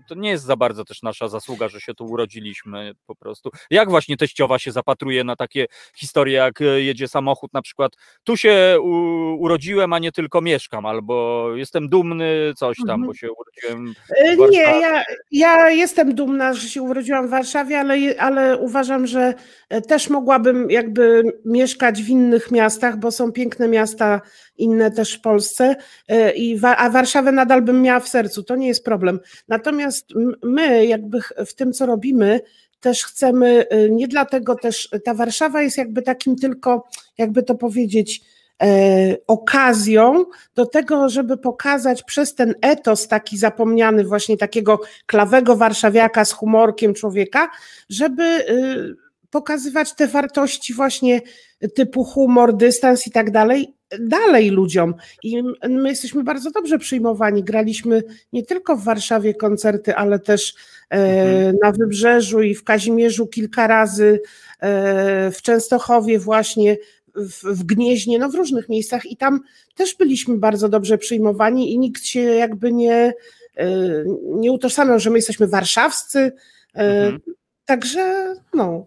To 0.09 0.15
nie 0.15 0.31
jest 0.31 0.45
za 0.45 0.57
bardzo 0.57 0.85
też 0.85 1.03
nasza 1.03 1.29
zasługa, 1.29 1.69
że 1.69 1.81
się 1.81 1.95
tu 1.95 2.05
urodziliśmy 2.05 2.93
po 3.07 3.15
prostu. 3.15 3.51
Jak 3.71 3.91
właśnie 3.91 4.17
teściowa 4.17 4.59
się 4.59 4.73
zapatruje 4.73 5.25
na 5.25 5.37
takie 5.37 5.67
historie, 5.97 6.35
jak 6.37 6.61
e, 6.61 6.65
jedzie 6.81 7.09
samochód 7.09 7.53
na 7.53 7.63
przykład, 7.63 7.93
tu 8.25 8.37
się 8.37 8.77
urodziłem, 9.39 9.93
a 9.93 9.99
nie 9.99 10.13
tylko 10.13 10.41
mieszkam, 10.41 10.87
albo 10.87 11.47
jestem 11.57 11.89
dumny, 11.89 12.53
coś 12.57 12.77
tam, 12.77 12.91
Mhm. 12.91 13.07
bo 13.07 13.15
się 13.15 13.29
urodziłem 13.33 13.95
E, 14.17 14.37
w 14.37 14.39
Nie, 14.51 14.65
Warszawie. 14.65 14.81
ja, 14.81 15.05
ja 15.31 15.71
jestem 15.71 16.15
dumna, 16.15 16.55
że 16.55 16.69
się 16.69 16.83
urodziłam 16.83 17.27
w 17.27 17.31
Warszawie, 17.31 17.79
ale, 17.81 17.95
ale 18.19 18.57
uważam, 18.59 19.07
że 19.07 19.35
e, 19.69 19.81
też 19.83 20.09
mogłabym 20.11 20.71
jakby 20.71 21.23
mieszkać 21.45 22.03
w 22.03 22.09
innych 22.09 22.51
miastach, 22.51 22.97
bo 22.99 23.11
są 23.13 23.33
piękne 23.33 23.69
miasta 23.69 24.21
inne 24.57 24.91
też 24.91 25.15
w 25.15 25.21
Polsce, 25.21 25.77
e, 26.09 26.33
i 26.33 26.61
a 26.65 26.91
Warszawę 26.91 27.33
nadal 27.33 27.63
bym 27.63 27.83
miała 27.83 28.01
w 28.01 28.09
sercu, 28.09 28.43
to 28.43 28.57
nie 28.57 28.69
jest 28.69 28.85
problem. 28.85 29.21
Natomiast 29.49 29.80
m- 30.17 30.35
my 30.43 30.87
jakby 30.87 31.21
w 31.47 31.55
tym, 31.55 31.73
co 31.73 31.87
robimy, 31.87 32.41
też 32.81 33.05
chcemy, 33.05 33.69
e, 33.69 33.91
nie 33.91 34.09
dlatego 34.09 34.55
też, 34.55 34.89
ta 35.05 35.15
Warszawa 35.15 35.63
jest 35.63 35.79
jakby 35.79 36.03
takim 36.03 36.37
tylko, 36.37 36.89
jakby 37.19 37.43
to 37.43 37.55
powiedzieć, 37.55 38.21
e, 38.63 39.17
okazją 39.27 40.25
do 40.55 40.67
tego, 40.67 41.09
żeby 41.09 41.37
pokazać 41.37 42.03
przez 42.03 42.35
ten 42.35 42.55
etos 42.63 43.09
taki 43.09 43.39
zapomniany, 43.39 44.05
właśnie 44.05 44.37
takiego 44.37 44.81
klawego 45.07 45.57
warszawiaka 45.57 46.25
z 46.25 46.33
humorkiem 46.33 46.95
człowieka, 46.95 47.51
żeby 47.89 48.23
y, 48.23 49.10
pokazywać 49.31 49.95
te 49.95 50.07
wartości 50.09 50.75
właśnie 50.75 51.21
typu 51.75 52.05
humor, 52.05 52.57
dystans 52.57 53.07
i 53.07 53.11
tak 53.11 53.31
dalej, 53.31 53.75
dalej 54.01 54.51
ludziom. 54.51 54.95
I 55.23 55.43
my 55.69 55.89
jesteśmy 55.89 56.25
bardzo 56.25 56.51
dobrze 56.51 56.79
przyjmowani. 56.79 57.45
Graliśmy 57.45 58.03
nie 58.33 58.43
tylko 58.43 58.77
w 58.77 58.85
Warszawie 58.85 59.35
koncerty, 59.35 59.97
ale 59.97 60.19
też 60.19 60.55
e, 60.91 60.97
Mhm. 60.97 61.57
na 61.63 61.73
Wybrzeżu 61.73 62.43
i 62.43 62.55
w 62.55 62.65
Kazimierzu 62.65 63.27
kilka 63.27 63.67
razy, 63.67 64.21
e, 64.61 65.31
w 65.31 65.43
Częstochowie 65.43 66.19
właśnie, 66.19 66.77
w, 67.15 67.65
Gnieźnie, 67.65 68.19
no 68.19 68.29
w 68.29 68.35
różnych 68.35 68.69
miejscach 68.69 69.07
i 69.07 69.17
tam 69.17 69.41
też 69.75 69.97
byliśmy 69.97 70.39
bardzo 70.39 70.69
dobrze 70.69 70.99
przyjmowani 70.99 71.73
i 71.73 71.79
nikt 71.79 72.05
się 72.05 72.21
jakby 72.21 72.73
nie, 72.73 73.13
e, 73.57 73.69
nie 74.25 74.53
utożsamiał, 74.53 75.01
że 75.01 75.11
my 75.11 75.19
jesteśmy 75.19 75.47
warszawscy. 75.47 76.33
Mhm. 76.75 77.21
Także 77.65 78.35
no. 78.55 78.87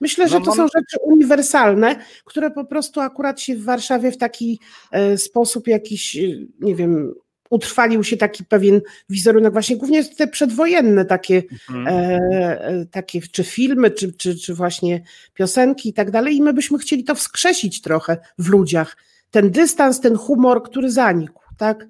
Myślę, 0.00 0.28
że 0.28 0.38
No 0.38 0.44
to 0.44 0.52
są 0.54 0.62
rzeczy 0.62 0.96
uniwersalne, 1.02 1.96
które 2.24 2.50
po 2.50 2.64
prostu 2.64 3.00
akurat 3.00 3.40
się 3.40 3.56
w 3.56 3.64
Warszawie 3.64 4.12
w 4.12 4.16
taki 4.16 4.60
e, 4.92 5.18
sposób 5.18 5.66
jakiś, 5.68 6.16
e, 6.16 6.20
nie 6.60 6.74
wiem, 6.74 7.14
utrwalił 7.50 8.04
się 8.04 8.16
taki 8.16 8.44
pewien 8.44 8.80
wizerunek, 9.08 9.52
właśnie 9.52 9.76
głównie 9.76 10.04
te 10.04 10.26
przedwojenne 10.28 11.04
takie, 11.04 11.42
Mhm. 11.70 11.86
e, 11.88 12.18
e, 12.64 12.86
takie 12.90 13.20
czy 13.32 13.44
filmy, 13.44 13.90
czy, 13.90 14.12
czy, 14.12 14.38
czy 14.38 14.54
właśnie 14.54 15.02
piosenki 15.34 15.88
i 15.88 15.92
tak 15.92 16.10
dalej. 16.10 16.36
I 16.36 16.42
my 16.42 16.52
byśmy 16.52 16.78
chcieli 16.78 17.04
to 17.04 17.14
wskrzesić 17.14 17.80
trochę 17.80 18.16
w 18.38 18.48
ludziach. 18.48 18.96
Ten 19.30 19.50
dystans, 19.50 20.00
ten 20.00 20.16
humor, 20.16 20.62
który 20.62 20.90
zanikł, 20.90 21.40
tak? 21.58 21.86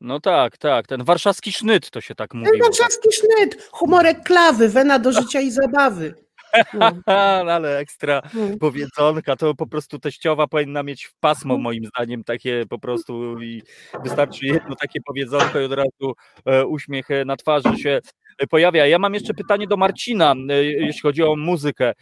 No 0.00 0.20
tak, 0.20 0.58
tak, 0.58 0.86
ten 0.86 1.04
warszawski 1.04 1.52
sznyt 1.52 1.90
to 1.90 2.00
się 2.00 2.14
tak 2.14 2.30
Ten 2.30 2.40
mówiło. 2.40 2.64
warszawski 2.66 3.08
sznyt, 3.12 3.68
humorek 3.72 4.22
klawy, 4.22 4.68
wena 4.68 4.98
do 4.98 5.12
życia 5.12 5.40
i 5.40 5.50
zabawy. 5.50 6.14
No, 7.06 7.52
ale 7.52 7.78
ekstra 7.78 8.22
no. 8.34 8.56
powiedzonka, 8.60 9.36
to 9.36 9.54
po 9.54 9.66
prostu 9.66 9.98
teściowa 9.98 10.46
powinna 10.46 10.82
mieć 10.82 11.04
w 11.04 11.14
pasmo 11.20 11.54
Mhm. 11.54 11.62
moim 11.62 11.86
zdaniem 11.86 12.24
takie 12.24 12.64
po 12.68 12.78
prostu 12.78 13.42
i 13.42 13.62
wystarczy 14.04 14.46
jedno 14.46 14.74
takie 14.80 15.00
powiedzonko 15.06 15.60
i 15.60 15.64
od 15.64 15.72
razu 15.72 16.14
e, 16.46 16.66
uśmiech 16.66 17.10
e, 17.10 17.24
na 17.24 17.36
twarzy 17.36 17.76
się 17.78 18.00
e, 18.38 18.46
pojawia. 18.46 18.86
Ja 18.86 18.98
mam 18.98 19.14
jeszcze 19.14 19.34
pytanie 19.34 19.66
do 19.66 19.76
Marcina, 19.76 20.34
jeśli 20.60 21.00
chodzi 21.00 21.22
o 21.22 21.36
muzykę. 21.36 21.92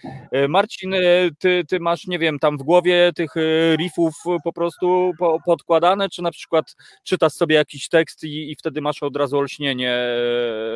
Marcin, 0.48 0.94
ty, 1.38 1.64
ty 1.68 1.80
masz, 1.80 2.06
nie 2.06 2.18
wiem, 2.18 2.38
tam 2.38 2.58
w 2.58 2.62
głowie 2.62 3.10
tych 3.14 3.30
riffów 3.76 4.14
po 4.44 4.52
prostu 4.52 5.12
po, 5.18 5.38
podkładane, 5.46 6.08
czy 6.08 6.22
na 6.22 6.30
przykład 6.30 6.76
czytasz 7.04 7.32
sobie 7.32 7.56
jakiś 7.56 7.88
tekst 7.88 8.24
i, 8.24 8.50
i 8.50 8.56
wtedy 8.56 8.80
masz 8.80 9.02
od 9.02 9.16
razu 9.16 9.38
olśnienie 9.38 9.98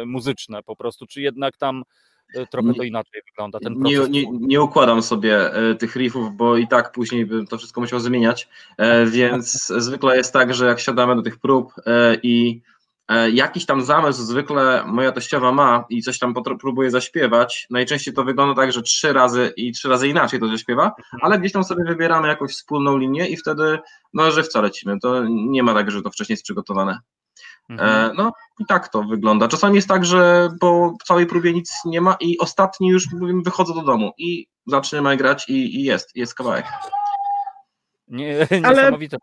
muzyczne 0.07 0.63
po 0.63 0.77
prostu, 0.77 1.07
czy 1.07 1.21
jednak 1.21 1.57
tam 1.57 1.83
trochę 2.51 2.75
to 2.75 2.83
inaczej 2.83 3.23
wygląda 3.27 3.59
ten 3.59 3.75
Nie, 3.77 3.99
nie, 4.09 4.25
nie 4.31 4.63
układam 4.63 5.03
sobie 5.03 5.55
e, 5.55 5.75
tych 5.75 5.97
riffów, 5.97 6.37
bo 6.37 6.57
i 6.57 6.69
tak 6.69 6.93
później 6.93 7.27
bym 7.27 7.47
to 7.47 7.59
wszystko 7.59 7.81
musiał 7.81 8.01
zmieniać, 8.01 8.49
e, 8.79 9.07
więc 9.07 9.67
zwykle 9.87 10.17
jest 10.17 10.33
tak, 10.33 10.55
że 10.55 10.67
jak 10.67 10.81
siadamy 10.81 11.17
do 11.17 11.23
tych 11.23 11.39
prób 11.39 11.73
e, 11.87 12.17
i 12.23 12.63
e, 13.09 13.31
jakiś 13.31 13.67
tam 13.67 13.83
zamysł 13.83 14.23
zwykle 14.23 14.85
moja 14.87 15.13
teściowa 15.13 15.53
ma 15.53 15.85
i 15.91 16.03
coś 16.03 16.19
tam 16.19 16.35
próbuje 16.61 16.91
zaśpiewać, 16.91 17.67
najczęściej 17.71 18.15
to 18.15 18.25
wygląda 18.25 18.63
tak, 18.63 18.73
że 18.73 18.83
trzy 18.83 19.13
razy 19.13 19.53
i 19.57 19.73
trzy 19.73 19.89
razy 19.89 20.09
inaczej 20.09 20.41
to 20.41 20.49
zaśpiewa, 20.49 20.93
ale 21.21 21.39
gdzieś 21.39 21.53
tam 21.53 21.65
sobie 21.65 21.85
wybieramy 21.85 22.29
jakąś 22.29 22.51
wspólną 22.51 22.99
linię 22.99 23.29
i 23.29 23.37
wtedy 23.37 23.79
no 24.15 24.31
żywca 24.31 24.61
lecimy, 24.61 25.01
to 25.01 25.25
nie 25.29 25.63
ma 25.63 25.75
tak, 25.75 25.91
że 25.91 26.03
to 26.03 26.11
wcześniej 26.11 26.35
jest 26.35 26.45
przygotowane. 26.45 26.99
Mhm. 27.71 28.11
E, 28.11 28.15
no 28.15 28.33
i 28.59 28.67
tak 28.67 28.89
to 28.89 29.03
wygląda. 29.03 29.49
Czasami 29.49 29.77
jest 29.77 29.89
tak, 29.89 30.05
że 30.05 30.49
po 30.61 30.95
całej 31.05 31.27
próbie 31.27 31.53
nic 31.53 31.73
nie 31.85 32.01
ma 32.01 32.17
i 32.21 32.39
ostatni 32.39 32.89
już 32.89 33.13
mówimy, 33.13 33.43
wychodzę 33.43 33.75
do 33.75 33.83
domu 33.83 34.13
i 34.19 34.47
zaczynamy 34.67 35.17
grać 35.17 35.49
i, 35.49 35.81
i 35.81 35.83
jest, 35.83 36.17
jest 36.17 36.35
kawałek. 36.35 36.65
Nie, 38.09 38.47
Ale- 38.65 38.75
niesamowite. 38.75 39.17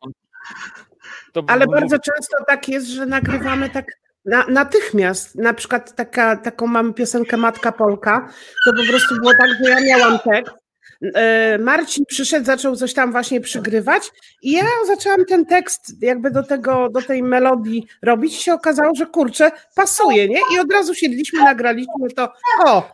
To, 1.33 1.43
Ale 1.47 1.67
bardzo 1.67 1.99
często 1.99 2.37
tak 2.47 2.69
jest, 2.69 2.87
że 2.87 3.05
nagrywamy 3.05 3.69
tak 3.69 3.85
na, 4.25 4.45
natychmiast. 4.47 5.35
Na 5.35 5.53
przykład 5.53 5.95
taka, 5.95 6.37
taką 6.37 6.67
mamy 6.67 6.93
piosenkę 6.93 7.37
Matka 7.37 7.71
Polka, 7.71 8.29
to 8.65 8.71
po 8.73 8.89
prostu 8.89 9.15
było 9.15 9.31
tak, 9.31 9.49
że 9.63 9.69
ja 9.69 9.97
miałam 9.97 10.19
tekst. 10.19 10.66
E, 11.01 11.57
Marcin 11.57 12.05
przyszedł, 12.05 12.45
zaczął 12.45 12.75
coś 12.75 12.93
tam 12.93 13.11
właśnie 13.11 13.41
przygrywać 13.41 14.11
i 14.41 14.51
ja 14.51 14.63
zaczęłam 14.87 15.25
ten 15.25 15.45
tekst 15.45 16.01
jakby 16.01 16.31
do 16.31 16.43
tego, 16.43 16.89
do 16.89 17.01
tej 17.01 17.23
melodii 17.23 17.87
robić 18.01 18.35
i 18.35 18.43
się 18.43 18.53
okazało, 18.53 18.95
że 18.95 19.05
kurczę, 19.05 19.51
pasuje, 19.75 20.29
nie? 20.29 20.39
I 20.55 20.59
od 20.59 20.73
razu 20.73 20.93
siedliśmy, 20.93 21.43
nagraliśmy 21.43 22.09
to, 22.15 22.33
o, 22.65 22.91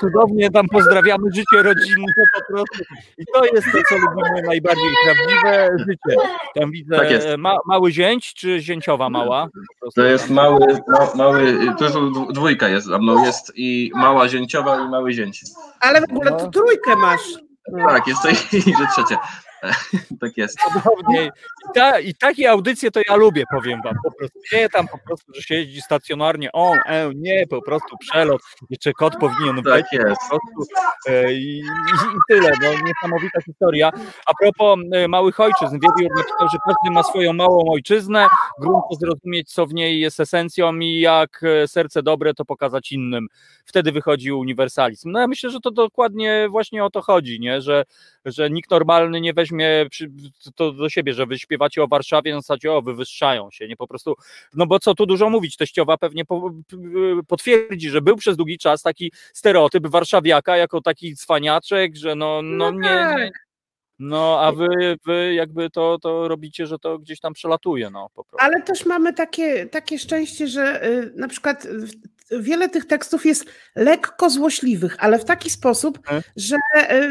Cudownie 0.00 0.50
tam 0.50 0.66
pozdrawiamy 0.68 1.24
życie 1.34 1.62
rodzinne 1.62 2.12
po 2.34 2.52
prostu. 2.54 2.84
I 3.18 3.24
to 3.34 3.44
jest 3.44 3.66
to, 3.72 3.78
co 3.88 3.94
lubimy 3.94 4.42
najbardziej, 4.46 4.84
prawdziwe 5.04 5.68
życie. 5.78 6.20
Tam 6.54 6.70
widzę 6.70 6.96
Tak 6.96 7.10
jest. 7.10 7.26
ma, 7.38 7.56
mały 7.66 7.92
zięć 7.92 8.34
czy 8.34 8.60
zięciowa 8.60 9.10
mała? 9.10 9.48
To 9.94 10.02
jest 10.04 10.30
mały, 10.30 10.66
ma, 10.88 11.08
mały, 11.14 11.58
to 11.78 12.00
dwójka 12.32 12.68
jest 12.68 12.86
za 12.86 12.98
mną, 12.98 13.24
jest 13.24 13.52
i 13.56 13.90
mała 13.94 14.28
zięciowa 14.28 14.80
i 14.86 14.88
mały 14.88 15.12
zięć. 15.12 15.40
ale 15.80 16.00
w 16.00 16.04
ogóle 16.04 16.32
tu 16.32 16.50
trójkę 16.50 16.96
masz. 16.96 17.20
Tak, 17.88 18.06
jest 18.06 18.22
to 18.22 18.28
i, 18.28 18.32
i 18.70 18.74
że 18.78 18.86
trzecie. 18.96 19.16
tak 20.20 20.36
jest. 20.36 20.58
I, 21.14 21.30
ta, 21.74 22.00
I 22.00 22.14
takie 22.14 22.50
audycje 22.50 22.90
to 22.90 23.00
ja 23.08 23.16
lubię, 23.16 23.44
powiem 23.50 23.82
wam. 23.82 23.94
Po 24.04 24.12
prostu 24.12 24.38
nie 24.52 24.68
tam 24.68 24.88
po 24.88 24.98
prostu, 24.98 25.32
że 25.34 25.42
siedzi 25.42 25.80
stacjonarnie. 25.80 26.52
O, 26.52 26.74
e, 26.86 27.10
nie, 27.14 27.46
po 27.46 27.62
prostu 27.62 27.96
przelot. 27.98 28.42
Jeszcze 28.70 28.92
kot 28.92 29.16
powinien 29.20 29.56
być. 29.56 29.64
Tak 29.64 29.92
jest. 29.92 30.20
Po 30.30 30.38
prostu, 30.38 30.72
e, 31.08 31.32
i, 31.32 31.58
i, 31.58 32.18
tyle. 32.28 32.50
No, 32.62 32.68
niesamowita 32.86 33.40
historia. 33.40 33.90
A 34.26 34.32
propos 34.40 34.78
e, 34.92 35.08
małych 35.08 35.40
ojczyzn, 35.40 35.78
Wiewiór 35.80 36.16
napisał, 36.16 36.48
że 36.48 36.58
każdy 36.66 36.94
ma 36.94 37.02
swoją 37.02 37.32
małą 37.32 37.64
ojczyznę. 37.72 38.26
Grunt 38.60 38.84
to 38.90 38.96
zrozumieć, 38.96 39.52
co 39.52 39.66
w 39.66 39.74
niej 39.74 40.00
jest 40.00 40.20
esencją 40.20 40.78
i 40.78 41.00
jak 41.00 41.40
e, 41.42 41.68
serce 41.68 42.02
dobre, 42.02 42.34
to 42.34 42.44
pokazać 42.44 42.92
innym. 42.92 43.28
Wtedy 43.64 43.92
wychodzi 43.92 44.32
uniwersalizm. 44.32 45.10
No 45.10 45.20
ja 45.20 45.26
myślę, 45.26 45.50
że 45.50 45.60
to 45.60 45.70
dokładnie 45.70 46.46
właśnie 46.50 46.84
o 46.84 46.90
to 46.90 47.02
chodzi, 47.02 47.40
nie? 47.40 47.60
Że, 47.60 47.84
że 48.24 48.50
nikt 48.50 48.70
normalny 48.70 49.20
nie 49.20 49.34
weźmie 49.34 49.55
to 50.54 50.72
do 50.72 50.88
siebie, 50.88 51.12
że 51.12 51.26
wy 51.26 51.38
śpiewacie 51.38 51.82
o 51.82 51.88
Warszawie, 51.88 52.32
w 52.32 52.36
zasadzie 52.36 52.72
o, 52.72 52.82
wywyższają 52.82 53.50
się, 53.50 53.68
nie 53.68 53.76
po 53.76 53.86
prostu, 53.86 54.14
no 54.54 54.66
bo 54.66 54.78
co 54.78 54.94
tu 54.94 55.06
dużo 55.06 55.30
mówić, 55.30 55.56
teściowa 55.56 55.96
pewnie 55.96 56.22
potwierdzi, 57.28 57.90
że 57.90 58.00
był 58.00 58.16
przez 58.16 58.36
długi 58.36 58.58
czas 58.58 58.82
taki 58.82 59.12
stereotyp 59.34 59.86
warszawiaka 59.86 60.56
jako 60.56 60.80
taki 60.80 61.16
cwaniaczek, 61.16 61.96
że 61.96 62.14
no, 62.14 62.42
no, 62.42 62.70
No 62.72 62.80
nie, 62.80 62.88
tak. 62.88 63.18
nie, 63.18 63.30
no 63.98 64.40
a 64.40 64.52
wy, 64.52 64.96
wy 65.06 65.34
jakby 65.34 65.70
to, 65.70 65.98
to 65.98 66.28
robicie, 66.28 66.66
że 66.66 66.78
to 66.78 66.98
gdzieś 66.98 67.20
tam 67.20 67.32
przelatuje, 67.32 67.90
no 67.90 68.10
po 68.14 68.24
prostu. 68.24 68.46
Ale 68.46 68.62
też 68.62 68.86
mamy 68.86 69.12
takie, 69.12 69.66
takie 69.66 69.98
szczęście, 69.98 70.48
że 70.48 70.86
y, 70.86 71.12
na 71.16 71.28
przykład 71.28 71.66
wiele 72.30 72.68
tych 72.68 72.86
tekstów 72.86 73.26
jest 73.26 73.44
lekko 73.76 74.30
złośliwych, 74.30 74.96
ale 74.98 75.18
w 75.18 75.24
taki 75.24 75.50
sposób, 75.50 75.98
Mhm. 75.98 76.22
że 76.36 76.56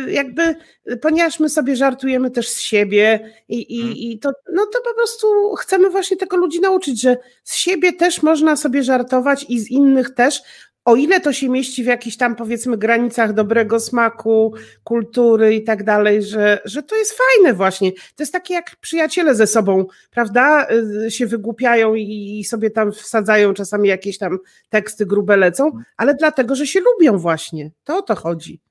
y, 0.07 0.11
jakby, 0.11 0.55
ponieważ 1.01 1.39
my 1.39 1.49
sobie 1.49 1.75
żartujemy 1.75 2.31
też 2.31 2.49
z 2.49 2.61
siebie 2.61 3.33
i, 3.49 3.75
i, 3.77 3.81
Mhm. 3.81 3.97
i 3.97 4.19
to, 4.19 4.31
no 4.53 4.65
to 4.65 4.79
po 4.81 4.93
prostu 4.93 5.55
chcemy 5.55 5.89
właśnie 5.89 6.17
tego 6.17 6.37
ludzi 6.37 6.59
nauczyć, 6.59 7.01
że 7.01 7.17
z 7.43 7.55
siebie 7.55 7.93
też 7.93 8.23
można 8.23 8.55
sobie 8.55 8.83
żartować 8.83 9.45
i 9.49 9.59
z 9.59 9.71
innych 9.71 10.09
też, 10.09 10.41
o 10.85 10.95
ile 10.95 11.19
to 11.19 11.33
się 11.33 11.49
mieści 11.49 11.83
w 11.83 11.87
jakichś 11.87 12.17
tam 12.17 12.35
powiedzmy 12.35 12.77
granicach 12.77 13.33
dobrego 13.33 13.79
smaku, 13.79 14.53
kultury 14.83 15.55
i 15.55 15.63
tak 15.63 15.83
dalej, 15.83 16.23
że, 16.23 16.59
że 16.65 16.83
to 16.83 16.95
jest 16.95 17.17
fajne 17.17 17.53
właśnie. 17.53 17.91
To 17.91 17.99
jest 18.19 18.33
takie 18.33 18.53
jak 18.53 18.75
przyjaciele 18.75 19.35
ze 19.35 19.47
sobą, 19.47 19.85
prawda? 20.11 20.67
Y, 21.05 21.11
Się 21.11 21.27
wygłupiają 21.27 21.95
i 21.95 22.39
i 22.39 22.43
sobie 22.43 22.69
tam 22.69 22.91
wsadzają 22.91 23.53
czasami 23.53 23.89
jakieś 23.89 24.17
tam 24.17 24.37
teksty 24.69 25.05
grube 25.05 25.37
lecą, 25.37 25.71
ale 25.97 26.15
dlatego, 26.15 26.55
że 26.55 26.67
się 26.67 26.79
lubią 26.79 27.17
właśnie. 27.17 27.71
To 27.83 27.97
o 27.97 28.01
to 28.01 28.15
chodzi. 28.15 28.64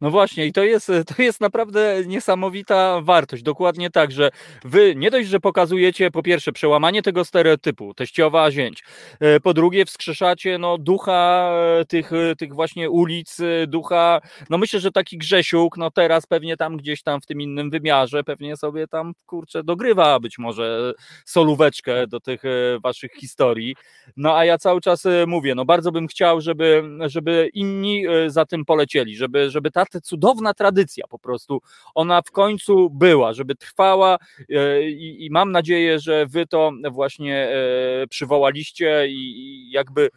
No 0.00 0.10
właśnie, 0.10 0.46
i 0.46 0.52
to 0.52 0.64
jest, 0.64 0.86
to 1.16 1.22
jest 1.22 1.40
naprawdę 1.40 2.02
niesamowita 2.06 3.00
wartość. 3.02 3.42
Dokładnie 3.42 3.90
tak, 3.90 4.12
że 4.12 4.30
wy 4.64 4.94
nie 4.96 5.10
dość, 5.10 5.28
że 5.28 5.40
pokazujecie 5.40 6.10
po 6.10 6.22
pierwsze 6.22 6.52
przełamanie 6.52 7.02
tego 7.02 7.24
stereotypu, 7.24 7.94
teściowa 7.94 8.50
zięć, 8.50 8.84
e, 9.20 9.40
po 9.40 9.54
drugie 9.54 9.84
wskrzeszacie 9.84 10.58
no, 10.58 10.78
ducha 10.78 11.50
e, 11.80 11.84
tych, 11.84 12.12
e, 12.12 12.36
tych 12.36 12.54
właśnie 12.54 12.90
ulic, 12.90 13.36
ducha, 13.68 14.20
no 14.50 14.58
myślę, 14.58 14.80
że 14.80 14.92
taki 14.92 15.18
Grzesiuk, 15.18 15.76
no 15.76 15.90
teraz 15.90 16.26
pewnie 16.26 16.56
tam 16.56 16.76
gdzieś 16.76 17.02
tam 17.02 17.20
w 17.20 17.26
tym 17.26 17.40
innym 17.40 17.70
wymiarze, 17.70 18.24
pewnie 18.24 18.56
sobie 18.56 18.86
tam, 18.86 19.12
kurczę, 19.26 19.64
dogrywa 19.64 20.20
być 20.20 20.38
może 20.38 20.92
solóweczkę 21.24 22.06
do 22.06 22.20
tych 22.20 22.42
waszych 22.82 23.12
historii. 23.12 23.76
No 24.16 24.36
a 24.36 24.44
ja 24.44 24.58
cały 24.58 24.80
czas 24.80 25.04
mówię, 25.26 25.54
no 25.54 25.64
bardzo 25.64 25.92
bym 25.92 26.06
chciał, 26.08 26.40
żeby, 26.40 26.82
żeby 27.06 27.50
inni 27.54 28.04
za 28.26 28.46
tym 28.46 28.64
polecieli, 28.64 29.16
żeby, 29.16 29.50
żeby 29.50 29.70
ta 29.70 29.84
ta 29.90 30.00
cudowna 30.00 30.54
tradycja 30.54 31.06
po 31.06 31.18
prostu, 31.18 31.62
ona 31.94 32.22
w 32.22 32.30
końcu 32.30 32.90
była, 32.90 33.32
żeby 33.32 33.54
trwała 33.54 34.18
e, 34.50 34.82
i, 34.82 35.26
i 35.26 35.30
mam 35.30 35.52
nadzieję, 35.52 35.98
że 35.98 36.26
wy 36.26 36.46
to 36.46 36.72
właśnie 36.90 37.48
e, 37.48 38.06
przywołaliście 38.06 39.08
i, 39.08 39.12
i 39.12 39.70
jakby 39.70 40.10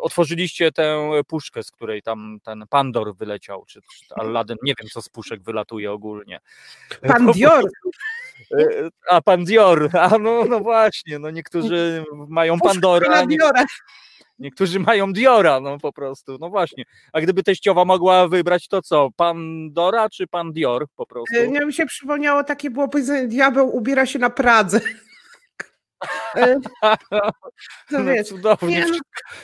otworzyliście 0.00 0.72
tę 0.72 1.10
puszkę, 1.26 1.62
z 1.62 1.70
której 1.70 2.02
tam 2.02 2.38
ten 2.42 2.64
Pandor 2.70 3.16
wyleciał, 3.16 3.64
czy, 3.66 3.80
czy 3.82 4.14
Aladdin, 4.14 4.56
nie 4.62 4.74
wiem 4.80 4.88
co 4.88 5.02
z 5.02 5.08
puszek 5.08 5.42
wylatuje 5.42 5.92
ogólnie. 5.92 6.40
E, 8.52 8.90
A 9.10 9.22
pan 9.22 9.44
Dior, 9.44 9.90
a 9.92 10.18
no, 10.18 10.44
no 10.44 10.60
właśnie, 10.60 11.18
no 11.18 11.30
niektórzy 11.30 12.04
mają 12.28 12.58
Pandora, 12.58 13.24
nie, 13.24 13.36
Diora. 13.36 13.64
Niektórzy 14.38 14.80
mają 14.80 15.12
Diora, 15.12 15.60
no 15.60 15.78
po 15.78 15.92
prostu, 15.92 16.36
no 16.40 16.50
właśnie. 16.50 16.84
A 17.12 17.20
gdyby 17.20 17.42
teściowa 17.42 17.84
mogła 17.84 18.28
wybrać, 18.28 18.68
to 18.68 18.82
co, 18.82 19.08
Pandora 19.16 20.10
czy 20.10 20.26
pan 20.26 20.52
Dior 20.52 20.86
po 20.96 21.06
prostu? 21.06 21.36
Y, 21.36 21.48
Nie 21.48 21.60
mi 21.66 21.72
się 21.72 21.86
przypomniało, 21.86 22.44
takie 22.44 22.70
było 22.70 22.88
powiedzenie, 22.88 23.28
diabeł 23.28 23.76
ubiera 23.76 24.06
się 24.06 24.18
na 24.18 24.30
Pradze. 24.30 24.80
To 27.90 27.98
No 27.98 28.04
wiesz, 28.04 28.28
cudownie, 28.28 28.68
nie, 28.68 28.86
no- 28.86 28.98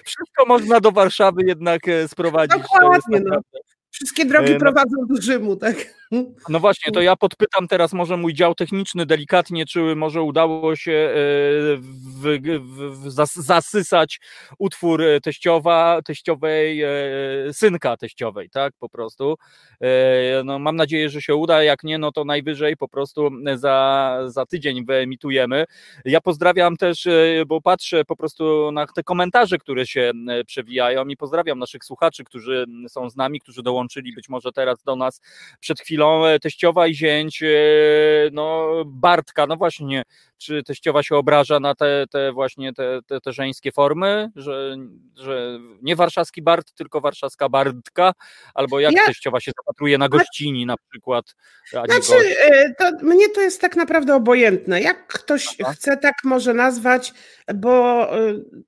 wszystko, 0.04 0.46
można 0.46 0.80
do 0.80 0.92
Warszawy 0.92 1.42
jednak 1.46 1.88
e, 1.88 2.08
sprowadzić. 2.08 2.62
Dokładnie, 2.62 3.20
no. 3.24 3.40
Wszystkie 3.92 4.24
drogi 4.24 4.50
E, 4.50 4.52
no- 4.54 4.60
prowadzą 4.60 4.96
do 5.08 5.22
Rzymu, 5.22 5.56
tak? 5.56 6.02
No 6.48 6.60
właśnie, 6.60 6.92
to 6.92 7.00
ja 7.00 7.16
podpytam 7.16 7.68
teraz 7.68 7.92
może 7.92 8.16
mój 8.16 8.34
dział 8.34 8.54
techniczny 8.54 9.06
delikatnie, 9.06 9.66
czy 9.66 9.96
może 9.96 10.22
udało 10.22 10.76
się 10.76 10.92
e, 10.92 11.14
w, 11.76 12.38
w, 12.60 13.00
w, 13.02 13.10
zas, 13.10 13.34
zasysać 13.34 14.20
utwór 14.58 15.02
e, 15.02 15.20
teściowa, 15.20 16.00
teściowej, 16.04 16.82
synka 17.52 17.96
teściowej, 17.96 18.50
tak, 18.50 18.74
po 18.78 18.88
prostu. 18.88 19.36
No 20.44 20.58
mam 20.58 20.76
nadzieję, 20.76 21.08
że 21.08 21.22
się 21.22 21.34
uda, 21.34 21.62
jak 21.62 21.84
nie, 21.84 21.98
no 21.98 22.12
to 22.12 22.24
najwyżej 22.24 22.76
po 22.76 22.88
prostu 22.88 23.30
za, 23.54 24.18
za 24.26 24.46
tydzień 24.46 24.84
wyemitujemy. 24.84 25.64
Ja 26.04 26.20
pozdrawiam 26.20 26.76
też, 26.76 27.08
bo 27.46 27.60
patrzę 27.60 28.04
po 28.04 28.16
prostu 28.16 28.72
na 28.72 28.86
te 28.86 29.02
komentarze, 29.02 29.58
które 29.58 29.86
się 29.86 30.12
przewijają 30.46 31.06
i 31.06 31.16
pozdrawiam 31.16 31.58
naszych 31.58 31.84
słuchaczy, 31.84 32.24
którzy 32.24 32.66
są 32.88 33.10
z 33.10 33.16
nami, 33.16 33.40
którzy 33.40 33.62
dołączyli 33.82 34.12
być 34.14 34.28
może 34.28 34.52
teraz 34.52 34.82
do 34.82 34.96
nas 34.96 35.20
przed 35.60 35.80
chwilą 35.80 36.26
e, 36.26 36.38
teściowa 36.40 36.86
i 36.86 36.94
zięć, 36.94 37.42
e, 37.42 37.46
no 38.32 38.68
Bartka, 38.86 39.46
no 39.46 39.56
właśnie, 39.56 40.02
czy 40.38 40.62
teściowa 40.62 41.02
się 41.02 41.16
obraża 41.16 41.60
na 41.60 41.74
te, 41.74 42.04
te 42.10 42.32
właśnie 42.32 42.72
te, 42.72 43.00
te, 43.06 43.20
te 43.20 43.32
żeńskie 43.32 43.72
formy, 43.72 44.30
że, 44.36 44.76
że 45.16 45.58
nie 45.82 45.96
warszawski 45.96 46.42
Bart, 46.42 46.72
tylko 46.74 47.00
warszawska 47.00 47.48
Bartka, 47.48 48.12
albo 48.54 48.80
jak 48.80 48.92
Ja- 48.92 49.06
teściowa 49.06 49.40
się 49.40 49.52
zapatruje 49.58 49.98
na 49.98 50.08
gościni 50.08 50.66
na 50.66 50.74
przykład, 50.90 51.24
Znaczy, 51.70 52.14
y, 52.14 52.74
to 52.78 52.90
mnie 53.06 53.28
to 53.28 53.40
jest 53.40 53.60
tak 53.60 53.76
naprawdę 53.76 54.14
obojętne. 54.14 54.80
Jak 54.80 55.06
ktoś 55.06 55.56
Aha. 55.62 55.72
chce, 55.72 55.96
tak 55.96 56.14
może 56.24 56.54
nazwać, 56.54 57.12
bo 57.54 58.06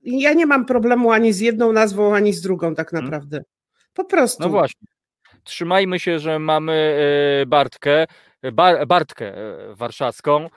ja 0.02 0.32
nie 0.32 0.46
mam 0.46 0.66
problemu 0.66 1.10
ani 1.12 1.32
z 1.32 1.40
jedną 1.40 1.72
nazwą, 1.72 2.14
ani 2.14 2.32
z 2.32 2.40
drugą 2.40 2.74
tak 2.74 2.92
Mhm. 2.94 3.04
naprawdę. 3.04 3.44
Po 3.94 4.04
prostu. 4.04 4.42
No 4.42 4.48
właśnie. 4.48 4.93
Trzymajmy 5.44 6.00
się, 6.00 6.18
że 6.18 6.38
mamy 6.38 6.98
e, 7.42 7.46
Bartkę, 7.46 8.06
Bar, 8.52 8.86
Bartkę 8.86 9.34
e, 9.36 9.74
warszawską. 9.74 10.48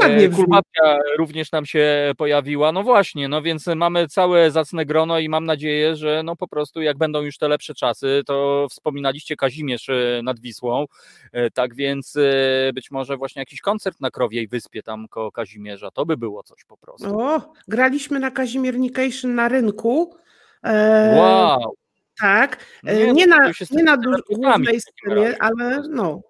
Ładnie 0.00 0.24
E, 0.24 0.28
brzmi. 0.28 0.44
Kulbabka 0.44 0.98
również 1.18 1.52
nam 1.52 1.66
się 1.66 2.12
pojawiła. 2.16 2.72
No 2.72 2.82
właśnie, 2.82 3.28
no 3.28 3.42
więc 3.42 3.66
mamy 3.66 4.08
całe 4.08 4.50
zacne 4.50 4.86
grono 4.86 5.18
i 5.18 5.28
mam 5.28 5.44
nadzieję, 5.44 5.96
że 5.96 6.22
no 6.24 6.36
po 6.36 6.48
prostu 6.48 6.82
jak 6.82 6.98
będą 6.98 7.22
już 7.22 7.38
te 7.38 7.48
lepsze 7.48 7.74
czasy, 7.74 8.22
to 8.26 8.66
wspominaliście 8.70 9.36
Kazimierz 9.36 9.88
e, 9.88 10.20
nad 10.22 10.40
Wisłą, 10.40 10.84
e, 11.32 11.50
tak 11.50 11.74
więc 11.74 12.16
e, 12.16 12.72
być 12.72 12.90
może 12.90 13.16
właśnie 13.16 13.40
jakiś 13.40 13.60
koncert 13.60 14.00
na 14.00 14.10
Krowiej 14.10 14.48
Wyspie 14.48 14.82
tam 14.82 15.08
koło 15.08 15.32
Kazimierza, 15.32 15.90
to 15.90 16.06
by 16.06 16.16
było 16.16 16.42
coś 16.42 16.64
po 16.64 16.76
prostu. 16.76 17.20
O, 17.20 17.52
graliśmy 17.68 18.20
na 18.20 18.30
Kazimiernication 18.30 19.34
na 19.34 19.48
rynku. 19.48 20.16
E, 20.64 21.16
Wow! 21.18 21.74
Tak, 22.20 22.56
No 22.82 22.92
e, 22.92 23.06
nie, 23.06 23.12
nie, 23.12 23.26
no 23.26 23.36
na, 23.36 23.52
nie 23.70 23.82
na 23.82 23.96
tyle 23.96 24.16
duż, 24.16 24.22
programów 24.26 24.56
głównej 24.56 24.80
w 24.80 24.84
takim 24.84 25.12
scenie, 25.12 25.42
ale 25.42 25.82
no. 25.88 26.20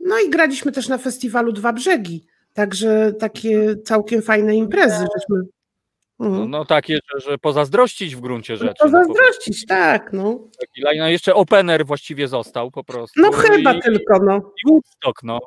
No 0.00 0.18
i 0.18 0.30
graliśmy 0.30 0.72
też 0.72 0.88
na 0.88 0.98
festiwalu 0.98 1.52
Dwa 1.52 1.72
Brzegi, 1.72 2.26
także 2.52 3.12
takie 3.12 3.76
całkiem 3.84 4.22
fajne 4.22 4.56
imprezy, 4.56 5.06
żeśmy 5.16 5.42
No, 6.18 6.28
no, 6.28 6.46
no 6.46 6.64
takie, 6.64 6.98
że, 7.14 7.30
że 7.30 7.38
pozazdrościć 7.38 8.16
w 8.16 8.20
gruncie 8.20 8.56
rzeczy. 8.56 8.74
no 8.80 8.86
po 8.86 8.90
zazdrościć, 8.90 9.66
tak, 9.66 10.12
no. 10.12 10.48
Taki. 10.60 10.98
No 10.98 11.08
jeszcze 11.08 11.34
opener 11.34 11.86
właściwie 11.86 12.28
został 12.28 12.70
po 12.70 12.84
prostu. 12.84 13.20
No 13.20 13.32
chyba 13.32 13.72
i, 13.72 13.80
tylko, 13.80 14.18
no. 14.18 14.36
I 14.36 14.70
Woodstock, 14.70 15.22
no. 15.22 15.40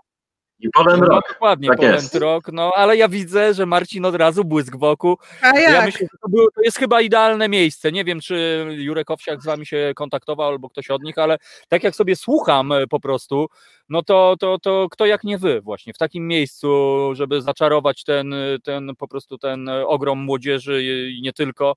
I 0.59 0.69
Poland 0.69 1.01
no 1.01 1.07
Rock. 1.07 1.29
dokładnie, 1.29 1.69
tak 1.69 1.81
jest. 1.81 2.15
Rock, 2.15 2.51
no 2.51 2.71
ale 2.75 2.97
ja 2.97 3.07
widzę, 3.09 3.53
że 3.53 3.65
Marcin 3.65 4.05
od 4.05 4.15
razu 4.15 4.43
błysk 4.43 4.75
w 4.77 4.83
oku. 4.83 5.17
A 5.41 5.59
Ja 5.59 5.71
jak? 5.71 5.85
myślę, 5.85 6.07
że 6.11 6.17
to, 6.21 6.29
było, 6.29 6.47
to 6.55 6.61
jest 6.61 6.77
chyba 6.77 7.01
idealne 7.01 7.49
miejsce. 7.49 7.91
Nie 7.91 8.03
wiem, 8.03 8.19
czy 8.19 8.65
Jurek 8.77 9.11
Owsiak 9.11 9.41
z 9.41 9.45
wami 9.45 9.65
się 9.65 9.91
kontaktował 9.95 10.47
albo 10.47 10.69
ktoś 10.69 10.89
od 10.89 11.03
nich, 11.03 11.17
ale 11.17 11.37
tak 11.67 11.83
jak 11.83 11.95
sobie 11.95 12.15
słucham 12.15 12.71
e, 12.71 12.87
po 12.87 12.99
prostu, 12.99 13.47
no 13.89 14.03
to, 14.03 14.35
to, 14.39 14.59
to 14.59 14.87
kto 14.91 15.05
jak 15.05 15.23
nie 15.23 15.37
wy 15.37 15.61
właśnie 15.61 15.93
w 15.93 15.97
takim 15.97 16.27
miejscu, 16.27 16.67
żeby 17.13 17.41
zaczarować 17.41 18.03
ten, 18.03 18.33
e, 18.33 18.59
ten 18.63 18.95
po 18.97 19.07
prostu 19.07 19.37
ten 19.37 19.69
e, 19.69 19.87
ogrom 19.87 20.19
młodzieży 20.19 20.83
i 21.17 21.21
nie 21.21 21.33
tylko. 21.33 21.75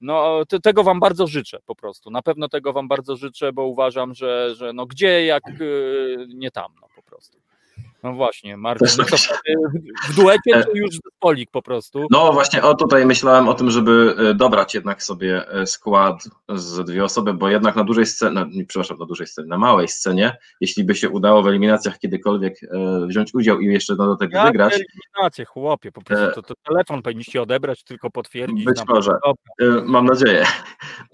No, 0.00 0.42
te- 0.48 0.60
tego 0.60 0.82
Wam 0.84 1.00
bardzo 1.00 1.26
życzę 1.26 1.58
po 1.66 1.74
prostu. 1.74 2.10
Na 2.10 2.22
pewno 2.22 2.48
tego 2.48 2.72
Wam 2.72 2.88
bardzo 2.88 3.16
życzę, 3.16 3.52
bo 3.52 3.64
uważam, 3.64 4.14
że, 4.14 4.54
że 4.54 4.72
no 4.72 4.86
gdzie 4.86 5.26
jak 5.26 5.42
nie 6.28 6.50
tam, 6.50 6.72
no 6.80 6.88
po 6.96 7.02
prostu. 7.02 7.38
No 8.06 8.12
właśnie, 8.12 8.56
Marcin, 8.56 8.88
no 8.98 9.04
to 9.04 9.16
wtedy 9.16 9.58
w- 9.74 10.12
w 10.12 10.16
duecie 10.16 10.64
czy 10.64 10.78
już 10.78 10.90
zespolik 11.04 11.50
po 11.50 11.62
prostu? 11.62 12.06
No 12.10 12.32
właśnie, 12.32 12.62
o 12.62 12.74
tutaj 12.74 13.06
myślałem 13.06 13.48
o 13.48 13.54
tym, 13.54 13.70
żeby 13.70 14.14
e, 14.18 14.34
dobrać 14.34 14.74
jednak 14.74 15.02
sobie 15.02 15.48
e, 15.48 15.66
skład 15.66 16.24
z 16.48 16.84
dwie 16.84 17.04
osoby, 17.04 17.34
bo 17.34 17.48
jednak 17.48 17.76
na 17.76 17.84
dużej 17.84 18.06
scenie, 18.06 18.46
przepraszam, 18.68 18.98
na 18.98 19.06
dużej 19.06 19.26
scenie, 19.26 19.48
na 19.48 19.58
małej 19.58 19.88
scenie, 19.88 20.36
jeśli 20.60 20.84
by 20.84 20.94
się 20.94 21.10
udało 21.10 21.42
w 21.42 21.48
eliminacjach 21.48 21.98
kiedykolwiek 21.98 22.54
e, 22.62 23.06
wziąć 23.06 23.34
udział 23.34 23.60
i 23.60 23.66
jeszcze 23.66 23.92
na 23.94 24.04
dodatek 24.06 24.32
Jak 24.32 24.46
wygrać, 24.46 24.74
eliminację, 24.74 25.44
chłopie, 25.44 25.92
po 25.92 26.02
prostu 26.02 26.32
to, 26.34 26.42
to 26.42 26.54
telefon 26.64 27.02
powinniście 27.02 27.42
odebrać, 27.42 27.84
tylko 27.84 28.10
potwierdzić. 28.10 28.64
Być 28.64 28.80
może. 28.88 29.10
Dobra. 29.24 29.82
mam 29.86 30.04
nadzieję, 30.06 30.46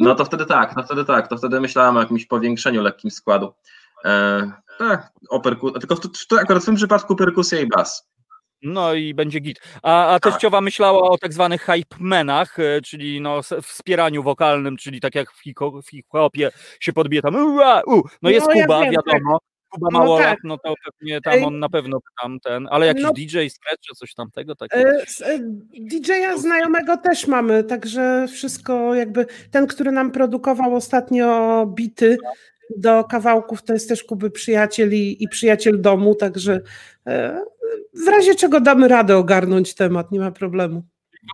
no 0.00 0.14
to 0.14 0.24
wtedy 0.24 0.46
tak, 0.46 0.76
no 0.76 0.82
wtedy 0.82 1.04
tak, 1.04 1.28
to 1.28 1.36
wtedy 1.36 1.60
myślałem 1.60 1.96
o 1.96 2.00
jakimś 2.00 2.26
powiększeniu 2.26 2.82
lekkim 2.82 3.10
składu. 3.10 3.52
E, 4.04 4.50
tak, 4.78 5.10
o 5.30 5.38
perku- 5.38 5.78
tylko 5.80 5.96
w, 5.96 6.26
to 6.28 6.40
akurat 6.40 6.62
w 6.62 6.66
tym 6.66 6.74
przypadku 6.74 7.16
perkusja 7.16 7.60
i 7.60 7.66
bas. 7.66 8.08
No 8.62 8.94
i 8.94 9.14
będzie 9.14 9.40
git. 9.40 9.60
A, 9.82 10.06
a 10.14 10.20
Tak. 10.20 10.32
teściowa 10.32 10.60
myślała 10.60 11.02
o 11.10 11.18
tak 11.18 11.32
zwanych 11.32 11.62
hype 11.62 11.96
menach, 12.00 12.58
e, 12.58 12.80
czyli 12.80 13.20
no 13.20 13.40
wspieraniu 13.62 14.22
wokalnym, 14.22 14.76
czyli 14.76 15.00
tak 15.00 15.14
jak 15.14 15.32
w 15.32 15.42
hiko- 15.46 15.82
w 15.82 15.90
hip-hopie 15.90 16.50
się 16.80 16.92
podbije 16.92 17.22
tam 17.22 17.36
ua, 17.54 17.82
u. 17.86 18.02
No 18.22 18.30
jest 18.30 18.46
No, 18.48 18.54
ja 18.54 18.62
Kuba, 18.66 18.80
wiem, 18.82 18.92
wiadomo. 18.92 19.38
Kuba 19.70 19.88
No 19.92 19.98
Małolat, 19.98 20.26
tak. 20.28 20.38
no 20.44 20.58
to 20.58 20.74
pewnie 20.84 21.20
tam 21.20 21.44
on 21.44 21.58
na 21.58 21.68
pewno 21.68 21.98
tam 22.22 22.40
ten, 22.40 22.68
ale 22.70 22.86
jakiś 22.86 23.02
No. 23.02 23.12
DJ, 23.12 23.28
scratch 23.48 23.80
czy 23.88 23.94
coś 23.94 24.14
tamtego 24.14 24.54
takiego. 24.54 24.90
E, 24.90 25.04
e, 25.26 25.38
DJ-a 25.90 26.36
znajomego 26.38 26.96
też 26.96 27.26
mamy, 27.26 27.64
także 27.64 28.26
wszystko 28.32 28.94
jakby, 28.94 29.26
ten, 29.50 29.66
który 29.66 29.92
nam 29.92 30.10
produkował 30.10 30.74
ostatnio 30.74 31.66
bity 31.66 32.16
do 32.76 33.04
kawałków, 33.04 33.62
to 33.62 33.72
jest 33.72 33.88
też 33.88 34.04
Kuby 34.04 34.30
przyjaciel 34.30 34.94
i, 34.94 35.16
i 35.20 35.28
przyjaciel 35.28 35.80
domu, 35.80 36.14
także 36.14 36.60
e, 37.06 37.44
w 38.04 38.08
razie 38.08 38.34
czego 38.34 38.60
damy 38.60 38.88
radę 38.88 39.16
ogarnąć 39.16 39.74
temat, 39.74 40.12
nie 40.12 40.20
ma 40.20 40.30
problemu. 40.30 40.82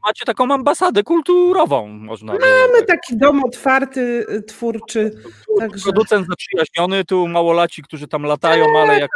Macie 0.06 0.24
taką 0.24 0.54
ambasadę 0.54 1.02
kulturową, 1.02 1.88
można 1.88 2.32
Mamy 2.32 2.82
tak 2.86 2.86
taki 2.86 3.16
dom 3.16 3.44
otwarty, 3.44 4.26
y, 4.30 4.42
twórczy, 4.42 5.22
także 5.58 5.82
Producent 5.82 6.26
zaprzyjaźniony, 6.28 7.04
tu 7.04 7.28
małolaci, 7.28 7.82
którzy 7.82 8.08
tam 8.08 8.22
latają, 8.22 8.78
ale 8.78 9.00
jak 9.00 9.10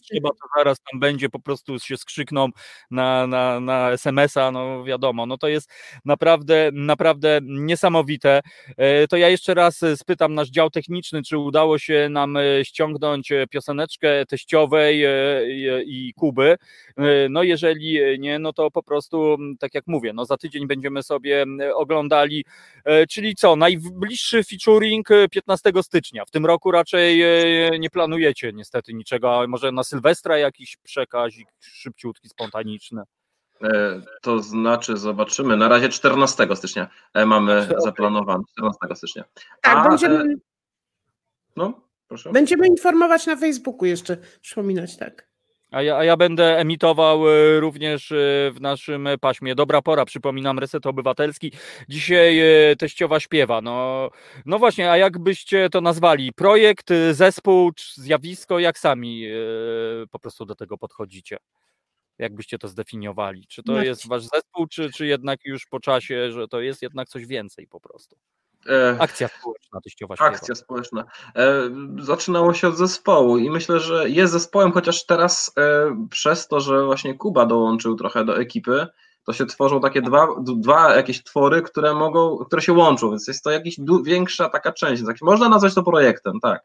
trzeba, 0.00 0.28
to 0.28 0.48
zaraz 0.56 0.78
tam 0.90 1.00
będzie, 1.00 1.28
po 1.28 1.40
prostu 1.40 1.78
się 1.78 1.96
skrzykną 1.96 2.48
na, 2.90 3.26
na, 3.26 3.60
na 3.60 3.90
SMS-a, 3.90 4.50
no 4.50 4.84
wiadomo, 4.84 5.26
no 5.26 5.38
to 5.38 5.48
jest 5.48 5.70
naprawdę, 6.04 6.70
naprawdę 6.72 7.40
niesamowite. 7.42 8.40
E, 8.76 9.08
To 9.08 9.16
ja 9.16 9.28
jeszcze 9.28 9.54
raz 9.54 9.82
e, 9.82 9.96
spytam 9.96 10.34
nasz 10.34 10.48
dział 10.48 10.70
techniczny, 10.70 11.22
czy 11.22 11.38
udało 11.38 11.78
się 11.78 12.08
nam 12.10 12.36
e, 12.36 12.64
ściągnąć 12.64 13.32
pioseneczkę 13.50 14.26
teściowej 14.26 15.04
i 15.86 16.12
Kuby. 16.16 16.56
No 17.30 17.42
jeżeli 17.42 17.98
nie, 18.18 18.38
no 18.38 18.52
to 18.52 18.70
po 18.70 18.82
prostu, 18.82 19.36
tak 19.58 19.74
jak 19.74 19.84
mówię, 19.86 20.05
no 20.12 20.24
za 20.24 20.36
tydzień 20.36 20.66
będziemy 20.66 21.02
sobie 21.02 21.44
oglądali 21.74 22.44
E, 22.84 23.06
Czyli 23.06 23.34
co, 23.34 23.56
najbliższy 23.56 24.44
featuring 24.44 25.10
e, 25.10 25.28
15 25.28 25.72
stycznia. 25.82 26.24
W 26.24 26.30
tym 26.30 26.46
roku 26.46 26.70
raczej 26.70 27.22
e, 27.22 27.78
nie 27.78 27.90
planujecie 27.90 28.52
niestety 28.52 28.94
niczego, 28.94 29.40
a 29.40 29.46
może 29.46 29.72
na 29.72 29.84
Sylwestra 29.84 30.38
jakiś 30.38 30.76
przekazik 30.76 31.48
szybciutki, 31.60 32.28
spontaniczny. 32.28 33.02
E, 33.62 34.00
To 34.22 34.38
znaczy, 34.42 34.96
zobaczymy. 34.96 35.56
Na 35.56 35.68
razie 35.68 35.88
14 35.88 36.48
stycznia 36.56 36.88
e, 37.14 37.26
mamy 37.26 37.62
Okej. 37.62 37.76
zaplanowane. 37.84 38.42
14 38.52 38.78
stycznia. 38.94 39.24
Tak, 39.62 39.76
A, 39.86 39.88
będziemy, 39.88 40.18
e, 40.18 40.34
No, 41.56 41.80
proszę. 42.08 42.30
będziemy 42.32 42.66
informować 42.66 43.26
na 43.26 43.36
Facebooku 43.36 43.84
jeszcze, 43.86 44.16
przypominać, 44.40 44.96
tak. 44.96 45.28
A 45.70 45.82
ja, 45.82 45.96
a 45.96 46.04
ja 46.04 46.16
będę 46.16 46.58
emitował 46.58 47.28
e, 47.28 47.60
również 47.60 48.12
e, 48.12 48.16
w 48.50 48.60
naszym 48.60 49.08
paśmie. 49.20 49.54
Dobra 49.54 49.82
pora, 49.82 50.04
przypominam, 50.04 50.58
Reset 50.58 50.86
Obywatelski. 50.86 51.52
Dzisiaj 51.88 52.38
e, 52.70 52.76
teściowa 52.76 53.20
śpiewa. 53.20 53.60
No, 53.60 54.10
no 54.46 54.58
właśnie, 54.58 54.90
a 54.90 54.96
jak 54.96 55.18
byście 55.18 55.70
to 55.70 55.80
nazwali? 55.80 56.32
Projekt, 56.32 56.90
zespół, 57.12 57.72
zjawisko, 57.94 58.58
jak 58.58 58.78
sami 58.78 59.26
po 60.10 60.18
prostu 60.18 60.44
do 60.44 60.54
tego 60.54 60.78
podchodzicie? 60.78 61.36
Jak 62.18 62.34
byście 62.34 62.58
to 62.58 62.68
zdefiniowali? 62.68 63.46
Czy 63.48 63.62
to 63.62 63.72
Marcin. 63.72 63.88
jest 63.88 64.08
wasz 64.08 64.22
zespół, 64.22 64.66
czy, 64.66 64.92
czy 64.92 65.06
jednak 65.06 65.44
już 65.44 65.66
po 65.66 65.80
czasie, 65.80 66.32
że 66.32 66.48
to 66.48 66.60
jest 66.60 66.82
jednak 66.82 67.08
coś 67.08 67.26
więcej 67.26 67.66
po 67.66 67.80
prostu? 67.80 68.16
E, 68.68 68.96
Akcja 69.00 69.28
społeczna 69.28 69.80
teściowa 69.80 70.16
śpiewa. 70.16 70.30
Akcja 70.30 70.54
społeczna. 70.54 71.04
E, 71.36 71.62
Zaczynało 71.98 72.54
się 72.54 72.68
od 72.68 72.76
zespołu 72.76 73.38
i 73.38 73.50
myślę, 73.50 73.80
że 73.80 74.08
jest 74.08 74.32
zespołem, 74.32 74.72
chociaż 74.72 75.06
teraz 75.06 75.52
e, 75.58 76.06
przez 76.10 76.48
to, 76.48 76.60
że 76.60 76.84
właśnie 76.84 77.14
Kuba 77.14 77.46
dołączył 77.46 77.96
trochę 77.96 78.24
do 78.24 78.38
ekipy, 78.38 78.86
to 79.24 79.32
się 79.32 79.46
tworzą 79.46 79.80
takie 79.80 80.02
dwa, 80.02 80.28
dwa 80.40 80.94
jakieś 80.94 81.22
twory, 81.22 81.62
które 81.62 81.94
mogą, 81.94 82.38
które 82.38 82.62
się 82.62 82.72
łączą, 82.72 83.10
więc 83.10 83.28
jest 83.28 83.44
to 83.44 83.50
jakaś 83.50 83.76
większa 84.04 84.48
taka 84.48 84.72
część. 84.72 85.02
Można 85.22 85.48
nazwać 85.48 85.74
to 85.74 85.82
projektem, 85.82 86.40
tak. 86.40 86.62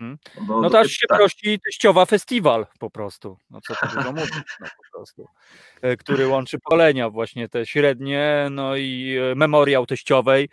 Mhm. 0.00 0.18
Bo 0.40 0.60
No 0.60 0.70
to 0.70 0.78
aż 0.78 0.90
się 0.90 1.06
tak. 1.08 1.18
prosi 1.18 1.60
teściowa 1.60 2.06
festiwal 2.06 2.66
po 2.78 2.90
prostu. 2.90 3.36
No 3.50 3.60
co 3.60 3.74
tu 3.74 3.96
dużo 3.96 4.12
mówić, 4.12 4.32
no 4.60 4.66
po 4.66 4.98
prostu. 4.98 5.26
E, 5.82 5.96
Który 5.96 6.26
łączy 6.26 6.58
pokolenia 6.58 7.10
właśnie 7.10 7.48
te 7.48 7.66
średnie, 7.66 8.48
no 8.50 8.76
i 8.76 9.16
e, 9.32 9.34
memoriał 9.34 9.86
teściowej 9.86 10.48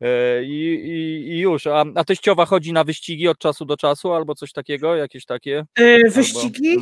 e, 0.00 0.44
i, 0.44 0.74
i, 0.74 1.28
i 1.32 1.38
już. 1.38 1.66
A, 1.66 1.84
a 1.94 2.04
teściowa 2.04 2.46
chodzi 2.46 2.72
na 2.72 2.84
wyścigi 2.84 3.28
od 3.28 3.38
czasu 3.38 3.64
do 3.64 3.76
czasu 3.76 4.12
albo 4.12 4.34
coś 4.34 4.52
takiego, 4.52 4.96
jakieś 4.96 5.24
takie? 5.24 5.64
E, 5.74 6.10
Wyścigi? 6.10 6.76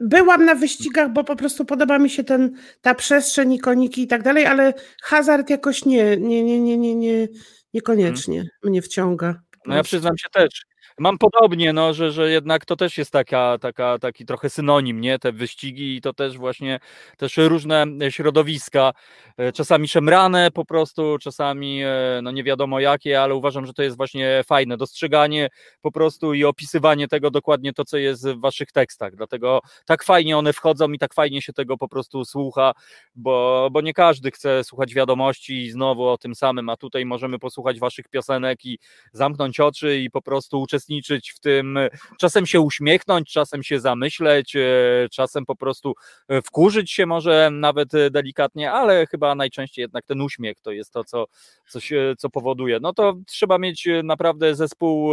Byłam 0.00 0.44
na 0.44 0.54
wyścigach, 0.54 1.12
bo 1.12 1.24
po 1.24 1.36
prostu 1.36 1.64
podoba 1.64 1.98
mi 1.98 2.10
się 2.10 2.24
ten, 2.24 2.56
ta 2.80 2.94
przestrzeń, 2.94 3.52
ikoniki 3.52 4.02
i 4.02 4.06
tak 4.06 4.22
dalej, 4.22 4.46
ale 4.46 4.74
hazard 5.02 5.50
jakoś 5.50 5.84
nie, 5.84 6.16
nie, 6.16 6.44
nie, 6.44 6.60
nie, 6.60 6.76
nie, 6.76 6.94
nie 6.94 7.28
niekoniecznie 7.74 8.44
mnie 8.64 8.82
wciąga. 8.82 9.40
No 9.66 9.76
ja 9.76 9.82
przyznam 9.82 10.18
się 10.18 10.28
też. 10.32 10.64
Mam 10.98 11.18
podobnie, 11.18 11.72
no, 11.72 11.94
że, 11.94 12.12
że 12.12 12.30
jednak 12.30 12.64
to 12.64 12.76
też 12.76 12.98
jest 12.98 13.10
taka, 13.10 13.58
taka, 13.60 13.98
taki 13.98 14.26
trochę 14.26 14.50
synonim, 14.50 15.00
nie? 15.00 15.18
Te 15.18 15.32
wyścigi 15.32 15.96
i 15.96 16.00
to 16.00 16.12
też 16.12 16.38
właśnie 16.38 16.80
też 17.18 17.36
różne 17.36 17.86
środowiska, 18.10 18.92
e, 19.36 19.52
czasami 19.52 19.88
szemrane 19.88 20.50
po 20.50 20.64
prostu, 20.64 21.18
czasami 21.20 21.82
e, 21.82 22.20
no 22.22 22.30
nie 22.30 22.44
wiadomo 22.44 22.80
jakie, 22.80 23.22
ale 23.22 23.34
uważam, 23.34 23.66
że 23.66 23.72
to 23.72 23.82
jest 23.82 23.96
właśnie 23.96 24.42
fajne 24.46 24.76
dostrzeganie 24.76 25.48
po 25.80 25.92
prostu 25.92 26.34
i 26.34 26.44
opisywanie 26.44 27.08
tego 27.08 27.30
dokładnie 27.30 27.72
to, 27.72 27.84
co 27.84 27.96
jest 27.96 28.28
w 28.28 28.40
waszych 28.40 28.72
tekstach. 28.72 29.16
Dlatego 29.16 29.60
tak 29.86 30.04
fajnie 30.04 30.38
one 30.38 30.52
wchodzą 30.52 30.92
i 30.92 30.98
tak 30.98 31.14
fajnie 31.14 31.42
się 31.42 31.52
tego 31.52 31.76
po 31.78 31.88
prostu 31.88 32.24
słucha, 32.24 32.72
bo, 33.14 33.68
bo 33.72 33.80
nie 33.80 33.94
każdy 33.94 34.30
chce 34.30 34.64
słuchać 34.64 34.94
wiadomości 34.94 35.62
i 35.62 35.70
znowu 35.70 36.08
o 36.08 36.18
tym 36.18 36.34
samym, 36.34 36.68
a 36.68 36.76
tutaj 36.76 37.04
możemy 37.04 37.38
posłuchać 37.38 37.80
waszych 37.80 38.08
piosenek 38.08 38.64
i 38.64 38.78
zamknąć 39.12 39.60
oczy 39.60 39.98
i 39.98 40.10
po 40.10 40.22
prostu 40.22 40.60
uczestniczyć 40.60 40.73
uczestniczyć 40.74 41.32
w 41.32 41.40
tym, 41.40 41.78
czasem 42.18 42.46
się 42.46 42.60
uśmiechnąć, 42.60 43.32
czasem 43.32 43.62
się 43.62 43.80
zamyśleć, 43.80 44.56
e, 44.56 44.62
czasem 45.10 45.46
po 45.46 45.56
prostu 45.56 45.94
e, 46.28 46.42
wkurzyć 46.42 46.92
się 46.92 47.06
może 47.06 47.50
nawet 47.52 47.94
e, 47.94 48.10
delikatnie, 48.10 48.72
ale 48.72 49.06
chyba 49.06 49.34
najczęściej 49.34 49.82
jednak 49.82 50.04
ten 50.04 50.20
uśmiech 50.20 50.60
to 50.60 50.72
jest 50.72 50.92
to, 50.92 51.04
co, 51.04 51.26
co, 51.68 51.80
się, 51.80 52.14
co 52.18 52.30
powoduje. 52.30 52.78
No 52.80 52.92
to 52.92 53.14
trzeba 53.26 53.58
mieć 53.58 53.88
naprawdę 54.04 54.54
zespół 54.54 55.12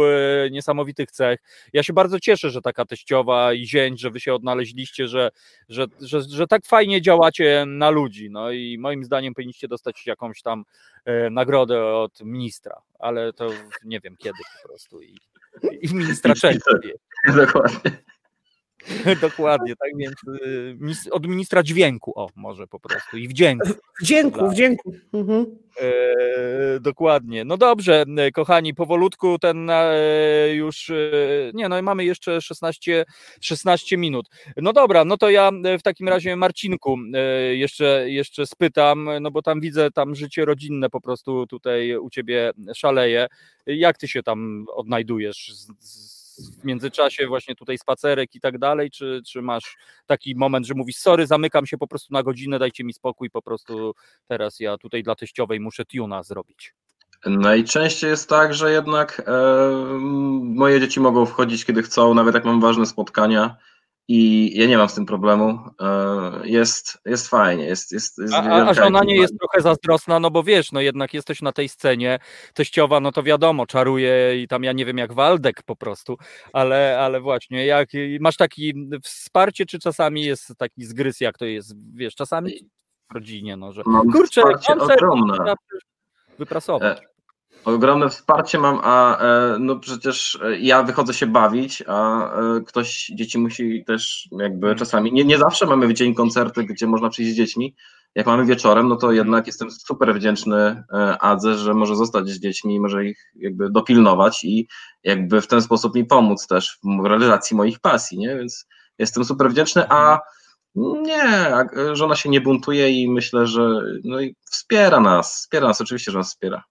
niesamowitych 0.50 1.10
cech. 1.10 1.40
Ja 1.72 1.82
się 1.82 1.92
bardzo 1.92 2.20
cieszę, 2.20 2.50
że 2.50 2.62
taka 2.62 2.84
teściowa 2.84 3.52
i 3.52 3.66
zięć, 3.66 4.00
że 4.00 4.10
wy 4.10 4.20
się 4.20 4.34
odnaleźliście, 4.34 5.08
że, 5.08 5.30
że, 5.68 5.86
że, 6.00 6.22
że 6.22 6.46
tak 6.46 6.66
fajnie 6.66 7.02
działacie 7.02 7.64
na 7.66 7.90
ludzi. 7.90 8.30
No 8.30 8.50
i 8.50 8.78
moim 8.78 9.04
zdaniem 9.04 9.34
powinniście 9.34 9.68
dostać 9.68 10.06
jakąś 10.06 10.42
tam 10.42 10.64
nagrodę 11.30 11.86
od 11.86 12.20
ministra, 12.20 12.82
ale 12.98 13.32
to 13.32 13.50
nie 13.84 14.00
wiem 14.00 14.16
kiedy 14.16 14.38
po 14.62 14.68
prostu. 14.68 15.02
I, 15.02 15.16
i 15.80 15.94
ministra 15.94 16.34
czerpie. 16.34 16.92
Dokładnie. 17.36 17.90
Dokładnie, 19.20 19.74
tak 19.76 19.90
więc 19.96 20.14
y, 21.06 21.10
od 21.10 21.26
ministra 21.26 21.62
dźwięku, 21.62 22.12
o 22.16 22.28
może 22.36 22.66
po 22.66 22.80
prostu 22.80 23.16
i 23.16 23.28
wdzięku. 23.28 23.68
Wdzięku, 24.00 24.50
wdzięku. 24.50 24.94
Mhm. 25.12 25.46
E, 25.80 26.80
dokładnie. 26.80 27.44
No 27.44 27.56
dobrze, 27.56 28.04
kochani, 28.34 28.74
powolutku 28.74 29.38
ten 29.38 29.70
e, 29.70 29.94
już, 30.54 30.90
e, 30.90 30.94
nie 31.54 31.68
no 31.68 31.82
mamy 31.82 32.04
jeszcze 32.04 32.40
16, 32.40 33.04
16 33.40 33.96
minut. 33.96 34.28
No 34.56 34.72
dobra, 34.72 35.04
no 35.04 35.16
to 35.16 35.30
ja 35.30 35.50
w 35.78 35.82
takim 35.82 36.08
razie 36.08 36.36
Marcinku 36.36 36.96
jeszcze, 37.52 38.10
jeszcze 38.10 38.46
spytam, 38.46 39.10
no 39.20 39.30
bo 39.30 39.42
tam 39.42 39.60
widzę 39.60 39.90
tam 39.90 40.14
życie 40.14 40.44
rodzinne 40.44 40.90
po 40.90 41.00
prostu 41.00 41.46
tutaj 41.46 41.96
u 41.96 42.10
ciebie 42.10 42.52
szaleje. 42.74 43.26
Jak 43.66 43.98
ty 43.98 44.08
się 44.08 44.22
tam 44.22 44.66
odnajdujesz 44.74 45.52
z, 45.54 45.68
z 45.78 46.21
w 46.60 46.64
międzyczasie 46.64 47.26
właśnie 47.26 47.54
tutaj 47.54 47.78
spacerek 47.78 48.34
i 48.34 48.40
tak 48.40 48.58
dalej, 48.58 48.90
czy, 48.90 49.20
czy 49.26 49.42
masz 49.42 49.76
taki 50.06 50.34
moment, 50.36 50.66
że 50.66 50.74
mówisz, 50.74 50.96
sorry, 50.96 51.26
zamykam 51.26 51.66
się 51.66 51.78
po 51.78 51.86
prostu 51.86 52.14
na 52.14 52.22
godzinę, 52.22 52.58
dajcie 52.58 52.84
mi 52.84 52.92
spokój, 52.92 53.30
po 53.30 53.42
prostu 53.42 53.92
teraz 54.28 54.60
ja 54.60 54.78
tutaj 54.78 55.02
dla 55.02 55.14
teściowej 55.14 55.60
muszę 55.60 55.84
tuna 55.84 56.22
zrobić. 56.22 56.74
Najczęściej 57.26 58.10
jest 58.10 58.28
tak, 58.28 58.54
że 58.54 58.72
jednak 58.72 59.22
e, 59.26 59.32
moje 60.42 60.80
dzieci 60.80 61.00
mogą 61.00 61.26
wchodzić 61.26 61.64
kiedy 61.64 61.82
chcą, 61.82 62.14
nawet 62.14 62.34
jak 62.34 62.44
mam 62.44 62.60
ważne 62.60 62.86
spotkania 62.86 63.56
i 64.08 64.50
ja 64.58 64.66
nie 64.66 64.78
mam 64.78 64.88
z 64.88 64.94
tym 64.94 65.06
problemu. 65.06 65.58
E, 65.80 66.40
jest, 66.44 66.98
jest 67.06 67.28
fajnie. 67.28 67.64
Jest, 67.64 67.92
jest, 67.92 68.18
jest 68.18 68.34
a, 68.34 68.68
a 68.68 68.74
żona 68.74 69.04
nie 69.04 69.16
jest 69.16 69.38
trochę 69.38 69.60
zazdrosna, 69.62 70.20
no 70.20 70.30
bo 70.30 70.42
wiesz, 70.42 70.72
no 70.72 70.80
jednak 70.80 71.14
jesteś 71.14 71.42
na 71.42 71.52
tej 71.52 71.68
scenie, 71.68 72.18
teściowa, 72.54 73.00
no 73.00 73.12
to 73.12 73.22
wiadomo, 73.22 73.66
czaruje 73.66 74.42
i 74.42 74.48
tam 74.48 74.64
ja 74.64 74.72
nie 74.72 74.84
wiem 74.84 74.98
jak 74.98 75.12
Waldek 75.12 75.62
po 75.62 75.76
prostu, 75.76 76.16
ale, 76.52 76.98
ale 77.00 77.20
właśnie, 77.20 77.66
jak 77.66 77.88
masz 78.20 78.36
taki 78.36 78.74
wsparcie, 79.02 79.66
czy 79.66 79.78
czasami 79.78 80.24
jest 80.24 80.52
taki 80.58 80.84
zgryz, 80.84 81.20
jak 81.20 81.38
to 81.38 81.44
jest, 81.44 81.74
wiesz, 81.94 82.14
czasami 82.14 82.52
w 83.10 83.14
rodzinie, 83.14 83.56
no 83.56 83.72
że 83.72 83.82
mam 83.86 84.12
kurczę, 84.12 84.42
koncert, 84.66 85.02
wyprasować. 86.38 87.11
Ogromne 87.64 88.08
wsparcie 88.08 88.58
mam, 88.58 88.80
a 88.82 89.18
e, 89.18 89.56
no 89.58 89.76
przecież 89.76 90.38
e, 90.42 90.58
ja 90.58 90.82
wychodzę 90.82 91.14
się 91.14 91.26
bawić, 91.26 91.82
a 91.86 92.30
e, 92.34 92.60
ktoś, 92.66 93.12
dzieci 93.14 93.38
musi 93.38 93.84
też 93.84 94.28
jakby 94.32 94.66
mhm. 94.66 94.78
czasami, 94.78 95.12
nie, 95.12 95.24
nie 95.24 95.38
zawsze 95.38 95.66
mamy 95.66 95.88
w 95.88 95.92
dzień 95.92 96.14
koncerty, 96.14 96.64
gdzie 96.64 96.86
można 96.86 97.08
przyjść 97.08 97.32
z 97.32 97.36
dziećmi, 97.36 97.74
jak 98.14 98.26
mamy 98.26 98.46
wieczorem, 98.46 98.88
no 98.88 98.96
to 98.96 99.06
mhm. 99.06 99.16
jednak 99.16 99.46
jestem 99.46 99.70
super 99.70 100.14
wdzięczny 100.14 100.84
Adze, 101.20 101.54
że 101.54 101.74
może 101.74 101.96
zostać 101.96 102.28
z 102.28 102.40
dziećmi, 102.40 102.80
może 102.80 103.04
ich 103.04 103.32
jakby 103.34 103.70
dopilnować 103.70 104.44
i 104.44 104.68
jakby 105.04 105.40
w 105.40 105.46
ten 105.46 105.62
sposób 105.62 105.94
mi 105.94 106.04
pomóc 106.04 106.46
też 106.46 106.78
w 106.84 107.06
realizacji 107.06 107.56
moich 107.56 107.80
pasji, 107.80 108.18
nie, 108.18 108.36
więc 108.36 108.66
jestem 108.98 109.24
super 109.24 109.50
wdzięczny, 109.50 109.88
a 109.88 110.20
mhm. 110.76 111.02
nie, 111.02 111.50
żona 111.96 112.16
się 112.16 112.28
nie 112.28 112.40
buntuje 112.40 112.90
i 112.90 113.10
myślę, 113.10 113.46
że 113.46 113.80
no 114.04 114.20
i 114.20 114.36
wspiera 114.50 115.00
nas, 115.00 115.34
wspiera 115.34 115.68
nas, 115.68 115.80
oczywiście, 115.80 116.12
że 116.12 116.18
nas 116.18 116.28
wspiera. 116.28 116.62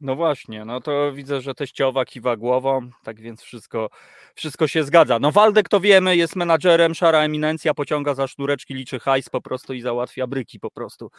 No 0.00 0.16
właśnie, 0.16 0.64
no 0.64 0.80
to 0.80 1.12
widzę, 1.12 1.40
że 1.40 1.54
teściowa 1.54 2.04
kiwa 2.04 2.36
głową, 2.36 2.90
tak 3.04 3.20
więc 3.20 3.42
wszystko, 3.42 3.90
wszystko 4.34 4.68
się 4.68 4.84
zgadza. 4.84 5.18
No 5.18 5.32
Waldek 5.32 5.68
to 5.68 5.80
wiemy, 5.80 6.16
jest 6.16 6.36
menadżerem, 6.36 6.94
szara 6.94 7.18
eminencja, 7.18 7.74
pociąga 7.74 8.14
za 8.14 8.28
sznureczki, 8.28 8.74
liczy 8.74 9.00
hajs 9.00 9.28
po 9.28 9.40
prostu 9.40 9.74
i 9.74 9.80
załatwia 9.80 10.26
bryki 10.26 10.60
po 10.60 10.70
prostu, 10.70 11.10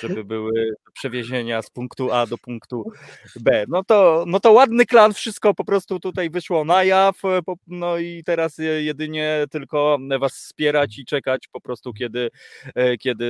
żeby 0.00 0.24
były 0.24 0.74
przewiezienia 0.92 1.62
z 1.62 1.70
punktu 1.70 2.12
A 2.12 2.26
do 2.26 2.38
punktu 2.38 2.92
B. 3.40 3.64
No 3.68 3.84
to, 3.84 4.24
no 4.26 4.40
to 4.40 4.52
ładny 4.52 4.86
klan, 4.86 5.14
wszystko 5.14 5.54
po 5.54 5.64
prostu 5.64 6.00
tutaj 6.00 6.30
wyszło 6.30 6.64
na 6.64 6.84
jaw, 6.84 7.22
no 7.66 7.98
i 7.98 8.22
teraz 8.24 8.58
jedynie 8.80 9.44
tylko 9.50 9.98
was 10.20 10.32
wspierać 10.32 10.98
i 10.98 11.04
czekać 11.04 11.48
po 11.48 11.60
prostu, 11.60 11.92
kiedy, 11.92 12.30
e, 12.74 12.96
kiedy 12.96 13.24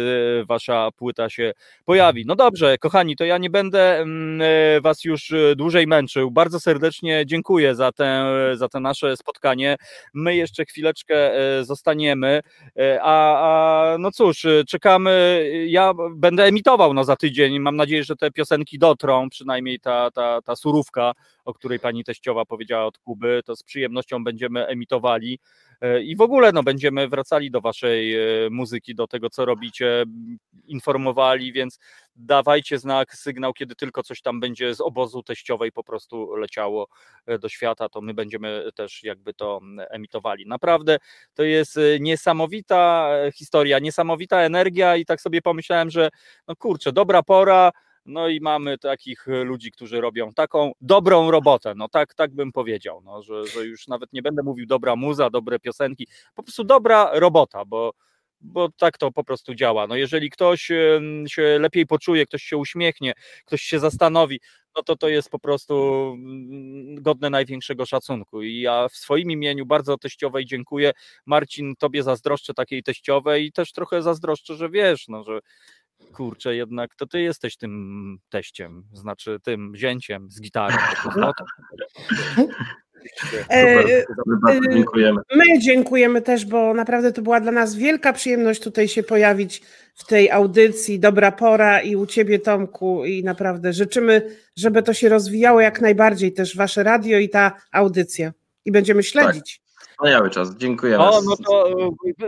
wasza 0.48 0.88
płyta 0.96 1.30
się 1.30 1.52
pojawi. 1.84 2.24
No 2.26 2.36
dobrze, 2.36 2.78
kochani, 2.78 3.16
to 3.16 3.24
ja 3.24 3.38
nie 3.38 3.50
będę 3.50 3.98
mm, 3.98 4.40
was 4.82 4.89
Was 4.90 5.04
już 5.04 5.32
e, 5.32 5.56
dłużej 5.56 5.86
męczył. 5.86 6.30
Bardzo 6.30 6.60
serdecznie 6.60 7.26
dziękuję 7.26 7.74
za 7.74 7.92
te, 7.92 8.26
za 8.54 8.68
te 8.68 8.80
nasze 8.80 9.16
spotkanie. 9.16 9.76
My 10.14 10.36
jeszcze 10.36 10.64
chwileczkę 10.64 11.34
e, 11.34 11.64
zostaniemy, 11.64 12.40
e, 12.78 12.98
a, 13.02 13.94
a 13.94 13.98
no 13.98 14.10
cóż, 14.10 14.46
czekamy. 14.68 15.44
Ja 15.66 15.92
będę 16.16 16.44
emitował 16.44 16.94
no, 16.94 17.04
za 17.04 17.16
tydzień. 17.16 17.58
Mam 17.58 17.76
nadzieję, 17.76 18.04
że 18.04 18.16
te 18.16 18.30
piosenki 18.30 18.78
dotrą, 18.78 19.30
przynajmniej 19.30 19.80
ta, 19.80 20.10
ta, 20.10 20.42
ta 20.42 20.56
surówka, 20.56 21.12
o 21.44 21.54
której 21.54 21.78
pani 21.78 22.04
teściowa 22.04 22.44
powiedziała 22.44 22.86
od 22.86 22.98
Kuby, 22.98 23.42
to 23.44 23.56
z 23.56 23.62
przyjemnością 23.62 24.24
będziemy 24.24 24.66
emitowali. 24.66 25.38
E, 25.80 26.02
i 26.02 26.16
w 26.16 26.20
ogóle 26.20 26.52
no, 26.52 26.62
będziemy 26.62 27.08
wracali 27.08 27.50
do 27.50 27.60
waszej 27.60 28.16
e, 28.16 28.50
muzyki, 28.50 28.94
do 28.94 29.06
tego, 29.06 29.30
co 29.30 29.44
robicie, 29.44 30.04
informowali, 30.66 31.52
więc 31.52 31.78
dawajcie 32.16 32.78
znak, 32.78 33.14
sygnał, 33.14 33.52
kiedy 33.52 33.74
tylko 33.74 34.02
coś 34.02 34.22
tam 34.22 34.40
będzie 34.40 34.74
z 34.74 34.80
obozu 34.80 35.22
teściowej 35.22 35.72
po 35.72 35.84
prostu 35.84 36.36
leciało 36.36 36.88
e, 37.26 37.38
do 37.38 37.48
świata, 37.48 37.88
to 37.88 38.00
my 38.00 38.14
będziemy 38.14 38.64
też 38.74 39.02
jakby 39.02 39.34
to 39.34 39.60
emitowali. 39.90 40.46
Naprawdę 40.46 40.98
to 41.34 41.42
jest 41.42 41.78
niesamowita 42.00 43.10
historia, 43.34 43.78
niesamowita 43.78 44.40
energia 44.40 44.96
i 44.96 45.04
tak 45.04 45.20
sobie 45.20 45.42
pomyślałem, 45.42 45.90
że 45.90 46.10
no 46.48 46.56
kurczę, 46.56 46.92
dobra 46.92 47.22
pora, 47.22 47.72
no 48.10 48.28
i 48.28 48.40
mamy 48.40 48.78
takich 48.78 49.28
e, 49.28 49.44
ludzi, 49.44 49.70
którzy 49.70 50.00
robią 50.00 50.32
taką 50.32 50.72
dobrą 50.80 51.30
robotę. 51.30 51.74
No 51.76 51.88
tak, 51.88 52.14
tak 52.14 52.34
bym 52.34 52.52
powiedział, 52.52 53.02
no, 53.04 53.22
że, 53.22 53.46
że 53.46 53.64
już 53.64 53.88
nawet 53.88 54.12
nie 54.12 54.22
będę 54.22 54.42
mówił 54.42 54.66
dobra 54.66 54.96
muza, 54.96 55.30
dobre 55.30 55.58
piosenki, 55.58 56.06
po 56.34 56.42
prostu 56.42 56.64
dobra 56.64 57.10
robota, 57.12 57.64
bo, 57.64 57.92
bo 58.40 58.68
tak 58.68 58.98
to 58.98 59.12
po 59.12 59.24
prostu 59.24 59.54
działa. 59.54 59.86
No 59.86 59.96
jeżeli 59.96 60.30
ktoś 60.30 60.62
się 61.26 61.58
lepiej 61.58 61.86
poczuje, 61.86 62.26
ktoś 62.26 62.42
się 62.42 62.56
uśmiechnie, 62.56 63.12
ktoś 63.44 63.62
się 63.62 63.78
zastanowi, 63.78 64.40
no 64.76 64.82
to 64.82 64.96
to 64.96 65.08
jest 65.08 65.30
po 65.30 65.38
prostu 65.38 65.74
mm, 66.14 67.02
godne 67.02 67.30
największego 67.30 67.86
szacunku. 67.86 68.42
I 68.42 68.60
ja 68.60 68.88
w 68.88 68.96
swoim 68.96 69.30
imieniu 69.30 69.66
bardzo 69.66 69.98
teściowej 69.98 70.46
dziękuję. 70.46 70.92
Marcin, 71.26 71.76
tobie 71.76 72.02
zazdroszczę 72.02 72.54
takiej 72.54 72.82
teściowej 72.82 73.46
i 73.46 73.52
też 73.52 73.72
trochę 73.72 74.02
zazdroszczę, 74.02 74.56
że 74.56 74.70
wiesz, 74.70 75.08
no, 75.08 75.24
że 75.24 75.40
kurczę, 76.12 76.56
jednak 76.56 76.94
to 76.94 77.06
ty 77.06 77.20
jesteś 77.20 77.56
tym 77.56 78.18
teściem, 78.28 78.84
znaczy 78.92 79.38
tym 79.42 79.72
zięciem 79.76 80.30
z 80.30 80.40
gitarą. 80.40 80.76
No 81.16 81.32
to, 81.38 81.44
e, 83.50 83.82
Super, 83.82 84.56
e, 84.56 84.60
dziękujemy. 84.72 85.20
My 85.34 85.58
dziękujemy 85.58 86.22
też, 86.22 86.46
bo 86.46 86.74
naprawdę 86.74 87.12
to 87.12 87.22
była 87.22 87.40
dla 87.40 87.52
nas 87.52 87.74
wielka 87.74 88.12
przyjemność 88.12 88.62
tutaj 88.62 88.88
się 88.88 89.02
pojawić 89.02 89.62
w 89.94 90.06
tej 90.06 90.30
audycji. 90.30 91.00
Dobra 91.00 91.32
pora 91.32 91.80
i 91.80 91.96
u 91.96 92.06
ciebie, 92.06 92.38
Tomku, 92.38 93.04
i 93.04 93.24
naprawdę 93.24 93.72
życzymy, 93.72 94.36
żeby 94.56 94.82
to 94.82 94.94
się 94.94 95.08
rozwijało 95.08 95.60
jak 95.60 95.80
najbardziej 95.80 96.32
też 96.32 96.56
wasze 96.56 96.82
radio 96.82 97.18
i 97.18 97.28
ta 97.28 97.52
audycja. 97.72 98.32
I 98.64 98.72
będziemy 98.72 99.02
śledzić. 99.02 99.60
Tak. 99.60 99.70
Wspaniały 100.00 100.30
czas, 100.30 100.56
dziękuję. 100.56 100.98
O, 100.98 101.20
no 101.22 101.36
to 101.36 101.68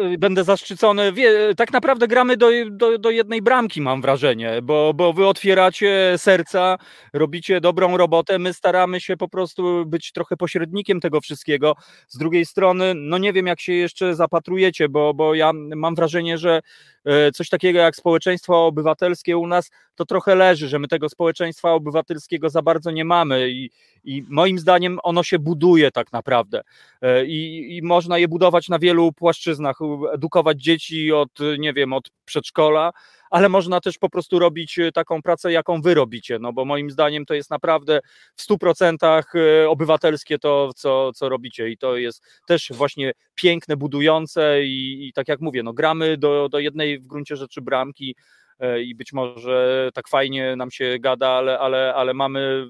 e, 0.01 0.19
będę 0.19 0.45
zaszczycony. 0.45 1.13
Wie, 1.13 1.55
tak 1.57 1.73
naprawdę 1.73 2.09
gramy 2.09 2.37
do, 2.37 2.51
do, 2.71 2.99
do, 2.99 3.11
jednej 3.11 3.43
bramki, 3.43 3.81
mam 3.81 4.03
wrażenie, 4.03 4.63
bo, 4.63 4.95
bo 4.95 5.13
wy 5.13 5.27
otwieracie 5.27 6.15
serca, 6.17 6.79
robicie 7.13 7.61
dobrą 7.61 7.97
robotę. 7.97 8.39
My 8.39 8.53
staramy 8.53 9.01
się 9.01 9.17
po 9.17 9.29
prostu 9.29 9.87
być 9.87 10.13
trochę 10.13 10.37
pośrednikiem 10.37 11.01
tego 11.01 11.21
wszystkiego. 11.21 11.75
Z 12.09 12.19
drugiej 12.19 12.47
strony, 12.47 12.93
no 12.95 13.19
nie 13.19 13.33
wiem, 13.33 13.47
jak 13.47 13.61
się 13.61 13.73
jeszcze 13.73 14.15
zapatrujecie, 14.15 14.89
bo, 14.89 15.15
bo 15.15 15.35
ja 15.35 15.53
mam 15.53 15.95
wrażenie, 15.95 16.39
że 16.39 16.61
E, 17.05 17.33
coś 17.33 17.49
takiego 17.49 17.79
jak 17.79 17.97
społeczeństwo 17.97 18.67
obywatelskie 18.67 19.37
u 19.37 19.47
nas, 19.47 19.71
to 19.95 20.05
trochę 20.05 20.35
leży, 20.35 20.69
że 20.69 20.79
my 20.79 20.89
tego 20.89 21.09
społeczeństwa 21.09 21.73
obywatelskiego 21.73 22.51
za 22.51 22.63
bardzo 22.63 22.91
nie 22.91 23.05
mamy 23.05 23.51
i, 23.51 23.71
i 24.05 24.25
moim 24.29 24.59
zdaniem 24.59 24.99
ono 25.03 25.23
się 25.23 25.39
buduje 25.39 25.91
tak 25.91 26.13
naprawdę. 26.13 26.63
E, 27.03 27.27
I 27.27 27.62
i, 27.77 27.83
można 27.83 28.19
je 28.19 28.29
budować 28.29 28.69
na 28.69 28.79
wielu 28.79 29.13
płaszczyznach, 29.13 29.79
edukować 30.13 30.63
dzieci 30.63 31.13
od, 31.13 31.31
nie 31.59 31.73
wiem, 31.73 31.93
od 31.93 32.11
przedszkola, 32.25 32.93
ale 33.33 33.49
można 33.49 33.81
też 33.81 33.99
po 33.99 34.11
prostu 34.11 34.39
robić 34.39 34.79
e, 34.79 34.93
taką 34.93 35.23
pracę, 35.23 35.53
jaką 35.53 35.81
wy 35.81 35.95
robicie, 35.95 36.39
no 36.39 36.53
bo 36.53 36.65
moim 36.65 36.91
zdaniem 36.91 37.27
to 37.27 37.35
jest 37.35 37.51
naprawdę 37.51 38.01
w 38.37 38.47
100% 38.47 39.23
e, 39.35 39.69
obywatelskie 39.69 40.39
to, 40.39 40.71
co, 40.77 41.13
co 41.13 41.29
robicie 41.29 41.71
i 41.71 41.79
to 41.79 41.97
jest 41.97 42.25
też 42.47 42.71
właśnie 42.75 43.13
piękne, 43.35 43.77
budujące 43.77 44.65
i, 44.65 45.09
i 45.09 45.13
tak 45.13 45.29
jak 45.29 45.41
mówię, 45.41 45.63
no 45.63 45.73
gramy 45.73 46.17
do, 46.17 46.49
do 46.49 46.59
jednej 46.59 46.99
w 46.99 47.07
gruncie 47.07 47.37
rzeczy 47.37 47.61
bramki 47.61 48.17
e, 48.59 48.83
i 48.83 48.95
być 48.95 49.13
może 49.13 49.91
tak 49.95 50.09
fajnie 50.09 50.57
nam 50.57 50.71
się 50.71 50.97
gada, 51.01 51.29
ale, 51.29 51.59
ale, 51.59 51.95
ale 51.95 52.15
mamy 52.15 52.67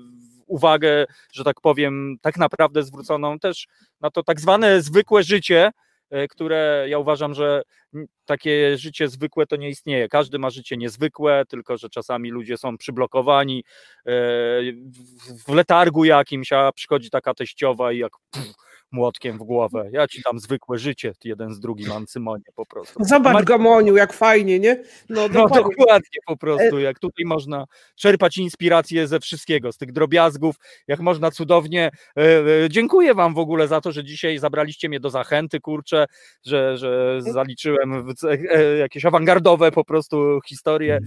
uwagę, 0.47 1.07
że 1.33 1.45
tak 1.45 1.61
powiem, 1.61 2.17
tak 2.23 2.37
naprawdę 2.37 2.83
zwróconą 2.83 3.39
też 3.39 3.67
na 4.01 4.11
to 4.11 4.23
tak 4.23 4.41
zwane 4.41 4.83
zwykłe 4.83 5.23
życie, 5.23 5.73
E, 6.13 6.29
które 6.29 6.87
ja 6.89 6.99
uważam, 6.99 7.35
że 7.35 7.63
takie 8.25 8.79
życie 8.79 9.09
zwykłe 9.09 9.47
to 9.47 9.57
nie 9.57 9.69
istnieje. 9.69 10.09
Każdy 10.09 10.39
ma 10.39 10.51
życie 10.51 10.77
niezwykłe, 10.77 11.45
tylko 11.49 11.79
że 11.79 11.89
czasami 11.89 12.31
ludzie 12.31 12.59
są 12.59 12.79
przyblokowani 12.79 13.59
e, 13.59 14.13
w 15.47 15.55
letargu 15.55 16.05
jakimś, 16.05 16.53
a 16.53 16.73
przychodzi 16.73 17.11
taka 17.11 17.35
teściowa 17.35 17.93
i 17.93 17.99
jak 17.99 18.13
młotkiem 18.93 19.39
w 19.39 19.43
głowę. 19.43 19.89
Ja 19.93 20.07
ci 20.07 20.23
dam 20.25 20.39
zwykłe 20.39 20.79
życie, 20.79 21.13
jeden 21.25 21.55
z 21.55 21.61
drugim 21.61 21.93
Ancymonie 21.93 22.45
po 22.55 22.67
prostu. 22.67 23.05
Zobacz 23.05 23.33
Mar- 23.33 23.45
Gamoniu, 23.45 23.97
jak 23.97 24.13
fajnie, 24.13 24.61
nie? 24.61 24.83
No 25.09 25.29
dokładnie. 25.29 25.63
no 25.63 25.69
dokładnie. 25.69 26.19
po 26.27 26.37
prostu, 26.37 26.79
jak 26.79 26.99
tutaj 26.99 27.25
można 27.25 27.65
czerpać 27.97 28.39
inspirację 28.39 29.07
ze 29.07 29.21
wszystkiego, 29.21 29.73
z 29.73 29.77
tych 29.77 29.93
drobiazgów, 29.93 30.57
jak 30.89 31.01
można 31.01 31.31
cudownie. 31.31 31.91
E, 32.17 32.21
e, 32.65 32.69
dziękuję 32.71 33.15
wam 33.15 33.35
w 33.35 33.39
ogóle 33.39 33.69
za 33.69 33.81
to, 33.81 33.93
że 33.93 34.05
dzisiaj 34.05 34.39
zabraliście 34.39 34.89
mnie 34.89 35.01
do 35.01 35.11
zachęty, 35.11 35.61
kurczę, 35.61 36.07
że, 36.45 36.77
że 36.77 37.19
zaliczyłem 37.21 38.09
e, 38.51 38.77
jakieś 38.79 39.05
awangardowe 39.05 39.73
po 39.73 39.85
prostu 39.85 40.41
historie 40.47 40.99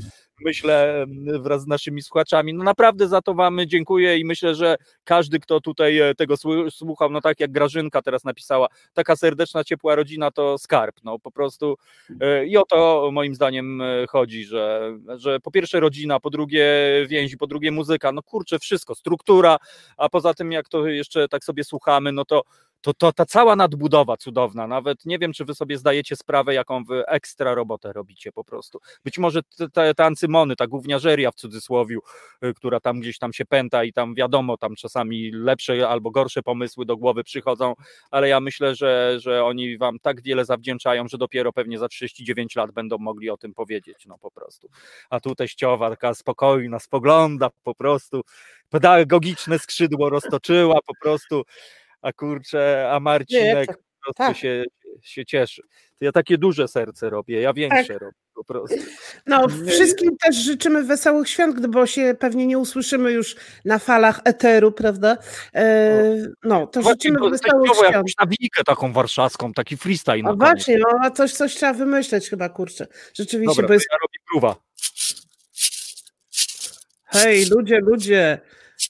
myślę, 0.42 1.06
wraz 1.40 1.62
z 1.62 1.68
naszymi 1.68 2.02
słuchaczami. 2.02 2.54
No 2.54 2.64
naprawdę 2.64 3.08
za 3.08 3.22
to 3.22 3.34
Wam 3.34 3.60
dziękuję 3.66 4.18
i 4.18 4.26
myślę, 4.26 4.56
że 4.56 4.76
każdy, 5.04 5.40
kto 5.40 5.62
tutaj 5.62 6.00
e, 6.00 6.16
tego 6.16 6.36
słuchał, 6.70 7.10
no 7.10 7.22
tak 7.22 7.40
jak 7.40 7.52
Grażynka 7.52 8.02
teraz 8.02 8.24
napisała, 8.24 8.68
taka 8.94 9.16
serdeczna, 9.16 9.64
ciepła 9.64 9.96
rodzina 9.96 10.32
to 10.32 10.58
skarb. 10.58 10.96
No 11.04 11.20
po 11.20 11.32
prostu 11.32 11.78
e, 12.22 12.46
i 12.46 12.58
o 12.58 12.64
to 12.66 13.10
moim 13.14 13.36
zdaniem 13.36 13.82
e, 13.82 14.08
chodzi, 14.08 14.46
że, 14.46 14.98
że 15.16 15.40
po 15.40 15.52
pierwsze 15.52 15.80
rodzina, 15.80 16.20
po 16.20 16.30
drugie 16.30 16.66
więzi, 17.08 17.38
po 17.38 17.48
drugie 17.48 17.72
muzyka, 17.72 18.12
no 18.12 18.24
kurczę, 18.24 18.60
wszystko, 18.60 18.96
struktura, 18.96 19.58
a 19.98 20.10
poza 20.10 20.34
tym 20.34 20.52
jak 20.52 20.70
to 20.70 20.88
jeszcze 20.88 21.28
tak 21.28 21.44
sobie 21.44 21.64
słuchamy, 21.64 22.12
no 22.12 22.26
to 22.26 22.44
to, 22.86 22.94
to 22.94 23.14
ta 23.14 23.26
cała 23.26 23.56
nadbudowa 23.56 24.18
cudowna, 24.18 24.68
nawet 24.68 25.06
nie 25.06 25.20
wiem, 25.20 25.34
czy 25.34 25.46
wy 25.46 25.56
sobie 25.56 25.78
zdajecie 25.78 26.16
sprawę, 26.16 26.54
jaką 26.54 26.84
wy 26.84 27.06
ekstra 27.06 27.56
robotę 27.56 27.94
robicie 27.94 28.32
po 28.32 28.44
prostu. 28.44 28.80
Być 29.04 29.18
może 29.18 29.42
te, 29.74 29.94
te 29.94 30.06
ancymony, 30.06 30.56
ta 30.56 30.68
gówniarzeria 30.68 31.32
w 31.32 31.36
cudzysłowiu, 31.36 32.00
y, 32.44 32.54
która 32.54 32.80
tam 32.80 33.00
gdzieś 33.00 33.18
tam 33.18 33.34
się 33.34 33.46
pęta 33.46 33.84
i 33.84 33.94
tam 33.94 34.16
wiadomo, 34.16 34.58
tam 34.58 34.76
czasami 34.76 35.32
lepsze 35.32 35.88
albo 35.88 36.12
gorsze 36.12 36.44
pomysły 36.44 36.86
do 36.86 36.98
głowy 36.98 37.24
przychodzą, 37.24 37.74
ale 38.12 38.30
ja 38.30 38.40
myślę, 38.40 38.76
że, 38.76 39.16
że 39.20 39.44
oni 39.44 39.78
wam 39.78 40.00
tak 40.00 40.22
wiele 40.22 40.46
zawdzięczają, 40.46 41.08
że 41.08 41.18
dopiero 41.18 41.54
pewnie 41.54 41.80
za 41.80 41.88
39 41.88 42.56
lat 42.56 42.72
będą 42.72 42.98
mogli 42.98 43.30
o 43.30 43.38
tym 43.38 43.54
powiedzieć, 43.54 44.06
no 44.08 44.18
po 44.18 44.32
prostu. 44.32 44.70
A 45.10 45.20
tu 45.20 45.36
teściowa 45.36 45.90
taka 45.90 46.14
spokojna, 46.14 46.80
spogląda 46.80 47.50
po 47.64 47.76
prostu, 47.76 48.22
pedagogiczne 48.70 49.60
skrzydło 49.60 50.10
roztoczyła 50.10 50.80
po 50.88 50.94
prostu 51.02 51.44
a 52.06 52.14
kurczę, 52.14 52.90
a 52.92 53.00
Marcinek 53.00 53.70
nie, 53.70 53.76
po 53.76 54.04
prostu 54.04 54.14
tak. 54.18 54.38
się, 54.38 54.64
się 55.02 55.26
cieszy. 55.26 55.62
To 56.00 56.06
ja 56.06 56.12
takie 56.12 56.38
duże 56.38 56.68
serce 56.68 57.10
robię, 57.10 57.42
ja 57.42 57.54
większe 57.54 57.94
tak. 57.94 58.02
robię 58.02 58.18
po 58.34 58.44
prostu. 58.44 58.76
No, 59.28 59.48
wszystkim 59.68 60.18
też 60.18 60.36
życzymy 60.36 60.84
wesołych 60.84 61.30
świąt, 61.30 61.68
bo 61.68 61.86
się 61.86 62.16
pewnie 62.20 62.48
nie 62.48 62.58
usłyszymy 62.60 63.12
już 63.12 63.36
na 63.66 63.80
falach 63.80 64.22
eteru, 64.24 64.72
prawda? 64.72 65.18
E, 65.56 66.04
no, 66.44 66.68
to 66.68 66.82
właśnie, 66.82 67.10
życzymy 67.12 67.30
wesołych 67.30 67.72
świąt. 67.72 67.94
jakąś 67.94 68.14
nawijkę 68.20 68.64
taką 68.64 68.94
warszawską, 68.94 69.54
taki 69.54 69.78
freestyle. 69.78 70.22
No 70.24 70.36
właśnie, 70.36 70.78
no, 70.78 70.88
a 71.02 71.12
coś, 71.12 71.34
coś 71.34 71.56
trzeba 71.56 71.74
wymyśleć 71.74 72.30
chyba, 72.30 72.50
kurczę. 72.50 72.88
Rzeczywiście, 73.14 73.56
Dobra, 73.56 73.68
bo 73.68 73.74
jest... 73.74 73.88
ja 73.92 73.98
robię 74.02 74.20
próba. 74.32 74.56
Hej, 77.06 77.46
ludzie, 77.46 77.80
ludzie, 77.80 78.40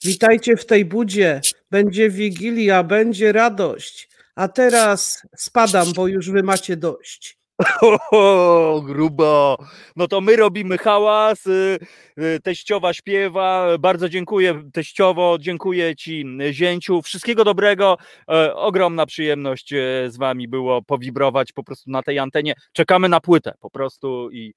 Witajcie 0.04 0.56
w 0.56 0.66
tej 0.66 0.84
budzie. 0.84 1.40
Będzie 1.70 2.10
wigilia, 2.10 2.82
będzie 2.82 3.32
radość. 3.32 4.08
A 4.34 4.48
teraz 4.48 5.22
spadam, 5.36 5.92
bo 5.92 6.06
już 6.06 6.30
wy 6.30 6.42
macie 6.42 6.76
dość. 6.76 7.38
O, 8.12 8.82
grubo. 8.86 9.58
No 9.96 10.08
to 10.08 10.20
my 10.20 10.36
robimy 10.36 10.78
hałas. 10.78 11.46
Y, 11.46 11.78
y, 12.18 12.40
teściowa 12.42 12.94
śpiewa. 12.94 13.78
Bardzo 13.78 14.08
dziękuję 14.08 14.62
teściowo, 14.72 15.36
dziękuję 15.40 15.96
ci 15.96 16.24
zięciu. 16.50 17.02
Wszystkiego 17.02 17.44
dobrego. 17.44 17.96
E, 18.30 18.54
ogromna 18.54 19.06
przyjemność 19.06 19.72
e, 19.72 19.76
z 20.10 20.16
wami 20.16 20.48
było 20.48 20.82
powibrować 20.82 21.52
po 21.52 21.64
prostu 21.64 21.90
na 21.90 22.02
tej 22.02 22.18
antenie. 22.18 22.54
Czekamy 22.72 23.08
na 23.08 23.20
płytę 23.20 23.52
po 23.60 23.70
prostu 23.70 24.30
i 24.30 24.54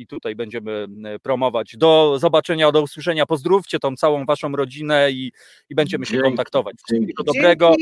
i 0.00 0.06
tutaj 0.06 0.36
będziemy 0.36 0.86
e, 1.04 1.18
promować. 1.18 1.76
Do 1.76 2.18
zobaczenia, 2.18 2.72
do 2.72 2.82
usłyszenia. 2.82 3.26
Pozdrówcie 3.26 3.78
tą 3.78 3.96
całą 3.96 4.24
waszą 4.24 4.52
rodzinę 4.52 5.10
i, 5.10 5.32
i 5.70 5.74
będziemy 5.74 6.06
się 6.06 6.12
Dzięki. 6.12 6.28
kontaktować. 6.28 6.76
Wszystkiego 6.86 7.22
dobrego. 7.22 7.74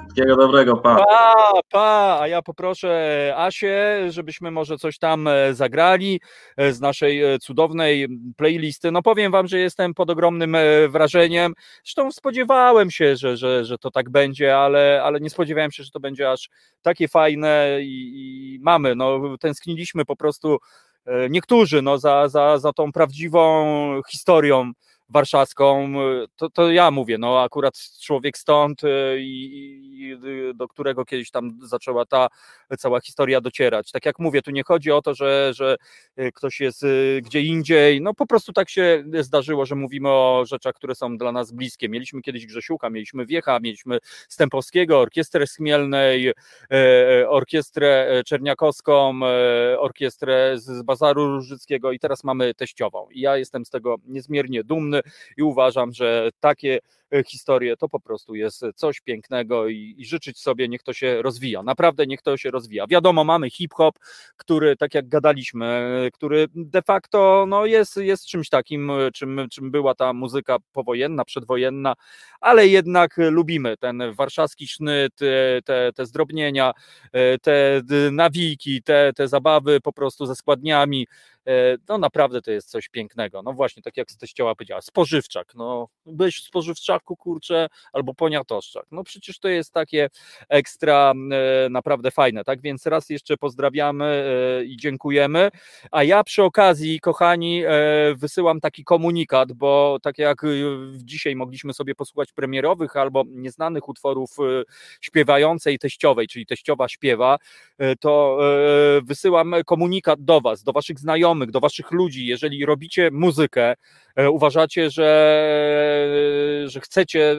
Wszystkiego 0.00 0.36
dobrego, 0.36 0.76
pa. 0.76 0.96
pa. 0.96 1.52
Pa, 1.70 2.18
a 2.20 2.28
ja 2.28 2.42
poproszę 2.42 3.34
Asię, 3.36 4.06
żebyśmy 4.08 4.50
może 4.50 4.78
coś 4.78 4.98
tam 4.98 5.28
e, 5.28 5.54
zagrali 5.54 6.20
e, 6.56 6.72
z 6.72 6.80
naszej 6.80 7.22
cudownej 7.40 8.08
playlisty. 8.36 8.90
No 8.90 9.02
powiem 9.02 9.32
wam, 9.32 9.48
że 9.48 9.58
jestem 9.58 9.94
pod 9.94 10.10
ogromnym 10.10 10.56
wrażeniem. 10.88 11.52
Zresztą 11.84 12.12
spodziewałem 12.12 12.90
się, 12.90 13.16
że, 13.16 13.36
że, 13.36 13.64
że 13.64 13.78
to 13.78 13.90
tak 13.90 14.10
będzie, 14.10 14.56
ale, 14.56 15.02
ale 15.04 15.20
nie 15.20 15.30
spodziewałem 15.30 15.72
się, 15.72 15.84
że 15.84 15.90
to 15.90 16.00
będzie 16.00 16.30
aż 16.30 16.48
takie 16.82 17.08
fajne 17.08 17.78
i, 17.82 18.12
i 18.54 18.58
mamy. 18.60 18.94
No, 18.94 19.38
tęskniliśmy 19.40 20.04
po 20.04 20.16
prostu 20.16 20.58
E, 20.91 20.91
niektórzy 21.30 21.82
no, 21.82 21.98
za, 21.98 22.28
za, 22.28 22.58
za 22.58 22.72
tą 22.72 22.92
prawdziwą 22.92 24.00
historią 24.10 24.72
warszawską, 25.12 25.94
y, 26.22 26.26
to, 26.36 26.50
to 26.50 26.70
ja 26.70 26.90
mówię, 26.90 27.18
no 27.18 27.42
akurat 27.42 27.74
człowiek 28.02 28.38
stąd 28.38 28.84
y, 28.84 28.88
i, 29.20 29.54
i, 29.54 30.16
do 30.54 30.68
którego 30.68 31.04
kiedyś 31.04 31.30
tam 31.30 31.58
zaczęła 31.62 32.06
ta 32.06 32.28
cała 32.78 33.00
historia 33.00 33.40
docierać. 33.40 33.90
Tak 33.90 34.06
jak 34.06 34.18
mówię, 34.18 34.42
tu 34.42 34.50
nie 34.50 34.62
chodzi 34.62 34.90
o 34.90 35.02
to, 35.02 35.14
że, 35.14 35.52
że 35.54 35.76
y, 36.18 36.32
ktoś 36.32 36.60
jest 36.60 36.84
gdzie 37.22 37.40
indziej, 37.40 38.00
no 38.00 38.14
po 38.14 38.26
prostu 38.26 38.52
tak 38.52 38.70
się 38.70 39.04
zdarzyło, 39.20 39.66
że 39.66 39.74
mówimy 39.74 40.08
o 40.08 40.44
rzeczach, 40.46 40.74
które 40.74 40.94
są 40.94 41.16
dla 41.16 41.32
nas 41.32 41.52
bliskie. 41.52 41.88
Mieliśmy 41.88 42.22
kiedyś 42.22 42.46
Grzesiuka, 42.46 42.90
mieliśmy 42.90 43.26
Wiecha, 43.26 43.60
mieliśmy 43.60 43.98
Stępowskiego, 44.28 45.00
Orkiestrę 45.00 45.46
Schmielnej, 45.46 46.32
Orkiestrę 47.28 48.22
Czerniakowską, 48.26 49.20
Orkiestrę 49.78 50.58
z 50.58 50.82
Bazaru 50.82 51.26
Różyckiego 51.26 51.92
i 51.92 51.98
teraz 51.98 52.24
mamy 52.24 52.54
Teściową. 52.54 53.06
I 53.10 53.20
ja 53.20 53.36
jestem 53.36 53.64
z 53.64 53.70
tego 53.70 53.96
niezmiernie 54.06 54.64
dumny 54.64 55.01
i 55.36 55.42
uważam, 55.42 55.92
że 55.92 56.30
takie 56.40 56.78
E, 57.12 57.24
historię, 57.24 57.76
to 57.76 57.88
po 57.88 58.00
prostu 58.00 58.34
jest 58.34 58.64
coś 58.74 59.00
pięknego 59.00 59.68
i, 59.68 59.94
i 59.98 60.06
życzyć 60.06 60.38
sobie, 60.38 60.68
niech 60.68 60.82
to 60.82 60.92
się 60.92 61.22
rozwija. 61.22 61.62
Naprawdę 61.62 62.06
niech 62.06 62.22
to 62.22 62.36
się 62.36 62.50
rozwija. 62.50 62.86
Wiadomo, 62.86 63.24
mamy 63.24 63.50
hip-hop, 63.50 63.98
który, 64.36 64.76
tak 64.76 64.94
jak 64.94 65.08
gadaliśmy, 65.08 66.08
który 66.12 66.46
de 66.54 66.82
facto 66.82 67.44
no, 67.48 67.66
jest, 67.66 67.96
jest 67.96 68.26
czymś 68.26 68.48
takim, 68.48 68.92
czym, 69.14 69.40
czym 69.50 69.70
była 69.70 69.94
ta 69.94 70.12
muzyka 70.12 70.56
powojenna, 70.72 71.24
przedwojenna, 71.24 71.94
ale 72.40 72.68
jednak 72.68 73.16
lubimy 73.16 73.76
ten 73.76 74.02
warszawski 74.14 74.68
sznyt, 74.68 75.12
te, 75.64 75.92
te 75.92 76.06
zdrobnienia, 76.06 76.72
e, 77.12 77.38
te 77.38 77.82
nawiki, 78.12 78.82
te, 78.82 79.12
te 79.16 79.28
zabawy 79.28 79.80
po 79.80 79.92
prostu 79.92 80.26
ze 80.26 80.34
składniami. 80.34 81.06
E, 81.46 81.76
no 81.88 81.98
naprawdę 81.98 82.42
to 82.42 82.50
jest 82.50 82.70
coś 82.70 82.88
pięknego. 82.88 83.42
No 83.42 83.52
właśnie, 83.52 83.82
tak 83.82 83.96
jak 83.96 84.10
z 84.10 84.16
teścioła 84.16 84.54
powiedziała, 84.54 84.80
spożywczak. 84.80 85.54
No, 85.54 85.88
byś 86.06 86.42
spożywczak 86.42 87.02
kurczaku, 87.02 87.16
kurczę, 87.16 87.68
albo 87.92 88.14
poniatoszczak. 88.14 88.86
No 88.90 89.04
przecież 89.04 89.38
to 89.38 89.48
jest 89.48 89.72
takie 89.72 90.10
ekstra 90.48 91.12
e, 91.32 91.68
naprawdę 91.68 92.10
fajne, 92.10 92.44
tak? 92.44 92.60
Więc 92.60 92.86
raz 92.86 93.10
jeszcze 93.10 93.36
pozdrawiamy 93.36 94.04
e, 94.04 94.64
i 94.64 94.76
dziękujemy. 94.76 95.50
A 95.90 96.04
ja 96.04 96.24
przy 96.24 96.42
okazji, 96.42 97.00
kochani, 97.00 97.62
wysyłam 98.16 98.60
taki 98.60 98.84
komunikat, 98.84 99.52
bo 99.52 99.98
tak 100.02 100.18
jak 100.18 100.42
dzisiaj 100.96 101.36
mogliśmy 101.36 101.74
sobie 101.74 101.94
posłuchać 101.94 102.32
premierowych 102.32 102.96
albo 102.96 103.24
nieznanych 103.26 103.88
utworów 103.88 104.30
śpiewającej 105.00 105.78
teściowej, 105.78 106.28
czyli 106.28 106.46
teściowa 106.46 106.88
śpiewa, 106.88 107.38
to 108.00 108.38
wysyłam 109.02 109.54
komunikat 109.66 110.24
do 110.24 110.40
Was, 110.40 110.62
do 110.62 110.72
Waszych 110.72 110.98
znajomych, 110.98 111.31
znajomych, 111.32 111.50
do 111.50 111.60
waszych 111.60 111.90
ludzi, 111.90 112.26
jeżeli 112.26 112.66
robicie 112.66 113.10
muzykę, 113.12 113.74
e, 114.16 114.30
uważacie, 114.30 114.90
że, 114.90 115.08
że 116.66 116.80
chcecie 116.80 117.36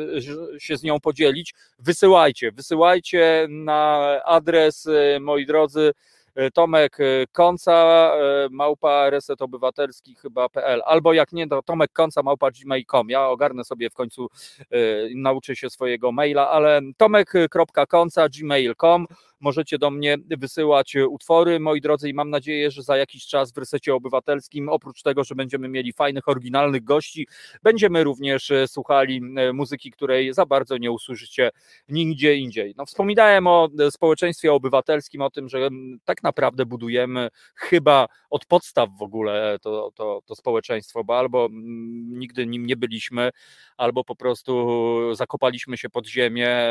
się 0.59 0.77
z 0.77 0.83
nią 0.83 0.99
podzielić, 0.99 1.53
wysyłajcie, 1.79 2.51
wysyłajcie 2.51 3.47
na 3.49 3.99
adres, 4.25 4.87
e, 4.87 5.19
moi 5.19 5.45
drodzy, 5.45 5.93
e, 6.35 6.51
Tomek 6.51 6.97
Konca, 7.31 8.11
małpa 8.51 9.09
reset 9.09 9.41
obywatelski 9.41 10.15
chyba.pl, 10.15 10.81
albo 10.85 11.13
jak 11.13 11.31
nie, 11.31 11.47
to 11.47 11.61
Tomek 11.61 11.91
Konca 11.93 12.23
małpa 12.23 12.51
gmail.com. 12.51 13.09
Ja 13.09 13.27
ogarnę 13.29 13.63
sobie 13.63 13.89
w 13.89 13.93
końcu, 13.93 14.29
nauczę 15.15 15.55
się 15.55 15.69
swojego 15.69 16.11
maila, 16.11 16.49
ale 16.49 16.81
tomek.konca 16.97 18.29
gmail.com 18.29 19.07
możecie 19.43 19.77
do 19.77 19.91
mnie 19.91 20.17
wysyłać 20.37 20.95
utwory, 21.09 21.59
moi 21.59 21.81
drodzy, 21.81 22.09
i 22.09 22.13
mam 22.13 22.29
nadzieję, 22.29 22.71
że 22.71 22.83
za 22.83 22.97
jakiś 22.97 23.25
czas 23.27 23.53
w 23.53 23.57
Resecie 23.57 23.95
Obywatelskim, 23.95 24.69
oprócz 24.69 25.01
tego, 25.01 25.23
że 25.23 25.35
będziemy 25.35 25.69
mieli 25.69 25.93
fajnych, 25.93 26.27
oryginalnych 26.27 26.83
gości, 26.83 27.27
będziemy 27.63 28.03
również 28.03 28.51
e, 28.51 28.67
słuchali 28.67 29.21
e, 29.37 29.53
muzyki, 29.53 29.91
której 29.91 30.33
za 30.33 30.45
bardzo 30.45 30.77
nie 30.77 30.91
usłyszycie 30.91 31.51
nigdzie 31.89 32.35
indziej. 32.35 32.73
No, 32.77 32.85
wspominałem 32.85 33.47
o 33.47 33.69
e, 33.79 33.91
społeczeństwie 33.91 34.53
obywatelskim, 34.53 35.21
o 35.21 35.29
tym, 35.29 35.49
że 35.49 35.69
tak 36.05 36.23
naprawdę 36.23 36.65
budujemy 36.65 37.29
chyba 37.55 38.07
od 38.29 38.45
podstaw 38.45 38.89
w 38.99 39.01
ogóle 39.01 39.57
to, 39.61 39.91
to, 39.95 40.21
to 40.25 40.35
społeczeństwo, 40.35 41.03
bo 41.03 41.19
albo 41.19 41.49
nigdy 42.09 42.47
nim 42.47 42.65
nie 42.65 42.75
byliśmy, 42.75 43.29
albo 43.77 44.03
po 44.03 44.15
prostu 44.15 44.79
zakopaliśmy 45.13 45.77
się 45.77 45.89
pod 45.89 46.07
ziemię 46.07 46.67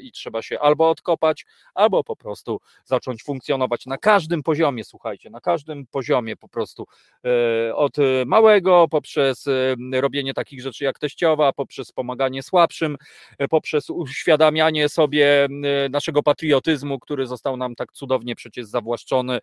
i 0.00 0.12
trzeba 0.12 0.42
się 0.42 0.58
albo 0.60 0.90
odkopać, 0.90 1.46
albo 1.74 1.95
albo 1.96 2.04
po 2.04 2.16
prostu 2.16 2.60
zacząć 2.84 3.22
funkcjonować 3.22 3.86
na 3.86 3.98
każdym 3.98 4.42
poziomie, 4.42 4.84
słuchajcie, 4.84 5.30
na 5.30 5.40
każdym 5.40 5.86
poziomie 5.86 6.36
po 6.36 6.48
prostu 6.48 6.86
e, 7.24 7.74
od 7.74 7.96
małego, 8.26 8.88
poprzez 8.88 9.46
e, 9.46 10.00
robienie 10.00 10.34
takich 10.34 10.62
rzeczy 10.62 10.84
jak 10.84 10.98
teściowa, 10.98 11.52
poprzez 11.52 11.92
pomaganie 11.92 12.42
słabszym, 12.42 12.96
e, 13.38 13.48
poprzez 13.48 13.90
uświadamianie 13.90 14.88
sobie 14.88 15.48
naszego 15.90 16.22
patriotyzmu, 16.22 16.98
który 16.98 17.26
został 17.26 17.56
nam 17.56 17.74
tak 17.74 17.92
cudownie 17.92 18.34
przecież 18.34 18.66
zawłaszczony 18.66 19.38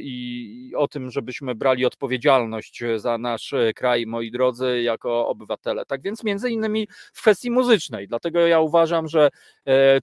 i 0.00 0.72
o 0.76 0.88
tym, 0.88 1.10
żebyśmy 1.10 1.54
brali 1.54 1.84
odpowiedzialność 1.84 2.82
za 2.96 3.18
nasz 3.18 3.54
kraj, 3.74 4.06
moi 4.06 4.30
drodzy, 4.30 4.82
jako 4.82 5.28
obywatele. 5.28 5.84
Tak 5.86 6.02
więc 6.02 6.24
między 6.24 6.50
innymi 6.50 6.88
w 7.12 7.20
kwestii 7.20 7.50
muzycznej, 7.50 8.08
dlatego 8.08 8.46
ja 8.46 8.60
uważam, 8.60 9.08
że 9.08 9.30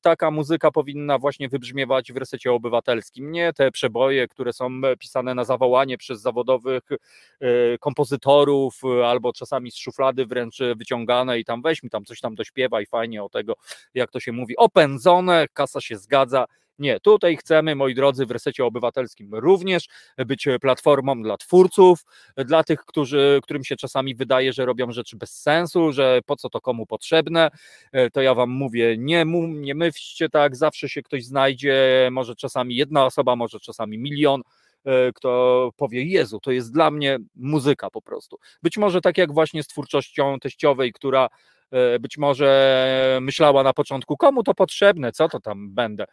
taka 0.01 0.31
muzyka 0.31 0.71
powinna 0.71 1.17
właśnie 1.17 1.49
wybrzmiewać 1.57 2.13
w 2.13 2.17
resecie 2.17 2.51
obywatelskim. 2.51 3.31
Nie 3.31 3.53
te 3.53 3.71
przeboje, 3.71 4.27
które 4.27 4.53
są 4.53 4.81
pisane 4.99 5.35
na 5.35 5.43
zawołanie 5.43 5.97
przez 5.97 6.21
zawodowych 6.21 6.83
e, 6.91 7.77
kompozytorów, 7.77 8.81
albo 9.05 9.33
czasami 9.33 9.71
z 9.71 9.77
szuflady 9.77 10.25
wręcz 10.25 10.59
wyciągane 10.75 11.39
i 11.39 11.45
tam 11.45 11.61
weź 11.61 11.83
mi 11.83 11.89
tam 11.89 12.05
coś 12.05 12.19
tam 12.19 12.35
dośpiewaj 12.35 12.85
fajnie 12.85 13.23
o 13.23 13.29
tego, 13.29 13.53
jak 13.93 14.11
to 14.11 14.19
się 14.19 14.31
mówi, 14.31 14.57
opędzone, 14.57 15.47
kasa 15.53 15.81
się 15.81 15.97
zgadza 15.97 16.45
nie, 16.79 16.99
tutaj 16.99 17.37
chcemy, 17.37 17.75
moi 17.75 17.95
drodzy, 17.95 18.25
w 18.25 18.31
resecie 18.31 18.65
obywatelskim 18.65 19.35
również 19.35 19.87
być 20.17 20.47
platformą 20.61 21.21
dla 21.21 21.37
twórców, 21.37 22.05
dla 22.37 22.63
tych, 22.63 22.79
którzy, 22.79 23.39
którym 23.43 23.63
się 23.63 23.75
czasami 23.75 24.15
wydaje, 24.15 24.53
że 24.53 24.65
robią 24.65 24.91
rzeczy 24.91 25.17
bez 25.17 25.41
sensu, 25.41 25.91
że 25.91 26.19
po 26.25 26.35
co 26.35 26.49
to 26.49 26.61
komu 26.61 26.85
potrzebne. 26.85 27.49
E, 27.91 28.09
to 28.09 28.21
ja 28.21 28.33
wam 28.33 28.49
mówię, 28.49 28.95
nie, 28.97 29.25
nie 29.47 29.75
myślcie 29.75 30.29
tak, 30.29 30.55
zawsze 30.55 30.89
się 30.89 31.01
ktoś 31.01 31.25
znajdzie, 31.25 32.09
może 32.11 32.35
czasami 32.35 32.75
jedna 32.75 33.05
osoba, 33.05 33.35
może 33.35 33.59
czasami 33.59 33.97
milion 33.97 34.41
e, 34.85 35.11
kto 35.13 35.69
powie, 35.77 36.03
Jezu, 36.03 36.39
to 36.39 36.51
jest 36.51 36.73
dla 36.73 36.91
mnie 36.91 37.17
muzyka 37.35 37.89
po 37.89 38.01
prostu. 38.01 38.37
Być 38.63 38.77
może 38.77 39.01
tak 39.01 39.17
jak 39.17 39.33
właśnie 39.33 39.63
z 39.63 39.67
twórczością 39.67 40.39
teściowej, 40.39 40.93
która 40.93 41.29
e, 41.71 41.99
być 41.99 42.17
może 42.17 43.19
myślała 43.21 43.63
na 43.63 43.73
początku, 43.73 44.17
komu 44.17 44.43
to 44.43 44.53
potrzebne, 44.53 45.11
co 45.11 45.29
to 45.29 45.39
tam 45.39 45.73
będę 45.73 46.05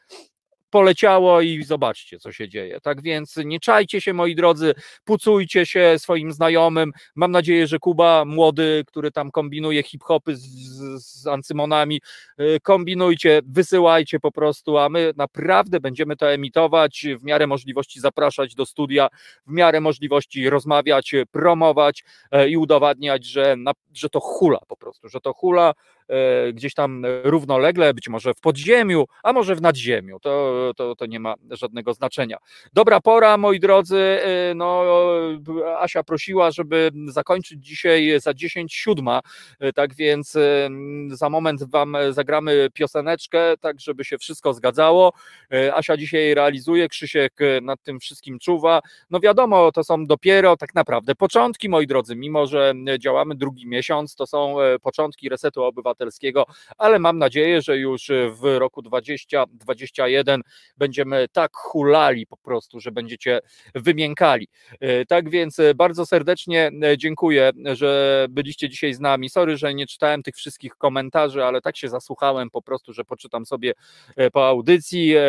poleciało 0.74 1.40
i 1.40 1.64
zobaczcie, 1.64 2.18
co 2.18 2.32
się 2.32 2.48
dzieje. 2.48 2.80
Tak 2.80 3.02
więc 3.02 3.36
nie 3.44 3.60
czajcie 3.60 4.00
się, 4.00 4.12
moi 4.12 4.34
drodzy, 4.34 4.74
pucujcie 5.04 5.66
się 5.66 5.94
swoim 5.98 6.32
znajomym. 6.32 6.92
Mam 7.14 7.30
nadzieję, 7.30 7.66
że 7.66 7.78
Kuba, 7.78 8.24
młody, 8.24 8.84
który 8.86 9.10
tam 9.10 9.30
kombinuje 9.30 9.82
hip-hopy 9.82 10.36
z, 10.36 10.42
z 11.04 11.26
ancymonami, 11.26 12.00
y, 12.40 12.60
kombinujcie, 12.62 13.40
wysyłajcie 13.46 14.20
po 14.20 14.32
prostu, 14.32 14.78
a 14.78 14.88
my 14.88 15.12
naprawdę 15.16 15.80
będziemy 15.80 16.16
to 16.16 16.32
emitować, 16.32 17.06
w 17.20 17.24
miarę 17.24 17.46
możliwości 17.46 18.00
zapraszać 18.00 18.54
do 18.54 18.66
studia, 18.66 19.08
w 19.46 19.52
miarę 19.52 19.80
możliwości 19.80 20.50
rozmawiać, 20.50 21.14
promować 21.30 22.04
e, 22.30 22.48
i 22.48 22.56
udowadniać, 22.56 23.24
że, 23.24 23.56
że 23.92 24.08
to 24.08 24.20
hula 24.20 24.58
po 24.68 24.76
prostu, 24.76 25.08
że 25.08 25.20
to 25.20 25.32
hula 25.32 25.74
gdzieś 26.52 26.74
tam 26.74 27.06
równolegle, 27.22 27.94
być 27.94 28.08
może 28.08 28.34
w 28.34 28.40
podziemiu, 28.40 29.04
a 29.22 29.32
może 29.32 29.56
w 29.56 29.62
nadziemiu. 29.62 30.20
To, 30.20 30.72
to, 30.76 30.96
to 30.96 31.06
nie 31.06 31.20
ma 31.20 31.34
żadnego 31.50 31.94
znaczenia. 31.94 32.36
Dobra 32.72 33.00
pora, 33.00 33.36
moi 33.36 33.60
drodzy. 33.60 33.98
E, 33.98 34.54
no, 34.54 34.84
Asia 35.78 36.02
prosiła, 36.02 36.50
żeby 36.50 36.90
zakończyć 37.06 37.66
dzisiaj 37.66 38.20
za 38.20 38.34
10 38.34 38.74
siódma, 38.74 39.20
e, 39.60 39.72
tak 39.72 39.94
więc 39.94 40.36
za 41.08 41.30
moment 41.30 41.70
wam 41.70 41.96
zagramy 42.10 42.68
pioseneczkę, 42.74 43.56
tak 43.60 43.80
żeby 43.80 44.04
się 44.04 44.18
wszystko 44.18 44.54
zgadzało. 44.54 45.12
Asia 45.74 45.96
dzisiaj 45.96 46.34
realizuje, 46.34 46.88
Krzysiek 46.88 47.32
nad 47.62 47.82
tym 47.82 48.00
wszystkim 48.00 48.38
czuwa. 48.38 48.80
No 49.10 49.20
wiadomo, 49.20 49.72
to 49.72 49.84
są 49.84 50.06
dopiero 50.06 50.56
tak 50.56 50.74
naprawdę 50.74 51.14
początki, 51.14 51.68
moi 51.68 51.86
drodzy, 51.86 52.16
mimo 52.16 52.46
że 52.46 52.74
działamy 52.98 53.34
drugi 53.34 53.66
miesiąc, 53.66 54.14
to 54.14 54.26
są 54.26 54.56
początki 54.82 55.28
resetu 55.28 55.62
obywatelskiego 55.62 55.93
Obywatelskiego, 55.94 56.46
ale 56.78 56.98
mam 56.98 57.18
nadzieję, 57.18 57.62
że 57.62 57.78
już 57.78 58.10
w 58.30 58.58
roku 58.58 58.82
2021 58.82 60.42
będziemy 60.76 61.26
tak 61.32 61.56
hulali 61.56 62.26
po 62.26 62.36
prostu, 62.36 62.80
że 62.80 62.92
będziecie 62.92 63.40
wymiękali. 63.74 64.48
E, 64.80 65.06
tak 65.06 65.30
więc 65.30 65.60
bardzo 65.74 66.06
serdecznie 66.06 66.70
dziękuję, 66.96 67.50
że 67.72 68.26
byliście 68.30 68.68
dzisiaj 68.68 68.94
z 68.94 69.00
nami. 69.00 69.30
Sorry, 69.30 69.56
że 69.56 69.74
nie 69.74 69.86
czytałem 69.86 70.22
tych 70.22 70.34
wszystkich 70.34 70.76
komentarzy, 70.76 71.44
ale 71.44 71.60
tak 71.60 71.76
się 71.76 71.88
zasłuchałem 71.88 72.50
po 72.50 72.62
prostu, 72.62 72.92
że 72.92 73.04
poczytam 73.04 73.46
sobie 73.46 73.72
e, 74.16 74.30
po 74.30 74.48
audycji. 74.48 75.14
E, 75.16 75.22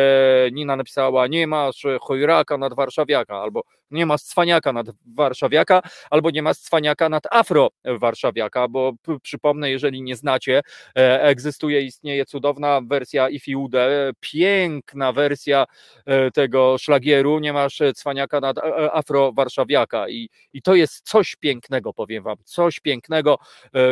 Nina 0.52 0.76
napisała, 0.76 1.26
nie 1.26 1.46
masz 1.46 1.86
chojraka 2.00 2.58
nad 2.58 2.74
warszawiaka, 2.74 3.42
albo 3.42 3.62
nie 3.90 4.06
ma 4.06 4.18
cwaniaka 4.18 4.72
nad 4.72 4.86
warszawiaka, 5.06 5.82
albo 6.10 6.30
nie 6.30 6.42
ma 6.42 6.54
cwaniaka 6.54 7.08
nad 7.08 7.24
afro 7.30 7.68
warszawiaka, 7.84 8.68
bo 8.68 8.92
przypomnę, 9.22 9.70
jeżeli 9.70 10.02
nie 10.02 10.16
znacie, 10.16 10.55
e, 10.96 11.22
egzystuje, 11.22 11.82
istnieje 11.82 12.26
cudowna 12.26 12.80
wersja 12.86 13.28
Ifiude, 13.28 14.10
piękna 14.20 15.12
wersja 15.12 15.66
e, 16.06 16.30
tego 16.30 16.78
szlagieru, 16.78 17.38
nie 17.38 17.52
masz 17.52 17.82
cwaniaka 17.94 18.40
nad 18.40 18.58
e, 18.58 18.92
afro 18.92 19.32
warszawiaka 19.32 20.08
i, 20.08 20.28
i 20.52 20.62
to 20.62 20.74
jest 20.74 21.08
coś 21.08 21.36
pięknego, 21.36 21.92
powiem 21.92 22.22
wam, 22.22 22.36
coś 22.44 22.80
pięknego, 22.80 23.38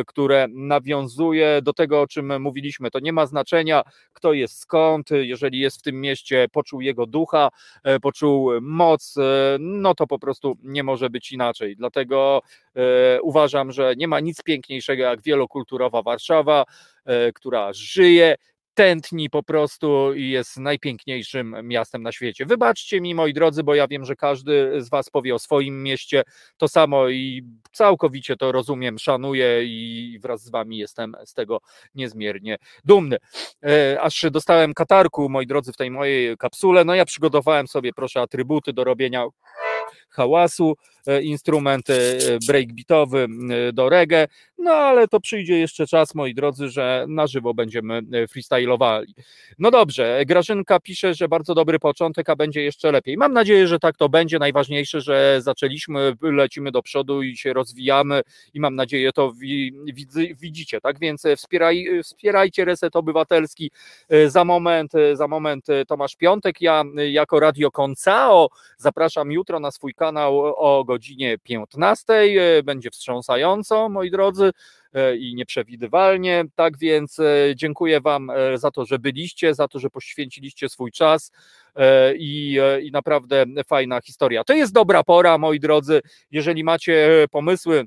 które 0.07 0.47
nawiązuje 0.49 1.63
do 1.63 1.73
tego, 1.73 2.01
o 2.01 2.07
czym 2.07 2.43
mówiliśmy. 2.43 2.91
To 2.91 2.99
nie 2.99 3.13
ma 3.13 3.27
znaczenia, 3.27 3.83
kto 4.13 4.33
jest 4.33 4.59
skąd, 4.59 5.11
jeżeli 5.11 5.59
jest 5.59 5.79
w 5.79 5.83
tym 5.83 6.01
mieście, 6.01 6.47
poczuł 6.53 6.81
jego 6.81 7.07
ducha, 7.07 7.49
poczuł 8.03 8.51
moc, 8.61 9.15
no 9.59 9.95
to 9.95 10.07
po 10.07 10.19
prostu 10.19 10.57
nie 10.63 10.83
może 10.83 11.11
być 11.11 11.33
inaczej. 11.33 11.77
Dlatego 11.77 12.43
e, 12.77 13.23
uważam, 13.23 13.73
że 13.73 13.95
nie 13.97 14.09
ma 14.09 14.21
nic 14.21 14.43
piękniejszego 14.43 15.03
jak 15.03 15.23
wielokulturowa 15.23 16.03
Warszawa, 16.03 16.54
e, 17.05 17.33
która 17.33 17.73
żyje, 17.73 18.37
tętni 18.75 19.31
po 19.31 19.43
prostu 19.43 20.15
i 20.15 20.31
jest 20.31 20.57
najpiękniejszym 20.57 21.57
miastem 21.63 22.03
na 22.03 22.13
świecie. 22.13 22.47
Wybaczcie 22.47 23.01
mi, 23.01 23.15
moi 23.15 23.33
drodzy, 23.33 23.63
bo 23.63 23.75
ja 23.75 23.89
wiem, 23.89 24.05
że 24.05 24.17
każdy 24.17 24.83
z 24.83 24.89
Was 24.89 25.11
powie 25.11 25.35
o 25.35 25.39
swoim 25.39 25.83
mieście 25.83 26.23
to 26.57 26.69
samo 26.69 27.09
i 27.09 27.43
całkowicie 27.73 28.37
to 28.37 28.53
rozumiem, 28.53 28.99
szanuję 28.99 29.65
i 29.65 30.19
wraz 30.23 30.43
z 30.43 30.51
Wami 30.51 30.79
jestem 30.79 31.17
z 31.25 31.35
tego 31.35 31.61
niezmiernie 31.95 32.57
dumny. 32.85 33.17
E, 33.65 34.01
aż 34.01 34.27
dostałem 34.31 34.75
katarku, 34.75 35.29
moi 35.29 35.47
drodzy, 35.47 35.73
w 35.73 35.77
tej 35.77 35.91
mojej 35.91 36.37
kapsule. 36.37 36.85
No 36.85 36.95
ja 36.95 37.05
przygotowałem 37.05 37.69
sobie, 37.69 37.93
proszę, 37.93 38.21
atrybuty 38.21 38.73
do 38.73 38.85
robienia 38.85 39.25
hałasu, 40.15 40.77
e, 41.07 41.23
instrument 41.23 41.91
e, 41.91 41.95
breakbeatowy 42.47 43.27
do 43.73 43.89
reggae, 43.89 44.29
no 44.59 44.71
ale 44.71 45.09
to 45.09 45.21
przyjdzie 45.21 45.59
jeszcze 45.59 45.87
czas, 45.87 46.15
moi 46.15 46.35
drodzy, 46.35 46.69
że 46.69 47.07
na 47.09 47.27
żywo 47.27 47.55
będziemy 47.55 48.03
e, 48.13 48.29
freestylowali. 48.29 49.15
No 49.59 49.71
dobrze, 49.71 50.23
Grażynka 50.27 50.81
pisze, 50.81 51.15
że 51.15 51.29
bardzo 51.29 51.55
dobry 51.55 51.79
początek, 51.79 52.31
a 52.31 52.37
będzie 52.37 52.63
jeszcze 52.63 52.93
lepiej. 52.93 53.17
Mam 53.17 53.33
nadzieję, 53.33 53.69
że 53.69 53.79
tak 53.79 53.97
to 53.97 54.09
będzie. 54.09 54.39
Najważniejsze, 54.39 55.01
że 55.01 55.37
zaczęliśmy, 55.43 56.17
lecimy 56.23 56.73
do 56.73 56.83
przodu 56.83 57.23
i 57.23 57.37
się 57.37 57.53
rozwijamy 57.53 58.23
i 58.55 58.61
mam 58.61 58.75
nadzieję, 58.75 59.13
to 59.13 59.33
widzicie, 60.37 60.81
tak? 60.81 60.99
Więc 60.99 61.23
wspieraj, 61.37 61.87
wspierajcie 62.03 62.65
Reset 62.65 62.97
Obywatelski. 62.97 63.71
Za 64.27 64.45
moment, 64.45 64.93
za 65.13 65.29
moment 65.29 65.67
Tomasz 65.89 66.17
Piątek, 66.17 66.61
ja 66.61 66.85
jako 67.11 67.41
Radio 67.41 67.71
Koncao 67.71 68.49
zapraszam 68.79 69.33
jutro 69.33 69.61
na 69.61 69.71
swój 69.71 69.95
kanał 70.05 70.39
o 70.57 70.85
godzinie 70.85 71.39
15. 71.39 72.13
Będzie 72.65 72.91
wstrząsająco, 72.91 73.89
moi 73.89 74.11
drodzy 74.11 74.51
i 75.19 75.35
nieprzewidywalnie. 75.35 76.45
Tak 76.55 76.79
więc 76.79 77.21
dziękuję 77.55 78.01
Wam 78.01 78.31
za 78.55 78.71
to, 78.71 78.85
że 78.85 78.99
byliście, 78.99 79.55
za 79.55 79.69
to, 79.69 79.79
że 79.79 79.91
poświęciliście 79.91 80.69
swój 80.69 80.93
czas 80.93 81.33
i, 82.19 82.59
i 82.83 82.91
naprawdę 82.91 83.45
fajna 83.67 84.01
historia. 84.01 84.45
To 84.45 84.55
jest 84.55 84.73
dobra 84.73 85.05
pora, 85.05 85.39
moi 85.39 85.61
drodzy. 85.61 86.01
Jeżeli 86.31 86.65
macie 86.65 87.27
pomysły, 87.31 87.85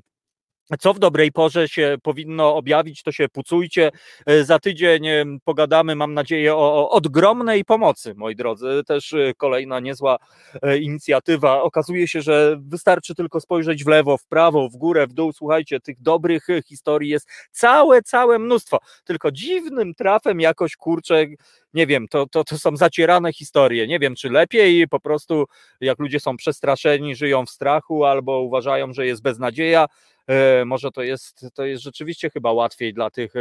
co 0.76 0.94
w 0.94 0.98
dobrej 0.98 1.32
porze 1.32 1.68
się 1.68 1.96
powinno 2.02 2.56
objawić, 2.56 3.02
to 3.02 3.12
się 3.12 3.28
pucujcie. 3.28 3.90
E, 4.26 4.44
za 4.44 4.58
tydzień 4.58 5.06
pogadamy, 5.44 5.96
mam 5.96 6.14
nadzieję, 6.14 6.54
o 6.54 6.90
odgromnej 6.90 7.64
pomocy, 7.64 8.14
moi 8.14 8.36
drodzy. 8.36 8.82
Też 8.86 9.12
e, 9.12 9.34
kolejna 9.36 9.80
niezła 9.80 10.18
e, 10.62 10.78
inicjatywa. 10.78 11.62
Okazuje 11.62 12.08
się, 12.08 12.22
że 12.22 12.56
wystarczy 12.60 13.14
tylko 13.14 13.40
spojrzeć 13.40 13.84
w 13.84 13.88
lewo, 13.88 14.18
w 14.18 14.26
prawo, 14.26 14.68
w 14.68 14.76
górę, 14.76 15.06
w 15.06 15.12
dół. 15.12 15.32
Słuchajcie, 15.32 15.80
tych 15.80 16.02
dobrych 16.02 16.46
historii 16.66 17.10
jest 17.10 17.28
całe, 17.50 18.02
całe 18.02 18.38
mnóstwo. 18.38 18.78
Tylko 19.04 19.30
dziwnym 19.30 19.94
trafem 19.94 20.40
jakoś 20.40 20.76
kurczę 20.76 21.26
nie 21.74 21.86
wiem, 21.86 22.08
to, 22.08 22.26
to, 22.26 22.44
to 22.44 22.58
są 22.58 22.76
zacierane 22.76 23.32
historie. 23.32 23.86
Nie 23.86 23.98
wiem, 23.98 24.14
czy 24.14 24.30
lepiej 24.30 24.88
po 24.88 25.00
prostu, 25.00 25.44
jak 25.80 25.98
ludzie 25.98 26.20
są 26.20 26.36
przestraszeni, 26.36 27.16
żyją 27.16 27.46
w 27.46 27.50
strachu 27.50 28.04
albo 28.04 28.40
uważają, 28.40 28.92
że 28.92 29.06
jest 29.06 29.22
beznadzieja, 29.22 29.86
E, 29.86 30.17
może 30.66 30.90
to 30.90 31.02
jest, 31.02 31.46
to 31.54 31.64
jest 31.66 31.82
rzeczywiście 31.82 32.30
chyba 32.30 32.52
łatwiej 32.52 32.94
dla 32.94 33.10
tych, 33.10 33.36
e, 33.36 33.40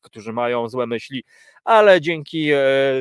którzy 0.00 0.32
mają 0.32 0.68
złe 0.68 0.86
myśli, 0.86 1.24
ale 1.64 2.00
dzięki 2.00 2.50
e, 2.52 2.58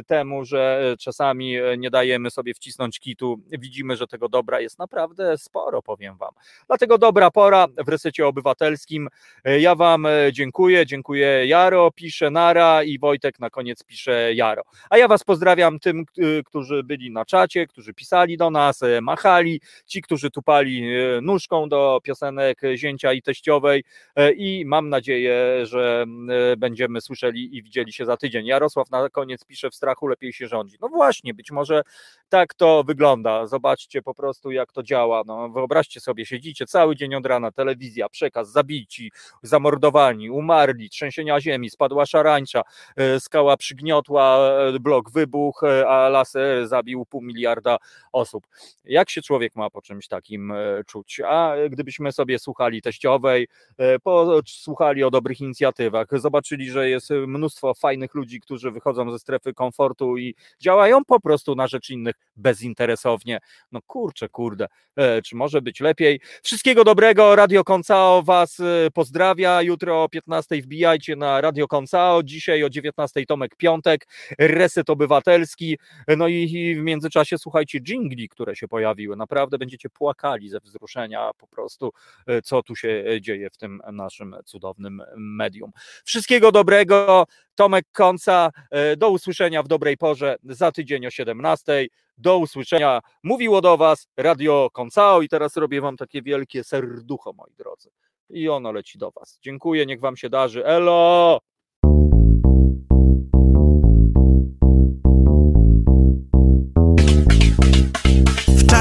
temu, 0.07 0.45
że 0.45 0.95
czasami 0.99 1.55
nie 1.77 1.89
dajemy 1.89 2.31
sobie 2.31 2.53
wcisnąć 2.53 2.99
kitu, 2.99 3.39
widzimy, 3.51 3.95
że 3.95 4.07
tego 4.07 4.29
dobra 4.29 4.59
jest 4.61 4.79
naprawdę 4.79 5.37
sporo, 5.37 5.81
powiem 5.81 6.17
Wam. 6.17 6.31
Dlatego 6.67 6.97
dobra 6.97 7.31
pora 7.31 7.67
w 7.85 7.89
resecie 7.89 8.27
obywatelskim. 8.27 9.09
Ja 9.59 9.75
Wam 9.75 10.07
dziękuję, 10.31 10.85
dziękuję 10.85 11.47
Jaro, 11.47 11.91
pisze 11.91 12.31
Nara 12.31 12.83
i 12.83 12.99
Wojtek 12.99 13.39
na 13.39 13.49
koniec 13.49 13.83
pisze 13.83 14.33
Jaro. 14.33 14.63
A 14.89 14.97
ja 14.97 15.07
Was 15.07 15.23
pozdrawiam 15.23 15.79
tym, 15.79 16.05
którzy 16.45 16.83
byli 16.83 17.11
na 17.11 17.25
czacie, 17.25 17.67
którzy 17.67 17.93
pisali 17.93 18.37
do 18.37 18.49
nas, 18.49 18.81
machali, 19.01 19.61
ci, 19.85 20.01
którzy 20.01 20.31
tupali 20.31 20.83
nóżką 21.21 21.69
do 21.69 21.99
piosenek 22.03 22.61
Zięcia 22.75 23.13
i 23.13 23.21
teściowej 23.21 23.83
e, 24.15 24.31
i 24.31 24.65
mam 24.65 24.89
nadzieję, 24.89 25.65
że 25.65 26.05
e, 26.51 26.57
będziemy 26.57 27.01
słyszeli 27.01 27.57
i 27.57 27.63
widzieli 27.63 27.93
się 27.93 28.05
za 28.05 28.17
tydzień. 28.17 28.45
Jarosław 28.53 28.91
na 28.91 29.09
koniec 29.09 29.45
pisze 29.45 29.69
w 29.69 29.75
strachu 29.75 30.07
lepiej 30.07 30.33
się 30.33 30.47
rządzi. 30.47 30.77
No 30.81 30.89
właśnie, 30.89 31.33
być 31.33 31.51
może 31.51 31.81
tak 32.29 32.53
to 32.53 32.83
wygląda. 32.83 33.47
Zobaczcie 33.47 34.01
po 34.01 34.13
prostu 34.13 34.51
jak 34.51 34.71
to 34.71 34.83
działa. 34.83 35.23
No, 35.25 35.49
wyobraźcie 35.49 35.99
sobie, 35.99 36.25
siedzicie 36.25 36.65
cały 36.65 36.95
dzień 36.95 37.15
od 37.15 37.25
rana, 37.25 37.51
telewizja, 37.51 38.09
przekaz, 38.09 38.51
zabici, 38.51 39.11
zamordowani, 39.41 40.29
umarli, 40.29 40.89
trzęsienia 40.89 41.41
ziemi, 41.41 41.69
spadła 41.69 42.05
szarańcza, 42.05 42.61
e, 42.95 43.19
skała 43.19 43.57
przygniotła, 43.57 44.39
blok 44.79 45.11
wybuch, 45.11 45.61
a 45.87 46.09
laser 46.09 46.67
zabił 46.67 47.05
pół 47.05 47.21
miliarda 47.21 47.77
osób. 48.11 48.47
Jak 48.85 49.09
się 49.09 49.21
człowiek 49.21 49.55
ma 49.55 49.69
po 49.69 49.81
czymś 49.81 50.07
takim 50.07 50.53
czuć? 50.87 51.21
A 51.25 51.53
gdybyśmy 51.69 52.11
sobie 52.11 52.39
słuchali 52.39 52.81
teściowej, 52.81 53.47
e, 53.77 53.99
posłuchali 53.99 55.03
o 55.03 55.11
dobrych 55.11 55.41
inicjatywach, 55.41 56.07
zobaczyli, 56.11 56.71
że 56.71 56.89
jest 56.89 57.09
mnóstwo 57.27 57.73
fajnych 57.73 58.13
ludzi, 58.13 58.39
którzy 58.43 58.71
wychodzą 58.71 59.11
ze 59.11 59.19
strefy 59.19 59.53
komfortu 59.53 60.17
i 60.17 60.35
działają 60.59 61.05
po 61.05 61.19
prostu 61.19 61.55
na 61.55 61.67
rzecz 61.67 61.89
innych 61.89 62.15
bezinteresownie. 62.35 63.39
No 63.71 63.79
kurczę, 63.87 64.29
kurde, 64.29 64.67
e, 64.95 65.21
czy 65.21 65.35
może 65.35 65.61
być 65.61 65.79
lepiej? 65.79 66.19
Wszystkiego 66.43 66.83
dobrego, 66.83 67.35
Radio 67.35 67.63
Koncao 67.63 68.23
Was 68.23 68.59
e, 68.59 68.91
pozdrawia, 68.93 69.61
jutro 69.61 70.03
o 70.03 70.09
15 70.09 70.61
wbijajcie 70.61 71.15
na 71.15 71.41
Radio 71.41 71.67
Koncao, 71.67 72.23
dzisiaj 72.23 72.63
o 72.63 72.69
19 72.69 73.25
Tomek 73.25 73.55
Piątek, 73.55 74.07
Reset 74.39 74.89
Obywatelski, 74.89 75.77
no 76.17 76.27
i 76.27 76.75
w 76.75 76.83
międzyczasie 76.83 77.37
słuchajcie 77.37 77.79
jingli, 77.79 78.29
które 78.29 78.55
się 78.55 78.67
pojawiły, 78.67 79.15
naprawdę 79.15 79.57
będziecie 79.57 79.89
płakali 79.89 80.49
ze 80.49 80.59
wzruszenia 80.59 81.31
po 81.37 81.47
prostu, 81.47 81.91
co 82.43 82.63
tu 82.63 82.75
się 82.75 83.03
dzieje 83.21 83.49
w 83.49 83.57
tym 83.57 83.81
naszym 83.91 84.35
cudownym 84.45 85.03
medium. 85.17 85.71
Wszystkiego 86.05 86.51
dobrego, 86.51 87.25
Tomek 87.55 87.85
Konca, 87.91 88.51
e, 88.71 88.97
do 88.97 89.09
usłyszenia 89.09 89.63
w 89.63 89.67
dobrej 89.67 89.97
porze 89.97 90.35
za 90.43 90.71
tydzień 90.71 91.07
o 91.07 91.09
17. 91.09 91.87
Do 92.17 92.37
usłyszenia. 92.37 92.99
Mówiło 93.23 93.61
do 93.61 93.77
Was 93.77 94.07
Radio 94.17 94.69
Koncao 94.73 95.21
i 95.21 95.29
teraz 95.29 95.57
robię 95.57 95.81
Wam 95.81 95.97
takie 95.97 96.21
wielkie 96.21 96.63
serducho, 96.63 97.33
moi 97.33 97.53
drodzy. 97.57 97.89
I 98.29 98.49
ono 98.49 98.71
leci 98.71 98.97
do 98.97 99.11
Was. 99.11 99.39
Dziękuję, 99.41 99.85
niech 99.85 99.99
Wam 99.99 100.17
się 100.17 100.29
darzy. 100.29 100.65
Elo! 100.65 101.39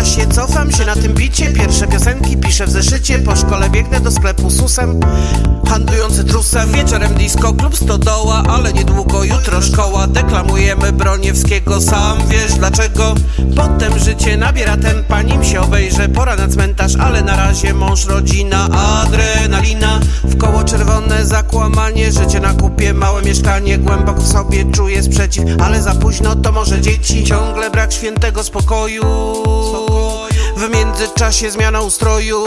Czasie 0.03 0.27
Cofam 0.27 0.73
się 0.73 0.85
na 0.85 0.95
tym 0.95 1.15
bicie. 1.15 1.47
Pierwsze 1.47 1.87
piosenki 1.87 2.37
piszę 2.37 2.67
w 2.67 2.71
zeszycie. 2.71 3.19
Po 3.19 3.37
szkole 3.37 3.71
biegnę 3.71 4.01
do 4.01 4.11
sklepu 4.11 4.51
susem 4.51 5.01
Handlujący 5.69 6.25
trusem. 6.25 6.73
Wieczorem 6.73 7.15
disco, 7.15 7.53
klub 7.53 7.77
stodoła 7.77 8.43
Ale 8.49 8.73
niedługo 8.73 9.25
jutro 9.25 9.63
szkoła. 9.63 10.07
Deklamujemy 10.07 10.93
Broniewskiego 10.93 11.81
Sam 11.81 12.19
wiesz 12.29 12.55
dlaczego. 12.55 13.15
Potem 13.57 13.99
życie 13.99 14.37
nabiera 14.37 14.77
tempa 14.77 15.23
Nim 15.23 15.45
się 15.45 15.61
obejrzę. 15.61 16.09
Pora 16.09 16.37
na 16.37 16.49
cmentarz 16.49 16.97
Ale 16.97 17.23
na 17.23 17.37
razie 17.37 17.75
mąż, 17.75 18.07
rodzina, 18.07 18.69
adrenalina. 18.71 20.01
W 20.25 20.37
koło 20.39 20.65
czerwone 20.65 21.27
zakłamanie 21.27 22.13
Życie 22.13 22.41
na 22.41 22.55
kupie, 22.55 22.95
małe 22.95 23.23
mieszkanie. 23.23 23.79
Głęboko 23.79 24.21
w 24.21 24.29
sobie 24.29 24.65
czuję 24.73 25.03
sprzeciw 25.03 25.45
Ale 25.65 25.83
za 25.83 25.95
późno 25.95 26.37
to 26.37 26.53
może 26.53 26.81
dzieci. 26.81 27.25
Ciągle 27.25 27.71
brak 27.71 27.93
świętego 27.93 28.43
spokoju 28.43 29.03
w 30.63 30.71
międzyczasie 30.71 31.51
zmiana 31.51 31.81
ustroju. 31.81 32.45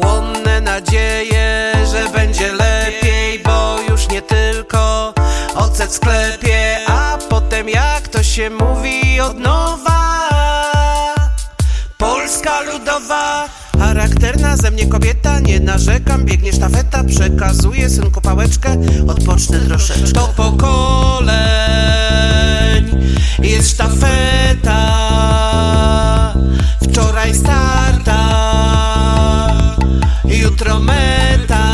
Płonne 0.00 0.60
nadzieje, 0.60 1.72
że 1.92 2.08
będzie 2.08 2.52
lepiej 2.52 3.38
Bo 3.38 3.76
już 3.88 4.08
nie 4.08 4.22
tylko 4.22 5.14
ocet 5.54 5.90
w 5.90 5.94
sklepie 5.94 6.78
A 6.86 7.18
potem 7.28 7.68
jak 7.68 8.08
to 8.08 8.22
się 8.22 8.50
mówi 8.50 9.20
od 9.20 9.38
nowa. 9.38 10.28
Polska 11.98 12.60
ludowa 12.60 13.48
Charakterna 13.78 14.56
ze 14.56 14.70
mnie 14.70 14.86
kobieta, 14.86 15.40
nie 15.40 15.60
narzekam 15.60 16.24
Biegnie 16.24 16.52
sztafeta, 16.52 17.04
przekazuje 17.04 17.90
synku 17.90 18.20
pałeczkę 18.20 18.76
Odpocznę 19.08 19.60
troszeczkę. 19.60 20.12
To 20.12 20.28
pokoleń 20.36 21.38
jest 23.38 23.70
sztafeta 23.70 25.08
Wczoraj 27.28 27.34
starta 27.34 28.18
Jutro 30.24 30.80
meta. 30.80 31.64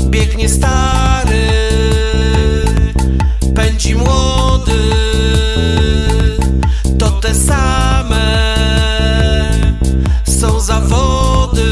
Biegnie 0.00 0.48
stary 0.48 1.48
Pędzi 3.54 3.94
młody. 3.94 4.90
To 6.98 7.10
te 7.10 7.34
same 7.34 8.24
Są 10.24 10.60
zawody. 10.60 11.62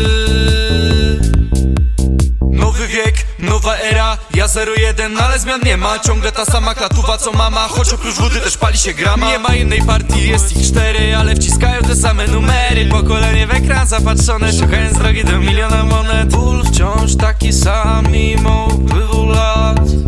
Nowy 2.50 2.88
wiek, 2.88 3.26
nowa 3.38 3.76
era 3.76 4.17
ja 4.38 4.46
01, 4.46 5.18
ale 5.18 5.38
zmian 5.38 5.60
nie 5.64 5.76
ma. 5.76 5.98
Ciągle 5.98 6.32
ta 6.32 6.44
sama 6.44 6.74
klatuwa 6.74 7.18
co 7.18 7.32
mama. 7.32 7.68
Choć 7.68 7.92
oprócz 7.92 8.14
wody 8.14 8.40
też 8.40 8.56
pali 8.56 8.78
się 8.78 8.94
grama. 8.94 9.30
Nie 9.30 9.38
ma 9.38 9.54
innej 9.54 9.82
partii, 9.82 10.28
jest 10.28 10.56
ich 10.56 10.66
cztery 10.66 11.16
Ale 11.16 11.34
wciskają 11.34 11.82
te 11.82 11.96
same 11.96 12.26
numery. 12.26 12.86
Pokolenie 12.86 13.46
w 13.46 13.50
ekran 13.50 13.86
zapatrzone 13.86 14.52
Szukając 14.52 14.98
drogi 14.98 15.24
do 15.24 15.38
miliona 15.38 15.84
monet. 15.84 16.30
Ból 16.30 16.64
wciąż 16.64 17.16
taki 17.16 17.52
sam 17.52 18.08
mimo 18.10 18.66
upływu 18.66 19.26
lat 19.26 20.07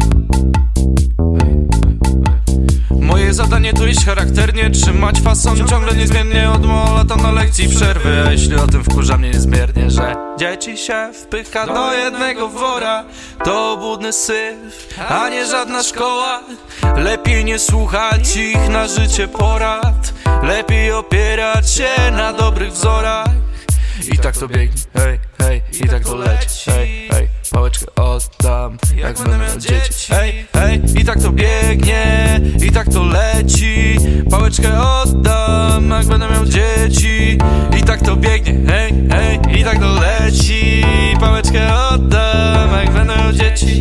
Moje 3.30 3.42
zadanie 3.42 3.72
to 3.72 3.86
iść 3.86 4.04
charakternie, 4.04 4.70
trzymać 4.70 5.20
fason 5.20 5.68
Ciągle 5.68 5.94
niezmiennie 5.94 6.50
od 6.50 6.62
to 7.08 7.16
na 7.16 7.32
lekcji 7.32 7.68
przerwy. 7.68 8.24
A 8.26 8.32
jeśli 8.32 8.56
o 8.56 8.66
tym 8.66 8.84
wkurza 8.84 9.16
mnie 9.16 9.30
niezmiernie, 9.30 9.90
że 9.90 10.16
Dzieci 10.38 10.78
się 10.78 11.12
wpycha 11.14 11.66
do 11.66 11.92
jednego 11.92 12.48
wora 12.48 13.04
To 13.44 13.72
obłudny 13.72 14.12
syf, 14.12 14.98
a 15.08 15.28
nie 15.28 15.46
żadna 15.46 15.82
szkoła. 15.82 16.40
Lepiej 16.96 17.44
nie 17.44 17.58
słuchać 17.58 18.36
ich 18.36 18.68
na 18.68 18.88
życie 18.88 19.28
porad 19.28 20.14
Lepiej 20.42 20.92
opierać 20.92 21.70
się 21.70 22.10
na 22.12 22.32
dobrych 22.32 22.72
wzorach. 22.72 23.28
I 24.12 24.18
tak 24.18 24.36
to 24.36 24.48
biegnie, 24.48 24.82
hej, 24.94 25.18
hej, 25.38 25.62
i 25.84 25.88
tak 25.88 26.04
to 26.04 26.16
leci, 26.16 26.70
hej, 26.70 27.08
hej 27.10 27.39
Pałeczkę 27.50 27.86
oddam, 27.94 28.78
jak, 28.90 28.98
jak 28.98 29.18
będę 29.18 29.38
miał 29.38 29.58
dzieci. 29.58 30.12
Ej, 30.14 30.46
ej, 30.54 30.82
i 31.00 31.04
tak 31.04 31.22
to 31.22 31.32
biegnie, 31.32 32.40
i 32.66 32.72
tak 32.72 32.88
to 32.88 33.04
leci. 33.04 33.96
Pałeczkę 34.30 34.80
oddam, 34.80 35.90
jak 35.90 36.06
będę 36.06 36.28
miał 36.28 36.44
dzieci. 36.44 37.38
I 37.78 37.82
tak 37.82 38.02
to 38.02 38.16
biegnie, 38.16 38.74
ej, 38.74 38.94
ej, 39.10 39.60
i 39.60 39.64
tak 39.64 39.78
to 39.78 40.00
leci. 40.00 40.84
Pałeczkę 41.20 41.74
oddam, 41.88 42.70
jak 42.72 42.90
będę 42.90 43.16
miał 43.16 43.32
dzieci. 43.32 43.80